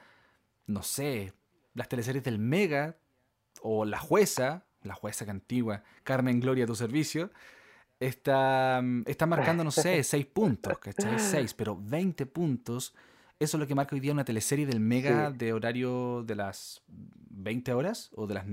no 0.66 0.82
sé, 0.82 1.34
las 1.74 1.90
teleseries 1.90 2.24
del 2.24 2.40
Mega 2.40 2.96
o 3.62 3.84
La 3.84 4.00
Jueza, 4.00 4.64
la 4.82 4.94
jueza 4.94 5.26
que 5.26 5.32
antigua, 5.32 5.84
Carmen 6.06 6.40
Gloria 6.40 6.64
a 6.64 6.68
tu 6.68 6.76
servicio, 6.76 7.32
está, 8.00 8.82
está 9.08 9.26
marcando, 9.26 9.66
no 9.66 9.72
sé, 9.72 10.02
6 10.06 10.26
puntos, 10.28 10.80
¿cachai? 10.80 11.20
6, 11.20 11.54
pero 11.54 11.78
20 11.78 12.26
puntos 12.28 12.96
eso 13.40 13.58
es 13.58 13.60
lo 13.60 13.68
que 13.68 13.76
marca 13.76 13.96
hoy 13.96 14.00
día 14.00 14.14
una 14.14 14.24
teleserie 14.24 14.66
del 14.66 14.80
Mega 14.80 15.32
de 15.32 15.52
horario 15.52 16.24
de 16.24 16.36
las 16.36 16.82
20 16.88 17.74
horas 17.74 18.10
o 18.16 18.28
de 18.28 18.34
las 18.34 18.46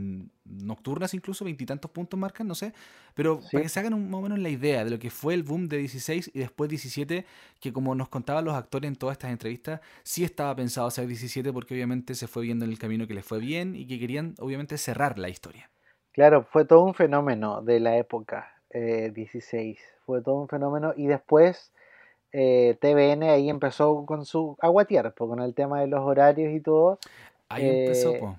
nocturnas 0.44 1.14
incluso, 1.14 1.44
veintitantos 1.44 1.90
puntos 1.90 2.18
marcan, 2.18 2.48
no 2.48 2.54
sé. 2.54 2.72
Pero 3.14 3.40
para 3.52 3.62
que 3.62 3.68
se 3.68 3.78
hagan 3.78 3.94
un, 3.94 4.10
más 4.10 4.18
o 4.18 4.22
menos 4.22 4.38
la 4.40 4.48
idea 4.48 4.84
de 4.84 4.90
lo 4.90 4.98
que 4.98 5.10
fue 5.10 5.34
el 5.34 5.44
boom 5.44 5.68
de 5.68 5.78
16 5.78 6.32
y 6.34 6.38
después 6.40 6.68
17, 6.68 7.24
que 7.60 7.72
como 7.72 7.94
nos 7.94 8.08
contaban 8.08 8.44
los 8.44 8.54
actores 8.54 8.88
en 8.88 8.96
todas 8.96 9.14
estas 9.14 9.30
entrevistas, 9.30 9.80
sí 10.02 10.24
estaba 10.24 10.54
pensado 10.56 10.88
hacer 10.88 11.06
17 11.06 11.52
porque 11.52 11.74
obviamente 11.74 12.14
se 12.14 12.26
fue 12.26 12.42
viendo 12.42 12.64
en 12.64 12.72
el 12.72 12.78
camino 12.78 13.06
que 13.06 13.14
les 13.14 13.24
fue 13.24 13.38
bien 13.38 13.76
y 13.76 13.86
que 13.86 14.00
querían 14.00 14.34
obviamente 14.38 14.76
cerrar 14.78 15.18
la 15.18 15.28
historia. 15.28 15.70
Claro, 16.12 16.44
fue 16.50 16.64
todo 16.64 16.84
un 16.84 16.94
fenómeno 16.94 17.62
de 17.62 17.80
la 17.80 17.96
época 17.96 18.52
16. 18.72 19.78
Eh, 19.78 19.82
fue 20.04 20.22
todo 20.22 20.34
un 20.34 20.48
fenómeno. 20.48 20.92
Y 20.96 21.06
después 21.06 21.71
eh, 22.32 22.76
TVN 22.80 23.30
ahí 23.30 23.48
empezó 23.50 24.04
con 24.06 24.24
su 24.24 24.56
aguatear, 24.60 25.12
pues, 25.14 25.28
con 25.28 25.40
el 25.40 25.54
tema 25.54 25.80
de 25.80 25.86
los 25.86 26.00
horarios 26.00 26.52
y 26.52 26.60
todo. 26.60 26.98
Ahí 27.48 27.68
empezó, 27.68 28.12
Eh, 28.12 28.18
po. 28.20 28.36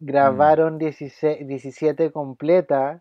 Grabaron 0.00 0.78
16, 0.78 1.46
17 1.46 2.10
completa, 2.12 3.00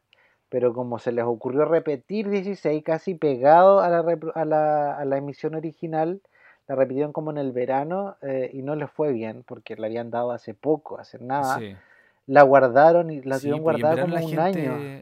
pero 0.50 0.74
como 0.74 0.98
se 0.98 1.12
les 1.12 1.26
ocurrió 1.26 1.66
repetir 1.66 2.30
16 2.30 2.84
casi 2.84 3.16
pegado 3.16 3.82
a 3.82 3.90
la, 3.90 4.02
repro- 4.02 4.32
a 4.36 4.46
la, 4.46 4.96
a 4.98 5.04
la 5.04 5.18
emisión 5.18 5.56
original, 5.56 6.22
la 6.68 6.76
repitieron 6.76 7.12
como 7.12 7.32
en 7.32 7.38
el 7.38 7.52
verano 7.52 8.16
eh, 8.22 8.50
y 8.54 8.62
no 8.62 8.76
les 8.76 8.90
fue 8.90 9.12
bien 9.12 9.44
porque 9.46 9.76
la 9.76 9.88
habían 9.88 10.10
dado 10.10 10.32
hace 10.32 10.54
poco, 10.54 10.98
hace 10.98 11.20
nada. 11.20 11.60
Sí. 11.60 11.76
La 12.28 12.42
guardaron 12.44 13.12
y 13.12 13.22
la 13.22 13.36
Sí, 13.36 13.42
tuvieron 13.42 13.64
pues, 13.64 13.78
guardada 13.78 14.02
como 14.02 14.14
la 14.16 14.22
un 14.22 14.30
gente, 14.30 14.42
año. 14.42 15.02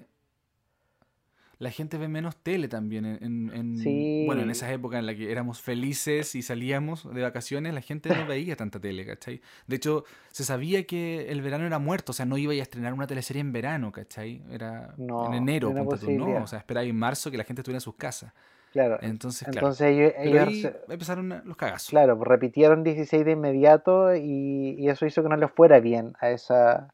La 1.63 1.71
gente 1.71 1.97
ve 1.97 2.07
menos 2.07 2.35
tele 2.35 2.67
también. 2.67 3.05
En, 3.05 3.51
en- 3.53 3.77
Sí. 3.77 4.23
Bueno, 4.25 4.41
en 4.43 4.49
esas 4.49 4.69
épocas 4.71 4.99
en 4.99 5.05
las 5.07 5.15
que 5.15 5.31
éramos 5.31 5.61
felices 5.61 6.35
y 6.35 6.41
salíamos 6.41 7.11
de 7.13 7.21
vacaciones, 7.21 7.73
la 7.73 7.81
gente 7.81 8.09
no 8.15 8.27
veía 8.27 8.55
tanta 8.55 8.79
tele, 8.79 9.05
¿cachai? 9.05 9.41
De 9.67 9.75
hecho, 9.77 10.03
se 10.31 10.43
sabía 10.43 10.85
que 10.85 11.31
el 11.31 11.41
verano 11.41 11.65
era 11.65 11.79
muerto, 11.79 12.11
o 12.11 12.13
sea, 12.13 12.25
no 12.25 12.37
iba 12.37 12.53
a 12.53 12.55
estrenar 12.55 12.93
una 12.93 13.07
teleserie 13.07 13.41
en 13.41 13.51
verano, 13.51 13.91
¿cachai? 13.91 14.41
Era 14.51 14.93
No, 14.97 15.27
en 15.27 15.33
enero, 15.33 15.69
tú, 15.99 16.11
¿no? 16.11 16.43
O 16.43 16.47
sea, 16.47 16.59
esperaba 16.59 16.85
en 16.85 16.95
marzo 16.95 17.31
que 17.31 17.37
la 17.37 17.43
gente 17.43 17.61
estuviera 17.61 17.77
en 17.77 17.81
sus 17.81 17.95
casas. 17.95 18.31
Claro. 18.71 18.97
Entonces, 19.01 19.47
claro. 19.47 19.67
Entonces 19.67 19.87
ellos, 19.95 20.13
Pero 20.17 20.29
ellos 20.29 20.47
ahí 20.47 20.61
se- 20.63 20.75
empezaron 20.89 21.41
los 21.45 21.55
cagazos. 21.57 21.89
claro, 21.89 22.17
pues, 22.17 22.27
repitieron 22.27 22.83
16 22.83 23.23
de 23.23 23.31
inmediato 23.31 24.15
y, 24.15 24.75
y 24.79 24.89
eso 24.89 25.05
hizo 25.05 25.21
que 25.21 25.29
no 25.29 25.37
les 25.37 25.51
fuera 25.51 25.79
bien 25.79 26.13
a 26.19 26.31
esa 26.31 26.91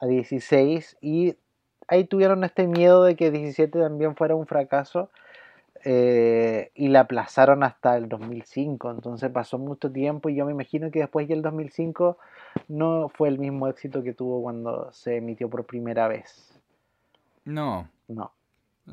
a 0.00 0.06
16 0.06 0.96
y 1.00 1.34
ahí 1.88 2.04
tuvieron 2.04 2.44
este 2.44 2.66
miedo 2.66 3.04
de 3.04 3.16
que 3.16 3.30
17 3.30 3.78
también 3.80 4.16
fuera 4.16 4.34
un 4.36 4.46
fracaso 4.46 5.10
eh, 5.84 6.70
y 6.74 6.88
la 6.88 7.00
aplazaron 7.00 7.62
hasta 7.64 7.96
el 7.96 8.08
2005, 8.08 8.90
entonces 8.90 9.30
pasó 9.30 9.58
mucho 9.58 9.92
tiempo 9.92 10.28
y 10.28 10.36
yo 10.36 10.46
me 10.46 10.52
imagino 10.52 10.90
que 10.90 11.00
después 11.00 11.28
ya 11.28 11.34
el 11.34 11.42
2005 11.42 12.18
no 12.68 13.08
fue 13.10 13.28
el 13.28 13.38
mismo 13.38 13.68
éxito 13.68 14.02
que 14.02 14.14
tuvo 14.14 14.42
cuando 14.42 14.92
se 14.92 15.16
emitió 15.18 15.48
por 15.50 15.66
primera 15.66 16.08
vez. 16.08 16.60
No, 17.44 17.88
No, 18.08 18.32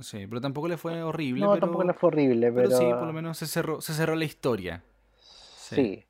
sí, 0.01 0.27
pero 0.27 0.41
tampoco 0.41 0.67
le 0.67 0.77
fue 0.77 1.01
horrible. 1.03 1.47
no 1.47 1.49
pero, 1.49 1.59
tampoco 1.59 1.84
le 1.84 1.93
fue 1.93 2.07
horrible, 2.09 2.51
pero 2.55 2.72
pero, 2.72 2.72
sí, 2.72 2.93
por 2.93 3.07
lo 3.07 3.13
menos 3.13 3.38
se 3.38 3.47
cerró, 3.47 3.81
se 3.81 3.93
cerró 3.93 4.15
la 4.15 4.26
historia. 4.26 4.84
sí. 5.53 6.05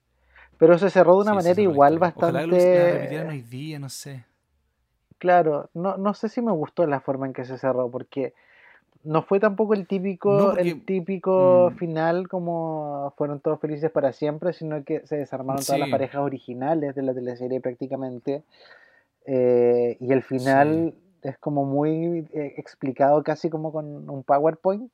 Pero 0.57 0.78
se 0.80 0.90
cerró 0.90 1.16
de 1.18 1.22
una 1.24 1.34
Sí, 1.34 1.36
manera 1.36 1.62
igual 1.62 1.99
historia. 1.99 2.12
Ojalá 2.14 2.41
que 2.41 2.48
lo- 2.48 2.56
bastante... 2.56 2.88
repitieran 2.88 3.30
hoy 3.30 3.41
día, 3.41 3.80
no 3.80 3.90
sé. 3.90 4.26
Claro, 5.26 5.72
no, 5.74 5.98
no 5.98 6.14
sé 6.14 6.30
si 6.30 6.40
me 6.40 6.52
gustó 6.52 6.86
la 6.86 7.00
forma 7.00 7.26
en 7.26 7.34
que 7.34 7.46
se 7.46 7.58
cerró, 7.58 7.90
porque 7.90 8.36
no 9.04 9.24
fue 9.24 9.40
tampoco 9.40 9.74
el 9.74 9.88
típico, 9.88 10.32
No, 10.38 10.46
porque- 10.50 10.62
el 10.62 10.86
típico 10.86 11.72
mm. 11.74 11.78
final 11.78 12.28
como 12.28 13.12
fueron 13.18 13.40
todos 13.40 13.60
felices 13.60 13.90
para 13.90 14.14
siempre, 14.14 14.54
sino 14.54 14.84
que 14.84 15.00
se 15.08 15.18
desarmaron 15.18 15.66
todas 15.66 15.80
las 15.80 15.90
parejas 15.90 16.22
originales 16.22 16.94
de 16.94 17.02
la 17.02 17.16
teleserie 17.16 17.60
prácticamente. 17.60 18.44
eh, 19.26 19.98
y 20.00 20.14
el 20.14 20.22
final 20.22 20.94
es 21.24 21.40
como 21.40 21.66
muy 21.66 22.28
eh, 22.34 22.54
explicado 22.58 23.24
casi 23.24 23.50
como 23.50 23.72
con 23.72 24.08
un 24.08 24.22
PowerPoint, 24.24 24.92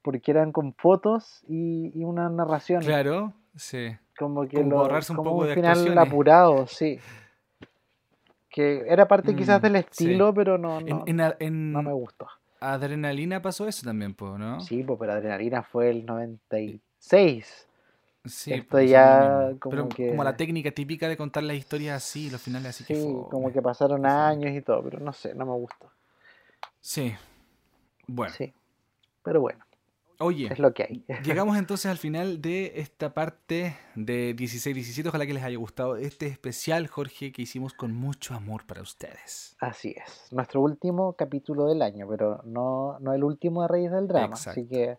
porque 0.00 0.30
eran 0.30 0.52
con 0.52 0.72
fotos 0.72 1.44
y, 1.48 1.92
y 1.94 2.02
una 2.04 2.30
narración. 2.30 2.80
Claro, 2.80 3.34
sí. 3.56 3.94
Como 4.18 4.48
que 4.48 4.56
Como 4.56 4.70
lo- 4.88 4.94
un 4.96 5.02
como 5.06 5.22
poco 5.22 5.40
un 5.42 5.46
de 5.48 5.54
final 5.54 5.68
actuaciones. 5.76 5.98
apurado, 6.08 6.66
sí. 6.66 6.98
Que 8.56 8.86
era 8.88 9.06
parte 9.06 9.36
quizás 9.36 9.60
Mm, 9.60 9.62
del 9.64 9.72
sí. 9.74 9.78
estilo, 9.80 10.32
pero 10.32 10.56
no, 10.56 10.80
no, 10.80 11.04
en 11.06 11.20
a- 11.20 11.36
en 11.40 11.72
no 11.72 11.82
me 11.82 11.92
gustó. 11.92 12.26
Adrenalina 12.58 13.42
pasó 13.42 13.68
eso 13.68 13.84
también, 13.84 14.14
po, 14.14 14.38
¿no? 14.38 14.60
Sí, 14.60 14.82
pues, 14.82 14.98
pero 14.98 15.12
Adrenalina 15.12 15.62
fue 15.62 15.90
el 15.90 16.06
96. 16.06 17.68
Sí, 18.24 18.54
Esto 18.54 18.80
ya 18.80 19.50
como 19.60 19.70
Pero 19.70 19.88
que- 19.90 20.08
como 20.08 20.24
la 20.24 20.38
técnica 20.38 20.70
típica 20.70 21.06
de 21.06 21.18
contar 21.18 21.42
las 21.42 21.54
historias 21.56 21.96
así, 22.02 22.30
los 22.30 22.40
finales 22.40 22.70
así 22.70 22.84
que 22.84 22.96
Sí, 22.96 23.02
fome. 23.02 23.28
como 23.28 23.52
que 23.52 23.60
pasaron 23.60 24.06
años 24.06 24.52
y 24.56 24.62
todo, 24.62 24.82
pero 24.82 25.00
no 25.00 25.12
sé, 25.12 25.34
no 25.34 25.44
me 25.44 25.52
gustó. 25.52 25.90
Sí. 26.80 27.14
Bueno, 28.06 28.32
Sí. 28.32 28.54
Pero 29.22 29.42
bueno, 29.42 29.65
oye, 30.18 30.48
es 30.52 30.58
lo 30.58 30.72
que 30.72 30.82
hay. 30.84 31.04
llegamos 31.24 31.56
entonces 31.56 31.90
al 31.90 31.98
final 31.98 32.40
de 32.42 32.72
esta 32.76 33.12
parte 33.14 33.76
de 33.94 34.34
16-17. 34.36 35.08
Ojalá 35.08 35.26
que 35.26 35.34
les 35.34 35.42
haya 35.44 35.56
gustado 35.58 35.96
este 35.96 36.26
especial, 36.26 36.86
Jorge, 36.86 37.32
que 37.32 37.42
hicimos 37.42 37.72
con 37.74 37.94
mucho 37.94 38.34
amor 38.34 38.66
para 38.66 38.82
ustedes. 38.82 39.56
Así 39.60 39.94
es. 39.96 40.32
Nuestro 40.32 40.60
último 40.60 41.14
capítulo 41.14 41.66
del 41.66 41.82
año, 41.82 42.06
pero 42.08 42.40
no, 42.44 42.98
no 43.00 43.12
el 43.12 43.24
último 43.24 43.62
de 43.62 43.68
Reyes 43.68 43.92
del 43.92 44.08
Drama. 44.08 44.34
Así 44.34 44.66
que 44.66 44.98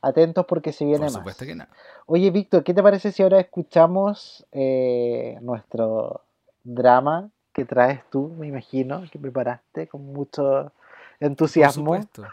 atentos 0.00 0.46
porque 0.46 0.72
se 0.72 0.84
viene 0.84 0.98
Por 1.00 1.06
más. 1.06 1.14
supuesto 1.14 1.44
que 1.46 1.54
no. 1.54 1.66
Oye, 2.06 2.30
Víctor, 2.30 2.64
¿qué 2.64 2.74
te 2.74 2.82
parece 2.82 3.12
si 3.12 3.22
ahora 3.22 3.40
escuchamos 3.40 4.44
eh, 4.52 5.38
nuestro 5.40 6.22
drama 6.64 7.30
que 7.52 7.64
traes 7.64 8.00
tú, 8.10 8.28
me 8.38 8.46
imagino, 8.48 9.02
que 9.10 9.18
preparaste 9.18 9.86
con 9.86 10.04
mucho 10.06 10.42
Por 10.42 10.72
entusiasmo? 11.20 12.00
supuesto. 12.02 12.24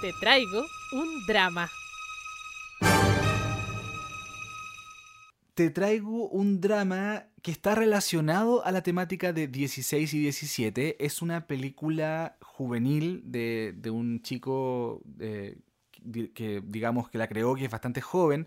Te 0.00 0.12
traigo 0.20 0.62
un 0.92 1.24
drama. 1.26 1.70
Te 5.54 5.70
traigo 5.70 6.28
un 6.28 6.60
drama 6.60 7.26
que 7.42 7.50
está 7.50 7.74
relacionado 7.74 8.64
a 8.64 8.72
la 8.72 8.82
temática 8.82 9.32
de 9.32 9.46
16 9.46 10.14
y 10.14 10.20
17. 10.20 11.04
Es 11.04 11.22
una 11.22 11.46
película 11.46 12.36
juvenil 12.40 13.22
de, 13.24 13.74
de 13.76 13.90
un 13.90 14.22
chico 14.22 15.02
eh, 15.18 15.58
que, 16.34 16.62
digamos, 16.64 17.10
que 17.10 17.18
la 17.18 17.28
creó, 17.28 17.54
que 17.54 17.66
es 17.66 17.70
bastante 17.70 18.00
joven, 18.00 18.46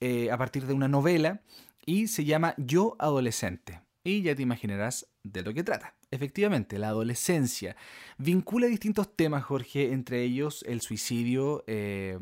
eh, 0.00 0.30
a 0.30 0.38
partir 0.38 0.66
de 0.66 0.72
una 0.72 0.88
novela, 0.88 1.42
y 1.84 2.08
se 2.08 2.24
llama 2.24 2.54
Yo 2.56 2.96
Adolescente. 2.98 3.80
Y 4.02 4.22
ya 4.22 4.34
te 4.34 4.42
imaginarás 4.42 5.08
de 5.24 5.42
lo 5.42 5.52
que 5.52 5.62
trata. 5.62 5.95
Efectivamente, 6.12 6.78
la 6.78 6.88
adolescencia 6.88 7.74
vincula 8.16 8.68
distintos 8.68 9.14
temas, 9.16 9.42
Jorge, 9.42 9.92
entre 9.92 10.22
ellos 10.22 10.64
el 10.68 10.80
suicidio, 10.80 11.64
eh, 11.66 12.16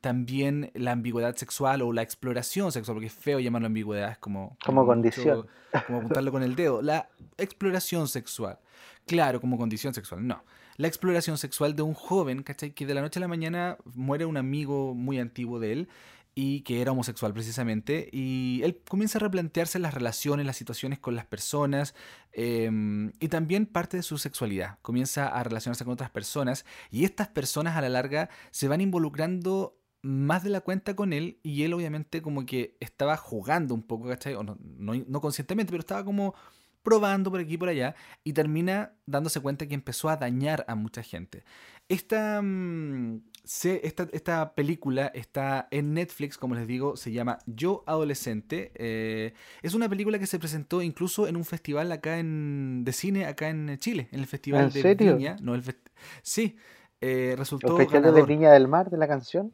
también 0.00 0.72
la 0.74 0.90
ambigüedad 0.90 1.36
sexual 1.36 1.82
o 1.82 1.92
la 1.92 2.02
exploración 2.02 2.72
sexual, 2.72 2.96
porque 2.96 3.06
es 3.06 3.12
feo 3.12 3.38
llamarlo 3.38 3.66
ambigüedad, 3.66 4.10
es 4.10 4.18
como... 4.18 4.56
Como 4.64 4.84
condición. 4.84 5.46
como 5.86 5.98
apuntarlo 5.98 6.32
con 6.32 6.42
el 6.42 6.56
dedo. 6.56 6.82
La 6.82 7.08
exploración 7.38 8.08
sexual. 8.08 8.58
Claro, 9.06 9.40
como 9.40 9.56
condición 9.56 9.94
sexual, 9.94 10.26
no. 10.26 10.42
La 10.76 10.88
exploración 10.88 11.38
sexual 11.38 11.76
de 11.76 11.82
un 11.82 11.94
joven, 11.94 12.42
¿cachai? 12.42 12.72
Que 12.72 12.86
de 12.86 12.94
la 12.94 13.02
noche 13.02 13.18
a 13.18 13.22
la 13.22 13.28
mañana 13.28 13.78
muere 13.94 14.26
un 14.26 14.36
amigo 14.36 14.94
muy 14.94 15.20
antiguo 15.20 15.60
de 15.60 15.72
él 15.72 15.88
y 16.38 16.60
que 16.60 16.82
era 16.82 16.92
homosexual 16.92 17.32
precisamente, 17.32 18.10
y 18.12 18.60
él 18.62 18.82
comienza 18.86 19.16
a 19.18 19.22
replantearse 19.22 19.78
las 19.78 19.94
relaciones, 19.94 20.44
las 20.44 20.58
situaciones 20.58 20.98
con 20.98 21.16
las 21.16 21.24
personas, 21.24 21.94
eh, 22.32 22.70
y 23.18 23.28
también 23.28 23.64
parte 23.64 23.96
de 23.96 24.02
su 24.02 24.18
sexualidad. 24.18 24.78
Comienza 24.82 25.28
a 25.28 25.42
relacionarse 25.42 25.84
con 25.84 25.94
otras 25.94 26.10
personas, 26.10 26.66
y 26.90 27.04
estas 27.04 27.28
personas 27.28 27.74
a 27.74 27.80
la 27.80 27.88
larga 27.88 28.28
se 28.50 28.68
van 28.68 28.82
involucrando 28.82 29.80
más 30.02 30.44
de 30.44 30.50
la 30.50 30.60
cuenta 30.60 30.94
con 30.94 31.14
él, 31.14 31.40
y 31.42 31.62
él 31.62 31.72
obviamente 31.72 32.20
como 32.20 32.44
que 32.44 32.76
estaba 32.80 33.16
jugando 33.16 33.74
un 33.74 33.82
poco, 33.82 34.06
¿cachai? 34.06 34.34
No, 34.34 34.58
no, 34.60 34.92
no 34.94 35.20
conscientemente, 35.22 35.70
pero 35.70 35.80
estaba 35.80 36.04
como 36.04 36.34
probando 36.82 37.30
por 37.30 37.40
aquí 37.40 37.54
y 37.54 37.58
por 37.58 37.70
allá, 37.70 37.96
y 38.24 38.34
termina 38.34 38.92
dándose 39.06 39.40
cuenta 39.40 39.66
que 39.66 39.74
empezó 39.74 40.10
a 40.10 40.18
dañar 40.18 40.66
a 40.68 40.74
mucha 40.74 41.02
gente. 41.02 41.44
Esta, 41.88 42.42
mm, 42.42 43.22
se- 43.46 43.86
esta, 43.86 44.08
esta 44.12 44.54
película 44.54 45.06
está 45.14 45.68
en 45.70 45.94
Netflix, 45.94 46.38
como 46.38 46.54
les 46.54 46.66
digo, 46.66 46.96
se 46.96 47.12
llama 47.12 47.38
Yo 47.46 47.84
Adolescente. 47.86 48.72
Eh, 48.74 49.34
es 49.62 49.74
una 49.74 49.88
película 49.88 50.18
que 50.18 50.26
se 50.26 50.38
presentó 50.38 50.82
incluso 50.82 51.28
en 51.28 51.36
un 51.36 51.44
festival 51.44 51.92
acá 51.92 52.18
en, 52.18 52.84
de 52.84 52.92
cine 52.92 53.26
acá 53.26 53.48
en 53.48 53.78
Chile, 53.78 54.08
en 54.12 54.20
el 54.20 54.26
Festival 54.26 54.64
¿En 54.64 54.72
de 54.72 54.82
serio? 54.82 54.94
Viña. 54.98 55.36
No, 55.40 55.54
el 55.54 55.62
sí, 56.22 56.56
eh, 57.00 57.34
resultó 57.38 57.74
¿Los 57.74 57.76
festivales 57.76 58.14
de 58.14 58.22
Viña 58.22 58.50
del 58.52 58.66
Mar 58.66 58.88
de 58.88 58.96
la 58.96 59.06
canción? 59.08 59.52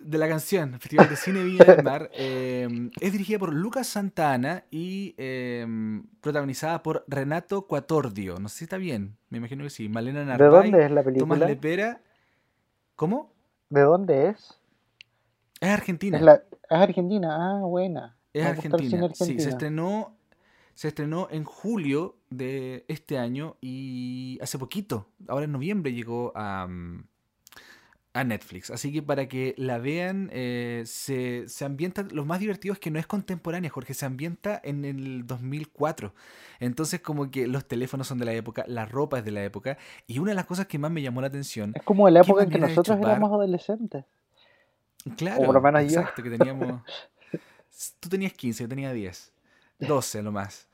de 0.00 0.18
la 0.18 0.28
canción, 0.28 0.74
el 0.74 0.80
Festival 0.80 1.08
de 1.08 1.16
Cine 1.16 1.42
Viña 1.44 1.66
del 1.66 1.80
Mar. 1.80 2.10
eh, 2.14 2.68
es 2.98 3.12
dirigida 3.12 3.38
por 3.38 3.52
Lucas 3.52 3.86
Santana 3.86 4.64
y 4.70 5.14
eh, 5.18 5.66
protagonizada 6.20 6.82
por 6.82 7.04
Renato 7.08 7.66
Cuatordio. 7.66 8.38
No 8.38 8.48
sé 8.48 8.58
si 8.58 8.64
está 8.64 8.78
bien, 8.78 9.16
me 9.28 9.38
imagino 9.38 9.62
que 9.64 9.70
sí. 9.70 9.88
Malena 9.88 10.24
¿De 10.30 10.44
Narváez, 10.44 10.46
dónde 10.46 10.84
es 10.84 10.90
la 10.90 11.02
Tomás 11.16 11.38
película? 11.38 11.46
Lepera. 11.46 12.00
¿Cómo? 13.00 13.32
¿De 13.70 13.80
dónde 13.80 14.28
es? 14.28 14.60
Es 15.58 15.70
Argentina. 15.70 16.18
Es, 16.18 16.22
la, 16.22 16.34
es 16.34 16.42
Argentina, 16.68 17.28
ah, 17.40 17.64
buena. 17.64 18.14
Es 18.34 18.44
Argentina. 18.44 19.08
Sí, 19.14 19.40
se 19.40 19.48
estrenó, 19.48 20.18
se 20.74 20.88
estrenó 20.88 21.26
en 21.30 21.44
julio 21.44 22.18
de 22.28 22.84
este 22.88 23.16
año 23.16 23.56
y 23.62 24.38
hace 24.42 24.58
poquito, 24.58 25.06
ahora 25.28 25.46
en 25.46 25.52
noviembre 25.52 25.94
llegó 25.94 26.32
a, 26.34 26.66
mm, 26.66 27.04
a 28.12 28.24
Netflix. 28.24 28.70
Así 28.70 28.92
que 28.92 29.02
para 29.02 29.28
que 29.28 29.54
la 29.56 29.78
vean, 29.78 30.30
eh, 30.32 30.82
se, 30.86 31.48
se 31.48 31.64
ambienta, 31.64 32.02
lo 32.10 32.24
más 32.24 32.40
divertido 32.40 32.72
es 32.72 32.80
que 32.80 32.90
no 32.90 32.98
es 32.98 33.06
contemporánea, 33.06 33.70
Jorge, 33.70 33.94
se 33.94 34.04
ambienta 34.04 34.60
en 34.64 34.84
el 34.84 35.26
2004. 35.26 36.12
Entonces 36.58 37.00
como 37.00 37.30
que 37.30 37.46
los 37.46 37.66
teléfonos 37.66 38.08
son 38.08 38.18
de 38.18 38.24
la 38.24 38.32
época, 38.32 38.64
la 38.66 38.84
ropa 38.84 39.18
es 39.18 39.24
de 39.24 39.30
la 39.30 39.44
época, 39.44 39.78
y 40.06 40.18
una 40.18 40.32
de 40.32 40.34
las 40.34 40.46
cosas 40.46 40.66
que 40.66 40.78
más 40.78 40.90
me 40.90 41.02
llamó 41.02 41.20
la 41.20 41.28
atención... 41.28 41.72
Es 41.74 41.82
como 41.82 42.08
la 42.10 42.20
¿qué 42.20 42.26
época 42.26 42.42
en 42.44 42.50
que 42.50 42.58
nosotros 42.58 42.98
éramos 43.00 43.30
adolescentes. 43.32 44.04
Claro, 45.16 45.42
O 45.42 45.46
por 45.46 45.54
lo 45.54 45.60
menos 45.60 45.82
yo. 45.82 46.00
exacto, 46.00 46.22
que 46.22 46.30
teníamos... 46.30 46.82
Tú 48.00 48.08
tenías 48.08 48.32
15, 48.32 48.64
yo 48.64 48.68
tenía 48.68 48.92
10, 48.92 49.32
12 49.78 50.22
lo 50.22 50.32
más. 50.32 50.68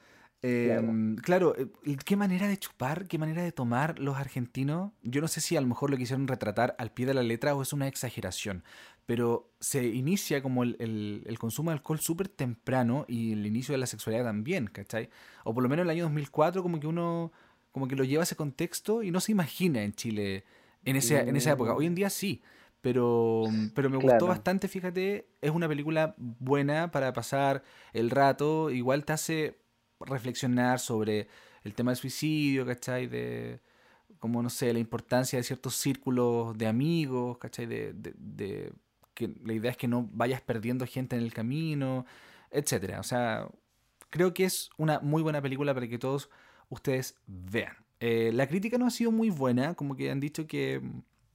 Em, 0.48 1.16
claro, 1.16 1.54
eh, 1.56 1.66
qué 2.04 2.16
manera 2.16 2.46
de 2.46 2.56
chupar, 2.58 3.06
qué 3.08 3.18
manera 3.18 3.42
de 3.42 3.52
tomar 3.52 3.98
los 3.98 4.16
argentinos. 4.16 4.92
Yo 5.02 5.20
no 5.20 5.28
sé 5.28 5.40
si 5.40 5.56
a 5.56 5.60
lo 5.60 5.66
mejor 5.66 5.90
lo 5.90 5.96
quisieron 5.96 6.28
retratar 6.28 6.74
al 6.78 6.92
pie 6.92 7.06
de 7.06 7.14
la 7.14 7.22
letra 7.22 7.54
o 7.54 7.62
es 7.62 7.72
una 7.72 7.88
exageración, 7.88 8.62
pero 9.06 9.50
se 9.60 9.86
inicia 9.86 10.42
como 10.42 10.62
el, 10.62 10.76
el- 10.78 11.24
el 11.26 11.38
consumo 11.38 11.70
de 11.70 11.74
alcohol 11.76 11.98
súper 12.00 12.28
temprano 12.28 13.04
y 13.08 13.32
el 13.32 13.44
inicio 13.46 13.72
de 13.72 13.78
la 13.78 13.86
sexualidad 13.86 14.24
también, 14.24 14.66
¿cachai? 14.66 15.10
O 15.44 15.52
por 15.54 15.62
lo 15.62 15.68
menos 15.68 15.82
en 15.82 15.86
el 15.88 15.96
año 15.96 16.04
2004 16.04 16.62
como 16.62 16.78
que 16.80 16.86
uno 16.86 17.32
como 17.72 17.88
que 17.88 17.96
lo 17.96 18.04
lleva 18.04 18.22
a 18.22 18.24
ese 18.24 18.36
contexto 18.36 19.02
y 19.02 19.10
no 19.10 19.20
se 19.20 19.32
imagina 19.32 19.82
en 19.82 19.92
Chile 19.92 20.44
en, 20.84 20.96
ese, 20.96 21.28
en 21.28 21.36
esa 21.36 21.52
época. 21.52 21.74
Hoy 21.74 21.84
en 21.86 21.94
día 21.94 22.08
sí, 22.08 22.42
pero, 22.80 23.48
pero 23.74 23.90
me 23.90 23.96
gustó 23.96 24.08
Claro. 24.08 24.26
bastante, 24.28 24.68
fíjate, 24.68 25.28
es 25.42 25.50
una 25.50 25.68
película 25.68 26.14
buena 26.16 26.90
para 26.90 27.12
pasar 27.12 27.62
el 27.92 28.10
rato, 28.10 28.70
igual 28.70 29.04
te 29.04 29.12
hace 29.12 29.58
reflexionar 30.00 30.78
sobre 30.80 31.28
el 31.64 31.74
tema 31.74 31.90
del 31.92 31.98
suicidio, 31.98 32.66
¿cachai? 32.66 33.06
De, 33.06 33.60
como, 34.18 34.42
no 34.42 34.50
sé, 34.50 34.72
la 34.72 34.78
importancia 34.78 35.38
de 35.38 35.42
ciertos 35.44 35.76
círculos 35.76 36.56
de 36.58 36.66
amigos, 36.66 37.38
¿cachai? 37.38 37.66
De, 37.66 37.92
de- 37.94 38.72
que 39.14 39.34
la 39.44 39.54
idea 39.54 39.70
es 39.70 39.76
que 39.78 39.88
no 39.88 40.08
vayas 40.12 40.42
perdiendo 40.42 40.86
gente 40.86 41.16
en 41.16 41.22
el 41.22 41.32
camino, 41.32 42.04
etcétera. 42.50 43.00
O 43.00 43.02
sea, 43.02 43.48
creo 44.10 44.34
que 44.34 44.44
es 44.44 44.70
una 44.78 45.00
muy 45.00 45.22
buena 45.22 45.40
película 45.42 45.74
para 45.74 45.88
que 45.88 45.98
todos 45.98 46.28
ustedes 46.68 47.16
vean. 47.26 47.76
Eh, 48.00 48.30
la 48.34 48.46
crítica 48.46 48.76
no 48.78 48.86
ha 48.86 48.90
sido 48.90 49.10
muy 49.12 49.30
buena, 49.30 49.74
como 49.74 49.96
que 49.96 50.10
han 50.10 50.20
dicho 50.20 50.46
que 50.46 50.82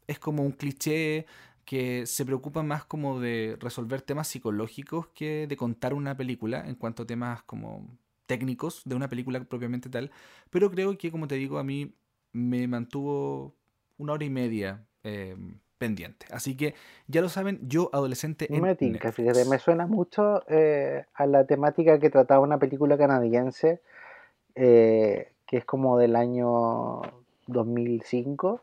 es 0.07 0.19
como 0.19 0.43
un 0.43 0.51
cliché 0.51 1.25
que 1.65 2.05
se 2.05 2.25
preocupa 2.25 2.63
más 2.63 2.85
como 2.85 3.19
de 3.19 3.57
resolver 3.59 4.01
temas 4.01 4.27
psicológicos 4.27 5.07
que 5.09 5.47
de 5.47 5.57
contar 5.57 5.93
una 5.93 6.15
película 6.17 6.63
en 6.67 6.75
cuanto 6.75 7.03
a 7.03 7.07
temas 7.07 7.43
como 7.43 7.87
técnicos 8.31 8.81
de 8.85 8.95
una 8.95 9.09
película 9.09 9.43
propiamente 9.43 9.89
tal. 9.89 10.09
Pero 10.49 10.71
creo 10.71 10.97
que, 10.97 11.11
como 11.11 11.27
te 11.27 11.35
digo, 11.35 11.59
a 11.59 11.65
mí 11.65 11.93
me 12.31 12.65
mantuvo 12.65 13.53
una 13.97 14.13
hora 14.13 14.23
y 14.23 14.29
media 14.29 14.85
eh, 15.03 15.35
pendiente. 15.77 16.27
Así 16.31 16.55
que 16.55 16.73
ya 17.07 17.19
lo 17.19 17.27
saben, 17.27 17.59
yo 17.63 17.89
adolescente 17.91 18.47
en 18.49 18.61
Me 18.61 18.75
tinca, 18.75 19.11
fíjate, 19.11 19.43
me 19.43 19.59
suena 19.59 19.85
mucho 19.85 20.43
eh, 20.47 21.03
a 21.13 21.25
la 21.25 21.45
temática 21.45 21.99
que 21.99 22.09
trataba 22.09 22.39
una 22.39 22.57
película 22.57 22.97
canadiense 22.97 23.81
eh, 24.55 25.33
que 25.45 25.57
es 25.57 25.65
como 25.65 25.97
del 25.97 26.15
año 26.15 27.01
2005 27.47 28.61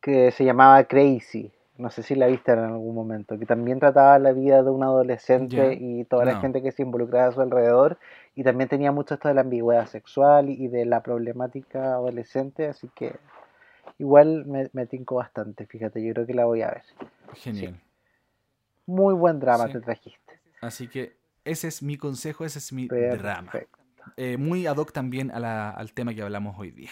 que 0.00 0.30
se 0.30 0.44
llamaba 0.44 0.84
Crazy. 0.84 1.50
No 1.82 1.90
sé 1.90 2.04
si 2.04 2.14
la 2.14 2.28
viste 2.28 2.52
en 2.52 2.60
algún 2.60 2.94
momento, 2.94 3.36
que 3.36 3.44
también 3.44 3.80
trataba 3.80 4.16
la 4.20 4.30
vida 4.32 4.62
de 4.62 4.70
un 4.70 4.84
adolescente 4.84 5.76
y 5.80 6.04
toda 6.04 6.24
la 6.24 6.34
No. 6.34 6.40
gente 6.40 6.62
que 6.62 6.70
se 6.70 6.82
involucraba 6.82 7.26
a 7.26 7.32
su 7.32 7.40
alrededor 7.40 7.98
y 8.36 8.44
también 8.44 8.68
tenía 8.68 8.92
mucho 8.92 9.14
esto 9.14 9.26
de 9.26 9.34
la 9.34 9.40
ambigüedad 9.40 9.86
sexual 9.88 10.48
y 10.48 10.68
de 10.68 10.84
la 10.84 11.02
problemática 11.02 11.94
adolescente, 11.94 12.68
así 12.68 12.88
que 12.94 13.16
igual 13.98 14.44
me, 14.46 14.70
me 14.72 14.86
tinco 14.86 15.16
bastante, 15.16 15.66
fíjate, 15.66 16.00
yo 16.04 16.14
creo 16.14 16.24
que 16.24 16.34
la 16.34 16.44
voy 16.44 16.62
a 16.62 16.68
ver. 16.70 16.84
Genial. 17.34 17.80
Muy 18.86 19.12
buen 19.14 19.40
drama 19.40 19.66
Sí. 19.66 19.72
te 19.72 19.80
trajiste. 19.80 20.38
Así 20.60 20.86
que 20.86 21.16
ese 21.44 21.66
es 21.66 21.82
mi 21.82 21.96
consejo, 21.96 22.44
ese 22.44 22.60
es 22.60 22.72
mi 22.72 22.86
drama. 22.86 23.50
Perfecto. 23.50 23.78
Eh, 24.16 24.36
muy 24.36 24.68
ad 24.68 24.76
hoc 24.76 24.92
también 24.92 25.32
a 25.32 25.40
la- 25.40 25.70
al 25.70 25.92
tema 25.94 26.14
que 26.14 26.22
hablamos 26.22 26.56
hoy 26.60 26.70
día. 26.70 26.90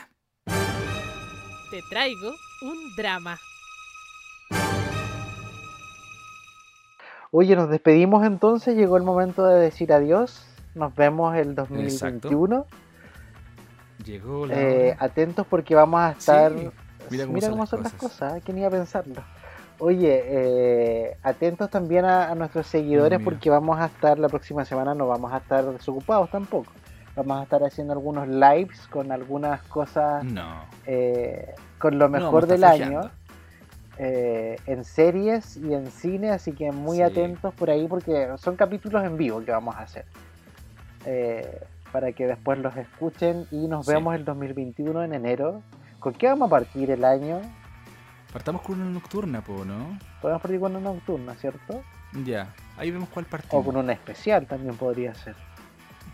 Te 1.70 1.80
traigo 1.88 2.30
un 2.62 2.96
drama. 2.96 3.38
Oye, 7.32 7.54
nos 7.54 7.68
despedimos 7.70 8.24
entonces, 8.24 8.76
llegó 8.76 8.96
el 8.96 9.04
momento 9.04 9.44
de 9.46 9.60
decir 9.60 9.92
adiós. 9.92 10.44
Nos 10.74 10.94
vemos 10.94 11.36
el 11.36 11.54
2021. 11.54 12.66
Llegó 14.04 14.46
la 14.46 14.54
Eh, 14.60 14.96
atentos 14.98 15.46
porque 15.48 15.74
vamos 15.74 16.00
a 16.00 16.10
estar. 16.12 16.52
Sí, 16.52 16.70
Mira 17.10 17.26
mira 17.26 17.48
cómo, 17.48 17.58
cómo 17.58 17.66
son 17.66 17.78
son 17.78 17.82
las 17.84 17.92
cosas. 17.94 18.42
¿quién 18.44 18.58
iba 18.58 18.68
a 18.68 18.70
pensarlo? 18.70 19.22
Oye, 19.78 20.22
eh, 20.26 21.16
atentos 21.22 21.70
también 21.70 22.04
a, 22.04 22.30
a 22.30 22.34
nuestros 22.34 22.66
seguidores 22.66 23.20
porque 23.20 23.48
vamos 23.48 23.78
a 23.80 23.86
estar 23.86 24.18
la 24.18 24.28
próxima 24.28 24.64
semana, 24.64 24.94
no 24.94 25.06
vamos 25.08 25.32
a 25.32 25.38
estar 25.38 25.64
desocupados 25.64 26.30
tampoco. 26.30 26.70
Vamos 27.16 27.40
a 27.40 27.42
estar 27.44 27.62
haciendo 27.64 27.92
algunos 27.92 28.28
lives 28.28 28.86
con 28.88 29.10
algunas 29.10 29.62
cosas, 29.62 30.22
No. 30.24 30.64
eh, 30.86 31.54
con 31.78 31.98
lo 31.98 32.08
mejor 32.08 32.46
del 32.46 32.64
año. 32.64 33.10
Eh, 34.02 34.56
en 34.64 34.82
series 34.84 35.58
y 35.58 35.74
en 35.74 35.90
cine, 35.90 36.30
así 36.30 36.52
que 36.52 36.72
muy 36.72 36.96
Sí. 36.96 37.02
atentos 37.02 37.52
por 37.52 37.68
ahí 37.68 37.86
porque 37.86 38.28
son 38.38 38.56
capítulos 38.56 39.04
en 39.04 39.18
vivo 39.18 39.44
que 39.44 39.50
vamos 39.50 39.76
a 39.76 39.80
hacer. 39.80 40.06
Eh, 41.04 41.60
para 41.92 42.12
que 42.12 42.26
después 42.26 42.58
los 42.60 42.74
escuchen 42.76 43.46
y 43.50 43.66
nos 43.68 43.84
Sí. 43.86 43.92
vemos 43.92 44.14
el 44.14 44.24
2021 44.24 45.02
en 45.02 45.12
enero. 45.12 45.62
¿Con 45.98 46.14
qué 46.14 46.28
vamos 46.28 46.46
a 46.46 46.50
partir 46.50 46.90
el 46.90 47.04
año? 47.04 47.40
Partamos 48.32 48.62
con 48.62 48.80
una 48.80 48.90
nocturna, 48.90 49.42
po, 49.42 49.64
¿no? 49.64 49.98
Podemos 50.22 50.40
partir 50.40 50.60
con 50.60 50.76
una 50.76 50.92
nocturna, 50.92 51.34
¿cierto? 51.34 51.82
Ya, 52.24 52.54
ahí 52.78 52.90
vemos 52.90 53.08
cuál 53.10 53.26
O 53.26 53.28
partimos. 53.28 53.66
con 53.66 53.76
una 53.76 53.92
especial 53.92 54.46
también 54.46 54.76
podría 54.76 55.14
ser. 55.14 55.34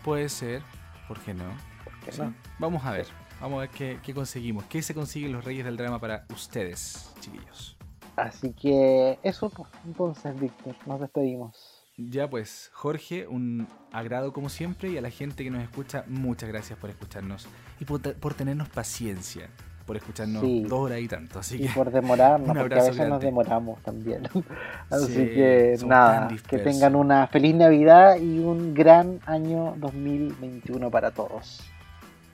Puede 0.03 0.27
ser, 0.27 0.61
¿por 1.07 1.19
qué 1.19 1.33
no? 1.33 1.45
¿Por 1.85 1.93
qué 2.01 2.11
Sí, 2.11 2.21
no? 2.21 2.33
Vamos 2.59 2.83
a 2.85 2.91
ver, 2.91 3.05
vamos 3.39 3.57
a 3.57 3.61
ver 3.61 3.69
qué, 3.69 3.99
qué 4.03 4.13
conseguimos. 4.13 4.65
¿Qué 4.65 4.81
se 4.81 4.93
consiguen 4.93 5.31
los 5.31 5.45
Reyes 5.45 5.63
del 5.63 5.77
Drama 5.77 5.99
para 5.99 6.25
ustedes, 6.33 7.13
chiquillos? 7.21 7.76
Así 8.17 8.51
que 8.53 9.19
eso, 9.23 9.49
pues, 9.49 9.69
entonces, 9.85 10.37
Víctor, 10.39 10.75
nos 10.85 10.99
despedimos. 10.99 11.85
Ya 11.97 12.29
pues, 12.29 12.69
Jorge, 12.73 13.25
un 13.27 13.67
agrado 13.91 14.33
como 14.33 14.49
siempre 14.49 14.89
y 14.89 14.97
a 14.97 15.01
la 15.01 15.09
gente 15.09 15.43
que 15.43 15.49
nos 15.51 15.63
escucha, 15.63 16.03
muchas 16.07 16.49
gracias 16.49 16.77
por 16.77 16.89
escucharnos 16.91 17.47
y 17.79 17.85
por, 17.85 18.01
por 18.15 18.33
tenernos 18.35 18.69
paciencia, 18.69 19.49
por 19.87 19.97
escucharnos 19.97 20.41
Sí. 20.43 20.61
dos 20.61 20.79
horas 20.79 20.99
y 20.99 21.07
tanto. 21.07 21.39
Así 21.39 21.63
Y 21.63 21.67
por 21.69 21.89
demorarnos, 21.91 22.55
porque 22.57 22.75
a 22.79 22.83
veces 22.83 23.07
nos 23.07 23.19
demoramos 23.21 23.81
también. 23.81 24.27
Así 24.91 25.05
Sí, 25.07 25.13
que 25.13 25.75
nada, 25.87 26.27
que 26.47 26.59
tengan 26.59 26.95
una 26.95 27.25
feliz 27.27 27.55
Navidad 27.55 28.17
y 28.19 28.39
un 28.39 28.75
gran 28.75 29.19
año 29.25 29.73
2021 29.77 30.91
para 30.91 31.11
todos. 31.11 31.63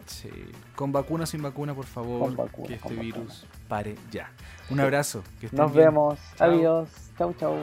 sí, 0.06 0.30
con 0.76 0.92
vacuna 0.92 1.24
o 1.24 1.28
sin 1.28 1.42
vacuna, 1.42 1.74
por 1.74 1.86
favor, 1.86 2.36
vacuna, 2.36 2.68
que 2.68 2.74
este 2.76 2.88
con 2.88 2.98
vacuna. 2.98 3.34
Pare 3.74 3.96
ya. 4.12 4.30
Un 4.70 4.80
abrazo, 4.80 5.24
que 5.40 5.48
estén 5.48 5.60
Nos 5.60 5.74
bien. 5.74 5.86
vemos, 5.86 6.20
Chao. 6.38 6.52
adiós, 6.52 6.88
chau 7.18 7.34
chau. 7.40 7.56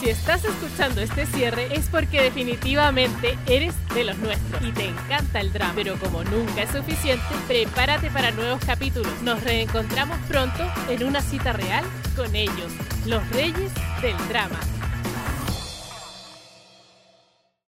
Si 0.00 0.10
estás 0.10 0.44
escuchando 0.44 1.00
este 1.00 1.24
cierre 1.26 1.68
es 1.76 1.86
porque 1.88 2.20
definitivamente 2.20 3.38
eres 3.46 3.74
de 3.94 4.02
los 4.02 4.18
nuestros 4.18 4.60
y 4.62 4.72
te 4.72 4.86
encanta 4.88 5.40
el 5.40 5.52
drama. 5.52 5.74
Pero 5.76 5.94
como 5.98 6.24
nunca 6.24 6.62
es 6.62 6.70
suficiente, 6.70 7.22
prepárate 7.46 8.10
para 8.10 8.32
nuevos 8.32 8.60
capítulos. 8.64 9.12
Nos 9.22 9.40
reencontramos 9.44 10.18
pronto 10.26 10.64
en 10.88 11.04
una 11.04 11.20
cita 11.20 11.52
real 11.52 11.84
con 12.16 12.34
ellos, 12.34 12.72
los 13.06 13.22
reyes 13.30 13.70
del 14.02 14.16
drama. 14.28 14.58